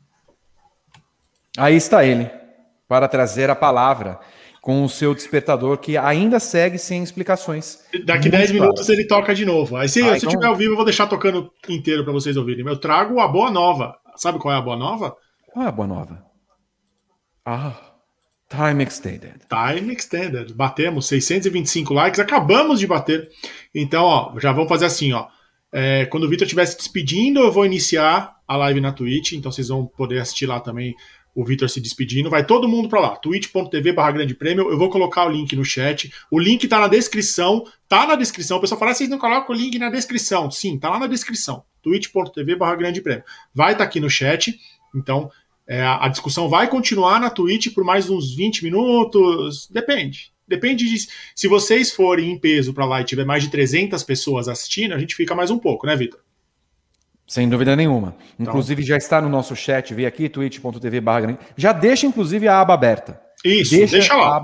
Aí 1.59 1.75
está 1.75 2.05
ele, 2.05 2.31
para 2.87 3.09
trazer 3.09 3.51
a 3.51 3.57
palavra 3.57 4.21
com 4.61 4.85
o 4.85 4.89
seu 4.89 5.13
despertador 5.13 5.79
que 5.79 5.97
ainda 5.97 6.39
segue 6.39 6.79
sem 6.79 7.03
explicações. 7.03 7.81
Daqui 8.05 8.29
10 8.29 8.53
minutos 8.53 8.89
ele 8.89 9.05
toca 9.05 9.35
de 9.35 9.45
novo. 9.45 9.75
Aí 9.75 9.89
se, 9.89 10.01
ah, 10.03 10.13
se 10.13 10.19
então... 10.19 10.31
tiver 10.31 10.47
ao 10.47 10.55
vivo, 10.55 10.75
eu 10.75 10.77
vou 10.77 10.85
deixar 10.85 11.09
tocando 11.09 11.53
inteiro 11.69 12.05
para 12.05 12.13
vocês 12.13 12.37
ouvirem. 12.37 12.65
Eu 12.65 12.79
trago 12.79 13.19
a 13.19 13.27
boa 13.27 13.51
nova. 13.51 13.97
Sabe 14.15 14.39
qual 14.39 14.55
é 14.55 14.59
a 14.59 14.63
boa 14.63 14.77
nova? 14.77 15.17
Qual 15.53 15.67
é 15.67 15.69
a 15.69 15.73
boa 15.73 15.89
nova? 15.89 16.25
Ah, 17.45 17.75
Time 18.53 18.85
Extended. 18.85 19.41
Time 19.49 19.95
Extended. 19.95 20.53
Batemos 20.53 21.07
625 21.07 21.95
likes, 21.95 22.21
acabamos 22.21 22.79
de 22.79 22.87
bater. 22.87 23.31
Então, 23.75 24.05
ó, 24.05 24.39
já 24.39 24.53
vamos 24.53 24.69
fazer 24.69 24.85
assim, 24.85 25.13
ó. 25.13 25.27
É, 25.73 26.05
quando 26.07 26.25
o 26.25 26.29
Vitor 26.29 26.45
estiver 26.45 26.67
se 26.67 26.77
despedindo, 26.77 27.41
eu 27.41 27.51
vou 27.51 27.65
iniciar 27.65 28.37
a 28.47 28.57
live 28.57 28.81
na 28.81 28.93
Twitch, 28.93 29.33
então 29.33 29.51
vocês 29.51 29.69
vão 29.69 29.87
poder 29.87 30.19
assistir 30.19 30.45
lá 30.45 30.61
também 30.61 30.95
o 31.35 31.45
Vitor 31.45 31.69
se 31.69 31.81
despedindo. 31.81 32.29
Vai 32.29 32.45
todo 32.45 32.69
mundo 32.69 32.89
para 32.89 33.01
lá, 33.01 33.17
twitch.tv 33.17 33.93
grande 34.13 34.35
prêmio. 34.35 34.71
Eu 34.71 34.79
vou 34.79 34.91
colocar 34.91 35.25
o 35.25 35.31
link 35.31 35.57
no 35.57 35.65
chat. 35.65 36.13
O 36.31 36.39
link 36.39 36.69
tá 36.69 36.79
na 36.79 36.89
descrição. 36.89 37.65
Tá 37.89 38.07
na 38.07 38.15
descrição. 38.15 38.59
O 38.59 38.61
pessoal 38.61 38.79
fala, 38.79 38.91
ah, 38.91 38.95
vocês 38.95 39.09
não 39.09 39.19
colocam 39.19 39.55
o 39.55 39.59
link 39.59 39.79
na 39.79 39.89
descrição. 39.89 40.51
Sim, 40.51 40.79
tá 40.79 40.91
lá 40.91 40.99
na 40.99 41.07
descrição. 41.07 41.65
twitch.tv 41.83 42.57
grande 42.77 43.01
prêmio. 43.01 43.25
Vai 43.55 43.73
estar 43.73 43.85
tá 43.85 43.89
aqui 43.89 43.99
no 43.99 44.11
chat. 44.11 44.59
Então, 44.95 45.31
é, 45.67 45.83
a 45.83 46.09
discussão 46.09 46.49
vai 46.49 46.69
continuar 46.69 47.21
na 47.21 47.31
Twitch 47.31 47.73
por 47.73 47.85
mais 47.85 48.11
uns 48.11 48.35
20 48.35 48.65
minutos. 48.65 49.69
Depende. 49.71 50.33
Depende 50.47 50.89
de 50.89 51.09
se 51.35 51.49
vocês 51.49 51.93
forem 51.93 52.31
em 52.31 52.39
peso 52.39 52.75
para 52.75 52.85
lá 52.85 53.01
e 53.01 53.05
tiver 53.05 53.25
mais 53.25 53.43
de 53.43 53.51
300 53.51 54.03
pessoas 54.03 54.49
assistindo, 54.49 54.93
a 54.93 54.99
gente 54.99 55.15
fica 55.15 55.35
mais 55.35 55.51
um 55.51 55.59
pouco, 55.59 55.87
né, 55.87 55.97
Vitor? 55.97 56.21
Sem 57.27 57.49
dúvida 57.49 57.75
nenhuma. 57.75 58.17
Então, 58.39 58.53
inclusive 58.53 58.83
já 58.83 58.97
está 58.97 59.21
no 59.21 59.29
nosso 59.29 59.57
chat, 59.57 59.95
vem 59.95 60.05
aqui, 60.05 60.29
twitch.tv 60.29 61.03
Já 61.57 61.73
deixa, 61.73 62.07
inclusive, 62.07 62.49
a 62.49 62.61
aba 62.61 62.75
aberta. 62.75 63.19
Isso, 63.45 63.75
deixa, 63.75 63.93
deixa 63.93 64.17
lá. 64.17 64.41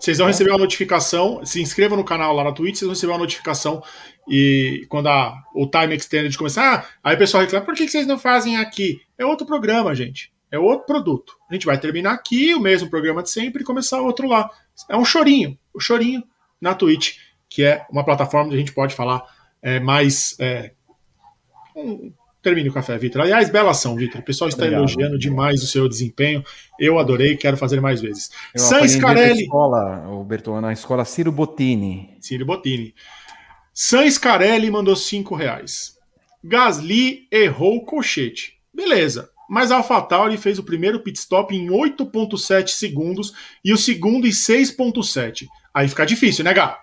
Vocês 0.00 0.18
vão 0.18 0.26
receber 0.26 0.50
uma 0.50 0.58
notificação, 0.58 1.44
se 1.44 1.60
inscrevam 1.60 1.96
no 1.96 2.04
canal 2.04 2.34
lá 2.34 2.44
na 2.44 2.52
Twitch, 2.52 2.76
vocês 2.76 2.86
vão 2.86 2.94
receber 2.94 3.12
uma 3.12 3.18
notificação 3.18 3.82
e 4.28 4.86
quando 4.88 5.08
a, 5.08 5.34
o 5.54 5.66
time 5.66 5.94
extended 5.94 6.36
começar, 6.36 6.74
ah, 6.74 6.86
aí 7.02 7.14
o 7.16 7.18
pessoal 7.18 7.42
reclama, 7.42 7.64
por 7.64 7.74
que 7.74 7.88
vocês 7.88 8.06
não 8.06 8.18
fazem 8.18 8.56
aqui? 8.56 9.00
É 9.18 9.24
outro 9.24 9.46
programa, 9.46 9.94
gente. 9.94 10.33
É 10.54 10.58
outro 10.58 10.86
produto. 10.86 11.34
A 11.50 11.54
gente 11.54 11.66
vai 11.66 11.78
terminar 11.78 12.12
aqui, 12.12 12.54
o 12.54 12.60
mesmo 12.60 12.88
programa 12.88 13.22
de 13.22 13.30
sempre, 13.30 13.62
e 13.62 13.66
começar 13.66 14.00
outro 14.00 14.28
lá. 14.28 14.50
É 14.88 14.96
um 14.96 15.04
chorinho, 15.04 15.58
o 15.72 15.78
um 15.78 15.80
chorinho 15.80 16.22
na 16.60 16.74
Twitch, 16.74 17.16
que 17.48 17.64
é 17.64 17.84
uma 17.90 18.04
plataforma 18.04 18.46
onde 18.46 18.56
a 18.56 18.58
gente 18.58 18.72
pode 18.72 18.94
falar 18.94 19.22
é, 19.62 19.80
mais 19.80 20.36
é, 20.38 20.72
termine 22.44 22.68
o 22.68 22.72
café, 22.72 22.96
Vitor. 22.98 23.22
Aliás, 23.22 23.50
bela 23.50 23.70
ação, 23.70 23.96
Vitor. 23.96 24.20
O 24.20 24.24
pessoal 24.24 24.48
está 24.48 24.64
Obrigado, 24.64 24.80
elogiando 24.80 25.18
demais 25.18 25.62
o 25.62 25.66
seu 25.66 25.88
desempenho. 25.88 26.44
Eu 26.78 26.98
adorei, 26.98 27.36
quero 27.36 27.56
fazer 27.56 27.80
mais 27.80 28.00
vezes. 28.00 28.30
Eu 28.54 28.60
San 28.60 28.86
Scarelli. 28.86 29.44
Escola, 29.44 30.08
o 30.10 30.22
Bertone, 30.22 30.60
na 30.60 30.72
escola 30.72 31.04
Ciro 31.04 31.32
Bottini. 31.32 32.16
Ciro 32.20 32.44
Bottini. 32.44 32.94
San 33.72 34.08
Scarelli 34.08 34.70
mandou 34.70 34.94
5 34.94 35.34
reais. 35.34 35.98
Gasly 36.44 37.26
errou 37.32 37.78
o 37.78 37.84
colchete. 37.84 38.60
Beleza. 38.72 39.30
Mas 39.54 39.70
a 39.70 39.76
AlphaTauri 39.76 40.36
fez 40.36 40.58
o 40.58 40.64
primeiro 40.64 40.98
pit 40.98 41.16
stop 41.16 41.54
em 41.54 41.68
8.7 41.68 42.70
segundos 42.70 43.32
e 43.64 43.72
o 43.72 43.76
segundo 43.76 44.26
em 44.26 44.30
6.7. 44.30 45.46
Aí 45.72 45.86
fica 45.86 46.04
difícil, 46.04 46.44
né, 46.44 46.52
Gá? 46.52 46.82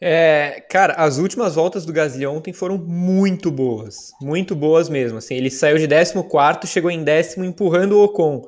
É, 0.00 0.64
cara, 0.68 0.94
as 0.94 1.18
últimas 1.18 1.54
voltas 1.54 1.86
do 1.86 1.92
Gasly 1.92 2.26
ontem 2.26 2.52
foram 2.52 2.76
muito 2.76 3.52
boas. 3.52 4.10
Muito 4.20 4.56
boas 4.56 4.88
mesmo. 4.88 5.18
Assim, 5.18 5.36
ele 5.36 5.48
saiu 5.48 5.78
de 5.78 5.86
14, 5.86 6.66
chegou 6.66 6.90
em 6.90 7.04
décimo 7.04 7.44
empurrando 7.44 7.92
o 7.92 8.02
Ocon. 8.02 8.42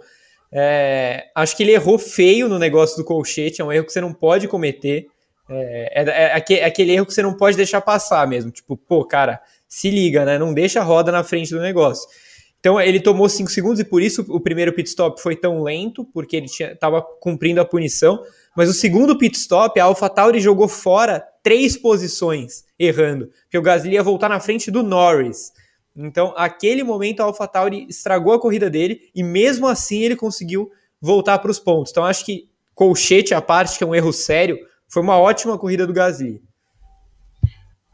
É, 0.50 1.26
acho 1.32 1.56
que 1.56 1.62
ele 1.62 1.74
errou 1.74 1.96
feio 1.96 2.48
no 2.48 2.58
negócio 2.58 2.96
do 2.96 3.04
colchete, 3.04 3.60
é 3.60 3.64
um 3.64 3.70
erro 3.70 3.86
que 3.86 3.92
você 3.92 4.00
não 4.00 4.12
pode 4.12 4.48
cometer. 4.48 5.06
É, 5.48 6.02
é, 6.02 6.34
é, 6.34 6.58
é 6.58 6.64
aquele 6.64 6.90
erro 6.90 7.06
que 7.06 7.14
você 7.14 7.22
não 7.22 7.34
pode 7.34 7.56
deixar 7.56 7.80
passar 7.80 8.26
mesmo. 8.26 8.50
Tipo, 8.50 8.76
pô, 8.76 9.04
cara, 9.04 9.40
se 9.68 9.90
liga, 9.90 10.24
né? 10.24 10.38
Não 10.38 10.54
deixa 10.54 10.80
a 10.80 10.84
roda 10.84 11.12
na 11.12 11.22
frente 11.22 11.50
do 11.50 11.60
negócio. 11.60 12.08
Então 12.60 12.80
ele 12.80 12.98
tomou 12.98 13.28
5 13.28 13.50
segundos 13.50 13.78
e 13.78 13.84
por 13.84 14.02
isso 14.02 14.24
o 14.28 14.40
primeiro 14.40 14.72
pit 14.72 14.88
stop 14.88 15.20
foi 15.22 15.36
tão 15.36 15.62
lento, 15.62 16.04
porque 16.04 16.36
ele 16.36 16.46
estava 16.46 17.00
cumprindo 17.02 17.60
a 17.60 17.64
punição. 17.64 18.22
Mas 18.56 18.68
o 18.68 18.74
segundo 18.74 19.16
pit 19.16 19.36
stop, 19.38 19.78
a 19.78 19.84
AlphaTauri 19.84 20.40
jogou 20.40 20.66
fora 20.66 21.24
três 21.42 21.76
posições, 21.76 22.64
errando, 22.78 23.30
porque 23.42 23.58
o 23.58 23.62
Gasly 23.62 23.92
ia 23.92 24.02
voltar 24.02 24.28
na 24.28 24.40
frente 24.40 24.70
do 24.70 24.82
Norris. 24.82 25.52
Então, 25.96 26.32
aquele 26.36 26.82
momento, 26.82 27.20
a 27.20 27.24
AlphaTauri 27.24 27.86
estragou 27.88 28.32
a 28.32 28.40
corrida 28.40 28.68
dele 28.68 29.10
e 29.14 29.22
mesmo 29.22 29.66
assim 29.66 30.02
ele 30.02 30.16
conseguiu 30.16 30.70
voltar 31.00 31.38
para 31.38 31.50
os 31.50 31.58
pontos. 31.58 31.92
Então, 31.92 32.04
acho 32.04 32.24
que 32.24 32.48
colchete 32.74 33.34
à 33.34 33.40
parte, 33.40 33.78
que 33.78 33.84
é 33.84 33.86
um 33.86 33.94
erro 33.94 34.12
sério, 34.12 34.58
foi 34.88 35.02
uma 35.02 35.18
ótima 35.18 35.58
corrida 35.58 35.86
do 35.86 35.92
Gasly. 35.92 36.40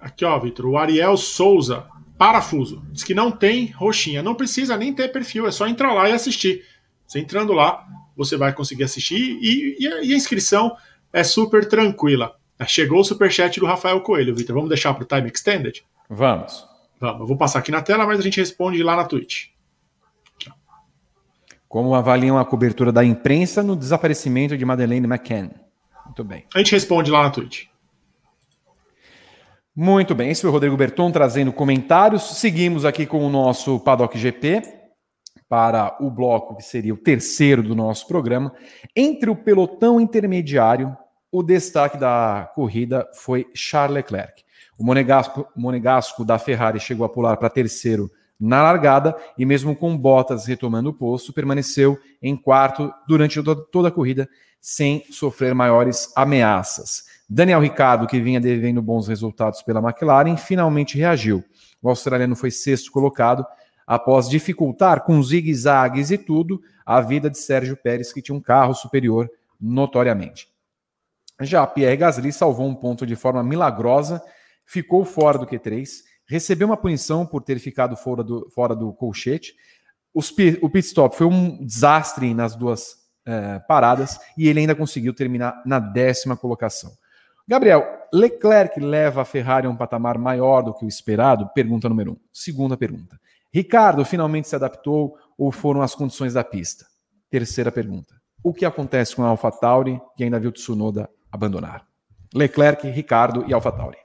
Aqui, 0.04 0.22
ó, 0.22 0.38
Vitor, 0.38 0.66
o 0.66 0.76
Ariel 0.76 1.16
Souza, 1.16 1.86
parafuso, 2.18 2.84
diz 2.92 3.02
que 3.02 3.14
não 3.14 3.30
tem 3.30 3.70
roxinha, 3.70 4.22
não 4.22 4.34
precisa 4.34 4.76
nem 4.76 4.92
ter 4.92 5.10
perfil, 5.10 5.46
é 5.46 5.50
só 5.50 5.66
entrar 5.66 5.94
lá 5.94 6.10
e 6.10 6.12
assistir. 6.12 6.62
Você 7.06 7.20
entrando 7.20 7.54
lá, 7.54 7.86
você 8.14 8.36
vai 8.36 8.52
conseguir 8.52 8.84
assistir 8.84 9.38
e, 9.40 9.82
e, 9.82 9.88
a, 9.88 10.02
e 10.02 10.12
a 10.12 10.16
inscrição 10.16 10.76
é 11.10 11.24
super 11.24 11.66
tranquila. 11.66 12.36
Chegou 12.66 13.00
o 13.00 13.04
superchat 13.04 13.58
do 13.58 13.64
Rafael 13.64 13.98
Coelho, 14.02 14.34
Vitor. 14.34 14.54
Vamos 14.54 14.68
deixar 14.68 14.92
para 14.92 15.04
o 15.04 15.06
Time 15.06 15.30
Extended? 15.34 15.82
Vamos. 16.10 16.68
Vamos. 17.00 17.20
Eu 17.20 17.26
vou 17.26 17.38
passar 17.38 17.60
aqui 17.60 17.70
na 17.70 17.80
tela, 17.80 18.06
mas 18.06 18.18
a 18.18 18.22
gente 18.22 18.38
responde 18.38 18.82
lá 18.82 18.94
na 18.96 19.04
Twitch. 19.06 19.46
Como 21.66 21.94
avaliam 21.94 22.38
a 22.38 22.44
cobertura 22.44 22.92
da 22.92 23.02
imprensa 23.02 23.62
no 23.62 23.74
desaparecimento 23.74 24.56
de 24.56 24.66
Madeleine 24.66 25.06
McCann? 25.06 25.50
Muito 26.04 26.22
bem. 26.22 26.44
A 26.54 26.58
gente 26.58 26.72
responde 26.72 27.10
lá 27.10 27.22
na 27.22 27.30
Twitch. 27.30 27.68
Muito 29.76 30.14
bem, 30.14 30.30
esse 30.30 30.40
foi 30.40 30.50
o 30.50 30.52
Rodrigo 30.52 30.76
Berton 30.76 31.10
trazendo 31.10 31.52
comentários. 31.52 32.38
Seguimos 32.38 32.84
aqui 32.84 33.04
com 33.04 33.26
o 33.26 33.28
nosso 33.28 33.80
Paddock 33.80 34.16
GP 34.16 34.62
para 35.48 35.96
o 35.98 36.08
bloco 36.08 36.54
que 36.54 36.62
seria 36.62 36.94
o 36.94 36.96
terceiro 36.96 37.60
do 37.60 37.74
nosso 37.74 38.06
programa. 38.06 38.54
Entre 38.94 39.28
o 39.28 39.34
pelotão 39.34 40.00
intermediário, 40.00 40.96
o 41.32 41.42
destaque 41.42 41.98
da 41.98 42.48
corrida 42.54 43.04
foi 43.14 43.48
Charles 43.52 43.96
Leclerc. 43.96 44.44
O 44.78 44.84
monegasco, 44.84 45.44
monegasco 45.56 46.24
da 46.24 46.38
Ferrari 46.38 46.78
chegou 46.78 47.04
a 47.04 47.08
pular 47.08 47.36
para 47.36 47.50
terceiro 47.50 48.08
na 48.38 48.62
largada 48.62 49.16
e, 49.36 49.44
mesmo 49.44 49.74
com 49.74 49.98
Bottas 49.98 50.46
retomando 50.46 50.90
o 50.90 50.94
posto, 50.94 51.32
permaneceu 51.32 51.98
em 52.22 52.36
quarto 52.36 52.92
durante 53.08 53.42
toda 53.72 53.88
a 53.88 53.92
corrida 53.92 54.28
sem 54.60 55.04
sofrer 55.10 55.52
maiores 55.52 56.12
ameaças. 56.16 57.13
Daniel 57.34 57.60
Ricciardo, 57.60 58.06
que 58.06 58.20
vinha 58.20 58.40
devendo 58.40 58.80
bons 58.80 59.08
resultados 59.08 59.60
pela 59.62 59.80
McLaren, 59.80 60.36
finalmente 60.36 60.96
reagiu. 60.96 61.44
O 61.82 61.88
australiano 61.88 62.36
foi 62.36 62.50
sexto 62.50 62.92
colocado 62.92 63.44
após 63.86 64.28
dificultar 64.28 65.02
com 65.02 65.22
zigue-zagues 65.22 66.10
e 66.10 66.16
tudo 66.16 66.62
a 66.86 67.00
vida 67.00 67.28
de 67.28 67.38
Sérgio 67.38 67.76
Pérez, 67.76 68.12
que 68.12 68.22
tinha 68.22 68.36
um 68.36 68.40
carro 68.40 68.72
superior 68.72 69.28
notoriamente. 69.60 70.48
Já 71.40 71.66
Pierre 71.66 71.96
Gasly 71.96 72.32
salvou 72.32 72.68
um 72.68 72.74
ponto 72.74 73.04
de 73.04 73.16
forma 73.16 73.42
milagrosa, 73.42 74.22
ficou 74.64 75.04
fora 75.04 75.36
do 75.36 75.46
Q3 75.46 75.88
recebeu 76.26 76.66
uma 76.66 76.76
punição 76.76 77.26
por 77.26 77.42
ter 77.42 77.58
ficado 77.58 77.96
fora 77.96 78.22
do, 78.22 78.48
fora 78.50 78.74
do 78.74 78.92
colchete. 78.92 79.54
Os, 80.12 80.30
o 80.62 80.70
pit 80.70 80.86
stop 80.86 81.16
foi 81.16 81.26
um 81.26 81.64
desastre 81.64 82.32
nas 82.32 82.54
duas 82.54 82.96
é, 83.26 83.58
paradas 83.60 84.18
e 84.36 84.48
ele 84.48 84.60
ainda 84.60 84.74
conseguiu 84.74 85.12
terminar 85.12 85.62
na 85.66 85.78
décima 85.78 86.36
colocação. 86.36 86.92
Gabriel, 87.46 87.84
Leclerc 88.12 88.80
leva 88.80 89.22
a 89.22 89.24
Ferrari 89.24 89.66
a 89.66 89.70
um 89.70 89.76
patamar 89.76 90.16
maior 90.16 90.62
do 90.62 90.72
que 90.72 90.84
o 90.84 90.88
esperado? 90.88 91.50
Pergunta 91.54 91.88
número 91.88 92.12
um. 92.12 92.16
Segunda 92.32 92.76
pergunta. 92.76 93.20
Ricardo 93.52 94.04
finalmente 94.04 94.48
se 94.48 94.56
adaptou 94.56 95.16
ou 95.36 95.52
foram 95.52 95.82
as 95.82 95.94
condições 95.94 96.32
da 96.32 96.42
pista? 96.42 96.86
Terceira 97.30 97.70
pergunta. 97.70 98.14
O 98.42 98.52
que 98.52 98.64
acontece 98.64 99.14
com 99.14 99.22
a 99.22 99.28
AlphaTauri, 99.28 100.00
que 100.16 100.24
ainda 100.24 100.40
viu 100.40 100.52
Tsunoda 100.52 101.08
abandonar? 101.30 101.86
Leclerc, 102.34 102.88
Ricardo 102.88 103.44
e 103.46 103.52
AlphaTauri. 103.52 103.98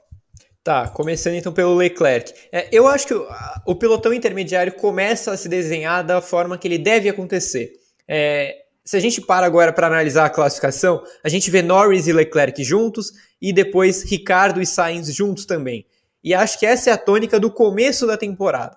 Tá, 0.62 0.88
começando 0.88 1.34
então 1.34 1.52
pelo 1.52 1.74
Leclerc. 1.74 2.34
É, 2.52 2.68
eu 2.70 2.86
acho 2.86 3.06
que 3.06 3.14
o, 3.14 3.26
o, 3.66 3.74
pelotão 3.74 4.12
intermediário 4.12 4.74
começa 4.74 5.32
a 5.32 5.36
se 5.36 5.48
desenhar 5.48 6.04
da 6.04 6.20
forma 6.20 6.58
que 6.58 6.68
ele 6.68 6.78
deve 6.78 7.08
acontecer. 7.08 7.72
É, 8.06 8.56
se 8.84 8.96
a 8.96 9.00
gente 9.00 9.20
para 9.20 9.46
agora 9.46 9.72
para 9.72 9.86
analisar 9.86 10.26
a 10.26 10.30
classificação, 10.30 11.02
a 11.22 11.28
gente 11.28 11.50
vê 11.50 11.62
Norris 11.62 12.06
e 12.06 12.12
Leclerc 12.12 12.62
juntos 12.64 13.12
e 13.40 13.52
depois 13.52 14.02
Ricardo 14.02 14.60
e 14.60 14.66
Sainz 14.66 15.14
juntos 15.14 15.44
também. 15.44 15.86
E 16.22 16.34
acho 16.34 16.58
que 16.58 16.66
essa 16.66 16.90
é 16.90 16.92
a 16.92 16.98
tônica 16.98 17.38
do 17.38 17.50
começo 17.50 18.06
da 18.06 18.16
temporada. 18.16 18.76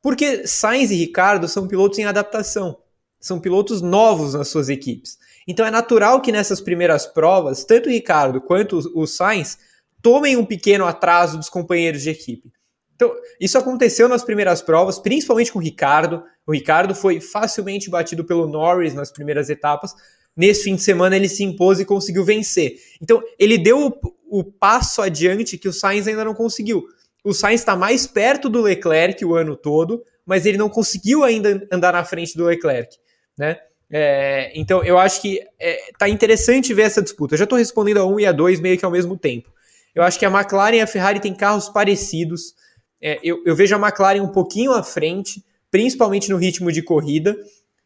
Porque 0.00 0.46
Sainz 0.46 0.90
e 0.90 0.96
Ricardo 0.96 1.48
são 1.48 1.66
pilotos 1.68 1.98
em 1.98 2.04
adaptação, 2.04 2.78
são 3.20 3.40
pilotos 3.40 3.80
novos 3.80 4.34
nas 4.34 4.48
suas 4.48 4.68
equipes. 4.68 5.18
Então 5.46 5.64
é 5.64 5.70
natural 5.70 6.20
que 6.20 6.32
nessas 6.32 6.60
primeiras 6.60 7.06
provas, 7.06 7.64
tanto 7.64 7.88
o 7.88 7.92
Ricardo 7.92 8.40
quanto 8.40 8.78
o 8.94 9.06
Sainz 9.06 9.58
tomem 10.02 10.36
um 10.36 10.44
pequeno 10.44 10.84
atraso 10.84 11.38
dos 11.38 11.48
companheiros 11.48 12.02
de 12.02 12.10
equipe. 12.10 12.52
Então, 12.94 13.12
isso 13.40 13.58
aconteceu 13.58 14.08
nas 14.08 14.22
primeiras 14.22 14.62
provas, 14.62 14.98
principalmente 14.98 15.52
com 15.52 15.58
o 15.58 15.62
Ricardo. 15.62 16.22
O 16.46 16.52
Ricardo 16.52 16.94
foi 16.94 17.20
facilmente 17.20 17.88
batido 17.88 18.24
pelo 18.24 18.46
Norris 18.46 18.94
nas 18.94 19.10
primeiras 19.10 19.48
etapas. 19.48 19.94
Nesse 20.36 20.64
fim 20.64 20.74
de 20.74 20.82
semana 20.82 21.14
ele 21.14 21.28
se 21.28 21.44
impôs 21.44 21.78
e 21.78 21.84
conseguiu 21.84 22.24
vencer. 22.24 22.76
Então, 23.00 23.22
ele 23.38 23.58
deu 23.58 23.86
o, 23.86 24.40
o 24.40 24.44
passo 24.44 25.02
adiante 25.02 25.58
que 25.58 25.68
o 25.68 25.72
Sainz 25.72 26.08
ainda 26.08 26.24
não 26.24 26.34
conseguiu 26.34 26.86
o 27.24 27.32
Sainz 27.32 27.60
está 27.60 27.76
mais 27.76 28.06
perto 28.06 28.48
do 28.48 28.60
Leclerc 28.60 29.24
o 29.24 29.34
ano 29.34 29.56
todo, 29.56 30.04
mas 30.26 30.44
ele 30.44 30.58
não 30.58 30.68
conseguiu 30.68 31.22
ainda 31.22 31.66
andar 31.70 31.92
na 31.92 32.04
frente 32.04 32.36
do 32.36 32.44
Leclerc, 32.44 32.96
né? 33.38 33.58
É, 33.94 34.50
então 34.54 34.82
eu 34.82 34.98
acho 34.98 35.20
que 35.20 35.38
é, 35.60 35.92
tá 35.98 36.08
interessante 36.08 36.72
ver 36.72 36.82
essa 36.82 37.02
disputa. 37.02 37.34
Eu 37.34 37.38
já 37.38 37.44
estou 37.44 37.58
respondendo 37.58 37.98
a 37.98 38.06
um 38.06 38.18
e 38.18 38.26
a 38.26 38.32
dois 38.32 38.58
meio 38.58 38.78
que 38.78 38.84
ao 38.84 38.90
mesmo 38.90 39.16
tempo. 39.16 39.52
Eu 39.94 40.02
acho 40.02 40.18
que 40.18 40.24
a 40.24 40.30
McLaren 40.30 40.76
e 40.76 40.80
a 40.80 40.86
Ferrari 40.86 41.20
têm 41.20 41.34
carros 41.34 41.68
parecidos. 41.68 42.54
É, 43.00 43.20
eu, 43.22 43.42
eu 43.44 43.54
vejo 43.54 43.76
a 43.76 43.78
McLaren 43.78 44.22
um 44.22 44.32
pouquinho 44.32 44.72
à 44.72 44.82
frente, 44.82 45.44
principalmente 45.72 46.30
no 46.30 46.36
ritmo 46.36 46.70
de 46.70 46.82
corrida, 46.82 47.36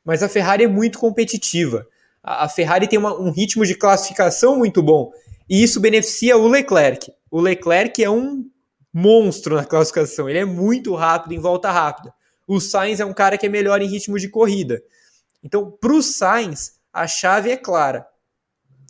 mas 0.05 0.23
a 0.23 0.29
Ferrari 0.29 0.65
é 0.65 0.69
muito 0.69 0.99
competitiva. 0.99 1.87
A, 2.23 2.49
Ferrari 2.49 2.89
tem 2.89 2.99
uma, 2.99 3.19
um 3.19 3.31
ritmo 3.31 3.65
de 3.65 3.77
classificação 3.77 4.59
muito 4.59 4.83
bom 4.83 5.13
e 5.49 5.63
isso 5.63 5.81
beneficia 5.81 6.37
o 6.37 6.49
Leclerc. 6.49 7.13
O 7.31 7.41
Leclerc 7.41 8.03
é 8.03 8.11
um 8.11 8.45
monstro 8.93 9.55
na 9.55 9.65
classificação. 9.65 10.29
Ele 10.29 10.41
é 10.41 10.45
muito 10.45 10.95
rápido 10.97 11.33
em 11.33 11.39
volta 11.39 11.71
rápida. 11.71 12.13
O 12.49 12.61
Sainz 12.61 12.99
é 12.99 13.05
um 13.05 13.15
cara 13.15 13.39
que 13.39 13.47
é 13.47 13.49
melhor 13.49 13.81
em 13.81 13.89
ritmo 13.89 14.19
de 14.19 14.29
corrida. 14.29 14.83
Então, 15.43 15.71
para 15.71 15.93
o 15.93 16.03
Sainz, 16.03 16.73
a 16.93 17.07
chave 17.07 17.51
é 17.51 17.57
clara. 17.57 18.05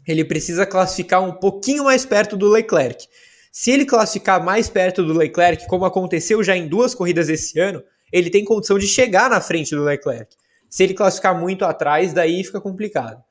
Ele 0.06 0.24
precisa 0.24 0.64
classificar 0.64 1.22
um 1.22 1.32
pouquinho 1.32 1.84
mais 1.84 2.06
perto 2.06 2.36
do 2.36 2.48
Leclerc. 2.48 3.06
Se 3.52 3.70
ele 3.70 3.84
classificar 3.84 4.42
mais 4.42 4.70
perto 4.70 5.04
do 5.04 5.12
Leclerc, 5.12 5.66
como 5.66 5.84
aconteceu 5.84 6.42
já 6.42 6.56
em 6.56 6.68
duas 6.68 6.94
corridas 6.94 7.28
esse 7.28 7.58
ano, 7.58 7.82
ele 8.12 8.30
tem 8.30 8.44
condição 8.44 8.78
de 8.78 8.86
chegar 8.86 9.28
na 9.30 9.40
frente 9.40 9.74
do 9.74 9.84
Leclerc. 9.84 10.34
Se 10.68 10.82
ele 10.82 10.94
classificar 10.94 11.38
muito 11.38 11.64
atrás, 11.64 12.12
daí 12.12 12.42
fica 12.44 12.60
complicado. 12.60 13.22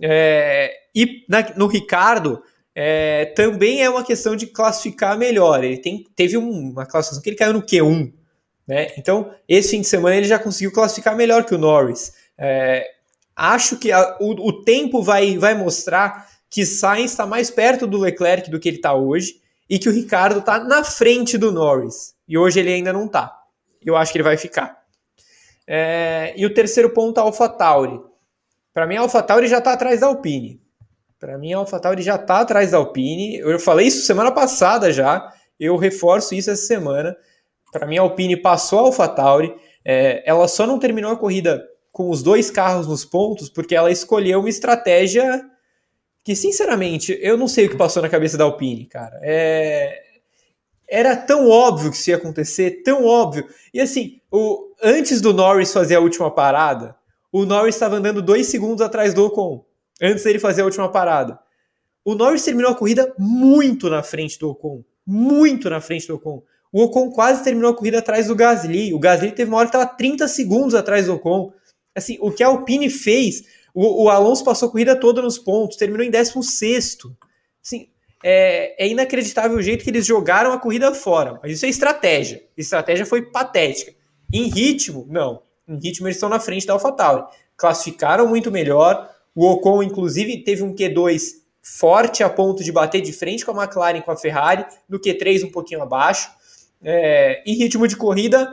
É, 0.00 0.72
e 0.94 1.24
na, 1.28 1.54
no 1.56 1.66
Ricardo, 1.66 2.42
é, 2.74 3.26
também 3.26 3.82
é 3.82 3.90
uma 3.90 4.04
questão 4.04 4.36
de 4.36 4.46
classificar 4.46 5.18
melhor. 5.18 5.64
Ele 5.64 5.78
tem, 5.78 6.04
teve 6.14 6.36
uma 6.36 6.86
classificação 6.86 7.22
que 7.22 7.30
ele 7.30 7.36
caiu 7.36 7.52
no 7.52 7.62
Q1. 7.62 8.12
Né? 8.66 8.92
Então, 8.98 9.32
esse 9.48 9.70
fim 9.70 9.80
de 9.80 9.86
semana 9.86 10.16
ele 10.16 10.26
já 10.26 10.38
conseguiu 10.38 10.70
classificar 10.70 11.16
melhor 11.16 11.44
que 11.44 11.54
o 11.54 11.58
Norris. 11.58 12.12
É, 12.36 12.86
acho 13.34 13.78
que 13.78 13.90
a, 13.90 14.16
o, 14.20 14.30
o, 14.48 14.62
tempo 14.62 15.02
vai, 15.02 15.38
vai 15.38 15.54
mostrar 15.54 16.28
que 16.50 16.64
Sainz 16.64 17.10
está 17.10 17.26
mais 17.26 17.50
perto 17.50 17.86
do 17.86 17.98
Leclerc 17.98 18.50
do 18.50 18.60
que 18.60 18.68
ele 18.68 18.76
está 18.76 18.94
hoje 18.94 19.40
e 19.68 19.78
que 19.78 19.88
o 19.88 19.92
Ricardo 19.92 20.40
está 20.40 20.62
na 20.62 20.84
frente 20.84 21.36
do 21.36 21.50
Norris. 21.50 22.14
E 22.28 22.36
hoje 22.38 22.60
ele 22.60 22.72
ainda 22.72 22.92
não 22.92 23.06
está. 23.06 23.34
Eu 23.84 23.96
acho 23.96 24.12
que 24.12 24.18
ele 24.18 24.24
vai 24.24 24.36
ficar. 24.36 24.78
É, 25.66 26.32
e 26.36 26.46
o 26.46 26.54
terceiro 26.54 26.90
ponto, 26.90 27.18
a 27.18 27.22
AlphaTauri. 27.22 28.00
Para 28.72 28.86
mim, 28.86 28.96
a 28.96 29.00
AlphaTauri 29.00 29.46
já 29.46 29.58
está 29.58 29.72
atrás 29.72 30.00
da 30.00 30.06
Alpine. 30.06 30.60
Para 31.18 31.36
mim, 31.36 31.52
a 31.52 31.58
AlphaTauri 31.58 32.02
já 32.02 32.14
está 32.14 32.40
atrás 32.40 32.70
da 32.70 32.78
Alpine. 32.78 33.38
Eu 33.38 33.58
falei 33.58 33.88
isso 33.88 34.06
semana 34.06 34.30
passada 34.30 34.92
já. 34.92 35.32
Eu 35.58 35.76
reforço 35.76 36.34
isso 36.34 36.50
essa 36.50 36.64
semana. 36.64 37.16
Para 37.72 37.86
mim, 37.86 37.98
a 37.98 38.02
Alpine 38.02 38.36
passou 38.36 38.78
a 38.78 38.82
AlphaTauri. 38.82 39.54
É, 39.84 40.22
ela 40.24 40.48
só 40.48 40.66
não 40.66 40.78
terminou 40.78 41.12
a 41.12 41.16
corrida 41.16 41.62
com 41.92 42.10
os 42.10 42.22
dois 42.22 42.50
carros 42.50 42.86
nos 42.86 43.04
pontos 43.04 43.48
porque 43.48 43.74
ela 43.74 43.90
escolheu 43.90 44.40
uma 44.40 44.48
estratégia 44.48 45.44
que, 46.24 46.36
sinceramente, 46.36 47.18
eu 47.20 47.36
não 47.36 47.48
sei 47.48 47.66
o 47.66 47.70
que 47.70 47.76
passou 47.76 48.02
na 48.02 48.08
cabeça 48.08 48.38
da 48.38 48.44
Alpine, 48.44 48.86
cara. 48.86 49.18
É, 49.22 50.02
era 50.88 51.16
tão 51.16 51.48
óbvio 51.48 51.90
que 51.90 51.96
isso 51.96 52.10
ia 52.10 52.16
acontecer, 52.16 52.82
tão 52.82 53.04
óbvio. 53.04 53.46
E 53.72 53.80
assim, 53.80 54.20
o, 54.32 54.72
antes 54.82 55.20
do 55.20 55.32
Norris 55.32 55.72
fazer 55.72 55.96
a 55.96 56.00
última 56.00 56.30
parada, 56.30 56.96
o 57.30 57.44
Norris 57.44 57.74
estava 57.74 57.96
andando 57.96 58.22
dois 58.22 58.46
segundos 58.46 58.80
atrás 58.80 59.12
do 59.12 59.24
Ocon 59.24 59.68
antes 60.00 60.24
dele 60.24 60.38
fazer 60.38 60.62
a 60.62 60.64
última 60.64 60.90
parada. 60.90 61.38
O 62.04 62.14
Norris 62.14 62.44
terminou 62.44 62.70
a 62.70 62.74
corrida 62.74 63.12
muito 63.18 63.90
na 63.90 64.02
frente 64.02 64.38
do 64.38 64.50
Ocon. 64.50 64.82
Muito 65.06 65.68
na 65.68 65.80
frente 65.80 66.06
do 66.06 66.14
Ocon. 66.14 66.42
O 66.72 66.82
Ocon 66.82 67.10
quase 67.10 67.42
terminou 67.42 67.70
a 67.70 67.76
corrida 67.76 67.98
atrás 67.98 68.28
do 68.28 68.34
Gasly. 68.34 68.94
O 68.94 68.98
Gasly 68.98 69.32
teve 69.32 69.50
uma 69.50 69.58
hora 69.58 69.68
que 69.68 69.76
estava 69.76 69.94
30 69.94 70.28
segundos 70.28 70.74
atrás 70.74 71.06
do 71.06 71.14
Ocon. 71.14 71.52
Assim, 71.94 72.16
o 72.20 72.30
que 72.30 72.42
a 72.42 72.48
Alpine 72.48 72.88
fez, 72.88 73.42
o, 73.74 74.04
o 74.04 74.08
Alonso 74.08 74.44
passou 74.44 74.68
a 74.68 74.72
corrida 74.72 74.94
toda 74.94 75.20
nos 75.20 75.38
pontos, 75.38 75.76
terminou 75.76 76.06
em 76.06 76.10
16. 76.10 76.98
Assim, 77.64 77.88
é, 78.22 78.84
é, 78.84 78.88
inacreditável 78.88 79.56
o 79.56 79.62
jeito 79.62 79.84
que 79.84 79.90
eles 79.90 80.06
jogaram 80.06 80.52
a 80.52 80.58
corrida 80.58 80.92
fora. 80.94 81.38
Mas 81.42 81.52
isso 81.52 81.66
é 81.66 81.68
estratégia. 81.68 82.42
A 82.56 82.60
estratégia 82.60 83.06
foi 83.06 83.22
patética. 83.22 83.92
Em 84.32 84.48
ritmo, 84.48 85.06
não. 85.08 85.42
Em 85.66 85.78
ritmo 85.78 86.06
eles 86.06 86.16
estão 86.16 86.28
na 86.28 86.40
frente 86.40 86.66
da 86.66 86.72
AlphaTauri. 86.72 87.24
Classificaram 87.56 88.26
muito 88.26 88.50
melhor. 88.50 89.08
O 89.34 89.46
Ocon, 89.46 89.82
inclusive, 89.82 90.42
teve 90.42 90.62
um 90.62 90.74
Q2 90.74 91.20
forte 91.62 92.22
a 92.22 92.30
ponto 92.30 92.64
de 92.64 92.72
bater 92.72 93.00
de 93.00 93.12
frente 93.12 93.44
com 93.44 93.52
a 93.52 93.64
McLaren 93.64 94.00
com 94.00 94.10
a 94.10 94.16
Ferrari, 94.16 94.64
no 94.88 94.98
Q3 94.98 95.44
um 95.44 95.50
pouquinho 95.50 95.82
abaixo. 95.82 96.30
É, 96.82 97.42
em 97.44 97.54
ritmo 97.54 97.86
de 97.86 97.96
corrida, 97.96 98.50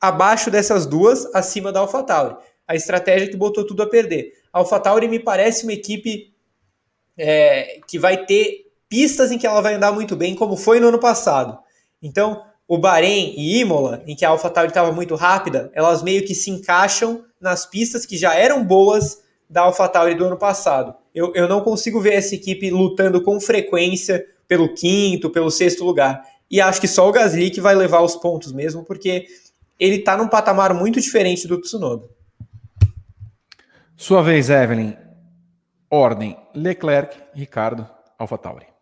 abaixo 0.00 0.50
dessas 0.50 0.86
duas, 0.86 1.26
acima 1.34 1.70
da 1.70 1.80
AlphaTauri. 1.80 2.36
A 2.66 2.74
estratégia 2.74 3.28
que 3.28 3.36
botou 3.36 3.66
tudo 3.66 3.82
a 3.82 3.86
perder. 3.88 4.32
A 4.52 4.58
AlphaTauri 4.58 5.08
me 5.08 5.18
parece 5.18 5.64
uma 5.64 5.72
equipe 5.72 6.32
é, 7.16 7.80
que 7.86 7.98
vai 7.98 8.24
ter 8.24 8.63
pistas 8.94 9.32
em 9.32 9.38
que 9.38 9.44
ela 9.44 9.60
vai 9.60 9.74
andar 9.74 9.90
muito 9.90 10.14
bem, 10.14 10.36
como 10.36 10.56
foi 10.56 10.78
no 10.78 10.86
ano 10.86 11.00
passado. 11.00 11.58
Então, 12.00 12.44
o 12.68 12.78
Bahrein 12.78 13.34
e 13.36 13.58
Imola, 13.58 14.04
em 14.06 14.14
que 14.14 14.24
a 14.24 14.28
AlphaTauri 14.28 14.68
estava 14.68 14.92
muito 14.92 15.16
rápida, 15.16 15.68
elas 15.74 16.00
meio 16.00 16.24
que 16.24 16.32
se 16.32 16.48
encaixam 16.48 17.24
nas 17.40 17.66
pistas 17.66 18.06
que 18.06 18.16
já 18.16 18.34
eram 18.34 18.62
boas 18.64 19.18
da 19.50 19.62
AlphaTauri 19.62 20.14
do 20.14 20.24
ano 20.24 20.36
passado. 20.36 20.94
Eu, 21.12 21.32
eu 21.34 21.48
não 21.48 21.60
consigo 21.60 22.00
ver 22.00 22.14
essa 22.14 22.36
equipe 22.36 22.70
lutando 22.70 23.20
com 23.20 23.40
frequência 23.40 24.24
pelo 24.46 24.72
quinto, 24.72 25.28
pelo 25.28 25.50
sexto 25.50 25.84
lugar. 25.84 26.22
E 26.48 26.60
acho 26.60 26.80
que 26.80 26.86
só 26.86 27.08
o 27.08 27.12
Gasly 27.12 27.50
que 27.50 27.60
vai 27.60 27.74
levar 27.74 28.00
os 28.00 28.14
pontos 28.14 28.52
mesmo, 28.52 28.84
porque 28.84 29.26
ele 29.76 29.96
está 29.96 30.16
num 30.16 30.28
patamar 30.28 30.72
muito 30.72 31.00
diferente 31.00 31.48
do 31.48 31.60
Tsunoda. 31.60 32.08
Sua 33.96 34.22
vez, 34.22 34.50
Evelyn. 34.50 34.94
Ordem: 35.90 36.36
Leclerc, 36.54 37.16
Ricardo, 37.34 37.88
AlphaTauri. 38.16 38.73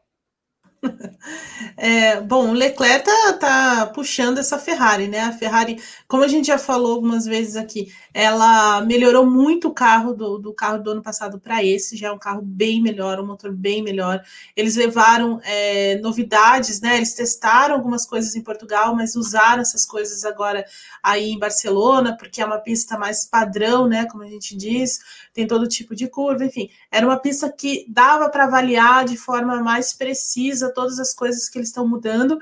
É, 1.76 2.20
bom, 2.20 2.50
o 2.50 2.52
Leclerc 2.52 3.04
tá, 3.04 3.32
tá, 3.34 3.86
puxando 3.94 4.38
essa 4.38 4.58
Ferrari, 4.58 5.08
né? 5.08 5.20
A 5.20 5.32
Ferrari, 5.32 5.80
como 6.08 6.24
a 6.24 6.28
gente 6.28 6.46
já 6.46 6.58
falou 6.58 6.94
algumas 6.94 7.24
vezes 7.24 7.56
aqui, 7.56 7.92
ela 8.14 8.82
melhorou 8.82 9.24
muito 9.24 9.68
o 9.68 9.74
carro 9.74 10.12
do, 10.12 10.38
do 10.38 10.52
carro 10.52 10.82
do 10.82 10.90
ano 10.90 11.02
passado 11.02 11.40
para 11.40 11.64
esse, 11.64 11.96
já 11.96 12.08
é 12.08 12.12
um 12.12 12.18
carro 12.18 12.42
bem 12.42 12.82
melhor, 12.82 13.18
um 13.18 13.26
motor 13.26 13.52
bem 13.52 13.82
melhor. 13.82 14.22
Eles 14.54 14.76
levaram 14.76 15.40
é, 15.44 15.96
novidades, 15.98 16.80
né? 16.80 16.96
Eles 16.96 17.14
testaram 17.14 17.74
algumas 17.74 18.04
coisas 18.04 18.36
em 18.36 18.42
Portugal, 18.42 18.94
mas 18.94 19.16
usaram 19.16 19.62
essas 19.62 19.86
coisas 19.86 20.24
agora 20.24 20.64
aí 21.02 21.30
em 21.30 21.38
Barcelona, 21.38 22.16
porque 22.16 22.42
é 22.42 22.44
uma 22.44 22.58
pista 22.58 22.98
mais 22.98 23.24
padrão, 23.24 23.88
né? 23.88 24.06
Como 24.06 24.22
a 24.22 24.28
gente 24.28 24.56
diz, 24.56 25.00
tem 25.32 25.46
todo 25.46 25.66
tipo 25.66 25.94
de 25.94 26.06
curva, 26.08 26.44
enfim, 26.44 26.68
era 26.90 27.06
uma 27.06 27.18
pista 27.18 27.50
que 27.50 27.86
dava 27.88 28.28
para 28.28 28.44
avaliar 28.44 29.04
de 29.04 29.16
forma 29.16 29.62
mais 29.62 29.92
precisa 29.92 30.72
todas 30.72 30.98
as 30.98 31.14
coisas 31.14 31.48
que 31.48 31.58
eles 31.58 31.68
estão 31.68 31.86
mudando. 31.88 32.38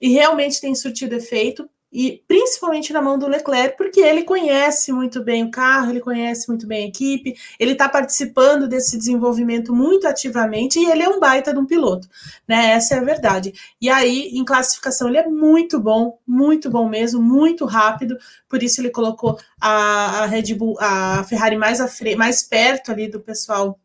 e 0.00 0.08
realmente 0.10 0.60
tem 0.60 0.74
surtido 0.74 1.14
efeito 1.14 1.68
e 1.92 2.22
principalmente 2.26 2.92
na 2.92 3.02
mão 3.02 3.18
do 3.18 3.28
Leclerc, 3.28 3.76
porque 3.76 4.00
ele 4.00 4.24
conhece 4.24 4.90
muito 4.92 5.22
bem 5.22 5.44
o 5.44 5.50
carro, 5.50 5.90
ele 5.90 6.00
conhece 6.00 6.48
muito 6.48 6.66
bem 6.66 6.84
a 6.84 6.88
equipe, 6.88 7.34
ele 7.60 7.72
está 7.72 7.88
participando 7.88 8.66
desse 8.66 8.96
desenvolvimento 8.96 9.74
muito 9.74 10.08
ativamente 10.08 10.78
e 10.78 10.90
ele 10.90 11.02
é 11.02 11.08
um 11.08 11.20
baita 11.20 11.52
de 11.52 11.58
um 11.58 11.66
piloto, 11.66 12.08
né? 12.48 12.70
Essa 12.70 12.94
é 12.94 12.98
a 12.98 13.04
verdade. 13.04 13.52
E 13.80 13.90
aí, 13.90 14.30
em 14.32 14.44
classificação, 14.44 15.08
ele 15.08 15.18
é 15.18 15.28
muito 15.28 15.78
bom, 15.78 16.18
muito 16.26 16.70
bom 16.70 16.88
mesmo, 16.88 17.20
muito 17.20 17.66
rápido, 17.66 18.16
por 18.48 18.62
isso 18.62 18.80
ele 18.80 18.90
colocou 18.90 19.38
a, 19.60 20.24
Red 20.26 20.54
Bull, 20.54 20.76
a 20.80 21.24
Ferrari 21.24 21.56
mais, 21.56 21.80
a 21.80 21.88
mais 22.16 22.42
perto 22.42 22.90
ali 22.90 23.08
do 23.08 23.20
pessoal 23.20 23.78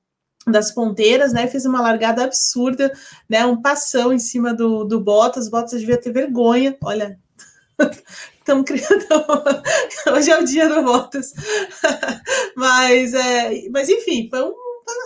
das 0.45 0.71
ponteiras, 0.71 1.33
né? 1.33 1.45
Fez 1.47 1.65
uma 1.65 1.81
largada 1.81 2.23
absurda, 2.23 2.93
né? 3.29 3.45
Um 3.45 3.61
passão 3.61 4.13
em 4.13 4.19
cima 4.19 4.53
do, 4.53 4.85
do 4.85 4.99
Bottas. 5.01 5.49
Bottas 5.49 5.81
devia 5.81 5.99
ter 5.99 6.13
vergonha. 6.13 6.77
Olha, 6.81 7.19
Estamos 8.39 8.65
criando. 8.65 9.05
Hoje 10.13 10.31
é 10.31 10.39
o 10.39 10.45
dia 10.45 10.67
do 10.69 10.81
Bottas. 10.83 11.33
mas, 12.55 13.13
é, 13.13 13.69
mas, 13.69 13.89
enfim, 13.89 14.27
foi 14.29 14.41
um, 14.43 14.53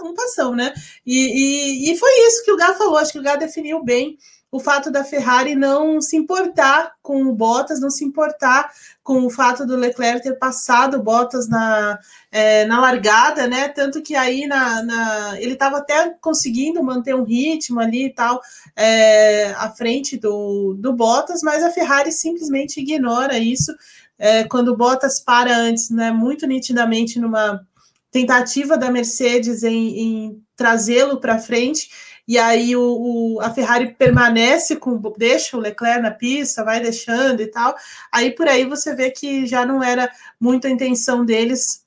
um 0.03 0.13
passão, 0.13 0.55
né? 0.55 0.73
E, 1.05 1.15
e, 1.15 1.91
e, 1.91 1.97
foi 1.97 2.11
isso 2.27 2.43
que 2.43 2.51
o 2.51 2.57
Gá 2.57 2.73
falou. 2.73 2.97
Acho 2.97 3.13
que 3.13 3.19
o 3.19 3.23
Gá 3.23 3.35
definiu 3.35 3.83
bem 3.83 4.17
o 4.51 4.59
fato 4.59 4.91
da 4.91 5.03
Ferrari 5.03 5.55
não 5.55 6.01
se 6.01 6.17
importar 6.17 6.93
com 7.01 7.23
o 7.23 7.33
Bottas, 7.33 7.79
não 7.79 7.89
se 7.89 8.03
importar 8.03 8.69
com 9.01 9.25
o 9.25 9.29
fato 9.29 9.65
do 9.65 9.77
Leclerc 9.77 10.21
ter 10.21 10.37
passado 10.37 10.97
o 10.97 11.01
Bottas 11.01 11.47
na, 11.47 11.97
é, 12.29 12.65
na 12.65 12.81
largada, 12.81 13.47
né? 13.47 13.69
Tanto 13.69 14.01
que 14.01 14.13
aí 14.13 14.45
na, 14.45 14.83
na 14.83 15.39
ele 15.39 15.53
estava 15.53 15.77
até 15.77 16.09
conseguindo 16.19 16.83
manter 16.83 17.15
um 17.15 17.23
ritmo 17.23 17.79
ali 17.79 18.07
e 18.07 18.13
tal 18.13 18.41
é, 18.75 19.53
à 19.53 19.69
frente 19.69 20.17
do, 20.17 20.75
do 20.77 20.91
Bottas, 20.91 21.41
mas 21.41 21.63
a 21.63 21.71
Ferrari 21.71 22.11
simplesmente 22.11 22.81
ignora 22.81 23.39
isso. 23.39 23.73
É, 24.19 24.43
quando 24.43 24.67
o 24.67 24.77
Bottas 24.77 25.21
para 25.21 25.55
antes, 25.55 25.89
né? 25.89 26.11
Muito 26.11 26.45
nitidamente 26.45 27.19
numa 27.19 27.65
tentativa 28.11 28.77
da 28.77 28.91
Mercedes 28.91 29.63
em, 29.63 29.97
em 29.97 30.43
trazê-lo 30.57 31.21
para 31.21 31.39
frente 31.39 31.89
e 32.31 32.37
aí 32.37 32.77
o, 32.77 32.81
o, 32.81 33.41
a 33.41 33.49
Ferrari 33.49 33.93
permanece 33.93 34.77
com, 34.77 34.97
deixa 35.17 35.57
o 35.57 35.59
Leclerc 35.59 36.01
na 36.01 36.11
pista, 36.11 36.63
vai 36.63 36.79
deixando 36.79 37.41
e 37.41 37.47
tal. 37.47 37.75
Aí 38.09 38.31
por 38.31 38.47
aí 38.47 38.63
você 38.63 38.95
vê 38.95 39.11
que 39.11 39.45
já 39.45 39.65
não 39.65 39.83
era 39.83 40.09
muito 40.39 40.65
a 40.65 40.69
intenção 40.69 41.25
deles 41.25 41.85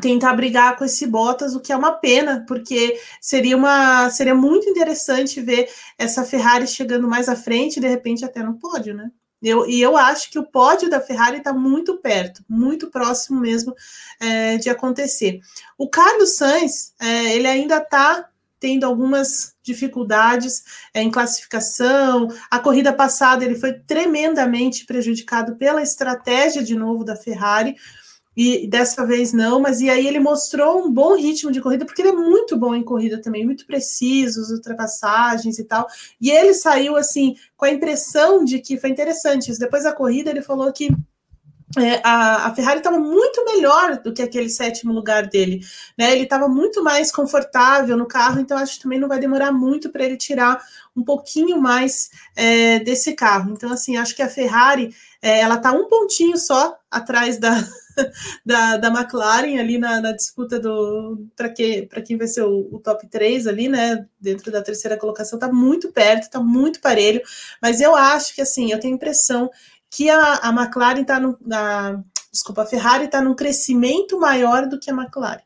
tentar 0.00 0.32
brigar 0.34 0.76
com 0.76 0.84
esse 0.84 1.08
Bottas, 1.08 1.56
o 1.56 1.60
que 1.60 1.72
é 1.72 1.76
uma 1.76 1.90
pena, 1.90 2.44
porque 2.46 3.00
seria 3.20 3.56
uma 3.56 4.08
seria 4.10 4.32
muito 4.32 4.70
interessante 4.70 5.40
ver 5.40 5.68
essa 5.98 6.24
Ferrari 6.24 6.68
chegando 6.68 7.08
mais 7.08 7.28
à 7.28 7.34
frente, 7.34 7.80
de 7.80 7.88
repente 7.88 8.24
até 8.24 8.44
no 8.44 8.54
pódio, 8.54 8.94
né? 8.94 9.10
Eu, 9.42 9.68
e 9.68 9.82
eu 9.82 9.96
acho 9.96 10.30
que 10.30 10.38
o 10.38 10.46
pódio 10.46 10.88
da 10.88 11.00
Ferrari 11.00 11.38
está 11.38 11.52
muito 11.52 11.96
perto, 11.96 12.44
muito 12.48 12.92
próximo 12.92 13.40
mesmo 13.40 13.74
é, 14.20 14.56
de 14.56 14.70
acontecer. 14.70 15.40
O 15.76 15.88
Carlos 15.88 16.36
Sainz, 16.36 16.94
é, 17.00 17.34
ele 17.34 17.48
ainda 17.48 17.78
está 17.78 18.30
tendo 18.64 18.84
algumas 18.84 19.52
dificuldades 19.62 20.62
é, 20.94 21.02
em 21.02 21.10
classificação. 21.10 22.28
A 22.50 22.58
corrida 22.58 22.94
passada 22.94 23.44
ele 23.44 23.56
foi 23.56 23.74
tremendamente 23.74 24.86
prejudicado 24.86 25.56
pela 25.56 25.82
estratégia 25.82 26.64
de 26.64 26.74
novo 26.74 27.04
da 27.04 27.14
Ferrari. 27.14 27.76
E 28.34 28.66
dessa 28.66 29.04
vez 29.06 29.34
não, 29.34 29.60
mas 29.60 29.82
e 29.82 29.90
aí 29.90 30.06
ele 30.06 30.18
mostrou 30.18 30.82
um 30.82 30.90
bom 30.90 31.14
ritmo 31.14 31.52
de 31.52 31.60
corrida, 31.60 31.84
porque 31.84 32.00
ele 32.00 32.08
é 32.08 32.12
muito 32.12 32.56
bom 32.56 32.74
em 32.74 32.82
corrida 32.82 33.20
também, 33.20 33.44
muito 33.44 33.66
preciso, 33.66 34.40
as 34.40 34.48
ultrapassagens 34.48 35.58
e 35.58 35.64
tal. 35.64 35.86
E 36.18 36.30
ele 36.30 36.54
saiu 36.54 36.96
assim 36.96 37.36
com 37.58 37.66
a 37.66 37.70
impressão 37.70 38.42
de 38.42 38.60
que 38.60 38.78
foi 38.78 38.88
interessante. 38.88 39.56
Depois 39.58 39.84
da 39.84 39.92
corrida, 39.92 40.30
ele 40.30 40.40
falou 40.40 40.72
que 40.72 40.88
é, 41.78 42.00
a, 42.04 42.46
a, 42.46 42.54
Ferrari 42.54 42.78
estava 42.78 42.98
muito 42.98 43.44
melhor 43.44 43.98
do 43.98 44.12
que 44.12 44.22
aquele 44.22 44.48
sétimo 44.48 44.92
lugar 44.92 45.26
dele, 45.26 45.60
né? 45.98 46.12
Ele 46.12 46.24
estava 46.24 46.48
muito 46.48 46.82
mais 46.82 47.10
confortável 47.10 47.96
no 47.96 48.06
carro, 48.06 48.40
então 48.40 48.56
acho 48.56 48.76
que 48.76 48.82
também 48.82 48.98
não 48.98 49.08
vai 49.08 49.18
demorar 49.18 49.50
muito 49.52 49.90
para 49.90 50.04
ele 50.04 50.16
tirar 50.16 50.62
um 50.96 51.02
pouquinho 51.02 51.60
mais 51.60 52.10
é, 52.36 52.78
desse 52.80 53.14
carro. 53.14 53.52
Então, 53.52 53.72
assim, 53.72 53.96
acho 53.96 54.14
que 54.14 54.22
a 54.22 54.28
Ferrari 54.28 54.94
é, 55.20 55.40
ela 55.40 55.56
está 55.56 55.72
um 55.72 55.88
pontinho 55.88 56.36
só 56.36 56.76
atrás 56.90 57.38
da, 57.38 57.50
da, 58.44 58.76
da 58.76 58.88
McLaren 58.88 59.58
ali 59.58 59.78
na, 59.78 60.00
na 60.00 60.12
disputa 60.12 60.60
do 60.60 61.26
para 61.34 61.48
que, 61.48 61.88
quem 62.06 62.16
vai 62.16 62.28
ser 62.28 62.42
o, 62.42 62.68
o, 62.70 62.78
top 62.78 63.06
3 63.08 63.46
ali, 63.46 63.68
né? 63.68 64.06
Dentro 64.20 64.52
da 64.52 64.62
terceira 64.62 64.96
colocação, 64.96 65.36
está 65.36 65.52
muito 65.52 65.90
perto, 65.90 66.24
está 66.24 66.40
muito 66.40 66.80
parelho, 66.80 67.20
mas 67.60 67.80
eu 67.80 67.96
acho 67.96 68.34
que 68.34 68.42
assim, 68.42 68.70
eu 68.70 68.78
tenho 68.78 68.94
impressão 68.94 69.50
que 69.94 70.10
a, 70.10 70.34
a 70.42 70.48
McLaren 70.50 71.02
está 71.02 71.20
no. 71.20 71.38
A, 71.52 72.00
desculpa, 72.32 72.62
a 72.62 72.66
Ferrari 72.66 73.04
está 73.04 73.22
num 73.22 73.34
crescimento 73.34 74.18
maior 74.18 74.66
do 74.66 74.78
que 74.78 74.90
a 74.90 74.94
McLaren. 74.94 75.42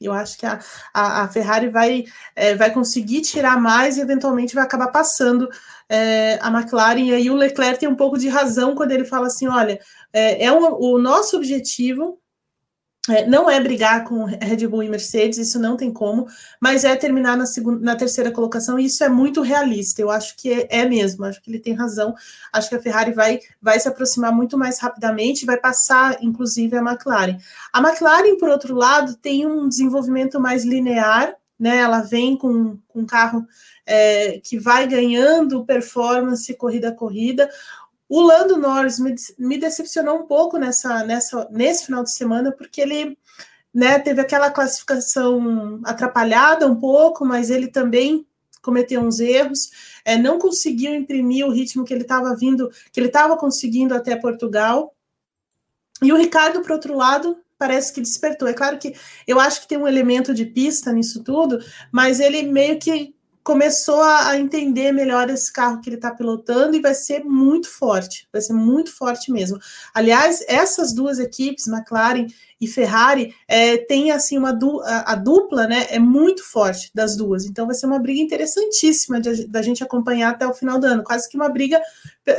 Eu 0.00 0.12
acho 0.12 0.38
que 0.38 0.46
a, 0.46 0.60
a, 0.94 1.22
a 1.22 1.28
Ferrari 1.28 1.68
vai, 1.68 2.04
é, 2.34 2.54
vai 2.54 2.72
conseguir 2.72 3.22
tirar 3.22 3.60
mais 3.60 3.96
e 3.96 4.00
eventualmente 4.00 4.54
vai 4.54 4.64
acabar 4.64 4.88
passando 4.88 5.48
é, 5.88 6.38
a 6.40 6.48
McLaren. 6.48 7.00
E 7.00 7.14
aí 7.14 7.30
o 7.30 7.36
Leclerc 7.36 7.80
tem 7.80 7.88
um 7.88 7.96
pouco 7.96 8.16
de 8.16 8.28
razão 8.28 8.76
quando 8.76 8.92
ele 8.92 9.04
fala 9.04 9.26
assim: 9.26 9.48
olha, 9.48 9.80
é, 10.12 10.44
é 10.44 10.52
um, 10.52 10.76
o 10.80 10.98
nosso 10.98 11.36
objetivo 11.36 12.21
é, 13.08 13.26
não 13.26 13.50
é 13.50 13.60
brigar 13.60 14.04
com 14.04 14.24
Red 14.24 14.64
Bull 14.68 14.84
e 14.84 14.88
Mercedes, 14.88 15.36
isso 15.36 15.58
não 15.58 15.76
tem 15.76 15.92
como, 15.92 16.28
mas 16.60 16.84
é 16.84 16.94
terminar 16.94 17.36
na, 17.36 17.46
segunda, 17.46 17.80
na 17.80 17.96
terceira 17.96 18.30
colocação, 18.30 18.78
e 18.78 18.84
isso 18.84 19.02
é 19.02 19.08
muito 19.08 19.40
realista. 19.40 20.00
Eu 20.00 20.08
acho 20.08 20.36
que 20.36 20.52
é, 20.52 20.68
é, 20.70 20.88
mesmo, 20.88 21.24
acho 21.24 21.42
que 21.42 21.50
ele 21.50 21.58
tem 21.58 21.74
razão. 21.74 22.14
Acho 22.52 22.68
que 22.68 22.76
a 22.76 22.80
Ferrari 22.80 23.12
vai, 23.12 23.40
vai 23.60 23.80
se 23.80 23.88
aproximar 23.88 24.32
muito 24.32 24.56
mais 24.56 24.78
rapidamente, 24.78 25.44
vai 25.44 25.56
passar, 25.56 26.22
inclusive, 26.22 26.76
a 26.76 26.80
McLaren. 26.80 27.38
A 27.72 27.80
McLaren, 27.80 28.38
por 28.38 28.48
outro 28.48 28.72
lado, 28.72 29.16
tem 29.16 29.46
um 29.46 29.68
desenvolvimento 29.68 30.38
mais 30.38 30.64
linear, 30.64 31.34
né? 31.58 31.78
Ela 31.78 32.02
vem 32.02 32.36
com, 32.36 32.78
com 32.86 33.00
um 33.00 33.06
carro 33.06 33.44
é, 33.84 34.40
que 34.44 34.58
vai 34.58 34.86
ganhando 34.86 35.64
performance 35.64 36.54
corrida 36.54 36.90
a 36.90 36.94
corrida. 36.94 37.50
O 38.14 38.20
Lando 38.20 38.58
Norris 38.58 38.98
me, 38.98 39.14
me 39.38 39.56
decepcionou 39.56 40.18
um 40.18 40.26
pouco 40.26 40.58
nessa, 40.58 41.02
nessa, 41.02 41.48
nesse 41.50 41.86
final 41.86 42.04
de 42.04 42.12
semana, 42.12 42.52
porque 42.52 42.82
ele 42.82 43.16
né, 43.72 43.98
teve 43.98 44.20
aquela 44.20 44.50
classificação 44.50 45.80
atrapalhada 45.82 46.66
um 46.66 46.78
pouco, 46.78 47.24
mas 47.24 47.48
ele 47.48 47.68
também 47.68 48.26
cometeu 48.60 49.00
uns 49.00 49.18
erros, 49.18 49.70
é, 50.04 50.18
não 50.18 50.38
conseguiu 50.38 50.94
imprimir 50.94 51.46
o 51.46 51.50
ritmo 51.50 51.86
que 51.86 51.94
ele 51.94 52.02
estava 52.02 52.36
vindo, 52.36 52.70
que 52.92 53.00
ele 53.00 53.06
estava 53.06 53.34
conseguindo 53.34 53.94
até 53.94 54.14
Portugal. 54.14 54.94
E 56.02 56.12
o 56.12 56.16
Ricardo, 56.18 56.60
por 56.60 56.72
outro 56.72 56.94
lado, 56.94 57.38
parece 57.56 57.94
que 57.94 58.02
despertou. 58.02 58.46
É 58.46 58.52
claro 58.52 58.76
que 58.76 58.94
eu 59.26 59.40
acho 59.40 59.62
que 59.62 59.68
tem 59.68 59.78
um 59.78 59.88
elemento 59.88 60.34
de 60.34 60.44
pista 60.44 60.92
nisso 60.92 61.24
tudo, 61.24 61.60
mas 61.90 62.20
ele 62.20 62.42
meio 62.42 62.78
que 62.78 63.14
começou 63.42 64.00
a, 64.00 64.38
entender 64.38 64.92
melhor 64.92 65.28
esse 65.28 65.52
carro 65.52 65.80
que 65.80 65.88
ele 65.88 65.96
está 65.96 66.10
pilotando 66.10 66.76
e 66.76 66.80
vai 66.80 66.94
ser 66.94 67.24
muito 67.24 67.68
forte, 67.68 68.28
vai 68.32 68.40
ser 68.40 68.52
muito 68.52 68.94
forte 68.94 69.32
mesmo. 69.32 69.58
Aliás, 69.92 70.44
essas 70.46 70.92
duas 70.92 71.18
equipes, 71.18 71.66
McLaren 71.66 72.26
e 72.60 72.68
Ferrari, 72.68 73.34
é, 73.48 73.76
tem 73.76 74.12
assim 74.12 74.38
uma 74.38 74.52
du 74.52 74.80
a, 74.82 75.12
a, 75.12 75.14
dupla, 75.16 75.66
né? 75.66 75.86
É 75.90 75.98
muito 75.98 76.44
forte 76.44 76.90
das 76.94 77.16
duas. 77.16 77.44
Então 77.44 77.66
vai 77.66 77.74
ser 77.74 77.86
uma 77.86 77.98
briga 77.98 78.20
interessantíssima 78.20 79.20
de, 79.20 79.46
da 79.48 79.60
gente 79.60 79.82
acompanhar 79.82 80.30
até 80.30 80.46
o 80.46 80.54
final 80.54 80.78
do 80.78 80.86
ano, 80.86 81.02
quase 81.02 81.28
que 81.28 81.36
uma 81.36 81.48
briga, 81.48 81.82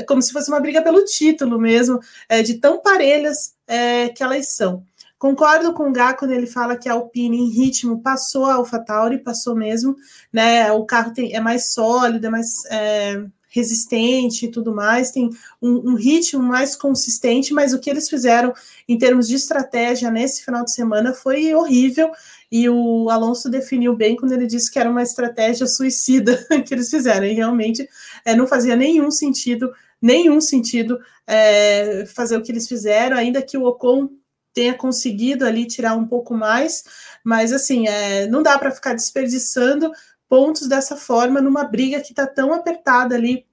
como 0.08 0.22
se 0.22 0.32
fosse 0.32 0.50
uma 0.50 0.62
briga 0.62 0.82
pelo 0.82 1.04
título 1.04 1.60
mesmo, 1.60 2.00
é, 2.30 2.42
de 2.42 2.56
tão 2.56 2.82
parelhas 2.82 3.54
é, 3.68 4.10
que 4.10 4.24
elas 4.24 4.50
são. 4.50 4.86
Concordo 5.24 5.72
com 5.72 5.88
o 5.88 5.94
Gá 5.94 6.14
quando 6.14 6.32
ele 6.32 6.46
fala 6.46 6.76
que 6.76 6.90
a 6.90 6.92
Alpine 6.96 7.38
em 7.38 7.48
ritmo 7.48 8.02
passou 8.02 8.44
a 8.44 8.56
AlphaTauri, 8.56 9.20
passou 9.20 9.56
mesmo, 9.56 9.96
né? 10.34 10.70
O 10.74 10.84
carro 10.84 11.14
tem, 11.14 11.34
é 11.34 11.40
mais 11.40 11.72
sólido, 11.72 12.28
é 12.28 12.30
mais 12.30 12.66
é, 12.66 13.24
resistente 13.48 14.46
e 14.46 14.52
tudo 14.52 14.76
mais, 14.76 15.12
tem 15.12 15.30
um, 15.62 15.92
um, 15.92 15.96
ritmo 15.96 16.44
mais 16.44 16.76
consistente, 16.76 17.54
mas 17.54 17.72
o 17.72 17.80
que 17.80 17.90
eles 17.90 18.10
fizeram 18.10 18.54
em 18.86 18.98
termos 18.98 19.30
de 19.30 19.36
estratégia 19.36 20.12
nesse 20.12 20.44
final 20.44 20.66
de 20.66 20.74
semana 20.74 21.14
foi 21.14 21.56
horrível. 21.56 22.12
E 22.52 22.68
o 22.68 23.10
Alonso 23.10 23.50
definiu 23.50 23.96
bem 23.96 24.18
quando 24.18 24.34
ele 24.34 24.46
disse 24.46 24.70
que 24.70 24.78
era 24.78 24.90
uma 24.90 25.04
estratégia 25.04 25.68
suicida 25.68 26.36
que 26.68 26.74
eles 26.74 26.90
fizeram. 26.90 27.26
E 27.26 27.32
realmente 27.32 27.88
é, 28.26 28.36
não 28.36 28.46
fazia 28.46 28.76
nenhum 28.76 29.10
sentido, 29.10 29.72
nenhum 30.02 30.42
sentido 30.42 31.00
é, 31.26 32.06
fazer 32.08 32.36
o 32.36 32.42
que 32.42 32.52
eles 32.52 32.68
fizeram, 32.68 33.16
ainda 33.16 33.42
que 33.42 33.58
o 33.58 33.64
Ocon 33.64 34.10
tenha 34.54 34.74
conseguido 34.74 35.46
ali 35.46 35.66
tirar 35.66 35.96
um 35.96 36.06
pouco 36.06 36.34
mais, 36.34 36.84
mas 37.24 37.52
assim, 37.52 37.88
é, 37.88 38.28
não 38.28 38.44
dá 38.44 38.58
para 38.58 38.72
ficar 38.72 38.94
desperdiçando 38.94 39.92
pontos 40.30 40.68
dessa 40.68 40.96
forma 40.96 41.42
numa 41.42 41.64
briga 41.64 42.02
que 42.02 42.12
está 42.12 42.26
tão 42.26 42.54
apertada 42.54 43.16
ali 43.16 43.46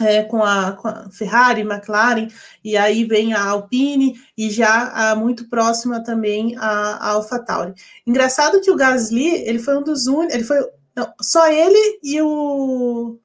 é, 0.00 0.22
com, 0.22 0.42
a, 0.42 0.72
com, 0.72 0.88
a, 0.88 1.08
Ferrari, 1.10 1.62
McLaren, 1.62 2.28
e 2.62 2.76
aí 2.76 3.04
vem 3.04 3.32
a 3.32 3.44
Alpine, 3.44 4.20
e 4.36 4.50
já 4.50 4.88
a, 4.88 5.16
muito 5.16 5.48
próxima 5.48 6.02
também 6.02 6.56
a, 6.56 6.96
a 6.96 7.08
AlphaTauri. 7.12 7.74
Engraçado 8.06 8.60
que 8.60 8.70
o 8.70 8.76
Gasly, 8.76 9.42
ele 9.46 9.58
foi 9.58 9.76
um 9.76 9.82
dos 9.82 10.06
únicos, 10.06 10.34
ele 10.34 10.44
foi, 10.44 10.58
não, 10.94 11.12
só 11.20 11.50
ele 11.50 11.98
e 12.02 12.20
o, 12.20 13.18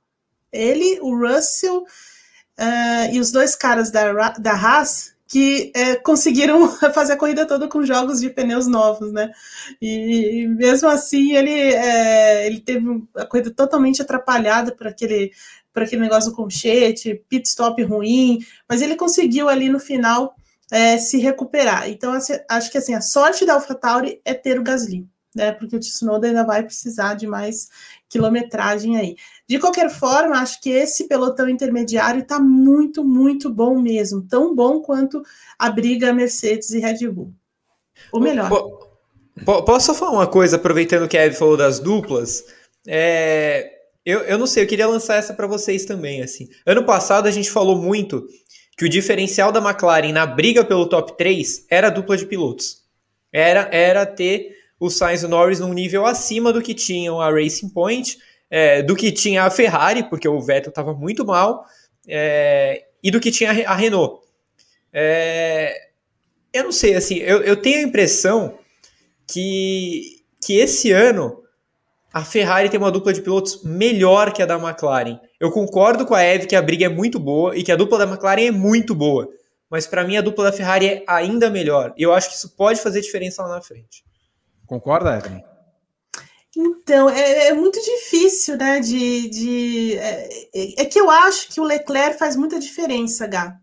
ele, 0.51 0.99
o 1.01 1.15
Russell, 1.15 1.79
uh, 1.81 3.13
e 3.13 3.19
os 3.19 3.31
dois 3.31 3.55
caras 3.55 3.91
da, 3.91 4.31
da 4.31 4.53
Haas 4.53 5.10
que 5.31 5.71
é, 5.73 5.95
conseguiram 5.95 6.67
fazer 6.93 7.13
a 7.13 7.17
corrida 7.17 7.47
toda 7.47 7.65
com 7.69 7.85
jogos 7.85 8.19
de 8.19 8.29
pneus 8.29 8.67
novos, 8.67 9.13
né? 9.13 9.31
E, 9.81 10.41
e 10.41 10.47
mesmo 10.47 10.89
assim 10.89 11.37
ele, 11.37 11.51
é, 11.51 12.45
ele 12.45 12.59
teve 12.59 12.85
a 13.15 13.25
corrida 13.25 13.49
totalmente 13.49 14.01
atrapalhada 14.01 14.75
por 14.75 14.87
aquele, 14.87 15.31
por 15.73 15.83
aquele 15.83 16.01
negócio 16.01 16.31
do 16.31 16.35
conchete, 16.35 17.23
pit 17.29 17.47
stop 17.47 17.81
ruim, 17.81 18.39
mas 18.67 18.81
ele 18.81 18.97
conseguiu 18.97 19.47
ali 19.47 19.69
no 19.69 19.79
final 19.79 20.35
é, 20.69 20.97
se 20.97 21.17
recuperar. 21.17 21.89
Então, 21.89 22.11
assim, 22.11 22.33
acho 22.49 22.69
que 22.69 22.77
assim, 22.77 22.93
a 22.93 23.01
sorte 23.01 23.45
da 23.45 23.53
AlphaTauri 23.53 24.19
é 24.25 24.33
ter 24.33 24.59
o 24.59 24.63
Gasly, 24.63 25.07
né? 25.33 25.53
Porque 25.53 25.77
o 25.77 25.79
Tsunoda 25.79 26.27
ainda 26.27 26.43
vai 26.43 26.61
precisar 26.61 27.13
de 27.13 27.25
mais 27.25 27.69
quilometragem 28.09 28.97
aí. 28.97 29.15
De 29.51 29.59
qualquer 29.59 29.89
forma, 29.89 30.37
acho 30.37 30.61
que 30.61 30.69
esse 30.69 31.09
pelotão 31.09 31.49
intermediário 31.49 32.21
está 32.21 32.39
muito, 32.39 33.03
muito 33.03 33.49
bom 33.49 33.81
mesmo. 33.81 34.21
Tão 34.21 34.55
bom 34.55 34.79
quanto 34.79 35.21
a 35.59 35.69
briga 35.69 36.13
Mercedes 36.13 36.69
e 36.69 36.79
Red 36.79 37.05
Bull. 37.09 37.33
Ou 38.13 38.21
melhor. 38.21 38.49
Posso 39.43 39.87
só 39.87 39.93
falar 39.93 40.13
uma 40.13 40.27
coisa, 40.27 40.55
aproveitando 40.55 41.05
que 41.05 41.17
a 41.17 41.25
Eve 41.25 41.35
falou 41.35 41.57
das 41.57 41.81
duplas? 41.81 42.45
É, 42.87 43.73
eu, 44.05 44.21
eu 44.21 44.37
não 44.37 44.47
sei, 44.47 44.63
eu 44.63 44.67
queria 44.67 44.87
lançar 44.87 45.15
essa 45.15 45.33
para 45.33 45.47
vocês 45.47 45.83
também. 45.83 46.21
assim. 46.21 46.47
Ano 46.65 46.85
passado 46.85 47.27
a 47.27 47.31
gente 47.31 47.51
falou 47.51 47.75
muito 47.75 48.25
que 48.77 48.85
o 48.85 48.89
diferencial 48.89 49.51
da 49.51 49.59
McLaren 49.59 50.13
na 50.13 50.25
briga 50.25 50.63
pelo 50.63 50.87
top 50.87 51.17
3 51.17 51.65
era 51.69 51.87
a 51.87 51.91
dupla 51.91 52.15
de 52.15 52.25
pilotos. 52.25 52.83
Era, 53.33 53.67
era 53.69 54.05
ter 54.05 54.55
o 54.79 54.89
Sainz 54.89 55.23
e 55.23 55.25
o 55.25 55.27
Norris 55.27 55.59
num 55.59 55.73
nível 55.73 56.05
acima 56.05 56.53
do 56.53 56.61
que 56.61 56.73
tinham 56.73 57.19
a 57.19 57.29
Racing 57.29 57.67
Point, 57.67 58.17
é, 58.51 58.83
do 58.83 58.97
que 58.97 59.13
tinha 59.13 59.45
a 59.45 59.49
Ferrari, 59.49 60.03
porque 60.03 60.27
o 60.27 60.41
Vettel 60.41 60.69
estava 60.69 60.93
muito 60.93 61.25
mal, 61.25 61.65
é, 62.05 62.83
e 63.01 63.09
do 63.09 63.19
que 63.19 63.31
tinha 63.31 63.49
a 63.49 63.73
Renault. 63.73 64.21
É, 64.91 65.73
eu 66.53 66.65
não 66.65 66.71
sei, 66.73 66.95
assim, 66.95 67.15
eu, 67.15 67.41
eu 67.41 67.55
tenho 67.55 67.79
a 67.79 67.87
impressão 67.87 68.59
que, 69.25 70.21
que 70.43 70.57
esse 70.59 70.91
ano 70.91 71.41
a 72.13 72.25
Ferrari 72.25 72.69
tem 72.69 72.77
uma 72.77 72.91
dupla 72.91 73.13
de 73.13 73.21
pilotos 73.21 73.63
melhor 73.63 74.33
que 74.33 74.41
a 74.41 74.45
da 74.45 74.55
McLaren. 74.55 75.17
Eu 75.39 75.49
concordo 75.49 76.05
com 76.05 76.13
a 76.13 76.21
Eve 76.21 76.45
que 76.45 76.55
a 76.57 76.61
briga 76.61 76.85
é 76.85 76.89
muito 76.89 77.17
boa 77.17 77.55
e 77.55 77.63
que 77.63 77.71
a 77.71 77.77
dupla 77.77 77.99
da 77.99 78.03
McLaren 78.03 78.47
é 78.47 78.51
muito 78.51 78.93
boa, 78.93 79.29
mas 79.69 79.87
para 79.87 80.03
mim 80.03 80.17
a 80.17 80.21
dupla 80.21 80.43
da 80.43 80.51
Ferrari 80.51 80.87
é 80.87 81.03
ainda 81.07 81.49
melhor. 81.49 81.93
Eu 81.97 82.13
acho 82.13 82.29
que 82.29 82.35
isso 82.35 82.53
pode 82.57 82.81
fazer 82.81 82.99
diferença 82.99 83.41
lá 83.43 83.55
na 83.55 83.61
frente. 83.61 84.03
Concorda, 84.67 85.17
Evelyn? 85.17 85.50
Então, 86.55 87.09
é, 87.09 87.47
é, 87.47 87.53
muito 87.53 87.79
difícil, 87.81 88.57
né? 88.57 88.79
De, 88.79 89.29
de 89.29 89.97
é, 89.97 90.81
é, 90.81 90.85
que 90.85 90.99
eu 90.99 91.09
acho 91.09 91.47
que 91.47 91.61
o 91.61 91.63
Leclerc 91.63 92.19
faz 92.19 92.35
muita 92.35 92.59
diferença, 92.59 93.25
Gá. 93.25 93.55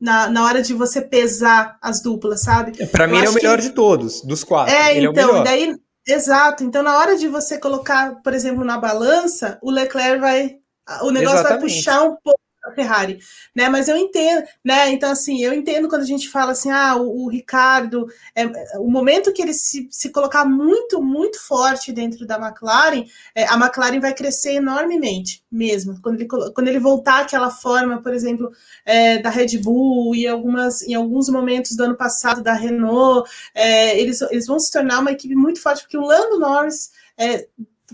Na, 0.00 0.28
na 0.28 0.44
hora 0.44 0.60
de 0.60 0.74
você 0.74 1.00
pesar 1.00 1.78
as 1.80 2.02
duplas, 2.02 2.42
sabe? 2.42 2.72
É, 2.82 2.86
Para 2.86 3.06
mim, 3.06 3.18
ele 3.18 3.26
é 3.26 3.30
o 3.30 3.34
melhor 3.34 3.58
que... 3.58 3.68
de 3.68 3.70
todos, 3.70 4.20
dos 4.22 4.42
quatro. 4.42 4.74
É, 4.74 4.96
ele 4.96 5.06
então, 5.06 5.36
é 5.36 5.44
daí. 5.44 5.76
Exato. 6.04 6.64
Então, 6.64 6.82
na 6.82 6.98
hora 6.98 7.16
de 7.16 7.28
você 7.28 7.56
colocar, 7.56 8.20
por 8.22 8.34
exemplo, 8.34 8.64
na 8.64 8.76
balança, 8.76 9.58
o 9.62 9.70
Leclerc 9.70 10.18
vai. 10.18 10.56
O 11.02 11.12
negócio 11.12 11.38
Exatamente. 11.38 11.60
vai 11.60 11.60
puxar 11.60 12.02
um 12.02 12.16
pouco 12.16 12.40
a 12.64 12.70
Ferrari, 12.72 13.18
né? 13.54 13.68
Mas 13.68 13.88
eu 13.88 13.96
entendo, 13.96 14.46
né? 14.64 14.90
Então, 14.90 15.10
assim, 15.10 15.42
eu 15.42 15.52
entendo 15.52 15.88
quando 15.88 16.02
a 16.02 16.06
gente 16.06 16.28
fala 16.28 16.52
assim, 16.52 16.70
ah, 16.70 16.96
o, 16.96 17.24
o 17.24 17.28
Ricardo, 17.28 18.06
é, 18.34 18.46
o 18.78 18.88
momento 18.88 19.32
que 19.32 19.42
ele 19.42 19.52
se, 19.52 19.88
se 19.90 20.10
colocar 20.10 20.44
muito, 20.44 21.02
muito 21.02 21.40
forte 21.40 21.92
dentro 21.92 22.26
da 22.26 22.36
McLaren, 22.36 23.04
é, 23.34 23.44
a 23.46 23.54
McLaren 23.54 24.00
vai 24.00 24.14
crescer 24.14 24.54
enormemente, 24.54 25.42
mesmo. 25.50 26.00
Quando 26.00 26.20
ele, 26.20 26.28
quando 26.28 26.68
ele 26.68 26.78
voltar 26.78 27.22
àquela 27.22 27.50
forma, 27.50 28.00
por 28.00 28.14
exemplo, 28.14 28.50
é, 28.84 29.18
da 29.18 29.30
Red 29.30 29.58
Bull 29.58 30.14
e 30.14 30.26
algumas, 30.28 30.82
em 30.82 30.94
alguns 30.94 31.28
momentos 31.28 31.76
do 31.76 31.84
ano 31.84 31.96
passado 31.96 32.42
da 32.42 32.52
Renault, 32.52 33.28
é, 33.54 33.98
eles, 33.98 34.20
eles 34.22 34.46
vão 34.46 34.58
se 34.60 34.70
tornar 34.70 35.00
uma 35.00 35.12
equipe 35.12 35.34
muito 35.34 35.60
forte, 35.60 35.82
porque 35.82 35.98
o 35.98 36.06
Lando 36.06 36.38
Norris 36.38 36.90
é, 37.18 37.46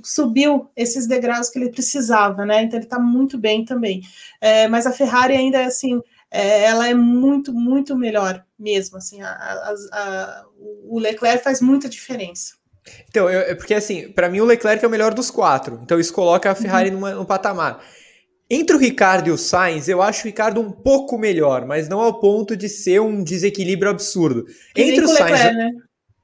subiu 0.02 0.68
esses 0.76 1.06
degraus 1.06 1.50
que 1.50 1.58
ele 1.58 1.70
precisava, 1.70 2.44
né? 2.44 2.62
Então 2.62 2.78
ele 2.78 2.86
está 2.86 2.98
muito 2.98 3.38
bem 3.38 3.64
também. 3.64 4.02
É, 4.40 4.68
mas 4.68 4.86
a 4.86 4.92
Ferrari 4.92 5.34
ainda 5.34 5.64
assim, 5.64 6.00
é, 6.30 6.64
ela 6.64 6.88
é 6.88 6.94
muito, 6.94 7.52
muito 7.52 7.96
melhor 7.96 8.44
mesmo. 8.58 8.98
Assim, 8.98 9.20
a, 9.22 9.28
a, 9.28 9.74
a, 9.92 10.44
o 10.84 10.98
Leclerc 10.98 11.42
faz 11.42 11.60
muita 11.60 11.88
diferença. 11.88 12.54
Então, 13.08 13.28
eu, 13.28 13.40
é 13.40 13.54
porque 13.54 13.74
assim, 13.74 14.10
para 14.12 14.28
mim 14.28 14.40
o 14.40 14.44
Leclerc 14.44 14.84
é 14.84 14.88
o 14.88 14.90
melhor 14.90 15.14
dos 15.14 15.30
quatro. 15.30 15.80
Então 15.82 15.98
isso 15.98 16.12
coloca 16.12 16.50
a 16.50 16.54
Ferrari 16.54 16.90
uhum. 16.90 16.94
numa, 16.96 17.12
num 17.12 17.24
patamar. 17.24 17.82
Entre 18.50 18.74
o 18.74 18.78
Ricardo 18.78 19.28
e 19.28 19.30
o 19.30 19.36
Sainz, 19.36 19.88
eu 19.88 20.00
acho 20.00 20.22
o 20.22 20.24
Ricardo 20.24 20.58
um 20.58 20.70
pouco 20.70 21.18
melhor, 21.18 21.66
mas 21.66 21.86
não 21.86 22.00
ao 22.00 22.18
ponto 22.18 22.56
de 22.56 22.66
ser 22.66 22.98
um 22.98 23.22
desequilíbrio 23.22 23.90
absurdo. 23.90 24.46
Que 24.74 24.82
Entre 24.82 25.04
o 25.04 25.08
Sainz, 25.08 25.30
Leclerc, 25.32 25.54
né? 25.54 25.70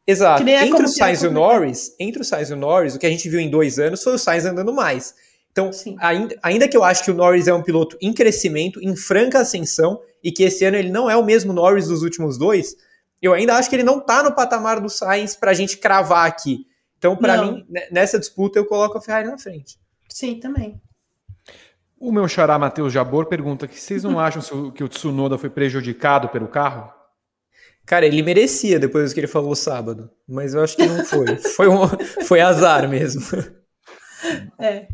Exato. 0.06 0.46
Entre 0.46 0.84
o 0.84 0.88
Sainz 0.88 1.22
e 1.22 1.26
o 1.26 1.30
Norris, 1.30 1.94
entre 1.98 2.20
o 2.20 2.24
Sainz 2.24 2.50
e 2.50 2.52
o 2.52 2.56
Norris, 2.56 2.94
o 2.94 2.98
que 2.98 3.06
a 3.06 3.10
gente 3.10 3.28
viu 3.28 3.40
em 3.40 3.48
dois 3.48 3.78
anos 3.78 4.02
foi 4.02 4.14
o 4.14 4.18
Sainz 4.18 4.44
andando 4.44 4.72
mais. 4.72 5.14
Então, 5.50 5.70
ainda, 6.00 6.36
ainda 6.42 6.68
que 6.68 6.76
eu 6.76 6.82
acho 6.82 7.04
que 7.04 7.10
o 7.10 7.14
Norris 7.14 7.46
é 7.46 7.54
um 7.54 7.62
piloto 7.62 7.96
em 8.02 8.12
crescimento, 8.12 8.80
em 8.82 8.94
franca 8.96 9.40
ascensão, 9.40 10.00
e 10.22 10.32
que 10.32 10.42
esse 10.42 10.64
ano 10.64 10.76
ele 10.76 10.90
não 10.90 11.08
é 11.08 11.16
o 11.16 11.24
mesmo 11.24 11.52
Norris 11.52 11.86
dos 11.86 12.02
últimos 12.02 12.36
dois, 12.36 12.74
eu 13.22 13.32
ainda 13.32 13.56
acho 13.56 13.70
que 13.70 13.76
ele 13.76 13.84
não 13.84 14.00
tá 14.00 14.22
no 14.22 14.34
patamar 14.34 14.80
do 14.80 14.90
Sainz 14.90 15.36
pra 15.36 15.54
gente 15.54 15.78
cravar 15.78 16.26
aqui. 16.26 16.66
Então, 16.98 17.16
para 17.16 17.42
mim, 17.42 17.64
nessa 17.90 18.18
disputa, 18.18 18.58
eu 18.58 18.66
coloco 18.66 18.98
a 18.98 19.00
Ferrari 19.00 19.28
na 19.28 19.38
frente. 19.38 19.78
Sim, 20.08 20.40
também. 20.40 20.80
O 21.98 22.10
meu 22.10 22.26
xará 22.26 22.58
Matheus 22.58 22.92
Jabor 22.92 23.26
pergunta 23.26 23.68
que 23.68 23.80
vocês 23.80 24.02
não 24.02 24.18
acham 24.20 24.70
que 24.70 24.82
o 24.82 24.88
Tsunoda 24.88 25.38
foi 25.38 25.50
prejudicado 25.50 26.28
pelo 26.28 26.48
carro? 26.48 26.92
Cara, 27.86 28.06
ele 28.06 28.22
merecia 28.22 28.78
depois 28.78 29.10
do 29.10 29.14
que 29.14 29.20
ele 29.20 29.26
falou 29.26 29.54
sábado, 29.54 30.10
mas 30.26 30.54
eu 30.54 30.62
acho 30.62 30.76
que 30.76 30.86
não 30.86 31.04
foi. 31.04 31.36
foi, 31.36 31.68
um, 31.68 31.86
foi 32.26 32.40
azar 32.40 32.88
mesmo. 32.88 33.22
É. 34.58 34.88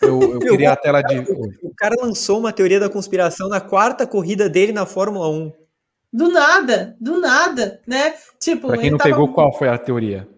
Eu, 0.00 0.20
eu 0.20 0.38
queria 0.38 0.58
Meu, 0.58 0.72
a 0.72 0.76
tela 0.76 1.02
de. 1.02 1.18
O 1.62 1.74
cara 1.74 1.96
lançou 2.00 2.38
uma 2.38 2.52
teoria 2.52 2.78
da 2.78 2.88
conspiração 2.88 3.48
na 3.48 3.60
quarta 3.60 4.06
corrida 4.06 4.48
dele 4.48 4.72
na 4.72 4.86
Fórmula 4.86 5.28
1. 5.28 5.52
Do 6.12 6.28
nada, 6.30 6.96
do 7.00 7.20
nada, 7.20 7.80
né? 7.86 8.14
Tipo, 8.38 8.68
pra 8.68 8.78
quem 8.78 8.90
não 8.90 8.98
tava... 8.98 9.10
pegou, 9.10 9.32
qual 9.32 9.52
foi 9.56 9.68
a 9.68 9.78
teoria? 9.78 10.28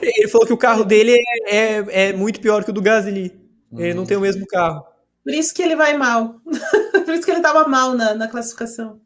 Ele 0.00 0.28
falou 0.28 0.46
que 0.46 0.52
o 0.52 0.58
carro 0.58 0.84
dele 0.84 1.14
é, 1.46 1.56
é, 1.56 2.08
é 2.08 2.12
muito 2.12 2.40
pior 2.40 2.64
que 2.64 2.70
o 2.70 2.72
do 2.72 2.80
Gasly. 2.80 3.32
Hum. 3.70 3.80
Ele 3.80 3.94
não 3.94 4.06
tem 4.06 4.16
o 4.16 4.20
mesmo 4.20 4.46
carro. 4.46 4.84
Por 5.22 5.32
isso 5.32 5.54
que 5.54 5.62
ele 5.62 5.76
vai 5.76 5.96
mal. 5.96 6.36
Por 7.04 7.14
isso 7.14 7.24
que 7.24 7.30
ele 7.30 7.40
tava 7.40 7.68
mal 7.68 7.94
na, 7.94 8.14
na 8.14 8.28
classificação. 8.28 9.00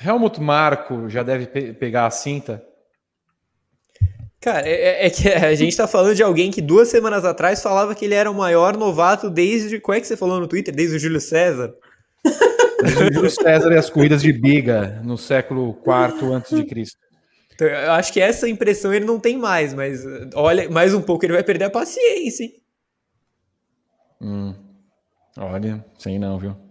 Helmut 0.00 0.40
Marco 0.40 1.08
já 1.08 1.22
deve 1.22 1.46
pe 1.46 1.72
pegar 1.72 2.06
a 2.06 2.10
cinta? 2.10 2.62
Cara, 4.40 4.68
é, 4.68 4.72
é, 4.72 5.06
é, 5.06 5.10
que 5.10 5.28
a 5.28 5.54
gente 5.54 5.76
tá 5.76 5.88
falando 5.88 6.14
de 6.14 6.22
alguém 6.22 6.50
que 6.50 6.60
duas 6.60 6.88
semanas 6.88 7.24
atrás 7.24 7.62
falava 7.62 7.94
que 7.94 8.04
ele 8.04 8.14
era 8.14 8.30
o 8.30 8.34
maior 8.34 8.76
novato 8.76 9.28
desde. 9.28 9.80
Qual 9.80 9.96
é 9.96 10.00
que 10.00 10.06
você 10.06 10.16
falou 10.16 10.38
no 10.38 10.46
Twitter? 10.46 10.74
Desde 10.74 10.96
o 10.96 10.98
Júlio 10.98 11.20
César? 11.20 11.74
Desde 12.82 13.02
o 13.02 13.12
Júlio 13.12 13.30
César 13.30 13.72
e 13.72 13.76
as 13.76 13.90
corridas 13.90 14.22
de 14.22 14.32
biga 14.32 15.00
no 15.02 15.16
século 15.16 15.76
IV 15.84 16.34
a.C. 16.34 16.64
Então, 17.54 17.66
eu 17.66 17.92
acho 17.92 18.12
que 18.12 18.20
essa 18.20 18.48
impressão 18.48 18.92
ele 18.92 19.06
não 19.06 19.18
tem 19.18 19.38
mais, 19.38 19.72
mas 19.72 20.04
olha, 20.34 20.68
mais 20.68 20.92
um 20.92 21.00
pouco 21.00 21.24
ele 21.24 21.32
vai 21.32 21.42
perder 21.42 21.64
a 21.64 21.70
paciência. 21.70 22.44
Hein? 22.44 22.52
Hum, 24.20 24.54
olha, 25.38 25.84
sei 25.98 26.18
não, 26.18 26.38
viu? 26.38 26.65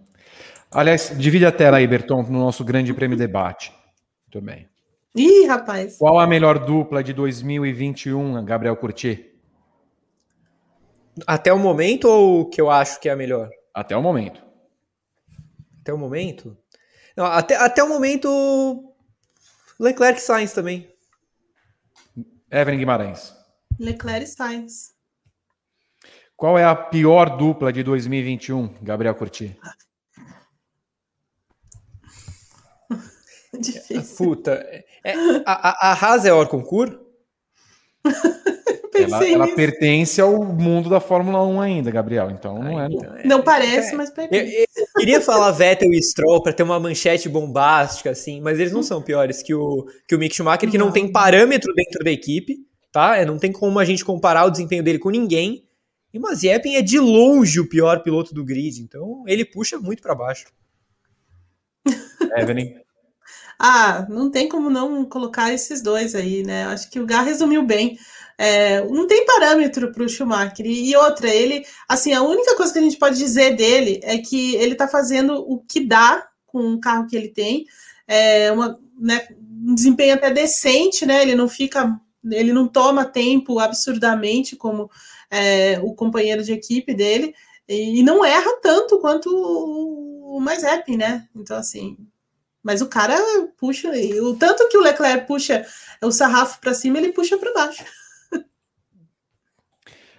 Aliás, 0.75 1.17
divide 1.17 1.45
a 1.45 1.53
tela 1.53 1.77
aí, 1.77 1.87
Berton, 1.87 2.23
no 2.23 2.37
nosso 2.37 2.61
grande 2.65 2.93
prêmio 2.93 3.17
debate. 3.17 3.73
Muito 4.25 4.45
bem. 4.45 4.67
Ih, 5.15 5.45
rapaz. 5.45 5.97
Qual 5.97 6.19
a 6.19 6.27
melhor 6.27 6.59
dupla 6.59 7.01
de 7.01 7.13
2021, 7.13 8.43
Gabriel 8.43 8.75
Curti? 8.75 9.33
Até 11.25 11.53
o 11.53 11.57
momento 11.57 12.09
ou 12.09 12.49
que 12.49 12.59
eu 12.59 12.69
acho 12.69 12.99
que 12.99 13.07
é 13.07 13.13
a 13.13 13.15
melhor? 13.15 13.49
Até 13.73 13.95
o 13.95 14.01
momento. 14.01 14.43
Até 15.79 15.93
o 15.93 15.97
momento? 15.97 16.57
Não, 17.15 17.25
até, 17.25 17.55
até 17.55 17.81
o 17.81 17.87
momento, 17.87 18.93
Leclerc 19.79 20.19
e 20.19 20.23
Sainz 20.23 20.51
também. 20.51 20.93
Evelyn 22.51 22.79
Guimarães. 22.79 23.33
Leclerc 23.79 24.25
e 24.25 24.27
Sainz. 24.27 24.93
Qual 26.35 26.59
é 26.59 26.65
a 26.65 26.75
pior 26.75 27.37
dupla 27.37 27.71
de 27.71 27.81
2021, 27.81 28.75
Gabriel 28.81 29.15
Curti? 29.15 29.57
Difícil. 33.59 34.17
Puta. 34.17 34.51
É, 35.03 35.13
a, 35.45 35.89
a, 35.89 35.91
a 35.91 35.93
Haas 35.93 36.25
é 36.25 36.33
Orconcourt? 36.33 37.05
ela, 38.93 39.27
ela 39.27 39.55
pertence 39.55 40.21
ao 40.21 40.43
mundo 40.43 40.89
da 40.89 40.99
Fórmula 40.99 41.45
1 41.45 41.61
ainda, 41.61 41.91
Gabriel. 41.91 42.31
Então 42.31 42.61
não 42.61 42.81
é. 42.81 42.87
Então, 42.87 43.15
é 43.15 43.27
não 43.27 43.41
parece, 43.41 43.93
é, 43.93 43.97
mas 43.97 44.09
pertence. 44.09 44.55
Eu, 44.55 44.65
eu, 44.77 44.87
queria 44.97 45.21
falar 45.21 45.51
Vettel 45.51 45.91
e 45.91 46.01
Stroll 46.01 46.41
para 46.41 46.53
ter 46.53 46.63
uma 46.63 46.79
manchete 46.79 47.27
bombástica, 47.27 48.11
assim, 48.11 48.41
mas 48.41 48.59
eles 48.59 48.71
não 48.71 48.83
são 48.83 49.01
piores 49.01 49.41
que 49.41 49.53
o, 49.53 49.85
que 50.07 50.15
o 50.15 50.19
Mick 50.19 50.35
Schumacher, 50.35 50.69
que 50.69 50.77
não, 50.77 50.87
não 50.87 50.93
tem 50.93 51.11
parâmetro 51.11 51.73
dentro 51.73 52.03
da 52.03 52.11
equipe, 52.11 52.57
tá? 52.91 53.17
É, 53.17 53.25
não 53.25 53.37
tem 53.37 53.51
como 53.51 53.79
a 53.79 53.85
gente 53.85 54.05
comparar 54.05 54.45
o 54.45 54.51
desempenho 54.51 54.83
dele 54.83 54.99
com 54.99 55.09
ninguém. 55.09 55.63
E 56.13 56.17
o 56.17 56.21
Mazepin 56.21 56.75
é 56.75 56.81
de 56.81 56.97
longe 56.97 57.59
o 57.59 57.67
pior 57.67 58.01
piloto 58.01 58.33
do 58.33 58.45
grid, 58.45 58.81
então 58.81 59.23
ele 59.27 59.43
puxa 59.43 59.77
muito 59.77 60.01
para 60.01 60.15
baixo. 60.15 60.45
Evelyn. 62.37 62.84
Ah, 63.59 64.05
não 64.09 64.29
tem 64.29 64.49
como 64.49 64.69
não 64.69 65.05
colocar 65.05 65.53
esses 65.53 65.81
dois 65.81 66.15
aí, 66.15 66.43
né? 66.43 66.65
Acho 66.65 66.89
que 66.89 66.99
o 66.99 67.05
Gá 67.05 67.21
resumiu 67.21 67.63
bem. 67.63 67.97
É, 68.37 68.83
não 68.85 69.07
tem 69.07 69.25
parâmetro 69.25 69.91
para 69.91 70.03
o 70.03 70.09
Schumacher. 70.09 70.65
E 70.65 70.95
outra, 70.95 71.29
ele, 71.29 71.65
assim, 71.87 72.13
a 72.13 72.21
única 72.21 72.55
coisa 72.55 72.73
que 72.73 72.79
a 72.79 72.81
gente 72.81 72.97
pode 72.97 73.17
dizer 73.17 73.55
dele 73.55 73.99
é 74.03 74.17
que 74.17 74.55
ele 74.55 74.73
está 74.73 74.87
fazendo 74.87 75.35
o 75.35 75.59
que 75.59 75.79
dá 75.79 76.27
com 76.45 76.73
o 76.73 76.79
carro 76.79 77.07
que 77.07 77.15
ele 77.15 77.29
tem, 77.29 77.65
é 78.07 78.51
uma, 78.51 78.79
né, 78.99 79.27
um 79.65 79.73
desempenho 79.75 80.15
até 80.15 80.29
decente, 80.29 81.05
né? 81.05 81.21
Ele 81.21 81.35
não 81.35 81.47
fica, 81.49 81.99
ele 82.31 82.53
não 82.53 82.67
toma 82.67 83.05
tempo 83.05 83.59
absurdamente 83.59 84.55
como 84.55 84.89
é, 85.29 85.79
o 85.81 85.93
companheiro 85.93 86.43
de 86.43 86.53
equipe 86.53 86.93
dele 86.93 87.33
e, 87.67 87.99
e 87.99 88.03
não 88.03 88.23
erra 88.23 88.59
tanto 88.61 88.99
quanto 88.99 89.29
o, 89.29 90.37
o 90.37 90.39
mais 90.39 90.63
happy, 90.63 90.97
né? 90.97 91.27
Então, 91.35 91.57
assim, 91.57 91.97
mas 92.65 92.81
o 92.81 92.87
cara 92.87 93.15
puxa, 93.59 93.91
o 94.23 94.35
tanto 94.35 94.67
que 94.69 94.75
o 94.75 94.81
Leclerc 94.81 95.27
puxa 95.27 95.63
o 96.01 96.11
sarrafo 96.11 96.59
para 96.59 96.73
cima, 96.73 96.97
ele 96.97 97.13
puxa 97.13 97.37
para 97.37 97.53
baixo. 97.53 97.85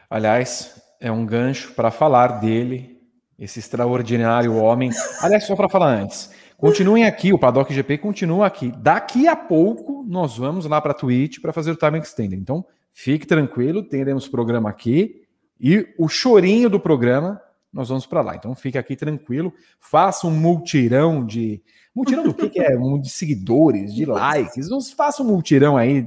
Aliás, 0.09 0.81
é 1.01 1.11
um 1.11 1.27
gancho 1.27 1.73
para 1.73 1.91
falar 1.91 2.39
dele, 2.39 3.03
esse 3.37 3.59
extraordinário 3.59 4.55
homem. 4.55 4.91
Aliás, 5.21 5.45
só 5.45 5.57
para 5.57 5.69
falar 5.69 5.89
antes, 5.89 6.31
continuem 6.57 7.05
aqui, 7.05 7.33
o 7.33 7.39
Paddock 7.39 7.75
GP 7.75 7.99
continua 7.99 8.47
aqui. 8.47 8.73
Daqui 8.79 9.27
a 9.27 9.35
pouco 9.35 10.05
nós 10.07 10.39
vamos 10.39 10.67
lá 10.67 10.81
para 10.81 10.93
a 10.93 10.95
Twitch 10.95 11.41
para 11.41 11.53
fazer 11.53 11.73
o 11.73 11.77
time 11.77 11.99
extender. 11.99 12.39
Então, 12.39 12.65
fique 12.93 13.27
tranquilo, 13.27 13.83
teremos 13.83 14.29
programa 14.29 14.71
aqui 14.71 15.27
e 15.61 15.85
o 15.99 16.07
chorinho 16.07 16.71
do 16.71 16.79
programa 16.79 17.43
nós 17.73 17.89
vamos 17.89 18.07
para 18.07 18.23
lá. 18.23 18.37
Então, 18.37 18.55
fique 18.55 18.79
aqui 18.79 18.95
tranquilo, 18.95 19.53
faça 19.81 20.29
um 20.29 20.31
multirão 20.31 21.27
de 21.27 21.61
multirão 21.97 22.25
do 22.25 22.35
que, 22.35 22.51
que 22.51 22.61
é? 22.61 22.79
Um 22.79 23.01
de 23.01 23.09
seguidores, 23.09 23.95
de 23.95 24.05
likes. 24.05 24.69
Nos 24.69 24.93
faça 24.93 25.23
um 25.23 25.27
multirão 25.27 25.79
aí. 25.79 26.07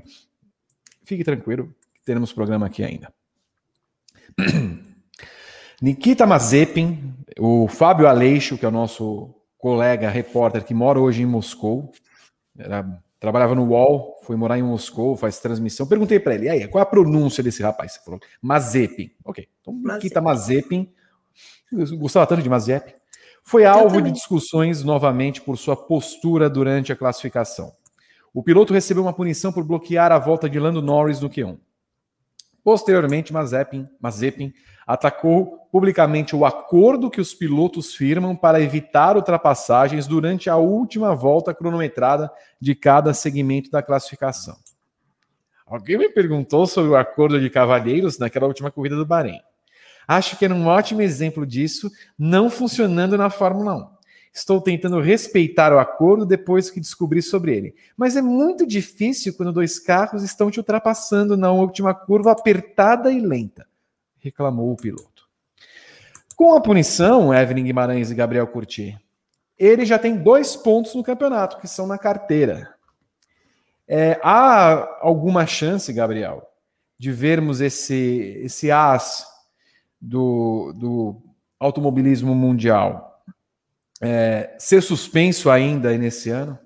Fique 1.04 1.24
tranquilo, 1.24 1.74
teremos 2.06 2.32
programa 2.32 2.68
aqui 2.68 2.84
ainda. 2.84 3.12
Nikita 5.82 6.28
Mazepin, 6.28 7.16
o 7.40 7.68
Fábio 7.68 8.08
Aleixo, 8.08 8.58
que 8.58 8.66
é 8.66 8.68
o 8.68 8.72
nosso 8.72 9.34
colega 9.58 10.10
repórter 10.10 10.64
que 10.64 10.74
mora 10.74 11.00
hoje 11.00 11.24
em 11.24 11.26
Moscou, 11.26 11.92
era, 12.58 12.86
trabalhava 13.20 13.56
no 13.56 13.66
UOL, 13.66 14.20
foi 14.24 14.36
morar 14.36 14.60
em 14.60 14.64
Moscou, 14.64 15.16
faz 15.16 15.40
transmissão. 15.40 15.88
Perguntei 15.88 16.20
para 16.20 16.36
ele, 16.36 16.50
aí, 16.50 16.68
qual 16.68 16.80
é 16.80 16.84
a 16.84 16.86
pronúncia 16.86 17.42
desse 17.42 17.64
rapaz? 17.64 17.94
Você 17.94 18.00
falou, 18.04 18.20
Mazepin. 18.42 19.12
Ok, 19.26 19.48
então 19.62 19.74
Nikita 19.74 20.22
Mazepin, 20.22 20.92
gostava 21.98 22.28
tanto 22.28 22.44
de 22.44 22.50
Mazepin, 22.50 22.94
foi 23.50 23.66
alvo 23.66 24.00
de 24.00 24.12
discussões 24.12 24.84
novamente 24.84 25.42
por 25.42 25.58
sua 25.58 25.76
postura 25.76 26.48
durante 26.48 26.94
a 26.94 26.96
classificação. 26.96 27.74
O 28.32 28.44
piloto 28.44 28.76
recebeu 28.76 29.02
uma 29.02 29.12
punição 29.12 29.52
por 29.52 29.64
bloquear 29.64 30.12
a 30.12 30.20
volta 30.20 30.48
de 30.48 30.60
Lando 30.60 30.84
Norris 30.84 31.20
no 31.20 31.32
Q1. 31.32 31.58
Posteriormente, 32.64 33.34
Mazepin, 33.34 33.90
Mazepin 34.00 34.54
atacou 34.86 35.68
publicamente 35.72 36.36
o 36.36 36.46
acordo 36.46 37.10
que 37.10 37.20
os 37.20 37.34
pilotos 37.34 37.96
firmam 37.96 38.36
para 38.36 38.62
evitar 38.62 39.16
ultrapassagens 39.16 40.06
durante 40.06 40.48
a 40.48 40.58
última 40.58 41.16
volta 41.16 41.52
cronometrada 41.52 42.32
de 42.62 42.76
cada 42.76 43.16
segmento 43.16 43.72
da 43.72 43.82
classificação. 43.82 44.58
Alguém 45.66 45.98
me 45.98 46.10
perguntou 46.10 46.68
sobre 46.68 46.92
o 46.92 46.96
acordo 46.96 47.40
de 47.40 47.50
cavalheiros 47.50 48.20
naquela 48.20 48.46
última 48.46 48.70
corrida 48.70 48.96
do 48.96 49.08
Bahrein. 49.08 49.42
Acho 50.10 50.40
que 50.40 50.44
era 50.44 50.56
um 50.56 50.66
ótimo 50.66 51.04
exemplo 51.04 51.46
disso 51.46 51.92
não 52.18 52.50
funcionando 52.50 53.16
na 53.16 53.30
Fórmula 53.30 53.76
1. 53.76 53.88
Estou 54.34 54.60
tentando 54.60 55.00
respeitar 55.00 55.72
o 55.72 55.78
acordo 55.78 56.26
depois 56.26 56.72
que 56.72 56.80
descobri 56.80 57.22
sobre 57.22 57.56
ele. 57.56 57.76
Mas 57.96 58.16
é 58.16 58.22
muito 58.22 58.66
difícil 58.66 59.36
quando 59.36 59.54
dois 59.54 59.78
carros 59.78 60.24
estão 60.24 60.50
te 60.50 60.58
ultrapassando 60.58 61.38
na 61.38 61.52
última 61.52 61.94
curva 61.94 62.32
apertada 62.32 63.12
e 63.12 63.20
lenta, 63.20 63.68
reclamou 64.18 64.72
o 64.72 64.76
piloto. 64.76 65.30
Com 66.36 66.56
a 66.56 66.62
punição, 66.62 67.32
Evelyn 67.32 67.66
Guimarães 67.66 68.10
e 68.10 68.16
Gabriel 68.16 68.48
Curti, 68.48 68.98
ele 69.60 69.86
já 69.86 70.00
tem 70.00 70.18
dois 70.18 70.56
pontos 70.56 70.96
no 70.96 71.04
campeonato, 71.04 71.60
que 71.60 71.68
são 71.68 71.86
na 71.86 72.00
carteira. 72.00 72.74
É, 73.88 74.20
há 74.24 75.02
alguma 75.02 75.46
chance, 75.46 75.94
Gabriel, 75.94 76.50
de 76.98 77.12
vermos 77.12 77.62
esse, 77.62 78.42
esse 78.44 78.72
as 78.72 79.30
do, 80.02 80.74
do 80.74 81.22
automobilismo 81.60 82.34
mundial 82.34 83.10
é, 84.02 84.56
ser 84.58 84.82
suspenso 84.82 85.50
ainda 85.50 85.96
nesse 85.98 86.30
ano? 86.30 86.58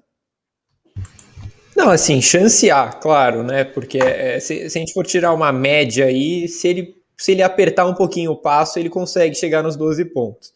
Não, 1.75 1.89
assim, 1.89 2.21
chance 2.21 2.69
há, 2.69 2.89
claro, 2.89 3.43
né? 3.43 3.63
Porque 3.63 3.97
é, 3.97 4.39
se, 4.39 4.69
se, 4.69 4.77
a 4.77 4.79
gente 4.79 4.93
for 4.93 5.05
tirar 5.05 5.33
uma 5.33 5.51
média 5.51 6.05
aí, 6.05 6.47
se 6.47 6.67
ele, 6.67 6.95
se 7.17 7.31
ele 7.31 7.41
apertar 7.41 7.87
um 7.87 7.95
pouquinho 7.95 8.31
o 8.31 8.37
passo, 8.37 8.77
ele 8.77 8.89
consegue 8.89 9.33
chegar 9.35 9.63
nos 9.63 9.75
12 9.75 10.05
pontos. 10.05 10.53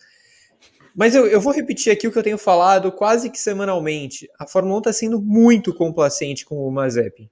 Mas 0.96 1.16
eu, 1.16 1.28
eu 1.28 1.42
vou 1.42 1.54
repetir 1.54 1.92
aqui 1.92 2.08
o 2.08 2.12
que 2.12 2.18
eu 2.18 2.24
tenho 2.24 2.38
falado 2.38 2.92
quase 2.92 3.30
que 3.30 3.40
semanalmente. 3.40 4.30
A 4.40 4.46
Fórmula 4.48 4.76
1 4.76 4.78
está 4.80 4.94
sendo 4.94 5.22
muito 5.22 5.74
complacente 5.74 6.46
com 6.46 6.68
o 6.68 6.72
Mazepin. 6.72 7.30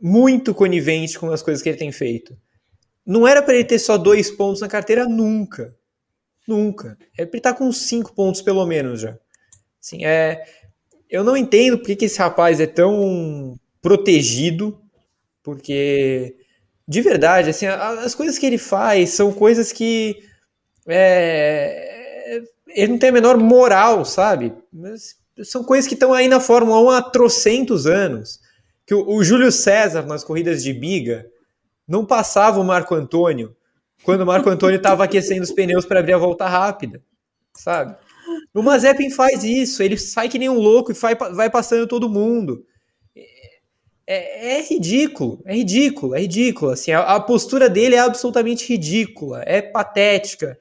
Muito 0.00 0.54
conivente 0.54 1.18
com 1.18 1.30
as 1.30 1.42
coisas 1.42 1.62
que 1.62 1.68
ele 1.70 1.78
tem 1.78 1.92
feito. 1.92 2.36
Não 3.06 3.26
era 3.26 3.42
para 3.42 3.54
ele 3.54 3.64
ter 3.64 3.78
só 3.78 3.98
dois 3.98 4.30
pontos 4.30 4.60
na 4.60 4.68
carteira 4.68 5.06
nunca. 5.06 5.74
Nunca. 6.46 6.96
É 7.18 7.22
ele 7.22 7.40
tá 7.40 7.52
com 7.52 7.70
cinco 7.72 8.14
pontos 8.14 8.42
pelo 8.42 8.64
menos 8.66 9.00
já. 9.00 9.18
Assim, 9.82 10.04
é, 10.04 10.44
eu 11.10 11.22
não 11.22 11.36
entendo 11.36 11.78
por 11.78 11.94
que 11.94 12.04
esse 12.04 12.18
rapaz 12.18 12.60
é 12.60 12.66
tão 12.66 13.58
protegido, 13.82 14.80
porque 15.42 16.36
de 16.86 17.00
verdade, 17.00 17.50
assim, 17.50 17.66
as 17.66 18.14
coisas 18.14 18.38
que 18.38 18.46
ele 18.46 18.58
faz 18.58 19.10
são 19.10 19.32
coisas 19.32 19.72
que 19.72 20.22
é, 20.86 22.42
ele 22.68 22.92
não 22.92 22.98
tem 22.98 23.10
a 23.10 23.12
menor 23.12 23.38
moral, 23.38 24.04
sabe? 24.04 24.52
Mas 24.72 25.16
são 25.42 25.64
coisas 25.64 25.88
que 25.88 25.94
estão 25.94 26.12
aí 26.12 26.28
na 26.28 26.40
Fórmula 26.40 26.80
1 26.80 26.90
há 26.90 27.02
trocentos 27.02 27.86
anos. 27.86 28.40
Que 28.86 28.94
o, 28.94 29.16
o 29.16 29.24
Júlio 29.24 29.50
César, 29.50 30.02
nas 30.02 30.22
corridas 30.22 30.62
de 30.62 30.72
biga, 30.72 31.26
não 31.86 32.04
passava 32.04 32.60
o 32.60 32.64
Marco 32.64 32.94
Antônio 32.94 33.56
quando 34.02 34.22
o 34.22 34.26
Marco 34.26 34.50
Antônio 34.50 34.76
estava 34.76 35.04
aquecendo 35.04 35.42
os 35.42 35.52
pneus 35.52 35.86
para 35.86 36.00
abrir 36.00 36.12
a 36.12 36.18
volta 36.18 36.46
rápida, 36.46 37.02
sabe? 37.54 37.96
O 38.52 38.62
Mazepin 38.62 39.10
faz 39.10 39.44
isso, 39.44 39.82
ele 39.82 39.96
sai 39.96 40.28
que 40.28 40.38
nem 40.38 40.48
um 40.48 40.58
louco 40.58 40.92
e 40.92 40.94
vai, 40.94 41.14
vai 41.14 41.50
passando 41.50 41.86
todo 41.86 42.08
mundo. 42.08 42.64
É, 44.06 44.58
é, 44.58 44.62
ridículo, 44.62 45.40
é 45.46 45.54
ridículo, 45.54 46.14
é 46.14 46.20
ridículo. 46.20 46.72
Assim, 46.72 46.92
a, 46.92 47.00
a, 47.00 47.20
postura 47.20 47.70
dele 47.70 47.94
é 47.94 48.00
absolutamente 48.00 48.68
ridícula, 48.68 49.42
é 49.46 49.62
patética. 49.62 50.58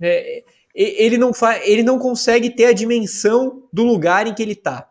É, 0.00 0.42
ele, 0.74 1.16
não 1.16 1.30
ele 1.62 1.82
não 1.82 1.98
consegue 1.98 2.50
ter 2.50 2.66
a 2.66 2.72
dimensão 2.72 3.68
do 3.72 3.84
lugar 3.84 4.26
em 4.26 4.34
que 4.34 4.42
ele 4.42 4.52
está. 4.52 4.88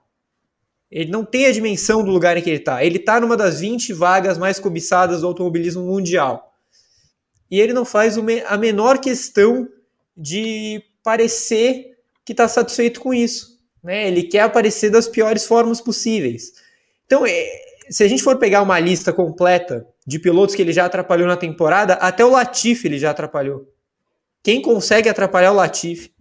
Ele 0.91 1.09
não 1.09 1.23
tem 1.23 1.45
a 1.45 1.51
dimensão 1.51 2.03
do 2.03 2.11
lugar 2.11 2.35
em 2.35 2.41
que 2.41 2.49
ele 2.49 2.57
está. 2.59 2.83
Ele 2.83 2.97
está 2.97 3.19
numa 3.19 3.37
das 3.37 3.61
20 3.61 3.93
vagas 3.93 4.37
mais 4.37 4.59
cobiçadas 4.59 5.21
do 5.21 5.27
automobilismo 5.27 5.83
mundial 5.83 6.51
e 7.51 7.59
ele 7.59 7.73
não 7.73 7.83
faz 7.83 8.17
a 8.47 8.57
menor 8.57 8.97
questão 8.99 9.67
de 10.15 10.81
parecer 11.03 11.97
que 12.23 12.31
está 12.31 12.47
satisfeito 12.47 13.01
com 13.01 13.13
isso. 13.13 13.59
Né? 13.83 14.07
Ele 14.07 14.23
quer 14.23 14.41
aparecer 14.41 14.89
das 14.89 15.05
piores 15.07 15.45
formas 15.45 15.81
possíveis. 15.81 16.53
Então, 17.05 17.25
é, 17.25 17.45
se 17.89 18.05
a 18.05 18.07
gente 18.07 18.23
for 18.23 18.37
pegar 18.37 18.61
uma 18.61 18.79
lista 18.79 19.11
completa 19.11 19.85
de 20.07 20.17
pilotos 20.17 20.55
que 20.55 20.61
ele 20.61 20.71
já 20.71 20.85
atrapalhou 20.85 21.27
na 21.27 21.35
temporada, 21.35 21.95
até 21.95 22.23
o 22.23 22.29
Latifi 22.29 22.87
ele 22.87 22.97
já 22.97 23.11
atrapalhou. 23.11 23.67
Quem 24.41 24.61
consegue 24.61 25.09
atrapalhar 25.09 25.51
o 25.51 25.55
Latifi? 25.55 26.13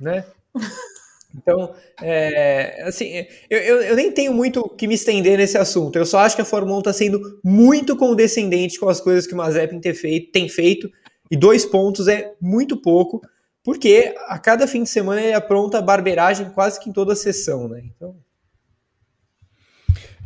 Né? 0.00 0.24
Então, 1.36 1.74
é, 2.00 2.82
assim, 2.84 3.26
eu, 3.50 3.58
eu, 3.58 3.82
eu, 3.82 3.96
nem 3.96 4.12
tenho 4.12 4.32
muito 4.32 4.68
que 4.70 4.86
me 4.86 4.94
estender 4.94 5.36
nesse 5.36 5.58
assunto. 5.58 5.96
Eu 5.96 6.06
só 6.06 6.18
acho 6.18 6.36
que 6.36 6.42
a 6.42 6.44
Fórmula 6.44 6.76
1 6.76 6.78
está 6.78 6.92
sendo 6.92 7.40
muito 7.42 7.96
condescendente 7.96 8.78
com 8.78 8.88
as 8.88 9.00
coisas 9.00 9.26
que 9.26 9.34
o 9.34 9.36
Mazepin 9.36 9.80
tem 9.80 9.94
feito, 9.94 10.30
tem 10.30 10.48
feito, 10.48 10.88
e 11.30 11.36
dois 11.36 11.66
pontos 11.66 12.06
é 12.06 12.34
muito 12.40 12.76
pouco, 12.76 13.20
porque 13.62 14.14
a 14.28 14.38
cada 14.38 14.66
fim 14.66 14.84
de 14.84 14.90
semana 14.90 15.20
ele 15.20 15.34
apronta 15.34 15.82
barbeiragem 15.82 16.50
quase 16.50 16.78
que 16.78 16.88
em 16.88 16.92
toda 16.92 17.14
a 17.14 17.16
sessão, 17.16 17.68
né? 17.68 17.82
Então... 17.84 18.16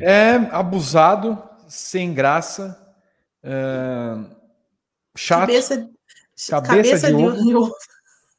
É 0.00 0.34
abusado, 0.52 1.42
sem 1.68 2.14
graça, 2.14 2.78
é... 3.42 4.14
chato. 5.16 5.40
Cabeça, 5.40 5.90
cabeça, 6.48 6.62
cabeça 6.62 7.12
de, 7.12 7.24
ovo. 7.24 7.42
de 7.42 7.54
ovo. 7.54 7.74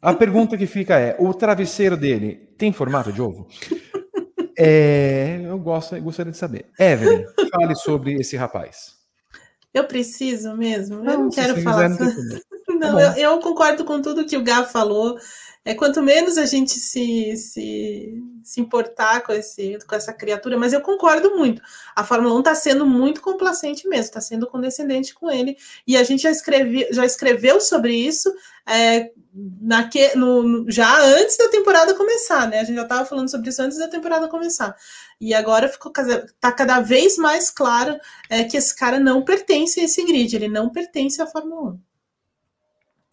A 0.01 0.13
pergunta 0.13 0.57
que 0.57 0.65
fica 0.65 0.97
é: 0.97 1.15
o 1.19 1.33
travesseiro 1.33 1.97
dele 1.97 2.49
tem 2.57 2.71
formato 2.71 3.11
de 3.11 3.21
ovo? 3.21 3.47
É, 4.61 5.39
eu 5.45 5.57
gosto, 5.57 5.99
gostaria 6.01 6.33
de 6.33 6.37
saber. 6.37 6.69
Evelyn, 6.77 7.23
fale 7.49 7.75
sobre 7.75 8.15
esse 8.15 8.35
rapaz. 8.35 8.99
Eu 9.73 9.85
preciso 9.85 10.53
mesmo? 10.53 11.01
Não, 11.01 11.13
eu 11.13 11.19
não 11.19 11.29
quero 11.29 11.61
falar. 11.61 11.89
Quiser, 11.89 12.05
não, 12.67 12.75
não 12.75 12.97
tá 12.97 13.17
eu, 13.17 13.31
eu, 13.31 13.39
concordo 13.39 13.85
com 13.85 14.01
tudo 14.01 14.25
que 14.25 14.35
o 14.35 14.43
Gá 14.43 14.63
falou. 14.65 15.17
É, 15.65 15.75
quanto 15.75 16.01
menos 16.01 16.37
a 16.37 16.45
gente 16.45 16.71
se, 16.71 17.35
se, 17.35 18.23
se 18.43 18.61
importar 18.61 19.21
com, 19.21 19.33
esse, 19.33 19.77
com 19.85 19.93
essa 19.93 20.13
criatura, 20.13 20.57
mas 20.57 20.71
eu 20.71 20.81
concordo 20.81 21.35
muito. 21.35 21.61
A 21.95 22.03
Fórmula 22.03 22.33
1 22.35 22.39
está 22.39 22.55
sendo 22.55 22.85
muito 22.85 23.21
complacente 23.21 23.87
mesmo, 23.87 24.05
está 24.05 24.21
sendo 24.21 24.47
condescendente 24.47 25.13
com 25.13 25.29
ele. 25.29 25.57
E 25.85 25.97
a 25.97 26.03
gente 26.03 26.23
já, 26.23 26.31
escrevi, 26.31 26.87
já 26.91 27.05
escreveu 27.05 27.59
sobre 27.59 27.93
isso 27.93 28.33
é, 28.65 29.11
naque, 29.33 30.15
no, 30.15 30.69
já 30.71 31.01
antes 31.03 31.37
da 31.37 31.49
temporada 31.49 31.93
começar, 31.93 32.47
né? 32.47 32.59
A 32.59 32.63
gente 32.63 32.75
já 32.75 32.83
estava 32.83 33.05
falando 33.05 33.29
sobre 33.29 33.49
isso 33.49 33.61
antes 33.61 33.77
da 33.77 33.87
temporada 33.87 34.27
começar. 34.29 34.75
E 35.19 35.33
agora 35.33 35.67
ficou 35.67 35.91
tá 36.39 36.51
cada 36.51 36.79
vez 36.79 37.17
mais 37.17 37.49
claro 37.49 37.99
é, 38.29 38.43
que 38.45 38.55
esse 38.55 38.75
cara 38.75 38.99
não 38.99 39.23
pertence 39.23 39.79
a 39.79 39.83
esse 39.83 40.05
grid, 40.05 40.35
ele 40.35 40.47
não 40.47 40.69
pertence 40.69 41.21
à 41.21 41.27
Fórmula 41.27 41.77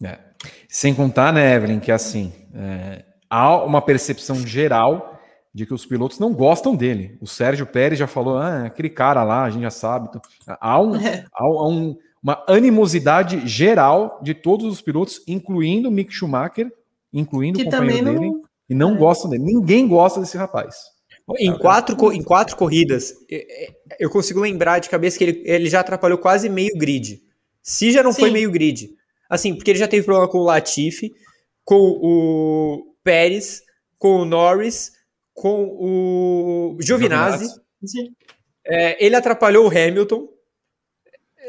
1. 0.01 0.07
É. 0.07 0.26
Sem 0.69 0.93
contar, 0.93 1.31
né, 1.33 1.55
Evelyn, 1.55 1.79
que 1.79 1.91
assim, 1.91 2.31
é, 2.53 3.03
há 3.29 3.63
uma 3.63 3.81
percepção 3.81 4.45
geral 4.45 5.19
de 5.53 5.65
que 5.65 5.73
os 5.73 5.85
pilotos 5.85 6.19
não 6.19 6.33
gostam 6.33 6.75
dele. 6.75 7.17
O 7.19 7.25
Sérgio 7.25 7.65
Pérez 7.65 7.97
já 7.97 8.05
falou, 8.05 8.37
ah, 8.37 8.65
aquele 8.65 8.89
cara 8.89 9.23
lá, 9.23 9.43
a 9.43 9.49
gente 9.49 9.63
já 9.63 9.71
sabe. 9.71 10.07
Então, 10.09 10.21
há, 10.59 10.81
um, 10.81 10.95
é. 10.95 11.25
há 11.33 11.67
um, 11.67 11.97
uma 12.21 12.43
animosidade 12.47 13.47
geral 13.47 14.19
de 14.21 14.33
todos 14.33 14.71
os 14.71 14.81
pilotos, 14.81 15.21
incluindo 15.27 15.89
Mick 15.89 16.13
Schumacher, 16.13 16.71
incluindo 17.11 17.57
que 17.57 17.67
o 17.67 17.71
companheiro 17.71 18.05
dele, 18.05 18.19
não... 18.19 18.41
e 18.69 18.75
não 18.75 18.95
é. 18.95 18.97
gostam 18.97 19.29
dele. 19.29 19.43
Ninguém 19.43 19.87
gosta 19.87 20.19
desse 20.19 20.37
rapaz. 20.37 20.75
Em 21.39 21.57
quatro, 21.57 22.13
em 22.13 22.23
quatro 22.23 22.55
corridas, 22.55 23.13
eu 23.99 24.09
consigo 24.09 24.39
lembrar 24.39 24.79
de 24.79 24.89
cabeça 24.89 25.17
que 25.17 25.23
ele, 25.23 25.43
ele 25.43 25.69
já 25.69 25.81
atrapalhou 25.81 26.17
quase 26.17 26.47
meio 26.47 26.77
grid. 26.77 27.21
Se 27.61 27.91
já 27.91 28.01
não 28.01 28.13
Sim. 28.13 28.21
foi 28.21 28.31
meio 28.31 28.49
grid. 28.49 28.91
Assim, 29.29 29.55
porque 29.55 29.71
ele 29.71 29.79
já 29.79 29.87
teve 29.87 30.05
problema 30.05 30.29
com 30.29 30.39
o 30.39 30.43
Latifi, 30.43 31.11
com 31.63 31.75
o 31.75 32.95
Pérez, 33.03 33.61
com 33.97 34.21
o 34.21 34.25
Norris, 34.25 34.91
com 35.33 35.63
o 35.63 36.77
Giovinazzi. 36.81 37.47
É, 38.65 39.03
ele 39.05 39.15
atrapalhou 39.15 39.65
o 39.65 39.69
Hamilton. 39.69 40.27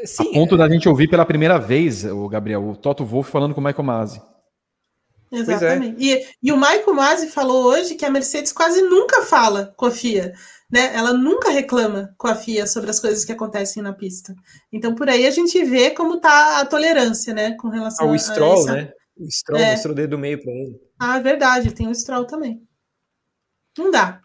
Sim, 0.05 0.29
a 0.29 0.33
ponto 0.33 0.55
é... 0.55 0.57
da 0.57 0.69
gente 0.69 0.87
ouvir 0.87 1.09
pela 1.09 1.25
primeira 1.25 1.57
vez, 1.57 2.05
o 2.05 2.27
Gabriel, 2.29 2.67
o 2.67 2.75
Toto 2.75 3.05
Wolff 3.05 3.31
falando 3.31 3.53
com 3.53 3.61
o 3.61 3.63
Michael 3.63 3.83
Masi. 3.83 4.21
É. 5.31 5.37
Exatamente. 5.37 6.11
É. 6.11 6.19
E, 6.19 6.27
e 6.43 6.51
o 6.51 6.57
Michael 6.57 6.93
Masi 6.93 7.27
falou 7.27 7.65
hoje 7.65 7.95
que 7.95 8.05
a 8.05 8.09
Mercedes 8.09 8.51
quase 8.51 8.81
nunca 8.81 9.23
fala 9.23 9.73
com 9.77 9.85
a 9.85 9.91
FIA. 9.91 10.33
Né? 10.71 10.93
Ela 10.93 11.13
nunca 11.13 11.49
reclama 11.49 12.13
com 12.17 12.27
a 12.27 12.35
FIA 12.35 12.67
sobre 12.67 12.89
as 12.89 12.99
coisas 12.99 13.25
que 13.25 13.31
acontecem 13.31 13.81
na 13.81 13.93
pista. 13.93 14.35
Então, 14.71 14.93
por 14.93 15.09
aí 15.09 15.25
a 15.25 15.31
gente 15.31 15.63
vê 15.63 15.89
como 15.91 16.15
está 16.15 16.59
a 16.59 16.65
tolerância, 16.65 17.33
né? 17.33 17.55
Com 17.55 17.69
relação 17.69 18.09
ah, 18.09 18.11
o 18.11 18.19
Stroll, 18.19 18.59
essa... 18.59 18.73
né? 18.73 18.91
O 19.17 19.25
Stroll 19.29 19.59
é. 19.59 19.71
mostrou 19.71 19.93
o 19.93 19.95
dedo 19.95 20.11
do 20.11 20.17
meio 20.17 20.41
para 20.41 20.51
ele. 20.51 20.79
Ah, 20.99 21.17
é 21.17 21.21
verdade, 21.21 21.73
tem 21.73 21.87
o 21.87 21.95
Stroll 21.95 22.25
também. 22.25 22.61
Não 23.77 23.89
dá. 23.89 24.21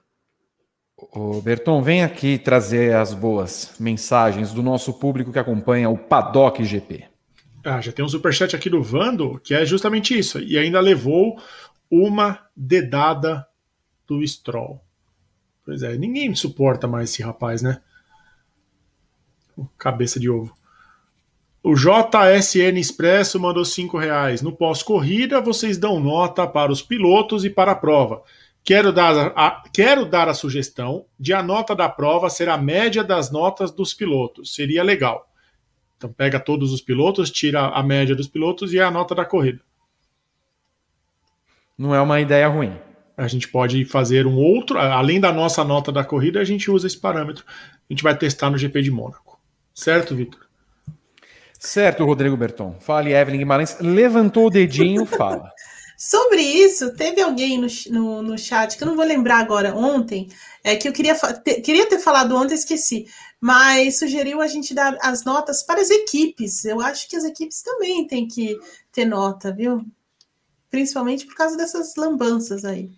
O 0.97 1.41
Berton, 1.41 1.83
vem 1.83 2.05
aqui 2.05 2.39
trazer 2.39 2.95
as 2.95 3.12
boas 3.12 3.75
mensagens 3.81 4.53
do 4.53 4.62
nosso 4.62 4.93
público 4.93 5.33
que 5.33 5.39
acompanha 5.39 5.91
o 5.91 5.99
Paddock 5.99 6.65
GP. 6.65 7.05
Ah, 7.65 7.81
já 7.81 7.91
tem 7.91 8.05
um 8.05 8.09
superchat 8.09 8.55
aqui 8.55 8.69
do 8.69 8.83
Vando, 8.83 9.41
que 9.41 9.55
é 9.55 9.65
justamente 9.65 10.16
isso. 10.16 10.39
E 10.39 10.59
ainda 10.59 10.81
levou 10.81 11.37
uma 11.91 12.41
dedada 12.55 13.47
do 14.07 14.27
Stroll. 14.27 14.84
Pois 15.65 15.82
é, 15.82 15.97
ninguém 15.97 16.35
suporta 16.35 16.86
mais 16.86 17.11
esse 17.11 17.23
rapaz, 17.23 17.62
né? 17.62 17.81
Cabeça 19.78 20.20
de 20.20 20.28
ovo. 20.28 20.55
O 21.62 21.74
JSN 21.74 22.78
Expresso 22.78 23.41
mandou 23.41 23.65
cinco 23.65 23.97
reais. 23.97 24.43
No 24.43 24.55
pós-corrida, 24.55 25.41
vocês 25.41 25.78
dão 25.78 25.99
nota 25.99 26.47
para 26.47 26.70
os 26.70 26.82
pilotos 26.82 27.45
e 27.45 27.49
para 27.49 27.73
a 27.73 27.74
prova. 27.74 28.23
Quero 28.62 28.93
dar 28.93 29.32
a, 29.35 29.62
quero 29.73 30.05
dar 30.05 30.28
a 30.28 30.35
sugestão 30.35 31.07
de 31.19 31.32
a 31.32 31.43
nota 31.43 31.74
da 31.74 31.89
prova 31.89 32.28
ser 32.28 32.51
a 32.51 32.59
média 32.59 33.03
das 33.03 33.31
notas 33.31 33.70
dos 33.70 33.95
pilotos. 33.95 34.55
Seria 34.55 34.82
legal. 34.82 35.27
Então 35.97 36.12
pega 36.12 36.39
todos 36.39 36.70
os 36.73 36.82
pilotos, 36.82 37.31
tira 37.31 37.69
a 37.69 37.82
média 37.82 38.15
dos 38.15 38.28
pilotos 38.28 38.74
e 38.74 38.81
a 38.81 38.91
nota 38.91 39.15
da 39.15 39.24
corrida. 39.24 39.61
Não 41.78 41.95
é 41.95 42.01
uma 42.01 42.20
ideia 42.20 42.47
ruim. 42.47 42.78
A 43.16 43.28
gente 43.28 43.49
pode 43.49 43.85
fazer 43.85 44.27
um 44.27 44.36
outro, 44.36 44.78
além 44.78 45.20
da 45.20 45.32
nossa 45.32 45.62
nota 45.62 45.93
da 45.93 46.05
corrida, 46.05 46.41
a 46.41 46.45
gente 46.45 46.70
usa 46.70 46.86
esse 46.86 46.99
parâmetro. 46.99 47.45
A 47.49 47.93
gente 47.93 48.03
vai 48.03 48.16
testar 48.16 48.51
no 48.51 48.59
GP 48.59 48.82
de 48.82 48.91
Mônaco. 48.91 49.39
Certo, 49.73 50.15
Vitor? 50.16 50.41
Certo, 51.59 52.05
Rodrigo 52.05 52.36
Berton. 52.36 52.77
Fale, 52.81 53.12
Evelyn 53.12 53.39
Guimarães. 53.39 53.78
Levantou 53.81 54.47
o 54.47 54.51
dedinho, 54.51 55.07
fala. 55.07 55.51
Sobre 55.97 56.43
isso, 56.43 56.95
teve 56.95 57.23
alguém 57.23 57.57
no, 57.59 57.69
no, 57.91 58.23
no, 58.23 58.39
chat, 58.39 58.77
que 58.77 58.82
eu 58.82 58.89
não 58.89 58.97
vou 58.97 59.05
lembrar 59.05 59.39
agora, 59.39 59.74
ontem, 59.74 60.28
é 60.65 60.74
que 60.74 60.89
eu 60.89 60.93
queria, 60.93 61.15
te, 61.15 61.61
queria 61.61 61.89
ter 61.89 62.01
falado 62.01 62.36
ontem, 62.36 62.55
esqueci, 62.55 63.07
mas 63.41 63.99
sugeriu 63.99 64.43
a 64.43 64.47
gente 64.49 64.74
dar 64.74 64.99
as 65.01 65.24
notas 65.24 65.62
para 65.62 65.81
as 65.81 65.91
equipes. 65.91 66.65
Eu 66.65 66.81
acho 66.81 67.09
que 67.09 67.16
as 67.16 67.24
equipes 67.24 67.62
também 67.62 68.07
têm 68.07 68.27
que 68.27 68.59
ter 68.91 69.05
nota, 69.05 69.53
viu? 69.53 69.85
Principalmente 70.69 71.24
por 71.24 71.36
causa 71.36 71.57
dessas 71.57 71.95
lambanças 71.97 72.65
aí. 72.65 72.91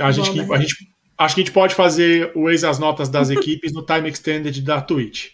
A 0.00 0.10
gente, 0.10 0.32
que, 0.32 0.40
a 0.40 0.58
gente, 0.58 0.88
acho 1.18 1.34
que 1.34 1.40
a 1.40 1.44
gente 1.44 1.52
pode 1.52 1.74
fazer 1.74 2.32
o 2.34 2.50
ex 2.50 2.64
as 2.64 2.78
notas 2.78 3.08
das 3.08 3.30
equipes 3.30 3.72
no 3.72 3.84
time 3.84 4.08
extended 4.08 4.60
da 4.62 4.80
Twitch. 4.80 5.32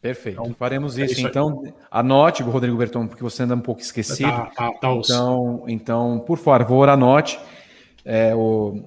Perfeito. 0.00 0.40
Então, 0.40 0.54
Faremos 0.54 0.96
isso. 0.96 1.14
É 1.14 1.18
isso 1.18 1.26
então, 1.26 1.62
anote, 1.90 2.42
Rodrigo 2.42 2.76
Berton, 2.76 3.06
porque 3.06 3.22
você 3.22 3.42
anda 3.42 3.54
um 3.54 3.60
pouco 3.60 3.80
esquecido. 3.80 4.30
Tá, 4.30 4.46
tá, 4.56 4.72
tá 4.72 4.92
então, 4.92 5.64
então, 5.68 6.24
por 6.26 6.38
favor, 6.38 6.88
anote. 6.88 7.38
É, 8.04 8.34
o... 8.34 8.82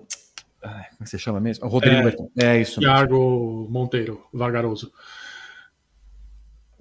Como 0.59 0.73
é 0.73 1.05
você 1.05 1.17
chama 1.17 1.39
mesmo? 1.39 1.67
Rodrigo 1.67 1.97
é, 1.97 2.03
Berton. 2.03 2.29
É 2.35 2.59
isso. 2.59 2.79
Tiago 2.79 3.13
mesmo. 3.13 3.67
Monteiro, 3.69 4.25
vagaroso. 4.33 4.91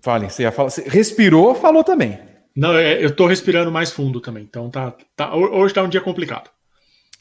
Fale, 0.00 0.30
você 0.30 0.42
ia 0.42 0.52
falar. 0.52 0.70
Você 0.70 0.88
respirou, 0.88 1.54
falou 1.54 1.84
também. 1.84 2.18
Não, 2.56 2.74
é, 2.74 3.02
eu 3.02 3.08
estou 3.08 3.26
respirando 3.26 3.70
mais 3.70 3.90
fundo 3.90 4.20
também. 4.20 4.44
Então, 4.44 4.70
tá, 4.70 4.94
tá, 5.14 5.34
hoje 5.34 5.72
está 5.72 5.82
um 5.82 5.88
dia 5.88 6.00
complicado. 6.00 6.50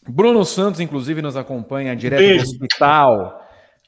Bruno 0.07 0.43
Santos, 0.43 0.79
inclusive, 0.79 1.21
nos 1.21 1.37
acompanha 1.37 1.95
direto 1.95 2.19
Beijo. 2.19 2.45
do 2.45 2.49
hospital 2.49 3.41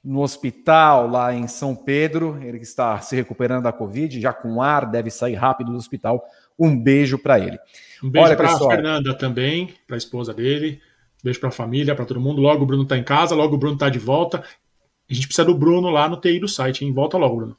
no 0.04 0.22
hospital 0.22 1.08
lá 1.08 1.34
em 1.34 1.48
São 1.48 1.76
Pedro. 1.76 2.38
Ele 2.44 2.58
está 2.58 3.00
se 3.00 3.16
recuperando 3.16 3.64
da 3.64 3.72
Covid, 3.72 4.20
já 4.20 4.34
com 4.34 4.62
ar, 4.62 4.86
deve 4.86 5.10
sair 5.10 5.36
rápido 5.36 5.72
do 5.72 5.78
hospital. 5.78 6.24
Um 6.60 6.78
beijo 6.78 7.18
para 7.18 7.40
ele. 7.40 7.58
Um 8.04 8.10
beijo 8.10 8.36
para 8.36 8.54
a 8.54 8.60
Fernanda 8.60 9.18
também, 9.18 9.74
para 9.88 9.96
a 9.96 9.98
esposa 9.98 10.34
dele. 10.34 10.82
Um 11.22 11.24
beijo 11.24 11.40
para 11.40 11.50
a 11.50 11.54
família, 11.54 11.96
para 11.96 12.06
todo 12.06 12.20
mundo. 12.20 12.42
Logo 12.42 12.64
o 12.64 12.66
Bruno 12.66 12.84
está 12.84 12.98
em 12.98 13.04
casa, 13.04 13.34
logo 13.34 13.56
o 13.56 13.58
Bruno 13.58 13.76
está 13.76 13.90
de 13.90 14.00
volta. 14.00 14.44
A 15.10 15.14
gente 15.14 15.28
precisa 15.28 15.46
do 15.46 15.56
Bruno 15.56 15.90
lá 15.90 16.10
no 16.10 16.20
TI 16.20 16.40
do 16.40 16.48
site, 16.48 16.84
hein? 16.84 16.92
Volta 16.92 17.18
logo, 17.18 17.38
Bruno. 17.38 17.58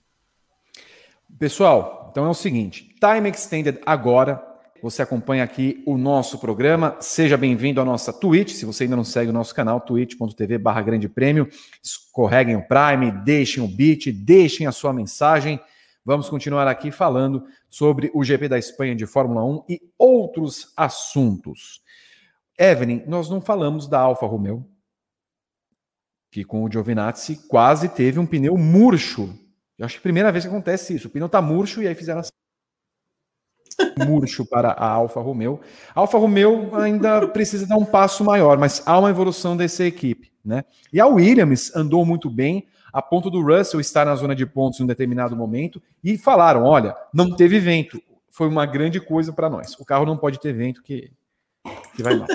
Pessoal, 1.38 2.08
então 2.10 2.26
é 2.26 2.28
o 2.28 2.34
seguinte: 2.34 2.94
Time 3.00 3.28
Extended 3.30 3.80
agora 3.86 4.53
você 4.84 5.00
acompanha 5.00 5.42
aqui 5.42 5.82
o 5.86 5.96
nosso 5.96 6.38
programa. 6.38 6.94
Seja 7.00 7.38
bem-vindo 7.38 7.80
à 7.80 7.84
nossa 7.86 8.12
Twitch. 8.12 8.50
Se 8.50 8.66
você 8.66 8.84
ainda 8.84 8.94
não 8.94 9.02
segue 9.02 9.30
o 9.30 9.32
nosso 9.32 9.54
canal, 9.54 9.80
twitch.tv 9.80 10.58
barra 10.58 10.82
grande 10.82 11.08
prêmio, 11.08 11.48
escorreguem 11.82 12.54
o 12.54 12.68
Prime, 12.68 13.10
deixem 13.24 13.64
o 13.64 13.66
beat, 13.66 14.12
deixem 14.12 14.66
a 14.66 14.72
sua 14.72 14.92
mensagem. 14.92 15.58
Vamos 16.04 16.28
continuar 16.28 16.68
aqui 16.68 16.90
falando 16.90 17.46
sobre 17.70 18.10
o 18.12 18.22
GP 18.22 18.46
da 18.46 18.58
Espanha 18.58 18.94
de 18.94 19.06
Fórmula 19.06 19.42
1 19.42 19.64
e 19.70 19.80
outros 19.96 20.70
assuntos. 20.76 21.80
Evelyn, 22.58 23.04
nós 23.06 23.30
não 23.30 23.40
falamos 23.40 23.88
da 23.88 24.00
Alfa 24.00 24.26
Romeo, 24.26 24.68
que 26.30 26.44
com 26.44 26.62
o 26.62 26.70
Giovinazzi 26.70 27.36
quase 27.48 27.88
teve 27.88 28.18
um 28.18 28.26
pneu 28.26 28.58
murcho. 28.58 29.34
Eu 29.78 29.86
acho 29.86 29.94
que 29.94 30.00
é 30.00 30.00
a 30.00 30.02
primeira 30.02 30.30
vez 30.30 30.44
que 30.44 30.50
acontece 30.50 30.94
isso. 30.94 31.08
O 31.08 31.10
pneu 31.10 31.26
tá 31.26 31.40
murcho 31.40 31.82
e 31.82 31.88
aí 31.88 31.94
fizeram 31.94 32.20
assim 32.20 32.43
murcho 34.06 34.44
para 34.44 34.70
a 34.70 34.86
Alfa 34.86 35.20
Romeo. 35.20 35.60
A 35.94 36.00
Alfa 36.00 36.18
Romeo 36.18 36.74
ainda 36.76 37.26
precisa 37.28 37.66
dar 37.66 37.76
um 37.76 37.84
passo 37.84 38.24
maior, 38.24 38.58
mas 38.58 38.82
há 38.86 38.98
uma 38.98 39.10
evolução 39.10 39.56
dessa 39.56 39.84
equipe, 39.84 40.32
né? 40.44 40.64
E 40.92 41.00
a 41.00 41.06
Williams 41.06 41.74
andou 41.74 42.04
muito 42.04 42.30
bem, 42.30 42.66
a 42.92 43.02
ponto 43.02 43.30
do 43.30 43.42
Russell 43.42 43.80
estar 43.80 44.06
na 44.06 44.14
zona 44.14 44.34
de 44.34 44.46
pontos 44.46 44.78
em 44.78 44.84
um 44.84 44.86
determinado 44.86 45.36
momento 45.36 45.82
e 46.02 46.16
falaram: 46.16 46.64
olha, 46.64 46.94
não 47.12 47.34
teve 47.34 47.58
vento. 47.58 48.00
Foi 48.30 48.48
uma 48.48 48.66
grande 48.66 49.00
coisa 49.00 49.32
para 49.32 49.48
nós. 49.48 49.74
O 49.78 49.84
carro 49.84 50.06
não 50.06 50.16
pode 50.16 50.40
ter 50.40 50.52
vento 50.52 50.82
que, 50.82 51.10
que 51.94 52.02
vai 52.02 52.16
mal. 52.16 52.28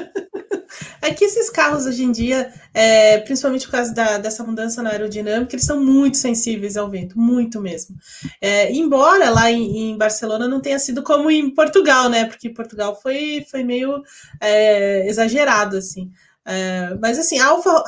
É 1.01 1.13
que 1.13 1.25
esses 1.25 1.49
carros 1.49 1.85
hoje 1.85 2.03
em 2.03 2.11
dia, 2.11 2.51
é, 2.73 3.17
principalmente 3.19 3.65
por 3.65 3.71
causa 3.71 3.93
da, 3.93 4.17
dessa 4.17 4.43
mudança 4.43 4.83
na 4.83 4.91
aerodinâmica, 4.91 5.55
eles 5.55 5.65
são 5.65 5.83
muito 5.83 6.17
sensíveis 6.17 6.75
ao 6.75 6.89
vento, 6.89 7.17
muito 7.17 7.61
mesmo. 7.61 7.95
É, 8.41 8.71
embora 8.71 9.29
lá 9.29 9.51
em, 9.51 9.91
em, 9.91 9.97
Barcelona 9.97 10.47
não 10.47 10.59
tenha 10.59 10.79
sido 10.79 11.01
como 11.01 11.31
em 11.31 11.49
Portugal, 11.49 12.09
né? 12.09 12.25
Porque 12.25 12.49
Portugal 12.49 12.99
foi, 13.01 13.45
foi 13.49 13.63
meio 13.63 14.03
é, 14.41 15.07
exagerado, 15.07 15.77
assim. 15.77 16.11
É, 16.45 16.95
mas 17.01 17.19
assim, 17.19 17.37
Alfa, 17.37 17.83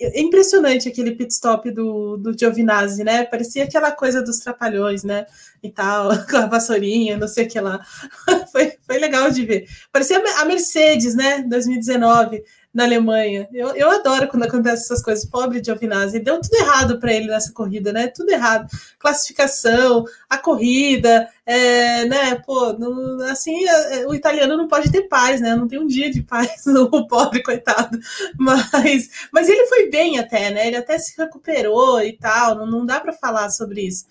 é 0.00 0.20
impressionante 0.20 0.88
aquele 0.88 1.14
pit 1.14 1.32
stop 1.32 1.70
do, 1.70 2.16
do 2.16 2.36
Giovinazzi, 2.38 3.04
né? 3.04 3.24
Parecia 3.24 3.64
aquela 3.64 3.92
coisa 3.92 4.22
dos 4.22 4.38
trapalhões, 4.38 5.04
né? 5.04 5.26
E 5.62 5.70
tal, 5.70 6.08
com 6.26 6.36
a 6.36 6.46
vassourinha, 6.46 7.18
não 7.18 7.28
sei 7.28 7.44
o 7.44 7.48
que 7.48 7.60
lá. 7.60 7.80
foi, 8.52 8.72
foi 8.86 8.98
legal 8.98 9.30
de 9.30 9.44
ver. 9.44 9.66
Parecia 9.92 10.22
a 10.40 10.44
Mercedes, 10.44 11.14
né? 11.14 11.42
2019 11.42 12.42
na 12.78 12.84
Alemanha. 12.84 13.48
Eu, 13.52 13.74
eu 13.74 13.90
adoro 13.90 14.28
quando 14.28 14.44
acontecem 14.44 14.84
essas 14.84 15.02
coisas. 15.02 15.24
Pobre 15.24 15.60
Giovinazzi, 15.62 16.20
deu 16.20 16.40
tudo 16.40 16.54
errado 16.54 17.00
para 17.00 17.12
ele 17.12 17.26
nessa 17.26 17.52
corrida, 17.52 17.92
né? 17.92 18.06
Tudo 18.06 18.30
errado. 18.30 18.68
Classificação, 19.00 20.04
a 20.30 20.38
corrida, 20.38 21.28
é, 21.44 22.04
né? 22.04 22.36
Pô, 22.46 22.72
não, 22.74 23.20
assim, 23.26 23.66
é, 23.66 24.06
o 24.06 24.14
italiano 24.14 24.56
não 24.56 24.68
pode 24.68 24.92
ter 24.92 25.08
paz, 25.08 25.40
né? 25.40 25.56
Não 25.56 25.66
tem 25.66 25.80
um 25.80 25.88
dia 25.88 26.08
de 26.08 26.22
paz, 26.22 26.64
o 26.92 27.08
pobre 27.08 27.42
coitado. 27.42 27.98
Mas, 28.38 29.10
mas 29.32 29.48
ele 29.48 29.66
foi 29.66 29.90
bem 29.90 30.20
até, 30.20 30.52
né? 30.52 30.68
Ele 30.68 30.76
até 30.76 30.96
se 31.00 31.20
recuperou 31.20 32.00
e 32.00 32.12
tal. 32.12 32.54
Não, 32.54 32.66
não 32.66 32.86
dá 32.86 33.00
para 33.00 33.12
falar 33.12 33.50
sobre 33.50 33.88
isso. 33.88 34.06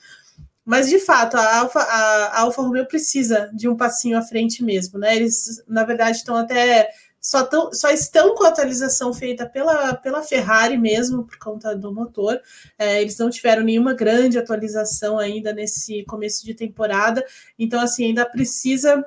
Mas, 0.66 0.90
de 0.90 1.00
fato, 1.00 1.38
a 1.38 1.60
Alfa, 1.60 1.80
a 1.80 2.42
Alfa 2.42 2.62
Romeo 2.62 2.86
precisa 2.86 3.50
de 3.54 3.70
um 3.70 3.78
passinho 3.78 4.18
à 4.18 4.22
frente 4.22 4.62
mesmo, 4.62 5.00
né? 5.00 5.16
Eles, 5.16 5.64
na 5.66 5.86
verdade, 5.86 6.18
estão 6.18 6.36
até 6.36 6.90
só, 7.28 7.44
tão, 7.44 7.74
só 7.74 7.90
estão 7.90 8.34
com 8.36 8.46
a 8.46 8.48
atualização 8.48 9.14
feita 9.14 9.46
pela, 9.46 9.94
pela 9.96 10.24
Ferrari 10.24 10.78
mesmo, 10.78 11.26
por 11.26 11.38
conta 11.38 11.76
do 11.76 11.94
motor. 11.94 12.40
É, 12.80 13.02
eles 13.02 13.18
não 13.18 13.30
tiveram 13.30 13.64
nenhuma 13.64 13.94
grande 13.94 14.40
atualização 14.40 15.20
ainda 15.20 15.52
nesse 15.52 16.06
começo 16.06 16.46
de 16.46 16.54
temporada, 16.54 17.22
então, 17.60 17.82
assim, 17.82 18.06
ainda 18.06 18.26
precisa 18.26 19.06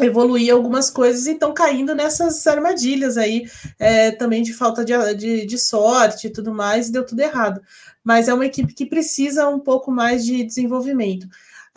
evoluir 0.00 0.52
algumas 0.52 0.90
coisas 0.90 1.26
e 1.26 1.32
estão 1.32 1.54
caindo 1.54 1.94
nessas 1.94 2.44
armadilhas 2.44 3.16
aí, 3.16 3.48
é, 3.78 4.10
também 4.10 4.42
de 4.42 4.52
falta 4.52 4.84
de, 4.84 4.92
de, 5.14 5.46
de, 5.46 5.58
sorte 5.58 6.26
e 6.26 6.30
tudo 6.30 6.52
mais, 6.52 6.90
deu 6.90 7.06
tudo 7.06 7.20
errado. 7.20 7.60
Mas 8.02 8.26
é 8.26 8.34
uma 8.34 8.46
equipe 8.46 8.74
que 8.74 8.84
precisa 8.84 9.48
um 9.48 9.60
pouco 9.60 9.92
mais 9.92 10.24
de 10.24 10.42
desenvolvimento. 10.42 11.28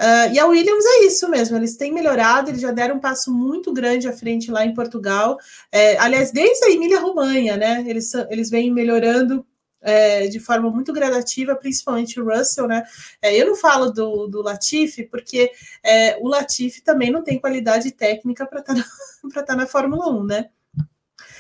Uh, 0.02 0.34
e 0.34 0.40
a 0.40 0.48
Williams 0.48 0.84
é 0.84 1.06
isso 1.06 1.30
mesmo, 1.30 1.56
eles 1.56 1.78
têm 1.78 1.94
melhorado, 1.94 2.50
eles 2.50 2.60
já 2.60 2.72
deram 2.72 2.96
um 2.96 3.00
passo 3.00 3.32
muito 3.32 3.72
grande 3.72 4.08
à 4.08 4.14
frente 4.14 4.50
lá 4.50 4.66
em 4.66 4.74
Portugal. 4.74 5.38
É, 5.72 5.96
aliás, 6.00 6.32
desde 6.32 6.66
a 6.66 6.72
Emília-Romanha, 6.72 7.56
né? 7.56 7.86
Eles, 7.88 8.12
eles 8.32 8.50
vêm 8.50 8.74
melhorando 8.74 9.46
é, 9.80 10.28
de 10.28 10.40
forma 10.40 10.72
muito 10.72 10.92
gradativa, 10.92 11.56
principalmente 11.56 12.20
o 12.20 12.26
Russell, 12.26 12.68
né? 12.68 12.84
É, 13.22 13.40
eu 13.40 13.46
não 13.46 13.56
falo 13.56 13.92
do, 13.92 14.26
do 14.26 14.42
Latifi, 14.42 15.04
porque 15.04 15.52
é, 15.84 16.18
o 16.18 16.28
Latifi 16.28 16.82
também 16.82 17.12
não 17.12 17.24
tem 17.24 17.40
qualidade 17.40 17.92
técnica 17.92 18.46
para 18.46 18.62
estar 18.62 18.74
tá 18.74 18.84
estar 19.28 19.44
tá 19.46 19.56
na 19.56 19.68
Fórmula 19.68 20.10
1, 20.10 20.24
né? 20.24 20.50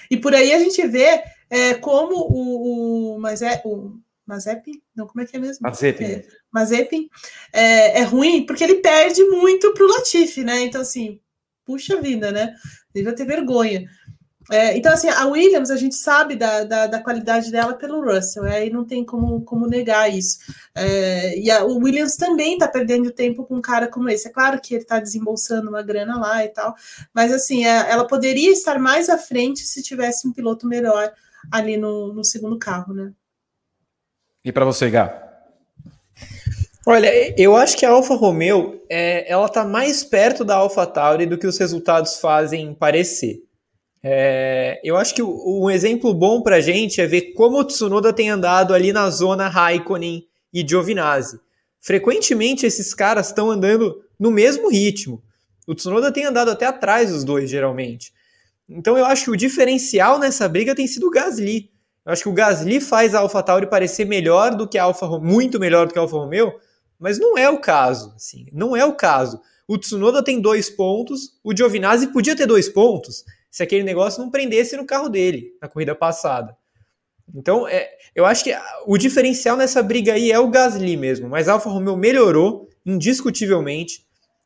E 0.10 0.18
por 0.18 0.36
aí 0.36 0.54
a 0.54 0.60
gente 0.60 0.86
vê 0.88 1.24
é, 1.50 1.74
como 1.74 2.16
o, 2.16 3.16
o, 3.16 3.20
mas 3.20 3.42
é 3.42 3.60
o 3.66 3.94
Mazepin? 4.26 4.82
Não, 4.96 5.08
como 5.08 5.22
é 5.22 5.26
que 5.26 5.36
é 5.36 5.40
mesmo? 5.40 5.60
Mazepin. 5.62 6.04
É, 6.04 6.26
Mazepin 6.52 7.10
é, 7.52 8.00
é 8.00 8.04
ruim 8.04 8.46
porque 8.46 8.64
ele 8.64 8.76
perde 8.76 9.24
muito 9.26 9.74
para 9.74 9.84
o 9.84 9.88
Latifi, 9.88 10.44
né? 10.44 10.62
Então, 10.62 10.82
assim, 10.82 11.20
puxa 11.66 12.00
vida, 12.02 12.32
né? 12.32 12.54
Devia 12.94 13.14
ter 13.14 13.26
vergonha. 13.26 13.88
É, 14.50 14.76
então, 14.76 14.92
assim, 14.92 15.08
a 15.08 15.26
Williams, 15.28 15.70
a 15.70 15.78
gente 15.78 15.96
sabe 15.96 16.36
da, 16.36 16.64
da, 16.64 16.88
da, 16.88 17.02
qualidade 17.02 17.52
dela 17.52 17.74
pelo 17.74 18.04
Russell, 18.04 18.44
aí 18.44 18.68
é, 18.68 18.72
não 18.72 18.84
tem 18.84 19.06
como, 19.06 19.42
como 19.44 19.68
negar 19.68 20.14
isso. 20.14 20.40
É, 20.76 21.38
e 21.40 21.50
a, 21.50 21.64
o 21.64 21.78
Williams 21.78 22.18
também 22.18 22.54
está 22.54 22.68
perdendo 22.68 23.12
tempo 23.12 23.46
com 23.46 23.56
um 23.56 23.62
cara 23.62 23.88
como 23.88 24.10
esse. 24.10 24.28
É 24.28 24.32
claro 24.32 24.60
que 24.60 24.74
ele 24.74 24.84
está 24.84 25.00
desembolsando 25.00 25.70
uma 25.70 25.82
grana 25.82 26.20
lá 26.20 26.44
e 26.44 26.50
tal, 26.50 26.76
mas, 27.14 27.32
assim, 27.32 27.66
é, 27.66 27.90
ela 27.90 28.06
poderia 28.06 28.52
estar 28.52 28.80
mais 28.80 29.10
à 29.10 29.18
frente 29.18 29.62
se 29.62 29.82
tivesse 29.84 30.28
um 30.28 30.34
piloto 30.34 30.68
melhor 30.68 31.14
ali 31.52 31.78
no, 31.78 32.12
no 32.14 32.24
segundo 32.26 32.58
carro, 32.58 32.94
né? 32.94 33.14
E 34.44 34.52
para 34.52 34.66
você, 34.66 34.90
Gá? 34.90 35.22
Olha, 36.86 37.12
eu 37.40 37.56
acho 37.56 37.78
que 37.78 37.86
a 37.86 37.92
Alfa 37.92 38.16
Romeo 38.16 38.82
é, 38.90 39.32
ela 39.32 39.46
está 39.46 39.64
mais 39.64 40.04
perto 40.04 40.44
da 40.44 40.56
Alfa 40.56 40.86
Tauri 40.88 41.28
do 41.28 41.38
que 41.38 41.46
os 41.46 41.58
resultados 41.58 42.20
fazem 42.20 42.74
parecer. 42.74 43.44
É, 44.04 44.82
eu 44.84 44.98
acho 44.98 45.14
que 45.14 45.22
um 45.22 45.70
exemplo 45.70 46.12
bom 46.12 46.42
para 46.42 46.60
gente 46.60 47.00
é 47.00 47.06
ver 47.06 47.34
como 47.34 47.60
o 47.60 47.64
Tsunoda 47.64 48.12
tem 48.12 48.32
andado 48.32 48.74
ali 48.74 48.92
na 48.92 49.10
zona 49.12 49.48
Raikkonen 49.48 50.26
e 50.52 50.68
Giovinazzi. 50.68 51.40
Frequentemente 51.80 52.66
esses 52.66 52.96
caras 52.96 53.28
estão 53.28 53.52
andando 53.52 54.04
no 54.20 54.32
mesmo 54.32 54.70
ritmo. 54.70 55.22
O 55.68 55.76
Tsunoda 55.76 56.12
tem 56.12 56.26
andado 56.26 56.50
até 56.50 56.66
atrás 56.66 57.12
dos 57.12 57.24
dois, 57.24 57.48
geralmente. 57.48 58.12
Então 58.68 58.98
eu 58.98 59.06
acho 59.06 59.26
que 59.26 59.32
o 59.32 59.38
diferencial 59.38 60.18
nessa 60.18 60.50
briga 60.50 60.74
tem 60.74 60.88
sido 60.88 61.08
o 61.08 61.12
Gasly. 61.12 61.70
Eu 62.06 62.12
acho 62.12 62.24
que 62.24 62.30
o 62.30 62.34
Gasly 62.34 62.82
faz 62.82 63.14
a 63.14 63.20
AlphaTauri 63.20 63.68
parecer 63.68 64.06
melhor 64.06 64.56
do 64.56 64.68
que 64.68 64.78
a 64.78 64.84
Alfa 64.84 65.08
muito 65.20 65.60
melhor 65.60 65.88
do 65.88 65.94
que 65.94 66.00
a 66.00 66.02
Alfa 66.02 66.18
Romeo, 66.18 66.54
mas 67.00 67.20
não 67.20 67.38
é 67.38 67.50
o 67.50 67.60
caso, 67.60 68.14
assim, 68.16 68.48
não 68.52 68.76
é 68.76 68.84
o 68.86 68.96
caso. 68.96 69.42
O 69.68 69.78
Tsunoda 69.78 70.24
tem 70.24 70.42
dois 70.42 70.70
pontos, 70.70 71.40
o 71.44 71.56
Giovinazzi 71.56 72.08
podia 72.08 72.36
ter 72.36 72.46
dois 72.46 72.68
pontos 72.68 73.24
se 73.50 73.62
aquele 73.62 73.84
negócio 73.84 74.22
não 74.22 74.30
prendesse 74.30 74.76
no 74.76 74.86
carro 74.86 75.10
dele 75.10 75.54
na 75.62 75.68
corrida 75.68 75.94
passada. 75.94 76.56
Então, 77.34 77.68
é, 77.68 77.90
eu 78.16 78.26
acho 78.26 78.44
que 78.44 78.54
o 78.86 78.98
diferencial 78.98 79.56
nessa 79.56 79.82
briga 79.82 80.14
aí 80.14 80.32
é 80.32 80.40
o 80.40 80.50
Gasly 80.50 80.98
mesmo, 80.98 81.30
mas 81.30 81.48
a 81.48 81.54
Alfa 81.54 81.70
Romeo 81.70 81.96
melhorou 81.96 82.68
indiscutivelmente. 82.86 84.06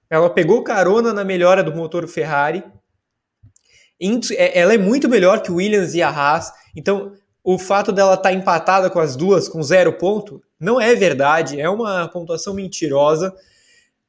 Ela 0.09 0.29
pegou 0.29 0.63
carona 0.63 1.11
na 1.13 1.23
melhora 1.23 1.63
do 1.63 1.75
motor 1.75 2.07
Ferrari. 2.07 2.63
É, 4.33 4.59
ela 4.59 4.73
é 4.73 4.77
muito 4.77 5.09
melhor 5.09 5.41
que 5.41 5.51
o 5.51 5.55
Williams 5.55 5.95
e 5.95 6.01
a 6.01 6.09
Haas. 6.09 6.51
Então, 6.75 7.13
o 7.45 7.59
fato 7.59 7.91
dela 7.91 8.15
estar 8.15 8.29
tá 8.29 8.33
empatada 8.33 8.89
com 8.89 8.99
as 8.99 9.15
duas, 9.15 9.47
com 9.47 9.61
zero 9.61 9.93
ponto, 9.93 10.41
não 10.59 10.81
é 10.81 10.95
verdade, 10.95 11.61
é 11.61 11.69
uma 11.69 12.07
pontuação 12.07 12.55
mentirosa. 12.55 13.31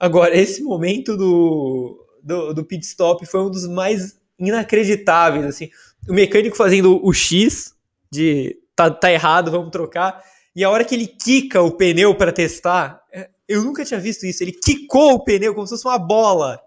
Agora, 0.00 0.34
esse 0.34 0.62
momento 0.62 1.14
do, 1.18 2.02
do, 2.22 2.54
do 2.54 2.64
pit 2.64 2.82
stop 2.86 3.26
foi 3.26 3.40
um 3.42 3.50
dos 3.50 3.68
mais 3.68 4.18
inacreditáveis. 4.38 5.44
Assim. 5.44 5.68
O 6.08 6.14
mecânico 6.14 6.56
fazendo 6.56 6.98
o 7.06 7.12
X 7.12 7.74
de 8.10 8.56
tá, 8.74 8.90
tá 8.90 9.12
errado, 9.12 9.50
vamos 9.50 9.70
trocar. 9.70 10.22
E 10.54 10.64
a 10.64 10.70
hora 10.70 10.84
que 10.84 10.94
ele 10.94 11.06
quica 11.06 11.60
o 11.60 11.72
pneu 11.72 12.14
para 12.14 12.32
testar, 12.32 13.02
é, 13.12 13.28
eu 13.46 13.62
nunca 13.62 13.84
tinha 13.84 14.00
visto 14.00 14.24
isso. 14.24 14.42
Ele 14.42 14.52
quicou 14.52 15.12
o 15.12 15.24
pneu 15.24 15.54
como 15.54 15.66
se 15.66 15.74
fosse 15.74 15.86
uma 15.86 15.98
bola. 15.98 16.58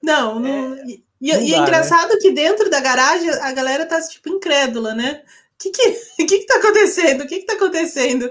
Não, 0.00 0.38
não. 0.38 0.74
É... 0.74 1.07
E, 1.20 1.30
e 1.30 1.54
é 1.54 1.58
engraçado 1.58 2.10
né? 2.10 2.18
que 2.20 2.30
dentro 2.30 2.70
da 2.70 2.80
garagem 2.80 3.28
a 3.30 3.52
galera 3.52 3.84
tá, 3.84 4.00
tipo, 4.00 4.28
incrédula, 4.28 4.94
né? 4.94 5.22
O 5.54 5.58
que 5.58 5.70
que, 5.70 5.90
que 6.26 6.38
que 6.38 6.46
tá 6.46 6.56
acontecendo? 6.56 7.22
O 7.22 7.26
que 7.26 7.40
que 7.40 7.46
tá 7.46 7.54
acontecendo? 7.54 8.30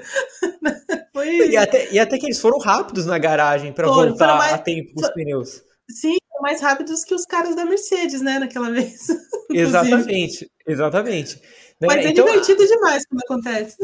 Foi... 1.13 1.49
E, 1.49 1.57
até, 1.57 1.91
e 1.91 1.99
até 1.99 2.17
que 2.17 2.25
eles 2.25 2.39
foram 2.39 2.57
rápidos 2.59 3.05
na 3.05 3.17
garagem 3.17 3.73
para 3.73 3.87
voltar 3.87 4.37
mais, 4.37 4.53
a 4.53 4.57
tempo 4.57 4.91
os 4.95 5.09
pneus. 5.09 5.63
Sim, 5.89 6.17
mais 6.41 6.61
rápidos 6.61 7.03
que 7.03 7.13
os 7.13 7.25
caras 7.25 7.55
da 7.55 7.65
Mercedes, 7.65 8.21
né, 8.21 8.39
naquela 8.39 8.69
vez. 8.71 9.07
exatamente, 9.51 10.49
exatamente. 10.65 11.41
Né? 11.81 11.87
Mas 11.87 12.05
é 12.05 12.09
então, 12.09 12.25
divertido 12.25 12.65
demais 12.65 13.03
quando 13.05 13.21
acontece. 13.23 13.77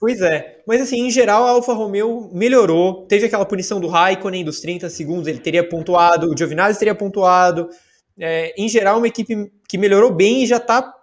Pois 0.00 0.20
é, 0.20 0.62
mas 0.66 0.82
assim, 0.82 1.06
em 1.06 1.10
geral 1.10 1.44
a 1.44 1.50
Alfa 1.50 1.72
Romeo 1.72 2.28
melhorou, 2.32 3.06
teve 3.06 3.26
aquela 3.26 3.46
punição 3.46 3.80
do 3.80 3.88
Raikkonen 3.88 4.44
dos 4.44 4.60
30 4.60 4.90
segundos, 4.90 5.26
ele 5.26 5.38
teria 5.38 5.66
pontuado, 5.66 6.30
o 6.30 6.36
Giovinazzi 6.36 6.78
teria 6.78 6.94
pontuado, 6.94 7.70
é, 8.18 8.54
em 8.56 8.68
geral, 8.68 8.98
uma 8.98 9.08
equipe 9.08 9.52
que 9.68 9.78
melhorou 9.78 10.12
bem 10.12 10.44
e 10.44 10.46
já 10.46 10.58
está 10.58 10.94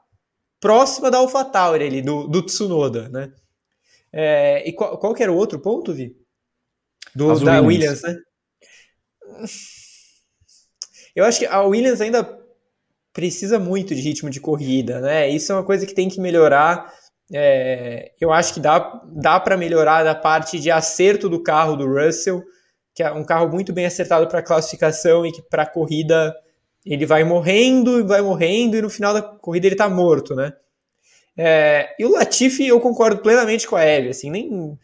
próxima 0.59 1.09
da 1.09 1.17
AlphaTauri 1.17 1.83
ali, 1.83 2.01
do, 2.01 2.27
do 2.27 2.41
Tsunoda, 2.41 3.09
né? 3.09 3.31
É, 4.13 4.67
e 4.67 4.73
qual, 4.73 4.97
qual 4.97 5.15
era 5.17 5.31
o 5.31 5.37
outro 5.37 5.59
ponto, 5.59 5.93
Vi? 5.93 6.15
Do, 7.15 7.27
da 7.39 7.61
Williams. 7.61 8.01
Williams, 8.01 8.01
né? 8.03 8.15
Eu 11.15 11.25
acho 11.25 11.39
que 11.39 11.45
a 11.45 11.61
Williams 11.61 11.99
ainda 11.99 12.39
precisa 13.11 13.59
muito 13.59 13.93
de 13.93 14.01
ritmo 14.01 14.29
de 14.29 14.39
corrida, 14.39 15.01
né? 15.01 15.27
Isso 15.29 15.51
é 15.51 15.55
uma 15.55 15.65
coisa 15.65 15.85
que 15.85 15.93
tem 15.93 16.09
que 16.09 16.21
melhorar. 16.21 16.93
É, 17.33 18.13
eu 18.19 18.31
acho 18.31 18.53
que 18.53 18.59
dá, 18.59 19.01
dá 19.05 19.39
para 19.39 19.57
melhorar 19.57 20.03
da 20.03 20.15
parte 20.15 20.59
de 20.59 20.71
acerto 20.71 21.27
do 21.27 21.41
carro 21.41 21.75
do 21.75 21.87
Russell, 21.87 22.43
que 22.93 23.03
é 23.03 23.11
um 23.11 23.23
carro 23.23 23.49
muito 23.49 23.73
bem 23.73 23.85
acertado 23.85 24.27
para 24.27 24.41
classificação 24.41 25.25
e 25.25 25.31
que 25.31 25.41
para 25.41 25.65
corrida 25.65 26.33
ele 26.85 27.05
vai 27.05 27.23
morrendo, 27.23 28.05
vai 28.05 28.21
morrendo, 28.21 28.75
e 28.75 28.81
no 28.81 28.89
final 28.89 29.13
da 29.13 29.21
corrida 29.21 29.67
ele 29.67 29.75
tá 29.75 29.89
morto, 29.89 30.35
né? 30.35 30.53
É, 31.37 31.95
e 31.97 32.05
o 32.05 32.11
Latifi, 32.11 32.67
eu 32.67 32.79
concordo 32.79 33.21
plenamente 33.21 33.67
com 33.67 33.75
a 33.75 33.83
Eve, 33.83 34.09
assim, 34.09 34.29
nem... 34.29 34.77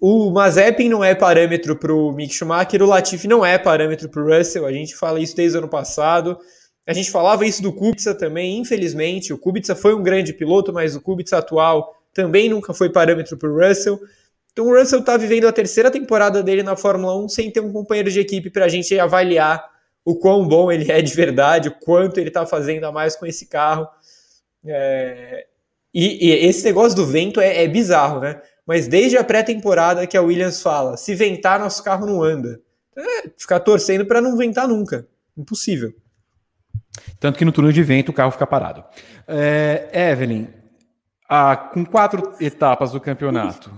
O 0.00 0.30
Mazepin 0.30 0.88
não 0.88 1.02
é 1.02 1.14
parâmetro 1.14 1.76
para 1.76 1.92
o 1.92 2.12
Mick 2.12 2.32
Schumacher, 2.32 2.82
o 2.82 2.86
Latifi 2.86 3.26
não 3.26 3.44
é 3.44 3.58
parâmetro 3.58 4.08
para 4.08 4.22
o 4.22 4.26
Russell, 4.26 4.64
a 4.64 4.72
gente 4.72 4.94
fala 4.94 5.20
isso 5.20 5.36
desde 5.36 5.58
o 5.58 5.60
ano 5.60 5.68
passado, 5.68 6.38
a 6.86 6.92
gente 6.92 7.10
falava 7.10 7.44
isso 7.44 7.60
do 7.60 7.72
Kubica 7.72 8.14
também, 8.14 8.58
infelizmente, 8.58 9.32
o 9.32 9.38
Kubica 9.38 9.74
foi 9.74 9.94
um 9.94 10.02
grande 10.02 10.32
piloto, 10.32 10.72
mas 10.72 10.94
o 10.94 11.00
Kubica 11.00 11.38
atual 11.38 11.94
também 12.12 12.48
nunca 12.48 12.72
foi 12.72 12.90
parâmetro 12.90 13.36
para 13.36 13.50
o 13.50 13.58
Russell, 13.58 13.98
então 14.52 14.66
o 14.66 14.78
Russell 14.78 15.00
está 15.00 15.16
vivendo 15.16 15.48
a 15.48 15.52
terceira 15.52 15.90
temporada 15.90 16.42
dele 16.42 16.62
na 16.62 16.76
Fórmula 16.76 17.18
1 17.24 17.28
sem 17.28 17.50
ter 17.50 17.60
um 17.60 17.72
companheiro 17.72 18.10
de 18.10 18.20
equipe 18.20 18.50
para 18.50 18.66
a 18.66 18.68
gente 18.68 18.96
avaliar 18.98 19.73
o 20.04 20.14
quão 20.16 20.46
bom 20.46 20.70
ele 20.70 20.90
é 20.90 21.00
de 21.00 21.14
verdade, 21.14 21.68
o 21.68 21.78
quanto 21.78 22.18
ele 22.18 22.28
está 22.28 22.44
fazendo 22.44 22.84
a 22.84 22.92
mais 22.92 23.16
com 23.16 23.26
esse 23.26 23.46
carro. 23.46 23.88
É... 24.66 25.46
E, 25.92 26.28
e, 26.28 26.46
esse 26.46 26.64
negócio 26.64 26.96
do 26.96 27.06
vento 27.06 27.40
é, 27.40 27.64
é 27.64 27.68
bizarro, 27.68 28.20
né? 28.20 28.40
Mas 28.66 28.88
desde 28.88 29.16
a 29.16 29.24
pré-temporada 29.24 30.06
que 30.06 30.16
a 30.16 30.22
Williams 30.22 30.60
fala, 30.60 30.96
se 30.96 31.14
ventar, 31.14 31.60
nosso 31.60 31.82
carro 31.82 32.06
não 32.06 32.22
anda. 32.22 32.60
é, 32.96 33.30
ficar 33.38 33.60
torcendo 33.60 34.04
para 34.04 34.20
não 34.20 34.36
ventar 34.36 34.66
nunca. 34.66 35.06
Impossível. 35.36 35.92
Tanto 37.18 37.38
que 37.38 37.44
no 37.44 37.52
turno 37.52 37.72
de 37.72 37.82
vento 37.82 38.10
o 38.10 38.12
carro 38.12 38.30
fica 38.30 38.46
parado. 38.46 38.84
É, 39.26 39.88
Evelyn, 40.12 40.48
a, 41.28 41.56
com 41.56 41.84
quatro 41.84 42.34
etapas 42.40 42.92
do 42.92 43.00
campeonato, 43.00 43.72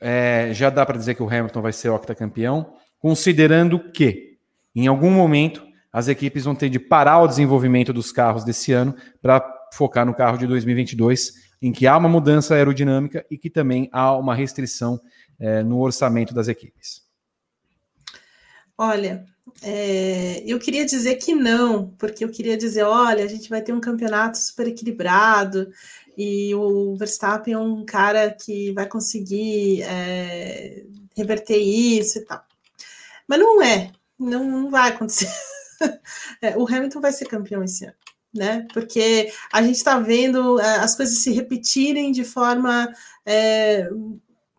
é, 0.00 0.50
já 0.52 0.70
dá 0.70 0.84
para 0.84 0.98
dizer 0.98 1.14
que 1.14 1.22
o 1.22 1.28
Hamilton 1.28 1.62
vai 1.62 1.72
ser 1.72 1.88
octacampeão, 1.90 2.74
considerando 2.98 3.78
que, 3.92 4.27
em 4.80 4.86
algum 4.86 5.10
momento, 5.10 5.66
as 5.92 6.08
equipes 6.08 6.44
vão 6.44 6.54
ter 6.54 6.68
de 6.68 6.78
parar 6.78 7.22
o 7.22 7.28
desenvolvimento 7.28 7.92
dos 7.92 8.12
carros 8.12 8.44
desse 8.44 8.72
ano 8.72 8.94
para 9.20 9.40
focar 9.72 10.06
no 10.06 10.14
carro 10.14 10.38
de 10.38 10.46
2022, 10.46 11.32
em 11.60 11.72
que 11.72 11.86
há 11.86 11.96
uma 11.96 12.08
mudança 12.08 12.54
aerodinâmica 12.54 13.26
e 13.30 13.36
que 13.36 13.50
também 13.50 13.88
há 13.92 14.16
uma 14.16 14.34
restrição 14.34 15.00
é, 15.40 15.62
no 15.62 15.80
orçamento 15.80 16.34
das 16.34 16.48
equipes. 16.48 17.02
Olha, 18.76 19.24
é, 19.60 20.42
eu 20.46 20.58
queria 20.58 20.86
dizer 20.86 21.16
que 21.16 21.34
não, 21.34 21.88
porque 21.98 22.24
eu 22.24 22.28
queria 22.28 22.56
dizer, 22.56 22.84
olha, 22.84 23.24
a 23.24 23.28
gente 23.28 23.48
vai 23.48 23.60
ter 23.60 23.72
um 23.72 23.80
campeonato 23.80 24.38
super 24.38 24.68
equilibrado 24.68 25.68
e 26.16 26.54
o 26.54 26.94
Verstappen 26.96 27.54
é 27.54 27.58
um 27.58 27.84
cara 27.84 28.30
que 28.30 28.72
vai 28.72 28.86
conseguir 28.86 29.82
é, 29.82 30.84
reverter 31.16 31.58
isso 31.58 32.18
e 32.18 32.24
tal. 32.24 32.44
Mas 33.26 33.38
não 33.40 33.60
é, 33.60 33.90
não, 34.18 34.44
não 34.44 34.70
vai 34.70 34.90
acontecer. 34.90 35.28
É, 36.42 36.56
o 36.56 36.66
Hamilton 36.66 37.00
vai 37.00 37.12
ser 37.12 37.26
campeão 37.26 37.62
esse 37.62 37.84
ano, 37.84 37.94
né? 38.34 38.66
Porque 38.74 39.32
a 39.52 39.62
gente 39.62 39.76
está 39.76 39.96
vendo 40.00 40.58
é, 40.58 40.80
as 40.80 40.96
coisas 40.96 41.18
se 41.18 41.30
repetirem 41.30 42.10
de 42.10 42.24
forma 42.24 42.92
é, 43.24 43.88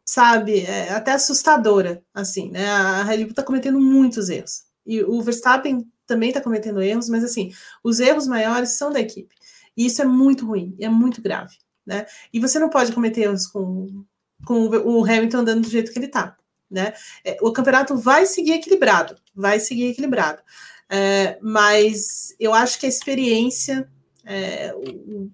sabe, 0.09 0.61
é 0.61 0.91
até 0.91 1.11
assustadora, 1.11 2.01
assim, 2.13 2.49
né? 2.49 2.67
A 2.67 3.03
Red 3.03 3.17
Bull 3.17 3.29
está 3.31 3.43
cometendo 3.43 3.79
muitos 3.79 4.29
erros. 4.29 4.63
E 4.85 5.03
o 5.03 5.21
Verstappen 5.21 5.85
também 6.07 6.29
está 6.29 6.41
cometendo 6.41 6.81
erros, 6.81 7.07
mas 7.09 7.23
assim, 7.23 7.51
os 7.83 7.99
erros 7.99 8.27
maiores 8.27 8.71
são 8.71 8.91
da 8.91 8.99
equipe. 8.99 9.35
E 9.77 9.85
isso 9.85 10.01
é 10.01 10.05
muito 10.05 10.47
ruim, 10.47 10.75
é 10.79 10.89
muito 10.89 11.21
grave, 11.21 11.55
né? 11.85 12.07
E 12.33 12.39
você 12.39 12.57
não 12.57 12.69
pode 12.69 12.91
cometer 12.91 13.21
erros 13.21 13.45
com, 13.45 14.03
com 14.45 14.67
o 14.67 15.03
Hamilton 15.03 15.37
andando 15.37 15.61
do 15.61 15.69
jeito 15.69 15.91
que 15.91 15.99
ele 15.99 16.07
está, 16.07 16.35
né? 16.69 16.93
É, 17.23 17.37
o 17.41 17.51
campeonato 17.51 17.97
vai 17.97 18.25
seguir 18.25 18.53
equilibrado, 18.53 19.15
vai 19.33 19.59
seguir 19.59 19.87
equilibrado. 19.87 20.41
É, 20.89 21.37
mas 21.41 22.35
eu 22.39 22.53
acho 22.53 22.79
que 22.79 22.85
a 22.85 22.89
experiência, 22.89 23.87
é, 24.25 24.73
o, 24.75 25.29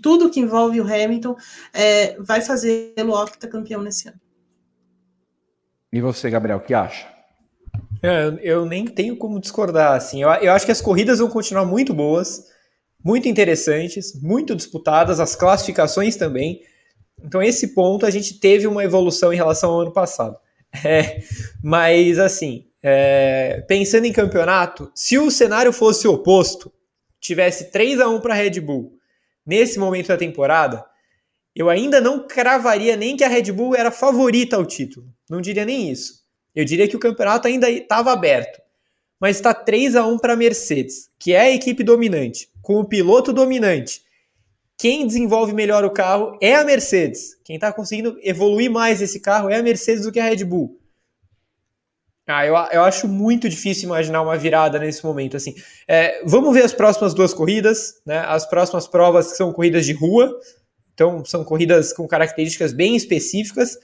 tudo 0.00 0.30
que 0.30 0.40
envolve 0.40 0.80
o 0.80 0.84
Hamilton, 0.84 1.36
é, 1.72 2.16
vai 2.20 2.40
fazê-lo 2.40 3.12
octacampeão 3.12 3.82
nesse 3.82 4.08
ano. 4.08 4.20
E 5.92 6.00
você, 6.00 6.30
Gabriel, 6.30 6.58
o 6.58 6.62
que 6.62 6.72
acha? 6.72 7.06
Eu, 8.02 8.38
eu, 8.38 8.66
nem 8.66 8.84
tenho 8.86 9.16
como 9.16 9.40
discordar. 9.40 9.94
Assim. 9.94 10.22
Eu, 10.22 10.30
eu 10.30 10.52
acho 10.52 10.66
que 10.66 10.72
as 10.72 10.80
corridas 10.80 11.18
vão 11.18 11.28
continuar 11.28 11.64
muito 11.64 11.94
boas, 11.94 12.46
muito 13.04 13.28
interessantes, 13.28 14.20
muito 14.20 14.56
disputadas, 14.56 15.20
as 15.20 15.36
classificações 15.36 16.16
também. 16.16 16.62
Então, 17.24 17.42
esse 17.42 17.74
ponto 17.74 18.06
a 18.06 18.10
gente 18.10 18.38
teve 18.38 18.66
uma 18.66 18.84
evolução 18.84 19.32
em 19.32 19.36
relação 19.36 19.70
ao 19.70 19.80
ano 19.80 19.92
passado. 19.92 20.36
É, 20.84 21.18
mas, 21.62 22.18
assim, 22.18 22.64
é, 22.82 23.62
pensando 23.68 24.06
em 24.06 24.12
campeonato, 24.12 24.90
se 24.94 25.18
o 25.18 25.30
cenário 25.30 25.70
fosse 25.70 26.08
oposto, 26.08 26.72
tivesse 27.20 27.70
3 27.70 28.00
a 28.00 28.08
1 28.08 28.20
para 28.20 28.32
a 28.32 28.36
Red 28.38 28.58
Bull 28.58 28.94
nesse 29.46 29.78
momento 29.78 30.08
da 30.08 30.16
temporada, 30.16 30.82
eu 31.54 31.68
ainda 31.68 32.00
não 32.00 32.26
cravaria 32.26 32.96
nem 32.96 33.16
que 33.16 33.22
a 33.22 33.28
Red 33.28 33.52
Bull 33.52 33.76
era 33.76 33.90
favorita 33.90 34.56
ao 34.56 34.64
título. 34.64 35.06
Não 35.28 35.40
diria 35.40 35.64
nem 35.64 35.90
isso. 35.90 36.22
Eu 36.54 36.64
diria 36.64 36.88
que 36.88 36.96
o 36.96 37.00
campeonato 37.00 37.46
ainda 37.46 37.70
estava 37.70 38.12
aberto. 38.12 38.60
Mas 39.20 39.36
está 39.36 39.54
3 39.54 39.94
a 39.94 40.06
1 40.06 40.18
para 40.18 40.32
a 40.32 40.36
Mercedes, 40.36 41.10
que 41.18 41.32
é 41.32 41.40
a 41.40 41.50
equipe 41.50 41.84
dominante, 41.84 42.48
com 42.60 42.80
o 42.80 42.84
piloto 42.84 43.32
dominante. 43.32 44.02
Quem 44.82 45.06
desenvolve 45.06 45.54
melhor 45.54 45.84
o 45.84 45.92
carro 45.92 46.36
é 46.40 46.56
a 46.56 46.64
Mercedes. 46.64 47.36
Quem 47.44 47.54
está 47.54 47.72
conseguindo 47.72 48.18
evoluir 48.20 48.68
mais 48.68 49.00
esse 49.00 49.20
carro 49.20 49.48
é 49.48 49.54
a 49.54 49.62
Mercedes 49.62 50.02
do 50.02 50.10
que 50.10 50.18
a 50.18 50.24
Red 50.24 50.44
Bull. 50.44 50.76
Ah, 52.26 52.44
eu, 52.44 52.54
eu 52.72 52.82
acho 52.82 53.06
muito 53.06 53.48
difícil 53.48 53.84
imaginar 53.84 54.22
uma 54.22 54.36
virada 54.36 54.80
nesse 54.80 55.04
momento. 55.04 55.36
Assim, 55.36 55.54
é, 55.86 56.20
vamos 56.24 56.52
ver 56.52 56.64
as 56.64 56.72
próximas 56.72 57.14
duas 57.14 57.32
corridas, 57.32 58.00
né? 58.04 58.24
As 58.26 58.44
próximas 58.44 58.88
provas 58.88 59.30
que 59.30 59.36
são 59.36 59.52
corridas 59.52 59.86
de 59.86 59.92
rua, 59.92 60.36
então 60.92 61.24
são 61.24 61.44
corridas 61.44 61.92
com 61.92 62.08
características 62.08 62.72
bem 62.72 62.96
específicas. 62.96 63.78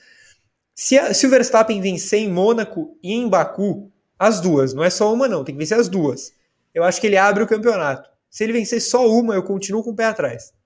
Se, 0.75 0.99
a, 0.99 1.13
se 1.13 1.25
o 1.25 1.29
Verstappen 1.29 1.79
vencer 1.79 2.19
em 2.19 2.29
Mônaco 2.29 2.97
e 3.01 3.13
em 3.13 3.29
Baku, 3.29 3.89
as 4.19 4.41
duas, 4.41 4.73
não 4.73 4.83
é 4.83 4.89
só 4.89 5.13
uma 5.13 5.29
não, 5.29 5.45
tem 5.45 5.55
que 5.55 5.59
vencer 5.59 5.79
as 5.79 5.87
duas. 5.87 6.33
Eu 6.73 6.83
acho 6.83 6.99
que 6.99 7.07
ele 7.07 7.15
abre 7.15 7.41
o 7.41 7.47
campeonato. 7.47 8.09
Se 8.29 8.43
ele 8.43 8.51
vencer 8.51 8.81
só 8.81 9.09
uma, 9.09 9.33
eu 9.33 9.43
continuo 9.43 9.81
com 9.81 9.91
o 9.91 9.95
pé 9.95 10.03
atrás. 10.03 10.58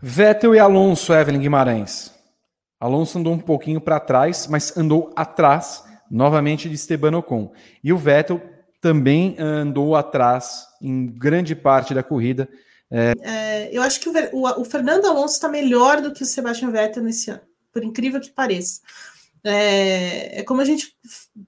Vettel 0.00 0.54
e 0.54 0.58
Alonso, 0.58 1.12
Evelyn 1.12 1.40
Guimarães. 1.40 2.12
Alonso 2.78 3.18
andou 3.18 3.32
um 3.32 3.38
pouquinho 3.38 3.80
para 3.80 3.98
trás, 3.98 4.46
mas 4.46 4.76
andou 4.76 5.12
atrás 5.16 5.84
novamente 6.08 6.68
de 6.68 6.76
Esteban 6.76 7.16
Ocon. 7.16 7.52
E 7.82 7.92
o 7.92 7.98
Vettel 7.98 8.40
também 8.80 9.36
andou 9.38 9.96
atrás 9.96 10.66
em 10.80 11.06
grande 11.06 11.56
parte 11.56 11.92
da 11.92 12.02
corrida. 12.02 12.48
É... 12.90 13.12
É, 13.20 13.76
eu 13.76 13.82
acho 13.82 14.00
que 14.00 14.08
o, 14.08 14.12
o, 14.32 14.60
o 14.60 14.64
Fernando 14.64 15.06
Alonso 15.06 15.34
está 15.34 15.48
melhor 15.48 16.00
do 16.00 16.12
que 16.12 16.22
o 16.22 16.26
Sebastian 16.26 16.70
Vettel 16.70 17.02
nesse 17.02 17.30
ano, 17.30 17.42
por 17.72 17.82
incrível 17.82 18.20
que 18.20 18.30
pareça. 18.30 18.80
É, 19.44 20.40
é 20.40 20.42
como 20.42 20.60
a 20.60 20.64
gente, 20.64 20.92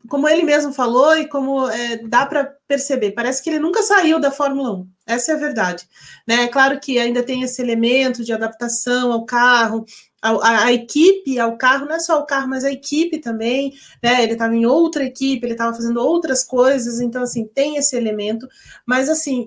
como 0.08 0.28
ele 0.28 0.42
mesmo 0.42 0.72
falou 0.72 1.16
e 1.16 1.26
como 1.26 1.68
é, 1.68 1.96
dá 1.98 2.24
para 2.24 2.52
perceber, 2.66 3.12
parece 3.12 3.42
que 3.42 3.50
ele 3.50 3.58
nunca 3.58 3.82
saiu 3.82 4.20
da 4.20 4.30
Fórmula 4.30 4.72
1. 4.72 4.88
Essa 5.06 5.32
é 5.32 5.34
a 5.34 5.38
verdade. 5.38 5.88
Né? 6.26 6.44
É 6.44 6.48
claro 6.48 6.78
que 6.78 6.98
ainda 6.98 7.22
tem 7.22 7.42
esse 7.42 7.60
elemento 7.60 8.24
de 8.24 8.32
adaptação 8.32 9.12
ao 9.12 9.24
carro, 9.24 9.84
a, 10.22 10.64
a, 10.66 10.72
equipe, 10.72 11.38
ao 11.38 11.56
carro, 11.56 11.86
não 11.86 11.96
é 11.96 11.98
só 11.98 12.20
o 12.20 12.26
carro, 12.26 12.48
mas 12.48 12.62
a 12.64 12.70
equipe 12.70 13.18
também, 13.18 13.72
né? 14.02 14.22
Ele 14.22 14.34
estava 14.34 14.54
em 14.54 14.66
outra 14.66 15.02
equipe, 15.02 15.44
ele 15.44 15.54
estava 15.54 15.74
fazendo 15.74 15.98
outras 15.98 16.44
coisas, 16.44 17.00
então 17.00 17.22
assim, 17.22 17.46
tem 17.46 17.76
esse 17.76 17.96
elemento, 17.96 18.46
mas 18.86 19.08
assim, 19.08 19.46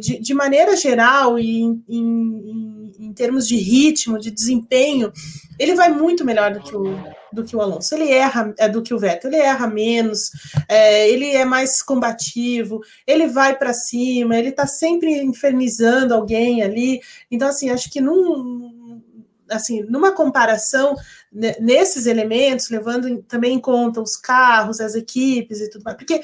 de, 0.00 0.18
de 0.18 0.34
maneira 0.34 0.76
geral 0.76 1.38
e 1.38 1.60
em, 1.60 1.84
em, 1.88 2.92
em, 2.98 3.12
termos 3.12 3.46
de 3.46 3.56
ritmo, 3.56 4.18
de 4.18 4.32
desempenho, 4.32 5.12
ele 5.60 5.76
vai 5.76 5.90
muito 5.90 6.24
melhor 6.24 6.52
do 6.52 6.60
que 6.60 6.74
o, 6.74 6.98
do 7.34 7.44
que 7.44 7.56
o 7.56 7.60
Alonso. 7.60 7.94
Ele 7.94 8.10
erra 8.10 8.54
é, 8.58 8.68
do 8.68 8.82
que 8.82 8.94
o 8.94 8.98
Vettel, 8.98 9.30
ele 9.30 9.40
erra 9.40 9.66
menos, 9.66 10.30
é, 10.68 11.08
ele 11.10 11.30
é 11.30 11.44
mais 11.44 11.82
combativo, 11.82 12.80
ele 13.06 13.26
vai 13.26 13.56
para 13.56 13.74
cima, 13.74 14.36
ele 14.36 14.50
está 14.50 14.66
sempre 14.66 15.22
infernizando 15.22 16.14
alguém 16.14 16.62
ali. 16.62 17.00
Então, 17.30 17.48
assim, 17.48 17.70
acho 17.70 17.90
que 17.90 18.00
num 18.00 18.72
assim, 19.50 19.82
numa 19.82 20.12
comparação 20.12 20.94
né, 21.30 21.54
nesses 21.60 22.06
elementos, 22.06 22.70
levando 22.70 23.22
também 23.24 23.54
em 23.54 23.60
conta 23.60 24.00
os 24.00 24.16
carros, 24.16 24.80
as 24.80 24.94
equipes 24.94 25.60
e 25.60 25.68
tudo 25.68 25.82
mais, 25.82 25.96
porque 25.96 26.22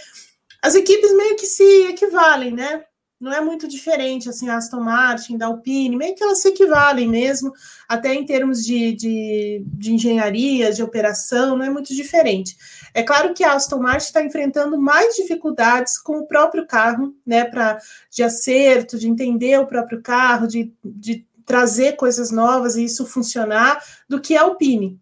as 0.63 0.75
equipes 0.75 1.15
meio 1.15 1.37
que 1.37 1.47
se 1.47 1.89
equivalem, 1.89 2.53
né? 2.53 2.83
Não 3.21 3.33
é 3.33 3.41
muito 3.41 3.69
diferente, 3.69 4.31
assim, 4.31 4.49
a 4.49 4.57
Aston 4.57 4.81
Martin, 4.81 5.37
da 5.37 5.47
Alpine, 5.47 5.95
meio 5.95 6.15
que 6.15 6.25
elas 6.25 6.41
se 6.41 6.49
equivalem 6.49 7.07
mesmo, 7.07 7.53
até 7.87 8.15
em 8.15 8.25
termos 8.25 8.65
de, 8.65 8.93
de, 8.93 9.63
de 9.67 9.93
engenharia, 9.93 10.73
de 10.73 10.83
operação, 10.83 11.55
não 11.55 11.65
é 11.65 11.69
muito 11.69 11.95
diferente. 11.95 12.57
É 12.95 13.03
claro 13.03 13.35
que 13.35 13.45
a 13.45 13.53
Aston 13.53 13.79
Martin 13.79 14.07
está 14.07 14.25
enfrentando 14.25 14.81
mais 14.81 15.17
dificuldades 15.17 15.99
com 15.99 16.21
o 16.21 16.27
próprio 16.27 16.67
carro, 16.67 17.15
né, 17.27 17.45
para 17.45 17.79
de 18.11 18.23
acerto, 18.23 18.99
de 18.99 19.07
entender 19.07 19.61
o 19.61 19.67
próprio 19.67 20.01
carro, 20.01 20.49
de, 20.49 20.73
de 20.83 21.27
trazer 21.45 21.97
coisas 21.97 22.31
novas 22.31 22.77
e 22.77 22.85
isso 22.85 23.05
funcionar 23.05 23.83
do 24.09 24.21
que 24.21 24.35
a 24.35 24.43
Alpine. 24.43 24.99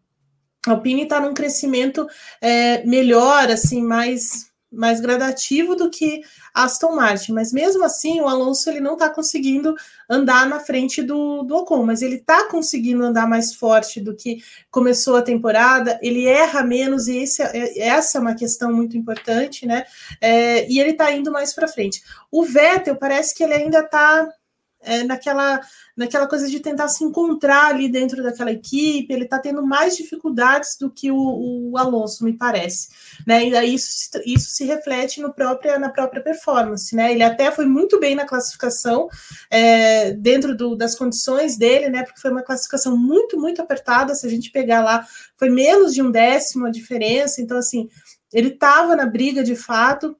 A 0.67 0.73
Alpine 0.73 1.03
está 1.03 1.21
num 1.21 1.35
crescimento 1.35 2.07
é, 2.41 2.85
melhor, 2.85 3.51
assim, 3.51 3.83
mais, 3.83 4.48
mais 4.71 5.01
gradativo 5.01 5.75
do 5.75 5.91
que 5.91 6.23
Aston 6.53 6.95
Martin, 6.95 7.33
mas 7.33 7.53
mesmo 7.53 7.85
assim 7.85 8.21
o 8.21 8.29
Alonso 8.29 8.69
ele 8.69 8.81
não 8.81 8.93
está 8.93 9.09
conseguindo 9.09 9.75
andar 10.09 10.47
na 10.47 10.61
frente 10.61 11.03
do, 11.03 11.43
do 11.43 11.57
Ocon, 11.57 11.85
mas 11.85 12.03
ele 12.03 12.17
está 12.17 12.49
conseguindo 12.49 13.03
andar 13.03 13.27
mais 13.27 13.55
forte 13.55 14.01
do 14.01 14.15
que 14.15 14.43
começou 14.71 15.17
a 15.17 15.23
temporada, 15.23 15.99
ele 16.03 16.27
erra 16.27 16.63
menos 16.63 17.09
e 17.09 17.19
esse, 17.19 17.43
é, 17.43 17.79
essa 17.79 18.19
é 18.19 18.21
uma 18.21 18.35
questão 18.35 18.73
muito 18.73 18.97
importante, 18.97 19.67
né? 19.67 19.85
É, 20.21 20.71
e 20.71 20.79
ele 20.79 20.91
está 20.91 21.11
indo 21.13 21.33
mais 21.33 21.55
para 21.55 21.69
frente. 21.69 22.03
O 22.31 22.45
Vettel 22.45 22.97
parece 22.97 23.35
que 23.35 23.43
ele 23.43 23.55
ainda 23.55 23.81
está 23.81 24.29
é, 24.81 25.03
naquela, 25.03 25.61
naquela 25.97 26.27
coisa 26.27 26.49
de 26.49 26.61
tentar 26.61 26.89
se 26.89 27.05
encontrar 27.05 27.67
ali 27.67 27.89
dentro 27.89 28.23
daquela 28.23 28.53
equipe, 28.53 29.13
ele 29.13 29.25
está 29.25 29.39
tendo 29.39 29.65
mais 29.65 29.97
dificuldades 29.97 30.77
do 30.79 30.91
que 30.91 31.11
o, 31.11 31.71
o, 31.71 31.77
Alonso, 31.77 32.25
me 32.25 32.33
parece. 32.33 32.89
Né? 33.27 33.49
E 33.49 33.57
aí 33.57 33.75
isso, 33.75 34.11
isso 34.25 34.51
se 34.51 34.65
reflete 34.65 35.21
no 35.21 35.33
própria, 35.33 35.79
na 35.79 35.91
própria 35.91 36.23
performance. 36.23 36.95
Né? 36.95 37.13
Ele 37.13 37.23
até 37.23 37.51
foi 37.51 37.67
muito 37.67 37.99
bem 37.99 38.15
na 38.15 38.27
classificação, 38.27 39.09
é, 39.51 40.13
dentro 40.13 40.57
do, 40.57 40.77
das 40.77 40.95
condições 40.95 41.57
dele, 41.57 41.89
né? 41.89 42.05
porque 42.05 42.21
foi 42.21 42.31
uma 42.31 42.43
classificação 42.43 42.97
muito, 42.97 43.39
muito 43.39 43.61
apertada. 43.61 44.15
Se 44.15 44.27
a 44.27 44.31
gente 44.31 44.51
pegar 44.51 44.83
lá, 44.83 45.07
foi 45.37 45.51
menos 45.51 45.93
de 45.93 46.03
um 46.03 46.11
décimo 46.11 46.67
a 46.67 46.71
diferença. 46.71 47.41
Então, 47.41 47.59
assim, 47.59 47.89
ele 48.33 48.49
estava 48.49 48.95
na 48.95 49.07
briga 49.07 49.43
de 49.43 49.57
fato, 49.57 50.17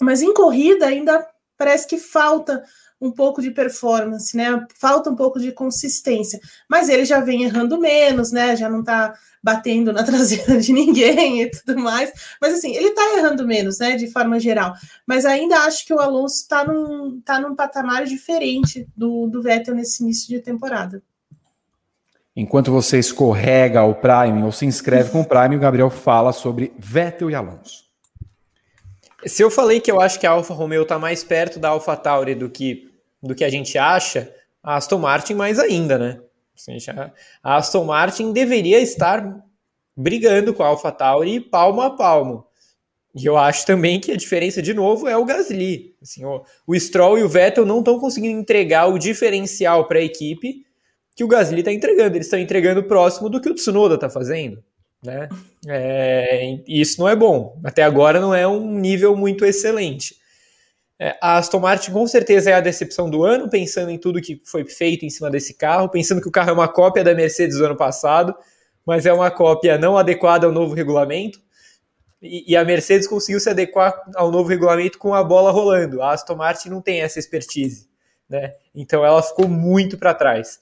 mas 0.00 0.22
em 0.22 0.34
corrida 0.34 0.86
ainda 0.86 1.26
parece 1.56 1.86
que 1.86 1.96
falta 1.96 2.62
um 3.00 3.10
pouco 3.10 3.42
de 3.42 3.50
performance, 3.50 4.36
né? 4.36 4.66
Falta 4.80 5.10
um 5.10 5.14
pouco 5.14 5.38
de 5.38 5.52
consistência. 5.52 6.40
Mas 6.68 6.88
ele 6.88 7.04
já 7.04 7.20
vem 7.20 7.42
errando 7.42 7.78
menos, 7.78 8.32
né? 8.32 8.56
Já 8.56 8.68
não 8.68 8.82
tá 8.82 9.14
batendo 9.42 9.92
na 9.92 10.02
traseira 10.04 10.58
de 10.60 10.72
ninguém 10.72 11.42
e 11.42 11.50
tudo 11.50 11.78
mais. 11.78 12.10
Mas 12.40 12.54
assim, 12.54 12.74
ele 12.74 12.92
tá 12.92 13.16
errando 13.18 13.46
menos, 13.46 13.78
né? 13.78 13.96
De 13.96 14.10
forma 14.10 14.40
geral. 14.40 14.74
Mas 15.06 15.26
ainda 15.26 15.60
acho 15.60 15.86
que 15.86 15.92
o 15.92 16.00
Alonso 16.00 16.36
está 16.36 16.64
num, 16.64 17.20
tá 17.20 17.38
num 17.38 17.54
patamar 17.54 18.04
diferente 18.04 18.88
do, 18.96 19.26
do 19.26 19.42
Vettel 19.42 19.74
nesse 19.74 20.02
início 20.02 20.28
de 20.28 20.40
temporada. 20.40 21.02
Enquanto 22.34 22.70
você 22.70 22.98
escorrega 22.98 23.82
o 23.82 23.94
Prime 23.94 24.42
ou 24.42 24.52
se 24.52 24.66
inscreve 24.66 25.10
com 25.10 25.22
o 25.22 25.24
Prime, 25.24 25.56
o 25.56 25.60
Gabriel 25.60 25.88
fala 25.88 26.32
sobre 26.32 26.72
Vettel 26.78 27.30
e 27.30 27.34
Alonso. 27.34 27.85
Se 29.26 29.42
eu 29.42 29.50
falei 29.50 29.80
que 29.80 29.90
eu 29.90 30.00
acho 30.00 30.20
que 30.20 30.26
a 30.26 30.30
Alfa 30.30 30.54
Romeo 30.54 30.82
está 30.82 30.98
mais 30.98 31.24
perto 31.24 31.58
da 31.58 31.70
Alfa 31.70 31.96
Tauri 31.96 32.34
do 32.34 32.48
que, 32.48 32.90
do 33.22 33.34
que 33.34 33.44
a 33.44 33.50
gente 33.50 33.76
acha, 33.76 34.32
a 34.62 34.76
Aston 34.76 34.98
Martin 34.98 35.34
mais 35.34 35.58
ainda, 35.58 35.98
né? 35.98 36.20
A 37.42 37.56
Aston 37.56 37.84
Martin 37.84 38.32
deveria 38.32 38.80
estar 38.80 39.44
brigando 39.96 40.54
com 40.54 40.62
a 40.62 40.68
Alfa 40.68 40.92
Tauri 40.92 41.40
palmo 41.40 41.80
a 41.80 41.90
palmo. 41.90 42.46
E 43.14 43.24
eu 43.24 43.36
acho 43.36 43.64
também 43.64 43.98
que 43.98 44.12
a 44.12 44.16
diferença, 44.16 44.60
de 44.60 44.74
novo, 44.74 45.08
é 45.08 45.16
o 45.16 45.24
Gasly. 45.24 45.96
Assim, 46.02 46.24
o, 46.24 46.44
o 46.66 46.78
Stroll 46.78 47.18
e 47.18 47.22
o 47.22 47.28
Vettel 47.28 47.64
não 47.64 47.78
estão 47.78 47.98
conseguindo 47.98 48.38
entregar 48.38 48.86
o 48.86 48.98
diferencial 48.98 49.88
para 49.88 49.98
a 49.98 50.02
equipe 50.02 50.66
que 51.14 51.24
o 51.24 51.28
Gasly 51.28 51.60
está 51.60 51.72
entregando. 51.72 52.16
Eles 52.16 52.26
estão 52.26 52.38
entregando 52.38 52.84
próximo 52.84 53.30
do 53.30 53.40
que 53.40 53.48
o 53.48 53.54
Tsunoda 53.54 53.94
está 53.94 54.10
fazendo. 54.10 54.62
Né? 55.06 55.28
É, 55.68 56.58
isso 56.66 57.00
não 57.00 57.08
é 57.08 57.14
bom. 57.14 57.58
Até 57.62 57.84
agora 57.84 58.20
não 58.20 58.34
é 58.34 58.46
um 58.46 58.72
nível 58.72 59.16
muito 59.16 59.44
excelente. 59.44 60.16
É, 60.98 61.16
a 61.20 61.36
Aston 61.36 61.60
Martin 61.60 61.92
com 61.92 62.06
certeza 62.06 62.50
é 62.50 62.54
a 62.54 62.60
decepção 62.60 63.08
do 63.08 63.22
ano, 63.22 63.48
pensando 63.48 63.90
em 63.90 63.98
tudo 63.98 64.20
que 64.20 64.40
foi 64.44 64.64
feito 64.64 65.04
em 65.04 65.10
cima 65.10 65.30
desse 65.30 65.54
carro, 65.54 65.88
pensando 65.88 66.20
que 66.20 66.28
o 66.28 66.32
carro 66.32 66.50
é 66.50 66.52
uma 66.52 66.68
cópia 66.68 67.04
da 67.04 67.14
Mercedes 67.14 67.58
do 67.58 67.66
ano 67.66 67.76
passado, 67.76 68.34
mas 68.84 69.06
é 69.06 69.12
uma 69.12 69.30
cópia 69.30 69.78
não 69.78 69.96
adequada 69.96 70.46
ao 70.46 70.52
novo 70.52 70.74
regulamento. 70.74 71.40
E, 72.20 72.52
e 72.52 72.56
a 72.56 72.64
Mercedes 72.64 73.06
conseguiu 73.06 73.38
se 73.38 73.48
adequar 73.48 73.94
ao 74.16 74.32
novo 74.32 74.48
regulamento 74.48 74.98
com 74.98 75.14
a 75.14 75.22
bola 75.22 75.52
rolando. 75.52 76.02
A 76.02 76.12
Aston 76.12 76.34
Martin 76.34 76.70
não 76.70 76.80
tem 76.80 77.00
essa 77.00 77.18
expertise. 77.18 77.88
Né? 78.28 78.54
Então 78.74 79.04
ela 79.04 79.22
ficou 79.22 79.46
muito 79.46 79.96
para 79.96 80.14
trás. 80.14 80.58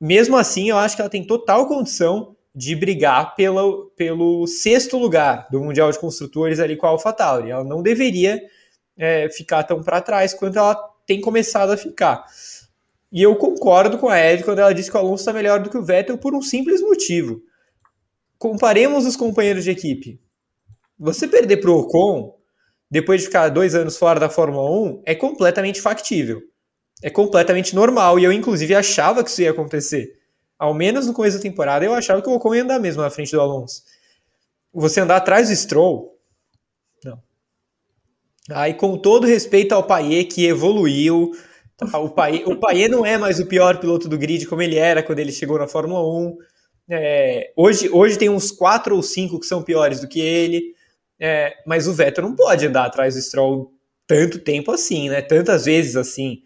Mesmo 0.00 0.36
assim, 0.36 0.70
eu 0.70 0.78
acho 0.78 0.94
que 0.94 1.02
ela 1.02 1.10
tem 1.10 1.26
total 1.26 1.66
condição 1.66 2.36
de 2.54 2.74
brigar 2.74 3.34
pelo, 3.36 3.92
pelo 3.96 4.46
sexto 4.46 4.98
lugar 4.98 5.46
do 5.50 5.60
Mundial 5.60 5.90
de 5.90 5.98
Construtores 5.98 6.58
ali 6.58 6.76
com 6.76 6.86
a 6.86 6.90
AlphaTauri. 6.90 7.50
Ela 7.50 7.64
não 7.64 7.82
deveria 7.82 8.40
é, 8.96 9.28
ficar 9.30 9.62
tão 9.62 9.82
para 9.82 10.00
trás 10.00 10.34
quanto 10.34 10.58
ela 10.58 10.74
tem 11.06 11.20
começado 11.20 11.70
a 11.70 11.76
ficar. 11.76 12.24
E 13.12 13.22
eu 13.22 13.34
concordo 13.36 13.98
com 13.98 14.08
a 14.08 14.18
Eve 14.18 14.44
quando 14.44 14.60
ela 14.60 14.72
disse 14.72 14.90
que 14.90 14.96
o 14.96 15.00
Alonso 15.00 15.22
está 15.22 15.32
melhor 15.32 15.60
do 15.60 15.70
que 15.70 15.78
o 15.78 15.84
Vettel 15.84 16.18
por 16.18 16.34
um 16.34 16.42
simples 16.42 16.80
motivo. 16.80 17.40
Comparemos 18.38 19.06
os 19.06 19.16
companheiros 19.16 19.64
de 19.64 19.70
equipe. 19.70 20.20
Você 20.98 21.26
perder 21.26 21.58
para 21.58 21.70
o 21.70 21.78
Ocon, 21.78 22.36
depois 22.90 23.20
de 23.20 23.26
ficar 23.26 23.48
dois 23.48 23.74
anos 23.74 23.96
fora 23.96 24.20
da 24.20 24.28
Fórmula 24.28 24.70
1, 24.70 25.02
é 25.06 25.14
completamente 25.14 25.80
factível. 25.80 26.40
É 27.02 27.10
completamente 27.10 27.74
normal. 27.74 28.18
E 28.18 28.24
eu, 28.24 28.32
inclusive, 28.32 28.74
achava 28.74 29.24
que 29.24 29.30
isso 29.30 29.42
ia 29.42 29.50
acontecer 29.50 30.19
ao 30.60 30.74
menos 30.74 31.06
no 31.06 31.14
começo 31.14 31.38
da 31.38 31.42
temporada, 31.42 31.86
eu 31.86 31.94
achava 31.94 32.20
que 32.20 32.28
o 32.28 32.34
Ocon 32.34 32.54
ia 32.54 32.62
andar 32.62 32.78
mesmo 32.78 33.00
na 33.00 33.08
frente 33.08 33.32
do 33.32 33.40
Alonso. 33.40 33.82
Você 34.74 35.00
andar 35.00 35.16
atrás 35.16 35.48
do 35.48 35.56
Stroll, 35.56 36.18
não. 37.02 37.18
Aí, 38.50 38.74
com 38.74 38.98
todo 38.98 39.26
respeito 39.26 39.72
ao 39.72 39.82
Paier, 39.82 40.28
que 40.28 40.44
evoluiu, 40.46 41.32
tá, 41.78 41.98
o 41.98 42.10
Paier, 42.10 42.46
o 42.46 42.90
não 42.90 43.06
é 43.06 43.16
mais 43.16 43.40
o 43.40 43.46
pior 43.46 43.80
piloto 43.80 44.06
do 44.06 44.18
grid 44.18 44.46
como 44.46 44.60
ele 44.60 44.76
era 44.76 45.02
quando 45.02 45.18
ele 45.18 45.32
chegou 45.32 45.58
na 45.58 45.66
Fórmula 45.66 46.06
1. 46.06 46.36
É, 46.90 47.52
hoje, 47.56 47.88
hoje 47.88 48.18
tem 48.18 48.28
uns 48.28 48.50
quatro 48.50 48.94
ou 48.94 49.02
cinco 49.02 49.40
que 49.40 49.46
são 49.46 49.62
piores 49.62 50.00
do 50.00 50.08
que 50.08 50.20
ele, 50.20 50.74
é, 51.18 51.54
mas 51.66 51.88
o 51.88 51.94
Vettel 51.94 52.24
não 52.24 52.36
pode 52.36 52.66
andar 52.66 52.84
atrás 52.84 53.14
do 53.14 53.22
Stroll 53.22 53.72
tanto 54.06 54.38
tempo 54.40 54.72
assim, 54.72 55.08
né? 55.08 55.22
Tantas 55.22 55.64
vezes 55.64 55.96
assim. 55.96 56.42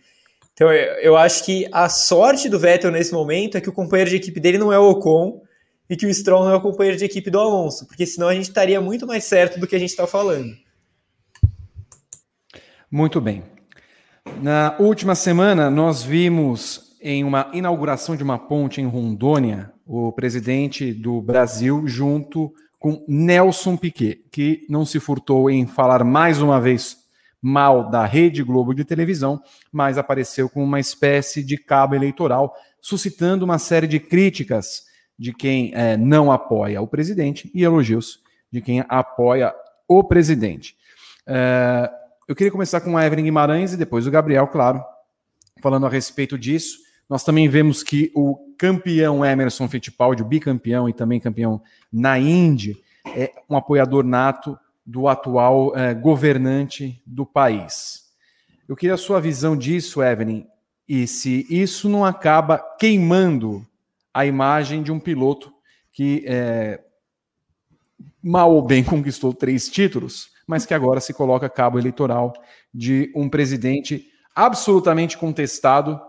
Então 0.54 0.72
eu 0.72 1.16
acho 1.16 1.44
que 1.44 1.68
a 1.72 1.88
sorte 1.88 2.48
do 2.48 2.58
Vettel 2.58 2.92
nesse 2.92 3.12
momento 3.12 3.56
é 3.56 3.60
que 3.60 3.68
o 3.68 3.72
companheiro 3.72 4.10
de 4.10 4.16
equipe 4.16 4.38
dele 4.38 4.56
não 4.56 4.72
é 4.72 4.78
o 4.78 4.88
Ocon 4.88 5.42
e 5.90 5.96
que 5.96 6.06
o 6.06 6.14
Stroll 6.14 6.44
não 6.44 6.52
é 6.52 6.56
o 6.56 6.60
companheiro 6.60 6.96
de 6.96 7.04
equipe 7.04 7.28
do 7.28 7.40
Alonso, 7.40 7.86
porque 7.86 8.06
senão 8.06 8.28
a 8.28 8.34
gente 8.34 8.48
estaria 8.48 8.80
muito 8.80 9.06
mais 9.06 9.24
certo 9.24 9.58
do 9.58 9.66
que 9.66 9.76
a 9.76 9.78
gente 9.78 9.90
está 9.90 10.06
falando. 10.06 10.54
Muito 12.90 13.20
bem. 13.20 13.42
Na 14.40 14.76
última 14.78 15.14
semana, 15.14 15.68
nós 15.68 16.02
vimos 16.02 16.96
em 17.02 17.24
uma 17.24 17.50
inauguração 17.52 18.16
de 18.16 18.22
uma 18.22 18.38
ponte 18.38 18.80
em 18.80 18.86
Rondônia 18.86 19.72
o 19.86 20.10
presidente 20.12 20.92
do 20.92 21.20
Brasil 21.20 21.86
junto 21.86 22.54
com 22.78 23.04
Nelson 23.06 23.76
Piquet, 23.76 24.24
que 24.30 24.64
não 24.68 24.86
se 24.86 24.98
furtou 25.00 25.50
em 25.50 25.66
falar 25.66 26.04
mais 26.04 26.40
uma 26.40 26.60
vez 26.60 27.03
mal 27.44 27.90
da 27.90 28.06
Rede 28.06 28.42
Globo 28.42 28.74
de 28.74 28.84
televisão, 28.84 29.38
mas 29.70 29.98
apareceu 29.98 30.48
com 30.48 30.64
uma 30.64 30.80
espécie 30.80 31.44
de 31.44 31.58
cabo 31.58 31.94
eleitoral, 31.94 32.56
suscitando 32.80 33.44
uma 33.44 33.58
série 33.58 33.86
de 33.86 34.00
críticas 34.00 34.84
de 35.18 35.32
quem 35.34 35.70
é, 35.74 35.94
não 35.94 36.32
apoia 36.32 36.80
o 36.80 36.88
presidente 36.88 37.50
e 37.54 37.62
elogios 37.62 38.20
de 38.50 38.62
quem 38.62 38.82
apoia 38.88 39.54
o 39.86 40.02
presidente. 40.02 40.74
É, 41.26 41.90
eu 42.26 42.34
queria 42.34 42.50
começar 42.50 42.80
com 42.80 42.96
a 42.96 43.04
Evelyn 43.04 43.24
Guimarães 43.24 43.74
e 43.74 43.76
depois 43.76 44.06
o 44.06 44.10
Gabriel, 44.10 44.46
claro, 44.46 44.82
falando 45.60 45.84
a 45.84 45.90
respeito 45.90 46.38
disso. 46.38 46.78
Nós 47.10 47.22
também 47.22 47.46
vemos 47.46 47.82
que 47.82 48.10
o 48.14 48.54
campeão 48.56 49.22
Emerson 49.22 49.68
Fittipaldi, 49.68 50.22
o 50.22 50.26
bicampeão 50.26 50.88
e 50.88 50.94
também 50.94 51.20
campeão 51.20 51.60
na 51.92 52.18
Indy, 52.18 52.82
é 53.14 53.30
um 53.50 53.56
apoiador 53.56 54.02
nato 54.02 54.58
do 54.84 55.08
atual 55.08 55.76
eh, 55.76 55.94
governante 55.94 57.02
do 57.06 57.24
país. 57.24 58.04
Eu 58.68 58.76
queria 58.76 58.94
a 58.94 58.98
sua 58.98 59.20
visão 59.20 59.56
disso, 59.56 60.02
Evelyn, 60.02 60.46
e 60.88 61.06
se 61.06 61.46
isso 61.48 61.88
não 61.88 62.04
acaba 62.04 62.58
queimando 62.78 63.66
a 64.12 64.26
imagem 64.26 64.82
de 64.82 64.92
um 64.92 65.00
piloto 65.00 65.52
que 65.92 66.24
eh, 66.26 66.80
mal 68.22 68.52
ou 68.54 68.62
bem 68.62 68.82
conquistou 68.84 69.32
três 69.32 69.68
títulos, 69.68 70.28
mas 70.46 70.66
que 70.66 70.74
agora 70.74 71.00
se 71.00 71.14
coloca 71.14 71.48
cabo 71.48 71.78
eleitoral 71.78 72.34
de 72.72 73.10
um 73.14 73.28
presidente 73.28 74.08
absolutamente 74.34 75.16
contestado 75.16 76.00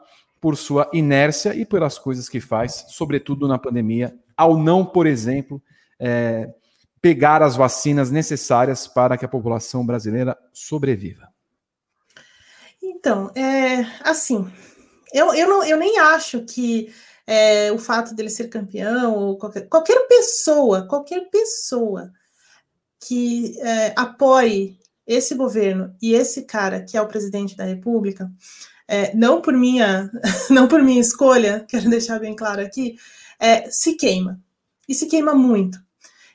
por 0.42 0.58
sua 0.58 0.90
inércia 0.94 1.56
e 1.56 1.66
pelas 1.66 1.98
coisas 1.98 2.28
que 2.28 2.40
faz, 2.40 2.86
sobretudo 2.90 3.48
na 3.48 3.58
pandemia, 3.58 4.16
ao 4.36 4.58
não, 4.58 4.86
por 4.86 5.08
exemplo, 5.08 5.62
é, 6.00 6.54
pegar 7.06 7.44
as 7.44 7.56
vacinas 7.56 8.10
necessárias 8.10 8.88
para 8.88 9.16
que 9.16 9.24
a 9.24 9.28
população 9.28 9.86
brasileira 9.86 10.36
sobreviva? 10.52 11.30
Então, 12.82 13.30
é, 13.36 13.86
assim, 14.02 14.52
eu, 15.14 15.32
eu, 15.36 15.48
não, 15.48 15.64
eu 15.64 15.78
nem 15.78 16.00
acho 16.00 16.42
que 16.46 16.92
é, 17.28 17.72
o 17.72 17.78
fato 17.78 18.16
dele 18.16 18.32
ser 18.32 18.48
campeão, 18.48 19.14
ou 19.14 19.38
qualquer, 19.38 19.70
qualquer 19.70 20.08
pessoa, 20.08 20.88
qualquer 20.88 21.30
pessoa 21.30 22.12
que 23.00 23.56
é, 23.62 23.94
apoie 23.96 24.76
esse 25.06 25.36
governo 25.36 25.96
e 26.02 26.16
esse 26.16 26.42
cara 26.42 26.82
que 26.82 26.98
é 26.98 27.02
o 27.04 27.08
presidente 27.08 27.56
da 27.56 27.66
República, 27.66 28.32
é, 28.88 29.16
não 29.16 29.44
por 29.44 29.54
minha, 29.54 30.10
não 30.50 30.68
por 30.68 30.82
minha 30.82 31.02
escolha, 31.02 31.64
quero 31.70 31.88
deixar 31.88 32.20
bem 32.20 32.36
claro 32.36 32.62
aqui, 32.62 32.96
é, 33.40 33.70
se 33.70 33.94
queima 33.94 34.42
e 34.90 34.96
se 34.96 35.06
queima 35.06 35.36
muito. 35.36 35.85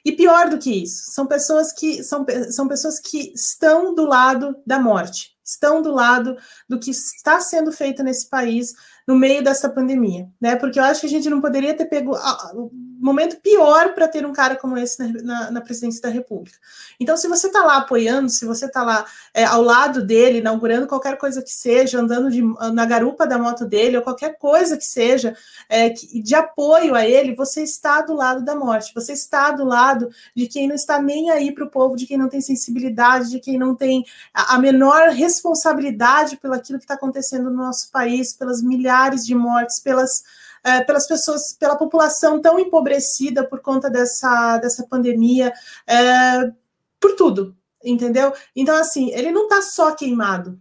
E 0.04 0.12
pior 0.12 0.48
do 0.48 0.58
que 0.58 0.82
isso, 0.82 1.12
são 1.12 1.26
pessoas 1.26 1.72
que 1.72 2.02
são, 2.02 2.24
são 2.50 2.66
pessoas 2.66 2.98
que 2.98 3.32
estão 3.34 3.94
do 3.94 4.04
lado 4.04 4.56
da 4.66 4.78
morte, 4.78 5.36
estão 5.44 5.82
do 5.82 5.90
lado 5.90 6.36
do 6.68 6.78
que 6.78 6.90
está 6.90 7.40
sendo 7.40 7.70
feito 7.72 8.02
nesse 8.02 8.28
país 8.28 8.72
no 9.10 9.16
meio 9.16 9.42
dessa 9.42 9.68
pandemia, 9.68 10.28
né? 10.40 10.54
Porque 10.54 10.78
eu 10.78 10.84
acho 10.84 11.00
que 11.00 11.06
a 11.08 11.10
gente 11.10 11.28
não 11.28 11.40
poderia 11.40 11.74
ter 11.74 11.86
pego 11.86 12.14
o 12.54 12.70
momento 13.00 13.40
pior 13.40 13.94
para 13.94 14.06
ter 14.06 14.24
um 14.26 14.32
cara 14.32 14.54
como 14.54 14.76
esse 14.76 15.00
na, 15.00 15.22
na, 15.22 15.50
na, 15.50 15.60
presidência 15.60 16.02
da 16.02 16.10
República. 16.10 16.56
Então, 17.00 17.16
se 17.16 17.26
você 17.26 17.46
está 17.46 17.64
lá 17.64 17.78
apoiando, 17.78 18.28
se 18.28 18.44
você 18.44 18.66
está 18.66 18.82
lá 18.82 19.04
é, 19.32 19.42
ao 19.44 19.62
lado 19.62 20.04
dele, 20.04 20.38
inaugurando 20.38 20.86
qualquer 20.86 21.16
coisa 21.16 21.42
que 21.42 21.50
seja, 21.50 21.98
andando 21.98 22.30
de, 22.30 22.42
na 22.72 22.84
garupa 22.84 23.26
da 23.26 23.38
moto 23.38 23.64
dele, 23.64 23.96
ou 23.96 24.02
qualquer 24.02 24.36
coisa 24.38 24.76
que 24.76 24.84
seja 24.84 25.34
é, 25.68 25.90
que, 25.90 26.22
de 26.22 26.34
apoio 26.34 26.94
a 26.94 27.06
ele, 27.06 27.34
você 27.34 27.62
está 27.62 28.02
do 28.02 28.14
lado 28.14 28.44
da 28.44 28.54
morte, 28.54 28.92
você 28.94 29.14
está 29.14 29.50
do 29.50 29.64
lado 29.64 30.10
de 30.36 30.46
quem 30.46 30.68
não 30.68 30.74
está 30.74 31.00
nem 31.00 31.30
aí 31.30 31.52
para 31.52 31.64
o 31.64 31.70
povo, 31.70 31.96
de 31.96 32.06
quem 32.06 32.18
não 32.18 32.28
tem 32.28 32.40
sensibilidade, 32.40 33.30
de 33.30 33.40
quem 33.40 33.58
não 33.58 33.74
tem 33.74 34.04
a, 34.34 34.56
a 34.56 34.58
menor 34.58 35.08
responsabilidade 35.08 36.36
pelo 36.36 36.54
aquilo 36.54 36.78
que 36.78 36.84
está 36.84 36.94
acontecendo 36.94 37.50
no 37.50 37.56
nosso 37.56 37.90
país, 37.90 38.34
pelas 38.34 38.62
milhares 38.62 38.99
de 39.08 39.34
mortes, 39.34 39.80
pelas 39.80 40.22
é, 40.62 40.82
pelas 40.84 41.06
pessoas, 41.06 41.54
pela 41.54 41.76
população 41.76 42.40
tão 42.40 42.58
empobrecida 42.58 43.42
por 43.46 43.60
conta 43.60 43.88
dessa, 43.88 44.58
dessa 44.58 44.86
pandemia, 44.86 45.52
é, 45.86 46.52
por 47.00 47.16
tudo, 47.16 47.56
entendeu? 47.82 48.32
Então, 48.54 48.76
assim, 48.76 49.10
ele 49.12 49.30
não 49.30 49.44
está 49.44 49.62
só 49.62 49.94
queimado, 49.94 50.60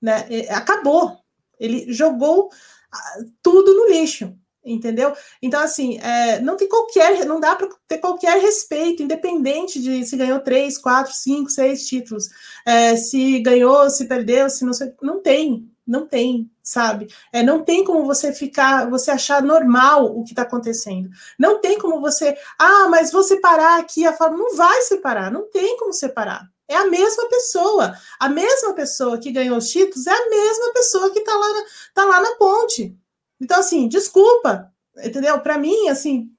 né? 0.00 0.26
Acabou. 0.50 1.18
Ele 1.58 1.90
jogou 1.92 2.50
ah, 2.92 3.18
tudo 3.42 3.74
no 3.74 3.88
lixo 3.88 4.36
entendeu? 4.64 5.12
Então, 5.40 5.60
assim, 5.60 5.98
é, 5.98 6.40
não 6.40 6.56
tem 6.56 6.68
qualquer, 6.68 7.24
não 7.26 7.40
dá 7.40 7.56
para 7.56 7.68
ter 7.88 7.98
qualquer 7.98 8.40
respeito, 8.40 9.02
independente 9.02 9.82
de 9.82 10.04
se 10.04 10.16
ganhou 10.16 10.38
três, 10.40 10.78
quatro, 10.78 11.12
cinco, 11.12 11.50
seis 11.50 11.86
títulos, 11.86 12.28
é, 12.64 12.96
se 12.96 13.40
ganhou, 13.40 13.90
se 13.90 14.06
perdeu, 14.06 14.48
se 14.48 14.64
não 14.64 14.72
sei, 14.72 14.92
não 15.02 15.20
tem, 15.20 15.68
não 15.86 16.06
tem, 16.06 16.50
sabe? 16.62 17.08
É, 17.32 17.42
não 17.42 17.64
tem 17.64 17.84
como 17.84 18.04
você 18.04 18.32
ficar, 18.32 18.88
você 18.88 19.10
achar 19.10 19.42
normal 19.42 20.16
o 20.16 20.24
que 20.24 20.30
está 20.30 20.42
acontecendo. 20.42 21.10
Não 21.38 21.60
tem 21.60 21.78
como 21.78 22.00
você, 22.00 22.36
ah, 22.58 22.88
mas 22.88 23.10
vou 23.10 23.22
separar 23.22 23.80
aqui 23.80 24.06
a 24.06 24.12
forma. 24.12 24.36
Não 24.38 24.56
vai 24.56 24.82
separar, 24.82 25.30
não 25.30 25.50
tem 25.50 25.76
como 25.78 25.92
separar. 25.92 26.48
É 26.68 26.76
a 26.76 26.86
mesma 26.86 27.28
pessoa. 27.28 27.94
A 28.18 28.28
mesma 28.28 28.72
pessoa 28.74 29.18
que 29.18 29.32
ganhou 29.32 29.58
os 29.58 29.68
títulos 29.68 30.06
é 30.06 30.12
a 30.12 30.30
mesma 30.30 30.72
pessoa 30.72 31.10
que 31.10 31.18
está 31.18 31.34
lá, 31.36 31.46
tá 31.94 32.04
lá 32.04 32.20
na 32.20 32.36
ponte. 32.36 32.96
Então, 33.40 33.58
assim, 33.58 33.88
desculpa, 33.88 34.72
entendeu? 35.04 35.40
Para 35.40 35.58
mim, 35.58 35.88
assim, 35.88 36.30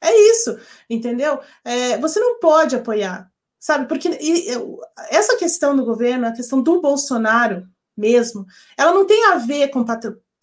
é 0.00 0.12
isso, 0.30 0.58
entendeu? 0.90 1.40
É, 1.64 1.98
você 1.98 2.18
não 2.20 2.38
pode 2.40 2.76
apoiar, 2.76 3.30
sabe? 3.58 3.86
Porque 3.86 4.08
e, 4.20 4.48
essa 5.08 5.36
questão 5.36 5.76
do 5.76 5.84
governo, 5.84 6.26
a 6.26 6.32
questão 6.32 6.60
do 6.60 6.80
Bolsonaro, 6.80 7.66
mesmo, 7.98 8.46
ela 8.76 8.92
não 8.92 9.04
tem 9.04 9.26
a 9.26 9.34
ver 9.34 9.68
com, 9.68 9.84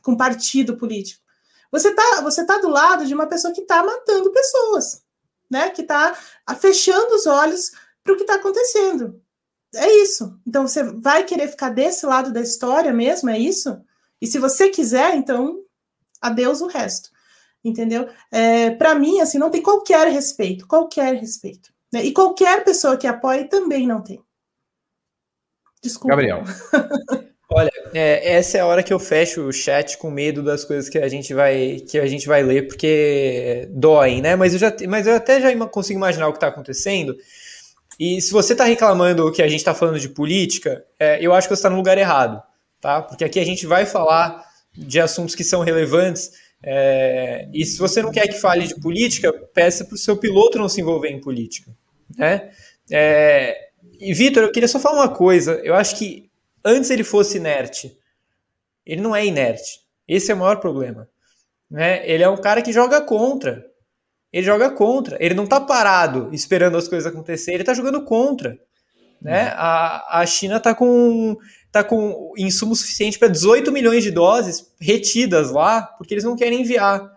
com 0.04 0.18
partido 0.18 0.78
político. 0.78 1.24
Você 1.72 1.90
está 1.90 2.22
você 2.22 2.46
tá 2.46 2.58
do 2.60 2.70
lado 2.70 3.06
de 3.06 3.14
uma 3.14 3.28
pessoa 3.28 3.54
que 3.54 3.62
está 3.62 3.84
matando 3.84 4.32
pessoas, 4.32 5.04
né? 5.50 5.70
Que 5.70 5.82
está 5.82 6.16
fechando 6.60 7.16
os 7.16 7.26
olhos 7.26 7.72
para 8.04 8.14
o 8.14 8.16
que 8.16 8.24
está 8.24 8.36
acontecendo. 8.36 9.22
É 9.74 9.92
isso. 10.02 10.40
Então 10.46 10.68
você 10.68 10.84
vai 10.84 11.24
querer 11.24 11.48
ficar 11.48 11.70
desse 11.70 12.06
lado 12.06 12.32
da 12.32 12.42
história 12.42 12.94
mesmo, 12.94 13.30
é 13.30 13.38
isso? 13.38 13.82
E 14.22 14.28
se 14.28 14.40
você 14.40 14.70
quiser, 14.70 15.16
então 15.16 15.64
adeus 16.22 16.62
o 16.62 16.68
resto. 16.68 17.10
Entendeu? 17.64 18.08
É, 18.32 18.72
para 18.72 18.96
mim, 18.96 19.20
assim, 19.20 19.38
não 19.38 19.50
tem 19.50 19.62
qualquer 19.62 20.08
respeito, 20.08 20.68
qualquer 20.68 21.16
respeito. 21.16 21.74
Né? 21.92 22.06
E 22.06 22.14
qualquer 22.14 22.64
pessoa 22.64 22.96
que 22.96 23.08
apoie 23.08 23.46
também 23.46 23.88
não 23.88 24.02
tem. 24.02 24.24
Desculpa. 25.82 26.16
Gabriel. 26.16 26.44
Olha, 27.52 27.72
é, 27.94 28.34
essa 28.34 28.58
é 28.58 28.62
a 28.62 28.66
hora 28.66 28.82
que 28.82 28.94
eu 28.94 29.00
fecho 29.00 29.42
o 29.42 29.54
chat 29.54 29.98
com 29.98 30.10
medo 30.10 30.42
das 30.42 30.66
coisas 30.66 30.90
que 30.90 30.98
a 30.98 31.08
gente 31.08 31.34
vai 31.34 31.80
que 31.88 32.00
a 32.00 32.08
gente 32.08 32.28
vai 32.28 32.42
ler, 32.42 32.68
porque 32.68 33.68
doem, 33.72 34.22
né? 34.22 34.36
Mas 34.36 34.54
eu, 34.54 34.60
já, 34.60 34.76
mas 34.90 35.06
eu 35.06 35.16
até 35.16 35.40
já 35.40 35.68
consigo 35.68 35.98
imaginar 35.98 36.28
o 36.28 36.32
que 36.32 36.38
está 36.38 36.48
acontecendo. 36.48 37.16
E 38.00 38.20
se 38.20 38.32
você 38.32 38.54
está 38.54 38.66
reclamando 38.66 39.32
que 39.32 39.42
a 39.44 39.48
gente 39.48 39.60
está 39.60 39.74
falando 39.74 40.00
de 40.00 40.10
política, 40.10 40.84
é, 41.00 41.20
eu 41.22 41.34
acho 41.34 41.48
que 41.48 41.56
você 41.56 41.60
está 41.60 41.70
no 41.70 41.78
lugar 41.78 41.98
errado, 41.98 42.42
tá? 42.82 43.02
Porque 43.02 43.24
aqui 43.24 43.40
a 43.40 43.46
gente 43.46 43.66
vai 43.66 43.86
falar 43.86 44.44
de 44.76 45.00
assuntos 45.00 45.36
que 45.36 45.44
são 45.44 45.62
relevantes. 45.62 46.32
É, 46.64 47.48
e 47.54 47.64
se 47.64 47.78
você 47.78 48.02
não 48.02 48.12
quer 48.12 48.28
que 48.28 48.40
fale 48.40 48.68
de 48.68 48.80
política, 48.80 49.32
peça 49.54 49.86
para 49.86 49.96
o 49.96 50.00
seu 50.00 50.18
piloto 50.18 50.58
não 50.58 50.68
se 50.68 50.82
envolver 50.82 51.10
em 51.10 51.22
política, 51.22 51.72
né? 52.18 52.50
É, 52.92 53.66
e 54.00 54.14
Vitor, 54.14 54.44
eu 54.44 54.52
queria 54.52 54.68
só 54.68 54.80
falar 54.80 55.04
uma 55.04 55.10
coisa. 55.10 55.62
Eu 55.64 55.76
acho 55.76 55.98
que 55.98 56.25
antes 56.66 56.90
ele 56.90 57.04
fosse 57.04 57.38
inerte. 57.38 57.96
Ele 58.86 59.02
não 59.02 59.16
é 59.16 59.26
inerte. 59.26 59.80
Esse 60.08 60.32
é 60.32 60.36
o 60.36 60.38
maior 60.38 60.60
problema. 60.60 61.08
Né? 61.70 62.08
Ele 62.10 62.24
é 62.24 62.30
um 62.30 62.38
cara 62.38 62.62
que 62.62 62.74
joga 62.74 63.02
contra. 63.02 63.66
Ele 64.34 64.46
joga 64.46 64.70
contra. 64.70 65.18
Ele 65.20 65.34
não 65.34 65.46
está 65.46 65.62
parado 65.62 66.30
esperando 66.34 66.78
as 66.78 66.88
coisas 66.88 67.12
acontecerem. 67.12 67.56
Ele 67.56 67.64
está 67.64 67.74
jogando 67.74 68.04
contra. 68.04 68.60
Né? 69.22 69.54
A, 69.56 70.22
a 70.22 70.26
China 70.26 70.58
está 70.58 70.76
com, 70.76 71.38
tá 71.72 71.84
com 71.84 72.34
insumo 72.38 72.76
suficiente 72.76 73.18
para 73.18 73.28
18 73.28 73.72
milhões 73.72 74.04
de 74.04 74.12
doses 74.12 74.72
retidas 74.80 75.52
lá, 75.52 75.82
porque 75.82 76.14
eles 76.14 76.24
não 76.24 76.36
querem 76.36 76.62
enviar. 76.62 77.12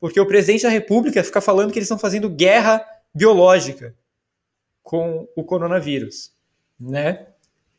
Porque 0.00 0.20
o 0.20 0.26
presidente 0.26 0.62
da 0.62 0.68
República 0.68 1.22
fica 1.22 1.40
falando 1.40 1.72
que 1.72 1.78
eles 1.78 1.86
estão 1.86 1.98
fazendo 1.98 2.28
guerra 2.28 2.84
biológica 3.14 3.94
com 4.82 5.28
o 5.36 5.44
coronavírus. 5.44 6.32
Né? 6.78 7.26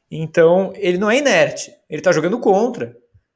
Então, 0.10 0.72
ele 0.76 0.98
não 0.98 1.12
é 1.12 1.18
inerte. 1.18 1.72
Ele 1.90 2.02
tá 2.02 2.12
jogando 2.12 2.40
contra. 2.40 2.96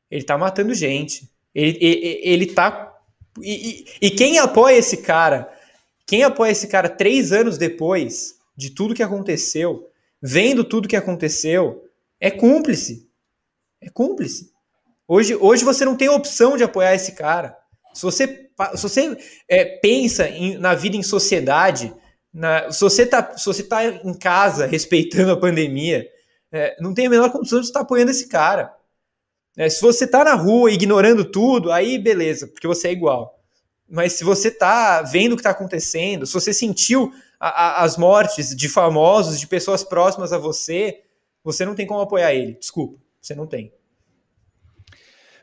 Ele 0.10 0.24
tá 0.24 0.38
matando 0.38 0.74
gente. 0.74 1.30
Ele, 1.54 1.78
ele, 1.82 2.20
ele 2.24 2.46
tá. 2.48 2.94
E, 3.42 3.86
e, 4.02 4.08
e, 4.08 4.12
quem 4.12 4.40
apoia 4.40 4.78
esse 4.78 4.98
cara? 4.98 5.52
Quem 6.06 6.24
apoia 6.24 6.52
esse 6.52 6.68
cara 6.68 6.90
três 6.90 7.32
anos 7.32 7.58
depois 7.58 8.36
de 8.56 8.70
tudo 8.70 8.94
que 8.94 9.04
aconteceu, 9.04 9.90
vendo 10.22 10.64
tudo 10.64 10.88
que 10.88 10.96
aconteceu, 10.96 11.86
é 12.20 12.30
cúmplice. 12.30 13.10
É 13.82 13.90
cúmplice. 13.90 14.52
Hoje, 15.08 15.36
hoje 15.36 15.64
você 15.64 15.84
não 15.84 15.96
tem 15.96 16.10
opção 16.10 16.56
de 16.56 16.64
apoiar 16.64 16.94
esse 16.94 17.14
cara. 17.14 17.58
Se 17.94 18.04
você, 18.04 18.50
se 18.76 18.84
você 18.84 19.18
é, 19.50 19.66
pensa 19.66 20.28
em, 20.30 20.58
na 20.58 20.74
vida 20.74 20.96
em 20.96 21.04
sociedade, 21.04 21.94
na, 22.34 22.72
se, 22.72 22.80
você 22.80 23.06
tá, 23.06 23.36
se 23.38 23.46
você 23.46 23.64
tá 23.64 23.84
em 23.86 24.14
casa 24.14 24.66
respeitando 24.66 25.32
a 25.32 25.38
pandemia, 25.38 26.08
é, 26.52 26.76
não 26.80 26.94
tem 26.94 27.08
a 27.08 27.10
menor 27.10 27.32
condição 27.32 27.60
de 27.60 27.68
estar 27.68 27.82
apoiando 27.82 28.12
esse 28.12 28.28
cara. 28.28 28.74
É, 29.58 29.70
se 29.70 29.82
você 29.82 30.06
está 30.06 30.24
na 30.24 30.34
rua 30.34 30.72
ignorando 30.72 31.26
tudo, 31.26 31.72
aí 31.72 31.98
beleza, 31.98 32.48
porque 32.48 32.68
você 32.68 32.90
é 32.90 32.92
igual. 32.92 33.40
Mas 33.90 34.14
se 34.14 34.24
você 34.24 34.48
está 34.48 35.02
vendo 35.02 35.34
o 35.34 35.36
que 35.36 35.42
está 35.42 35.50
acontecendo, 35.50 36.26
se 36.26 36.34
você 36.34 36.54
sentiu 36.54 37.12
a, 37.40 37.50
a, 37.50 37.84
as 37.84 37.98
mortes 37.98 38.56
de 38.56 38.70
famosos, 38.70 39.40
de 39.40 39.48
pessoas 39.48 39.84
próximas 39.84 40.32
a 40.32 40.38
você, 40.38 41.02
você 41.44 41.66
não 41.66 41.76
tem 41.76 41.86
como 41.86 42.00
apoiar 42.00 42.34
ele. 42.34 42.54
Desculpa, 42.54 42.98
você 43.20 43.36
não 43.36 43.46
tem. 43.46 43.74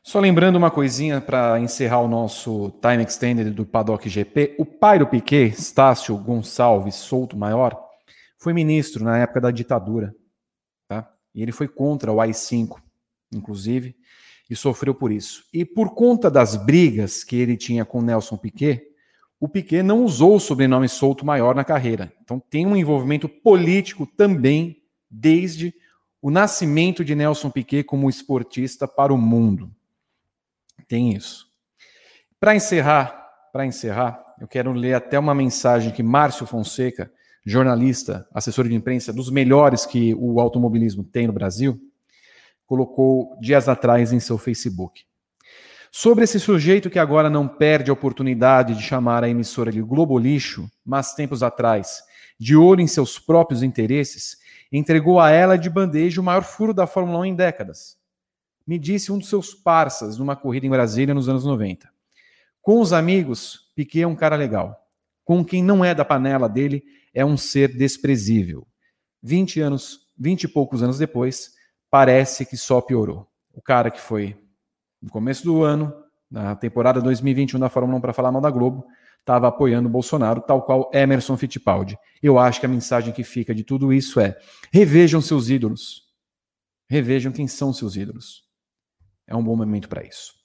Só 0.02 0.18
lembrando 0.20 0.56
uma 0.56 0.70
coisinha 0.70 1.20
para 1.20 1.60
encerrar 1.60 2.00
o 2.00 2.08
nosso 2.08 2.72
time 2.80 3.04
extended 3.04 3.50
do 3.50 3.66
Paddock 3.66 4.08
GP, 4.08 4.54
o 4.58 4.64
pai 4.64 4.98
do 4.98 5.06
Piquet, 5.06 5.48
Estácio 5.48 6.16
Gonçalves 6.16 6.94
Souto 6.94 7.36
Maior, 7.36 7.78
foi 8.38 8.54
ministro 8.54 9.04
na 9.04 9.18
época 9.18 9.42
da 9.42 9.50
ditadura. 9.50 10.14
E 11.38 11.42
ele 11.42 11.52
foi 11.52 11.68
contra 11.68 12.12
o 12.12 12.20
AI-5, 12.20 12.82
inclusive, 13.32 13.94
e 14.50 14.56
sofreu 14.56 14.92
por 14.92 15.12
isso. 15.12 15.44
E 15.52 15.64
por 15.64 15.94
conta 15.94 16.28
das 16.28 16.56
brigas 16.56 17.22
que 17.22 17.36
ele 17.36 17.56
tinha 17.56 17.84
com 17.84 18.02
Nelson 18.02 18.36
Piquet, 18.36 18.82
o 19.38 19.48
Piquet 19.48 19.84
não 19.84 20.04
usou 20.04 20.34
o 20.34 20.40
sobrenome 20.40 20.88
Souto 20.88 21.24
Maior 21.24 21.54
na 21.54 21.62
carreira. 21.62 22.12
Então 22.24 22.40
tem 22.40 22.66
um 22.66 22.74
envolvimento 22.74 23.28
político 23.28 24.04
também 24.04 24.82
desde 25.08 25.72
o 26.20 26.28
nascimento 26.28 27.04
de 27.04 27.14
Nelson 27.14 27.50
Piquet 27.50 27.84
como 27.84 28.10
esportista 28.10 28.88
para 28.88 29.14
o 29.14 29.16
mundo. 29.16 29.70
Tem 30.88 31.14
isso. 31.14 31.46
Para 32.40 32.56
encerrar, 32.56 33.28
para 33.52 33.64
encerrar, 33.64 34.34
eu 34.40 34.48
quero 34.48 34.72
ler 34.72 34.94
até 34.94 35.16
uma 35.16 35.36
mensagem 35.36 35.92
que 35.92 36.02
Márcio 36.02 36.46
Fonseca 36.46 37.12
jornalista, 37.44 38.26
assessor 38.32 38.68
de 38.68 38.74
imprensa, 38.74 39.12
dos 39.12 39.30
melhores 39.30 39.86
que 39.86 40.14
o 40.14 40.40
automobilismo 40.40 41.04
tem 41.04 41.26
no 41.26 41.32
Brasil, 41.32 41.80
colocou 42.66 43.36
dias 43.40 43.68
atrás 43.68 44.12
em 44.12 44.20
seu 44.20 44.36
Facebook. 44.36 45.02
Sobre 45.90 46.24
esse 46.24 46.38
sujeito 46.38 46.90
que 46.90 46.98
agora 46.98 47.30
não 47.30 47.48
perde 47.48 47.90
a 47.90 47.94
oportunidade 47.94 48.74
de 48.74 48.82
chamar 48.82 49.24
a 49.24 49.28
emissora 49.28 49.72
de 49.72 49.80
Globo 49.80 50.18
Lixo, 50.18 50.70
mas 50.84 51.14
tempos 51.14 51.42
atrás, 51.42 52.02
de 52.38 52.54
olho 52.54 52.82
em 52.82 52.86
seus 52.86 53.18
próprios 53.18 53.62
interesses, 53.62 54.36
entregou 54.70 55.18
a 55.18 55.30
ela 55.30 55.56
de 55.56 55.70
bandeja 55.70 56.20
o 56.20 56.24
maior 56.24 56.42
furo 56.42 56.74
da 56.74 56.86
Fórmula 56.86 57.20
1 57.20 57.24
em 57.24 57.34
décadas. 57.34 57.96
Me 58.66 58.78
disse 58.78 59.10
um 59.10 59.18
dos 59.18 59.30
seus 59.30 59.54
parceiros 59.54 60.18
numa 60.18 60.36
corrida 60.36 60.66
em 60.66 60.70
Brasília 60.70 61.14
nos 61.14 61.26
anos 61.26 61.44
90. 61.44 61.88
Com 62.60 62.80
os 62.80 62.92
amigos, 62.92 63.70
Piquet 63.74 64.02
é 64.02 64.06
um 64.06 64.14
cara 64.14 64.36
legal. 64.36 64.76
Com 65.24 65.42
quem 65.42 65.64
não 65.64 65.82
é 65.82 65.94
da 65.94 66.04
panela 66.04 66.50
dele, 66.50 66.84
é 67.14 67.24
um 67.24 67.36
ser 67.36 67.76
desprezível. 67.76 68.66
20 69.22 69.60
anos, 69.60 69.98
20 70.18 70.44
e 70.44 70.48
poucos 70.48 70.82
anos 70.82 70.98
depois, 70.98 71.50
parece 71.90 72.46
que 72.46 72.56
só 72.56 72.80
piorou. 72.80 73.26
O 73.52 73.60
cara 73.60 73.90
que 73.90 74.00
foi 74.00 74.36
no 75.00 75.10
começo 75.10 75.44
do 75.44 75.62
ano 75.62 75.92
na 76.30 76.54
temporada 76.54 77.00
2021 77.00 77.58
da 77.58 77.68
Fórmula 77.68 77.98
1 77.98 78.00
para 78.00 78.12
falar 78.12 78.30
mal 78.30 78.42
da 78.42 78.50
Globo, 78.50 78.86
estava 79.20 79.48
apoiando 79.48 79.88
o 79.88 79.92
Bolsonaro, 79.92 80.40
tal 80.40 80.62
qual 80.62 80.90
Emerson 80.92 81.36
Fittipaldi. 81.36 81.98
Eu 82.22 82.38
acho 82.38 82.60
que 82.60 82.66
a 82.66 82.68
mensagem 82.68 83.12
que 83.12 83.24
fica 83.24 83.54
de 83.54 83.64
tudo 83.64 83.92
isso 83.92 84.20
é: 84.20 84.38
revejam 84.72 85.20
seus 85.20 85.48
ídolos. 85.48 86.06
Revejam 86.88 87.32
quem 87.32 87.46
são 87.46 87.72
seus 87.72 87.96
ídolos. 87.96 88.44
É 89.26 89.36
um 89.36 89.44
bom 89.44 89.54
momento 89.54 89.88
para 89.88 90.06
isso. 90.06 90.37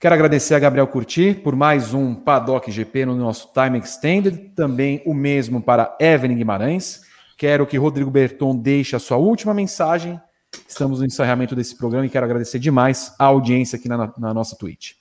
Quero 0.00 0.14
agradecer 0.14 0.54
a 0.54 0.58
Gabriel 0.58 0.86
Curti 0.86 1.34
por 1.34 1.54
mais 1.54 1.92
um 1.92 2.14
Paddock 2.14 2.70
GP 2.70 3.04
no 3.04 3.14
nosso 3.14 3.52
Time 3.52 3.78
Extended, 3.78 4.50
também 4.56 5.02
o 5.04 5.12
mesmo 5.12 5.62
para 5.62 5.94
Evelyn 6.00 6.38
Guimarães. 6.38 7.02
Quero 7.36 7.66
que 7.66 7.76
Rodrigo 7.76 8.10
Berton 8.10 8.56
deixe 8.56 8.96
a 8.96 8.98
sua 8.98 9.18
última 9.18 9.52
mensagem. 9.52 10.18
Estamos 10.66 11.00
no 11.00 11.04
encerramento 11.04 11.54
desse 11.54 11.76
programa 11.76 12.06
e 12.06 12.08
quero 12.08 12.24
agradecer 12.24 12.58
demais 12.58 13.14
a 13.18 13.26
audiência 13.26 13.76
aqui 13.76 13.90
na, 13.90 14.10
na 14.16 14.32
nossa 14.32 14.56
Twitch. 14.56 14.92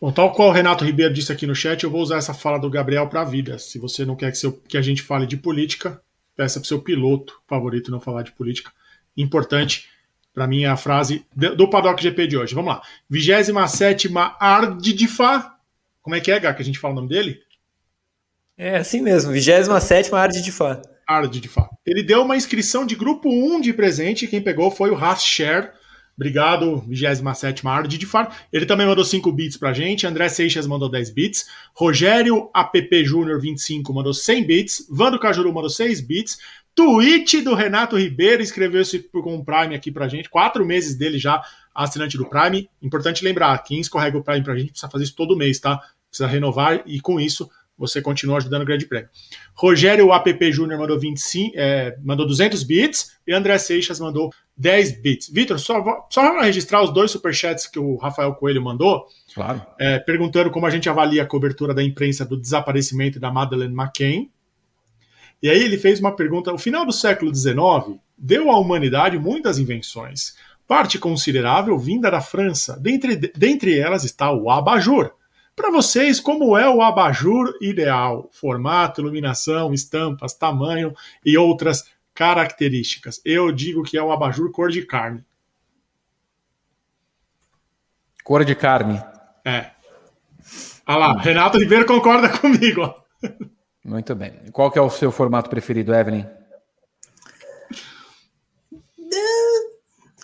Bom, 0.00 0.10
tal 0.10 0.32
qual 0.32 0.48
o 0.48 0.52
Renato 0.52 0.82
Ribeiro 0.82 1.12
disse 1.12 1.30
aqui 1.30 1.46
no 1.46 1.54
chat, 1.54 1.84
eu 1.84 1.90
vou 1.90 2.00
usar 2.00 2.16
essa 2.16 2.32
fala 2.32 2.58
do 2.58 2.70
Gabriel 2.70 3.06
para 3.06 3.20
a 3.20 3.24
vida. 3.24 3.58
Se 3.58 3.78
você 3.78 4.06
não 4.06 4.16
quer 4.16 4.30
que, 4.30 4.38
seu, 4.38 4.50
que 4.66 4.78
a 4.78 4.82
gente 4.82 5.02
fale 5.02 5.26
de 5.26 5.36
política, 5.36 6.00
peça 6.34 6.58
para 6.58 6.64
o 6.64 6.68
seu 6.68 6.80
piloto 6.80 7.38
favorito 7.46 7.90
não 7.90 8.00
falar 8.00 8.22
de 8.22 8.32
política. 8.32 8.72
Importante, 9.14 9.90
para 10.32 10.46
mim, 10.46 10.64
é 10.64 10.68
a 10.68 10.76
frase 10.76 11.24
do 11.34 11.68
Paddock 11.68 12.02
GP 12.02 12.26
de 12.26 12.36
hoje. 12.36 12.54
Vamos 12.54 12.74
lá. 12.74 12.82
27 13.08 14.10
Ardidifá. 14.38 15.56
Como 16.02 16.16
é 16.16 16.20
que 16.20 16.30
é, 16.30 16.38
Gá, 16.38 16.54
que 16.54 16.62
a 16.62 16.64
gente 16.64 16.78
fala 16.78 16.92
o 16.92 16.96
nome 16.96 17.08
dele? 17.08 17.40
É 18.56 18.76
assim 18.76 19.00
mesmo, 19.00 19.32
27 19.32 20.14
Ardidifá. 20.14 20.82
Ardidifá. 21.06 21.68
Ele 21.84 22.02
deu 22.02 22.22
uma 22.22 22.36
inscrição 22.36 22.86
de 22.86 22.94
grupo 22.94 23.28
1 23.28 23.60
de 23.60 23.72
presente. 23.72 24.26
Quem 24.26 24.40
pegou 24.40 24.70
foi 24.70 24.90
o 24.90 24.96
Haas 24.96 25.24
Share 25.24 25.70
Obrigado, 26.20 26.84
27 26.86 27.66
Arde 27.66 27.96
de 27.96 28.04
Far. 28.04 28.36
Ele 28.52 28.66
também 28.66 28.86
mandou 28.86 29.02
5 29.02 29.32
bits 29.32 29.56
pra 29.56 29.72
gente. 29.72 30.06
André 30.06 30.28
Seixas 30.28 30.66
mandou 30.66 30.90
10 30.90 31.08
bits. 31.08 31.46
Rogério 31.74 32.50
APP 32.52 33.02
Júnior 33.06 33.40
25 33.40 33.90
mandou 33.94 34.12
100 34.12 34.44
bits. 34.44 34.86
Vando 34.90 35.18
Cajuru 35.18 35.50
mandou 35.50 35.70
6 35.70 36.02
bits. 36.02 36.36
Tweet 36.74 37.42
do 37.42 37.54
Renato 37.54 37.96
Ribeiro 37.96 38.42
escreveu 38.42 38.82
esse 38.82 38.98
com 38.98 39.36
o 39.36 39.44
Prime 39.44 39.74
aqui 39.74 39.90
pra 39.90 40.08
gente. 40.08 40.30
Quatro 40.30 40.64
meses 40.64 40.96
dele 40.96 41.18
já, 41.18 41.42
assinante 41.74 42.16
do 42.16 42.28
Prime. 42.28 42.68
Importante 42.80 43.24
lembrar, 43.24 43.58
quem 43.58 43.80
escorrega 43.80 44.16
o 44.16 44.24
Prime 44.24 44.42
pra 44.42 44.56
gente 44.56 44.70
precisa 44.70 44.90
fazer 44.90 45.04
isso 45.04 45.16
todo 45.16 45.36
mês, 45.36 45.58
tá? 45.58 45.80
Precisa 46.08 46.28
renovar 46.28 46.82
e 46.86 47.00
com 47.00 47.20
isso 47.20 47.50
você 47.80 48.02
continua 48.02 48.36
ajudando 48.36 48.62
o 48.62 48.66
Grande 48.66 48.86
Prêmio. 48.86 49.08
Rogério 49.54 50.12
APP 50.12 50.52
Júnior 50.52 50.78
mandou 50.78 51.00
25, 51.00 51.54
é, 51.56 51.96
mandou 52.04 52.26
200 52.26 52.62
bits 52.62 53.12
e 53.26 53.32
André 53.32 53.56
Seixas 53.56 53.98
mandou 53.98 54.30
10 54.54 55.00
bits. 55.00 55.30
Vitor, 55.30 55.58
só, 55.58 55.82
só 56.10 56.40
registrar 56.42 56.82
os 56.82 56.92
dois 56.92 57.10
superchats 57.10 57.66
que 57.66 57.78
o 57.78 57.96
Rafael 57.96 58.34
Coelho 58.34 58.62
mandou. 58.62 59.06
Claro. 59.34 59.62
É, 59.78 59.98
perguntando 59.98 60.50
como 60.50 60.66
a 60.66 60.70
gente 60.70 60.90
avalia 60.90 61.22
a 61.22 61.26
cobertura 61.26 61.72
da 61.72 61.82
imprensa 61.82 62.26
do 62.26 62.38
desaparecimento 62.38 63.18
da 63.18 63.32
Madeleine 63.32 63.74
McCain. 63.74 64.30
E 65.42 65.48
aí 65.48 65.62
ele 65.62 65.78
fez 65.78 66.00
uma 66.00 66.14
pergunta. 66.14 66.52
O 66.52 66.58
final 66.58 66.84
do 66.84 66.92
século 66.92 67.34
XIX 67.34 67.98
deu 68.16 68.50
à 68.50 68.58
humanidade 68.58 69.18
muitas 69.18 69.58
invenções, 69.58 70.36
parte 70.66 70.98
considerável 70.98 71.78
vinda 71.78 72.10
da 72.10 72.20
França. 72.20 72.78
Dentre, 72.78 73.16
dentre 73.16 73.78
elas 73.78 74.04
está 74.04 74.30
o 74.30 74.50
abajur. 74.50 75.12
Para 75.56 75.70
vocês, 75.70 76.20
como 76.20 76.56
é 76.56 76.68
o 76.68 76.80
abajur 76.80 77.52
ideal? 77.60 78.28
Formato, 78.32 79.00
iluminação, 79.00 79.74
estampas, 79.74 80.32
tamanho 80.32 80.94
e 81.24 81.36
outras 81.36 81.84
características. 82.14 83.20
Eu 83.24 83.50
digo 83.52 83.82
que 83.82 83.96
é 83.96 84.02
o 84.02 84.12
abajur 84.12 84.50
cor 84.52 84.70
de 84.70 84.82
carne. 84.82 85.24
Cor 88.24 88.44
de 88.44 88.54
carne. 88.54 89.02
É. 89.44 89.70
Olha 90.86 90.96
lá, 90.98 91.20
Renato 91.20 91.58
Ribeiro 91.58 91.86
concorda 91.86 92.28
comigo. 92.28 92.82
Ó. 92.82 92.94
Muito 93.84 94.14
bem. 94.14 94.32
Qual 94.52 94.70
que 94.70 94.78
é 94.78 94.82
o 94.82 94.90
seu 94.90 95.10
formato 95.10 95.48
preferido, 95.48 95.94
Evelyn? 95.94 96.26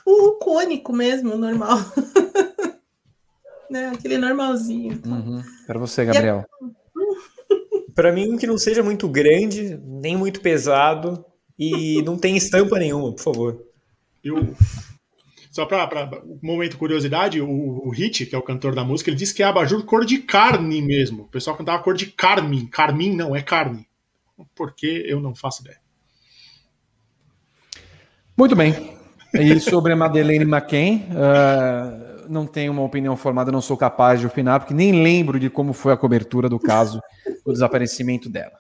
O 0.05 0.33
cônico 0.33 0.93
mesmo, 0.93 1.37
normal. 1.37 1.78
né? 3.69 3.89
Aquele 3.89 4.19
normalzinho. 4.19 5.01
Uhum. 5.05 5.43
Para 5.66 5.78
você, 5.78 6.05
Gabriel. 6.05 6.45
Para 7.95 8.12
mim, 8.12 8.33
um 8.33 8.37
que 8.37 8.47
não 8.47 8.59
seja 8.59 8.83
muito 8.83 9.09
grande, 9.09 9.81
nem 9.83 10.16
muito 10.16 10.41
pesado, 10.41 11.24
e 11.59 12.03
não 12.03 12.19
tem 12.19 12.37
estampa 12.37 12.78
nenhuma, 12.78 13.12
por 13.12 13.23
favor. 13.23 13.65
Eu, 14.23 14.55
só 15.57 15.65
para 15.65 16.20
um 16.23 16.39
momento 16.43 16.77
curiosidade, 16.77 17.41
o, 17.41 17.49
o 17.49 17.89
Hit, 17.89 18.27
que 18.27 18.35
é 18.35 18.39
o 18.39 18.43
cantor 18.43 18.74
da 18.74 18.85
música, 18.85 19.09
ele 19.09 19.16
disse 19.16 19.33
que 19.33 19.43
é 19.43 19.47
abajur 19.47 19.83
cor 19.87 20.05
de 20.05 20.19
carne 20.19 20.83
mesmo. 20.83 21.23
O 21.23 21.28
pessoal 21.28 21.57
cantava 21.57 21.83
cor 21.83 21.95
de 21.95 22.09
carmim. 22.09 22.66
Carmim 22.66 23.16
não, 23.16 23.35
é 23.35 23.41
carne. 23.41 23.89
Por 24.55 24.74
que 24.74 25.03
eu 25.07 25.19
não 25.19 25.35
faço 25.35 25.62
ideia. 25.62 25.78
Muito 28.37 28.55
bem. 28.55 28.99
E 29.33 29.59
sobre 29.59 29.95
a 29.95 29.97
Madeleine 29.97 30.45
McCain, 30.45 31.07
uh, 31.12 32.31
não 32.31 32.47
tenho 32.47 32.70
uma 32.70 32.83
opinião 32.83 33.16
formada, 33.16 33.51
não 33.51 33.62
sou 33.62 33.78
capaz 33.78 34.20
de 34.20 34.27
opinar, 34.27 34.61
porque 34.61 34.74
nem 34.74 35.03
lembro 35.03 35.41
de 35.41 35.49
como 35.49 35.73
foi 35.73 35.95
a 35.95 35.97
cobertura 35.97 36.51
do 36.51 36.59
caso 36.59 37.01
do 37.47 37.53
desaparecimento 37.53 38.28
dela. 38.28 38.59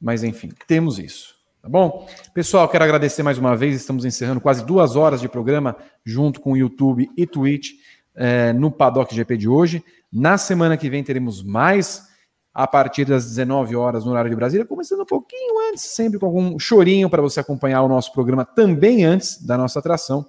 Mas 0.00 0.22
enfim, 0.22 0.52
temos 0.68 1.00
isso. 1.00 1.35
Tá 1.66 1.70
bom? 1.70 2.08
Pessoal, 2.32 2.68
quero 2.68 2.84
agradecer 2.84 3.24
mais 3.24 3.38
uma 3.38 3.56
vez. 3.56 3.74
Estamos 3.74 4.04
encerrando 4.04 4.40
quase 4.40 4.64
duas 4.64 4.94
horas 4.94 5.20
de 5.20 5.28
programa 5.28 5.76
junto 6.04 6.40
com 6.40 6.52
o 6.52 6.56
YouTube 6.56 7.10
e 7.16 7.26
Twitch 7.26 7.72
é, 8.14 8.52
no 8.52 8.70
Paddock 8.70 9.12
GP 9.12 9.36
de 9.36 9.48
hoje. 9.48 9.84
Na 10.12 10.38
semana 10.38 10.76
que 10.76 10.88
vem 10.88 11.02
teremos 11.02 11.42
mais 11.42 12.06
a 12.54 12.68
partir 12.68 13.04
das 13.04 13.24
19 13.24 13.74
horas 13.74 14.04
no 14.04 14.12
horário 14.12 14.30
de 14.30 14.36
Brasília, 14.36 14.64
começando 14.64 15.00
um 15.00 15.06
pouquinho 15.06 15.58
antes, 15.68 15.82
sempre 15.82 16.20
com 16.20 16.26
algum 16.26 16.56
chorinho 16.56 17.10
para 17.10 17.20
você 17.20 17.40
acompanhar 17.40 17.82
o 17.82 17.88
nosso 17.88 18.12
programa 18.12 18.44
também 18.44 19.04
antes 19.04 19.44
da 19.44 19.58
nossa 19.58 19.80
atração. 19.80 20.24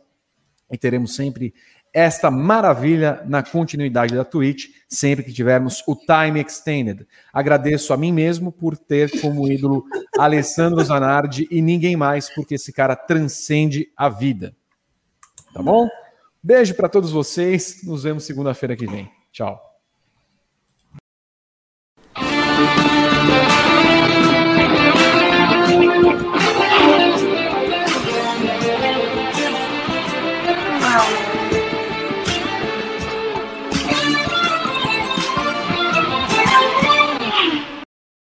E 0.72 0.76
teremos 0.76 1.16
sempre 1.16 1.54
esta 1.98 2.30
maravilha 2.30 3.24
na 3.26 3.42
continuidade 3.42 4.14
da 4.14 4.24
Twitch, 4.24 4.68
sempre 4.88 5.26
que 5.26 5.34
tivermos 5.34 5.84
o 5.88 5.96
Time 5.96 6.40
Extended. 6.40 7.08
Agradeço 7.34 7.92
a 7.92 7.98
mim 7.98 8.12
mesmo 8.12 8.52
por 8.52 8.78
ter 8.78 9.20
como 9.20 9.52
ídolo 9.52 9.84
Alessandro 10.16 10.84
Zanardi 10.84 11.48
e 11.50 11.60
ninguém 11.60 11.96
mais, 11.96 12.30
porque 12.30 12.54
esse 12.54 12.72
cara 12.72 12.96
transcende 12.96 13.92
a 13.98 14.10
vida. 14.10 14.56
Tá 15.52 15.64
bom? 15.64 15.90
Beijo 16.44 16.76
para 16.76 16.88
todos 16.88 17.10
vocês. 17.10 17.84
Nos 17.84 18.04
vemos 18.04 18.26
segunda-feira 18.26 18.76
que 18.76 18.86
vem. 18.86 19.12
Tchau. 19.32 19.60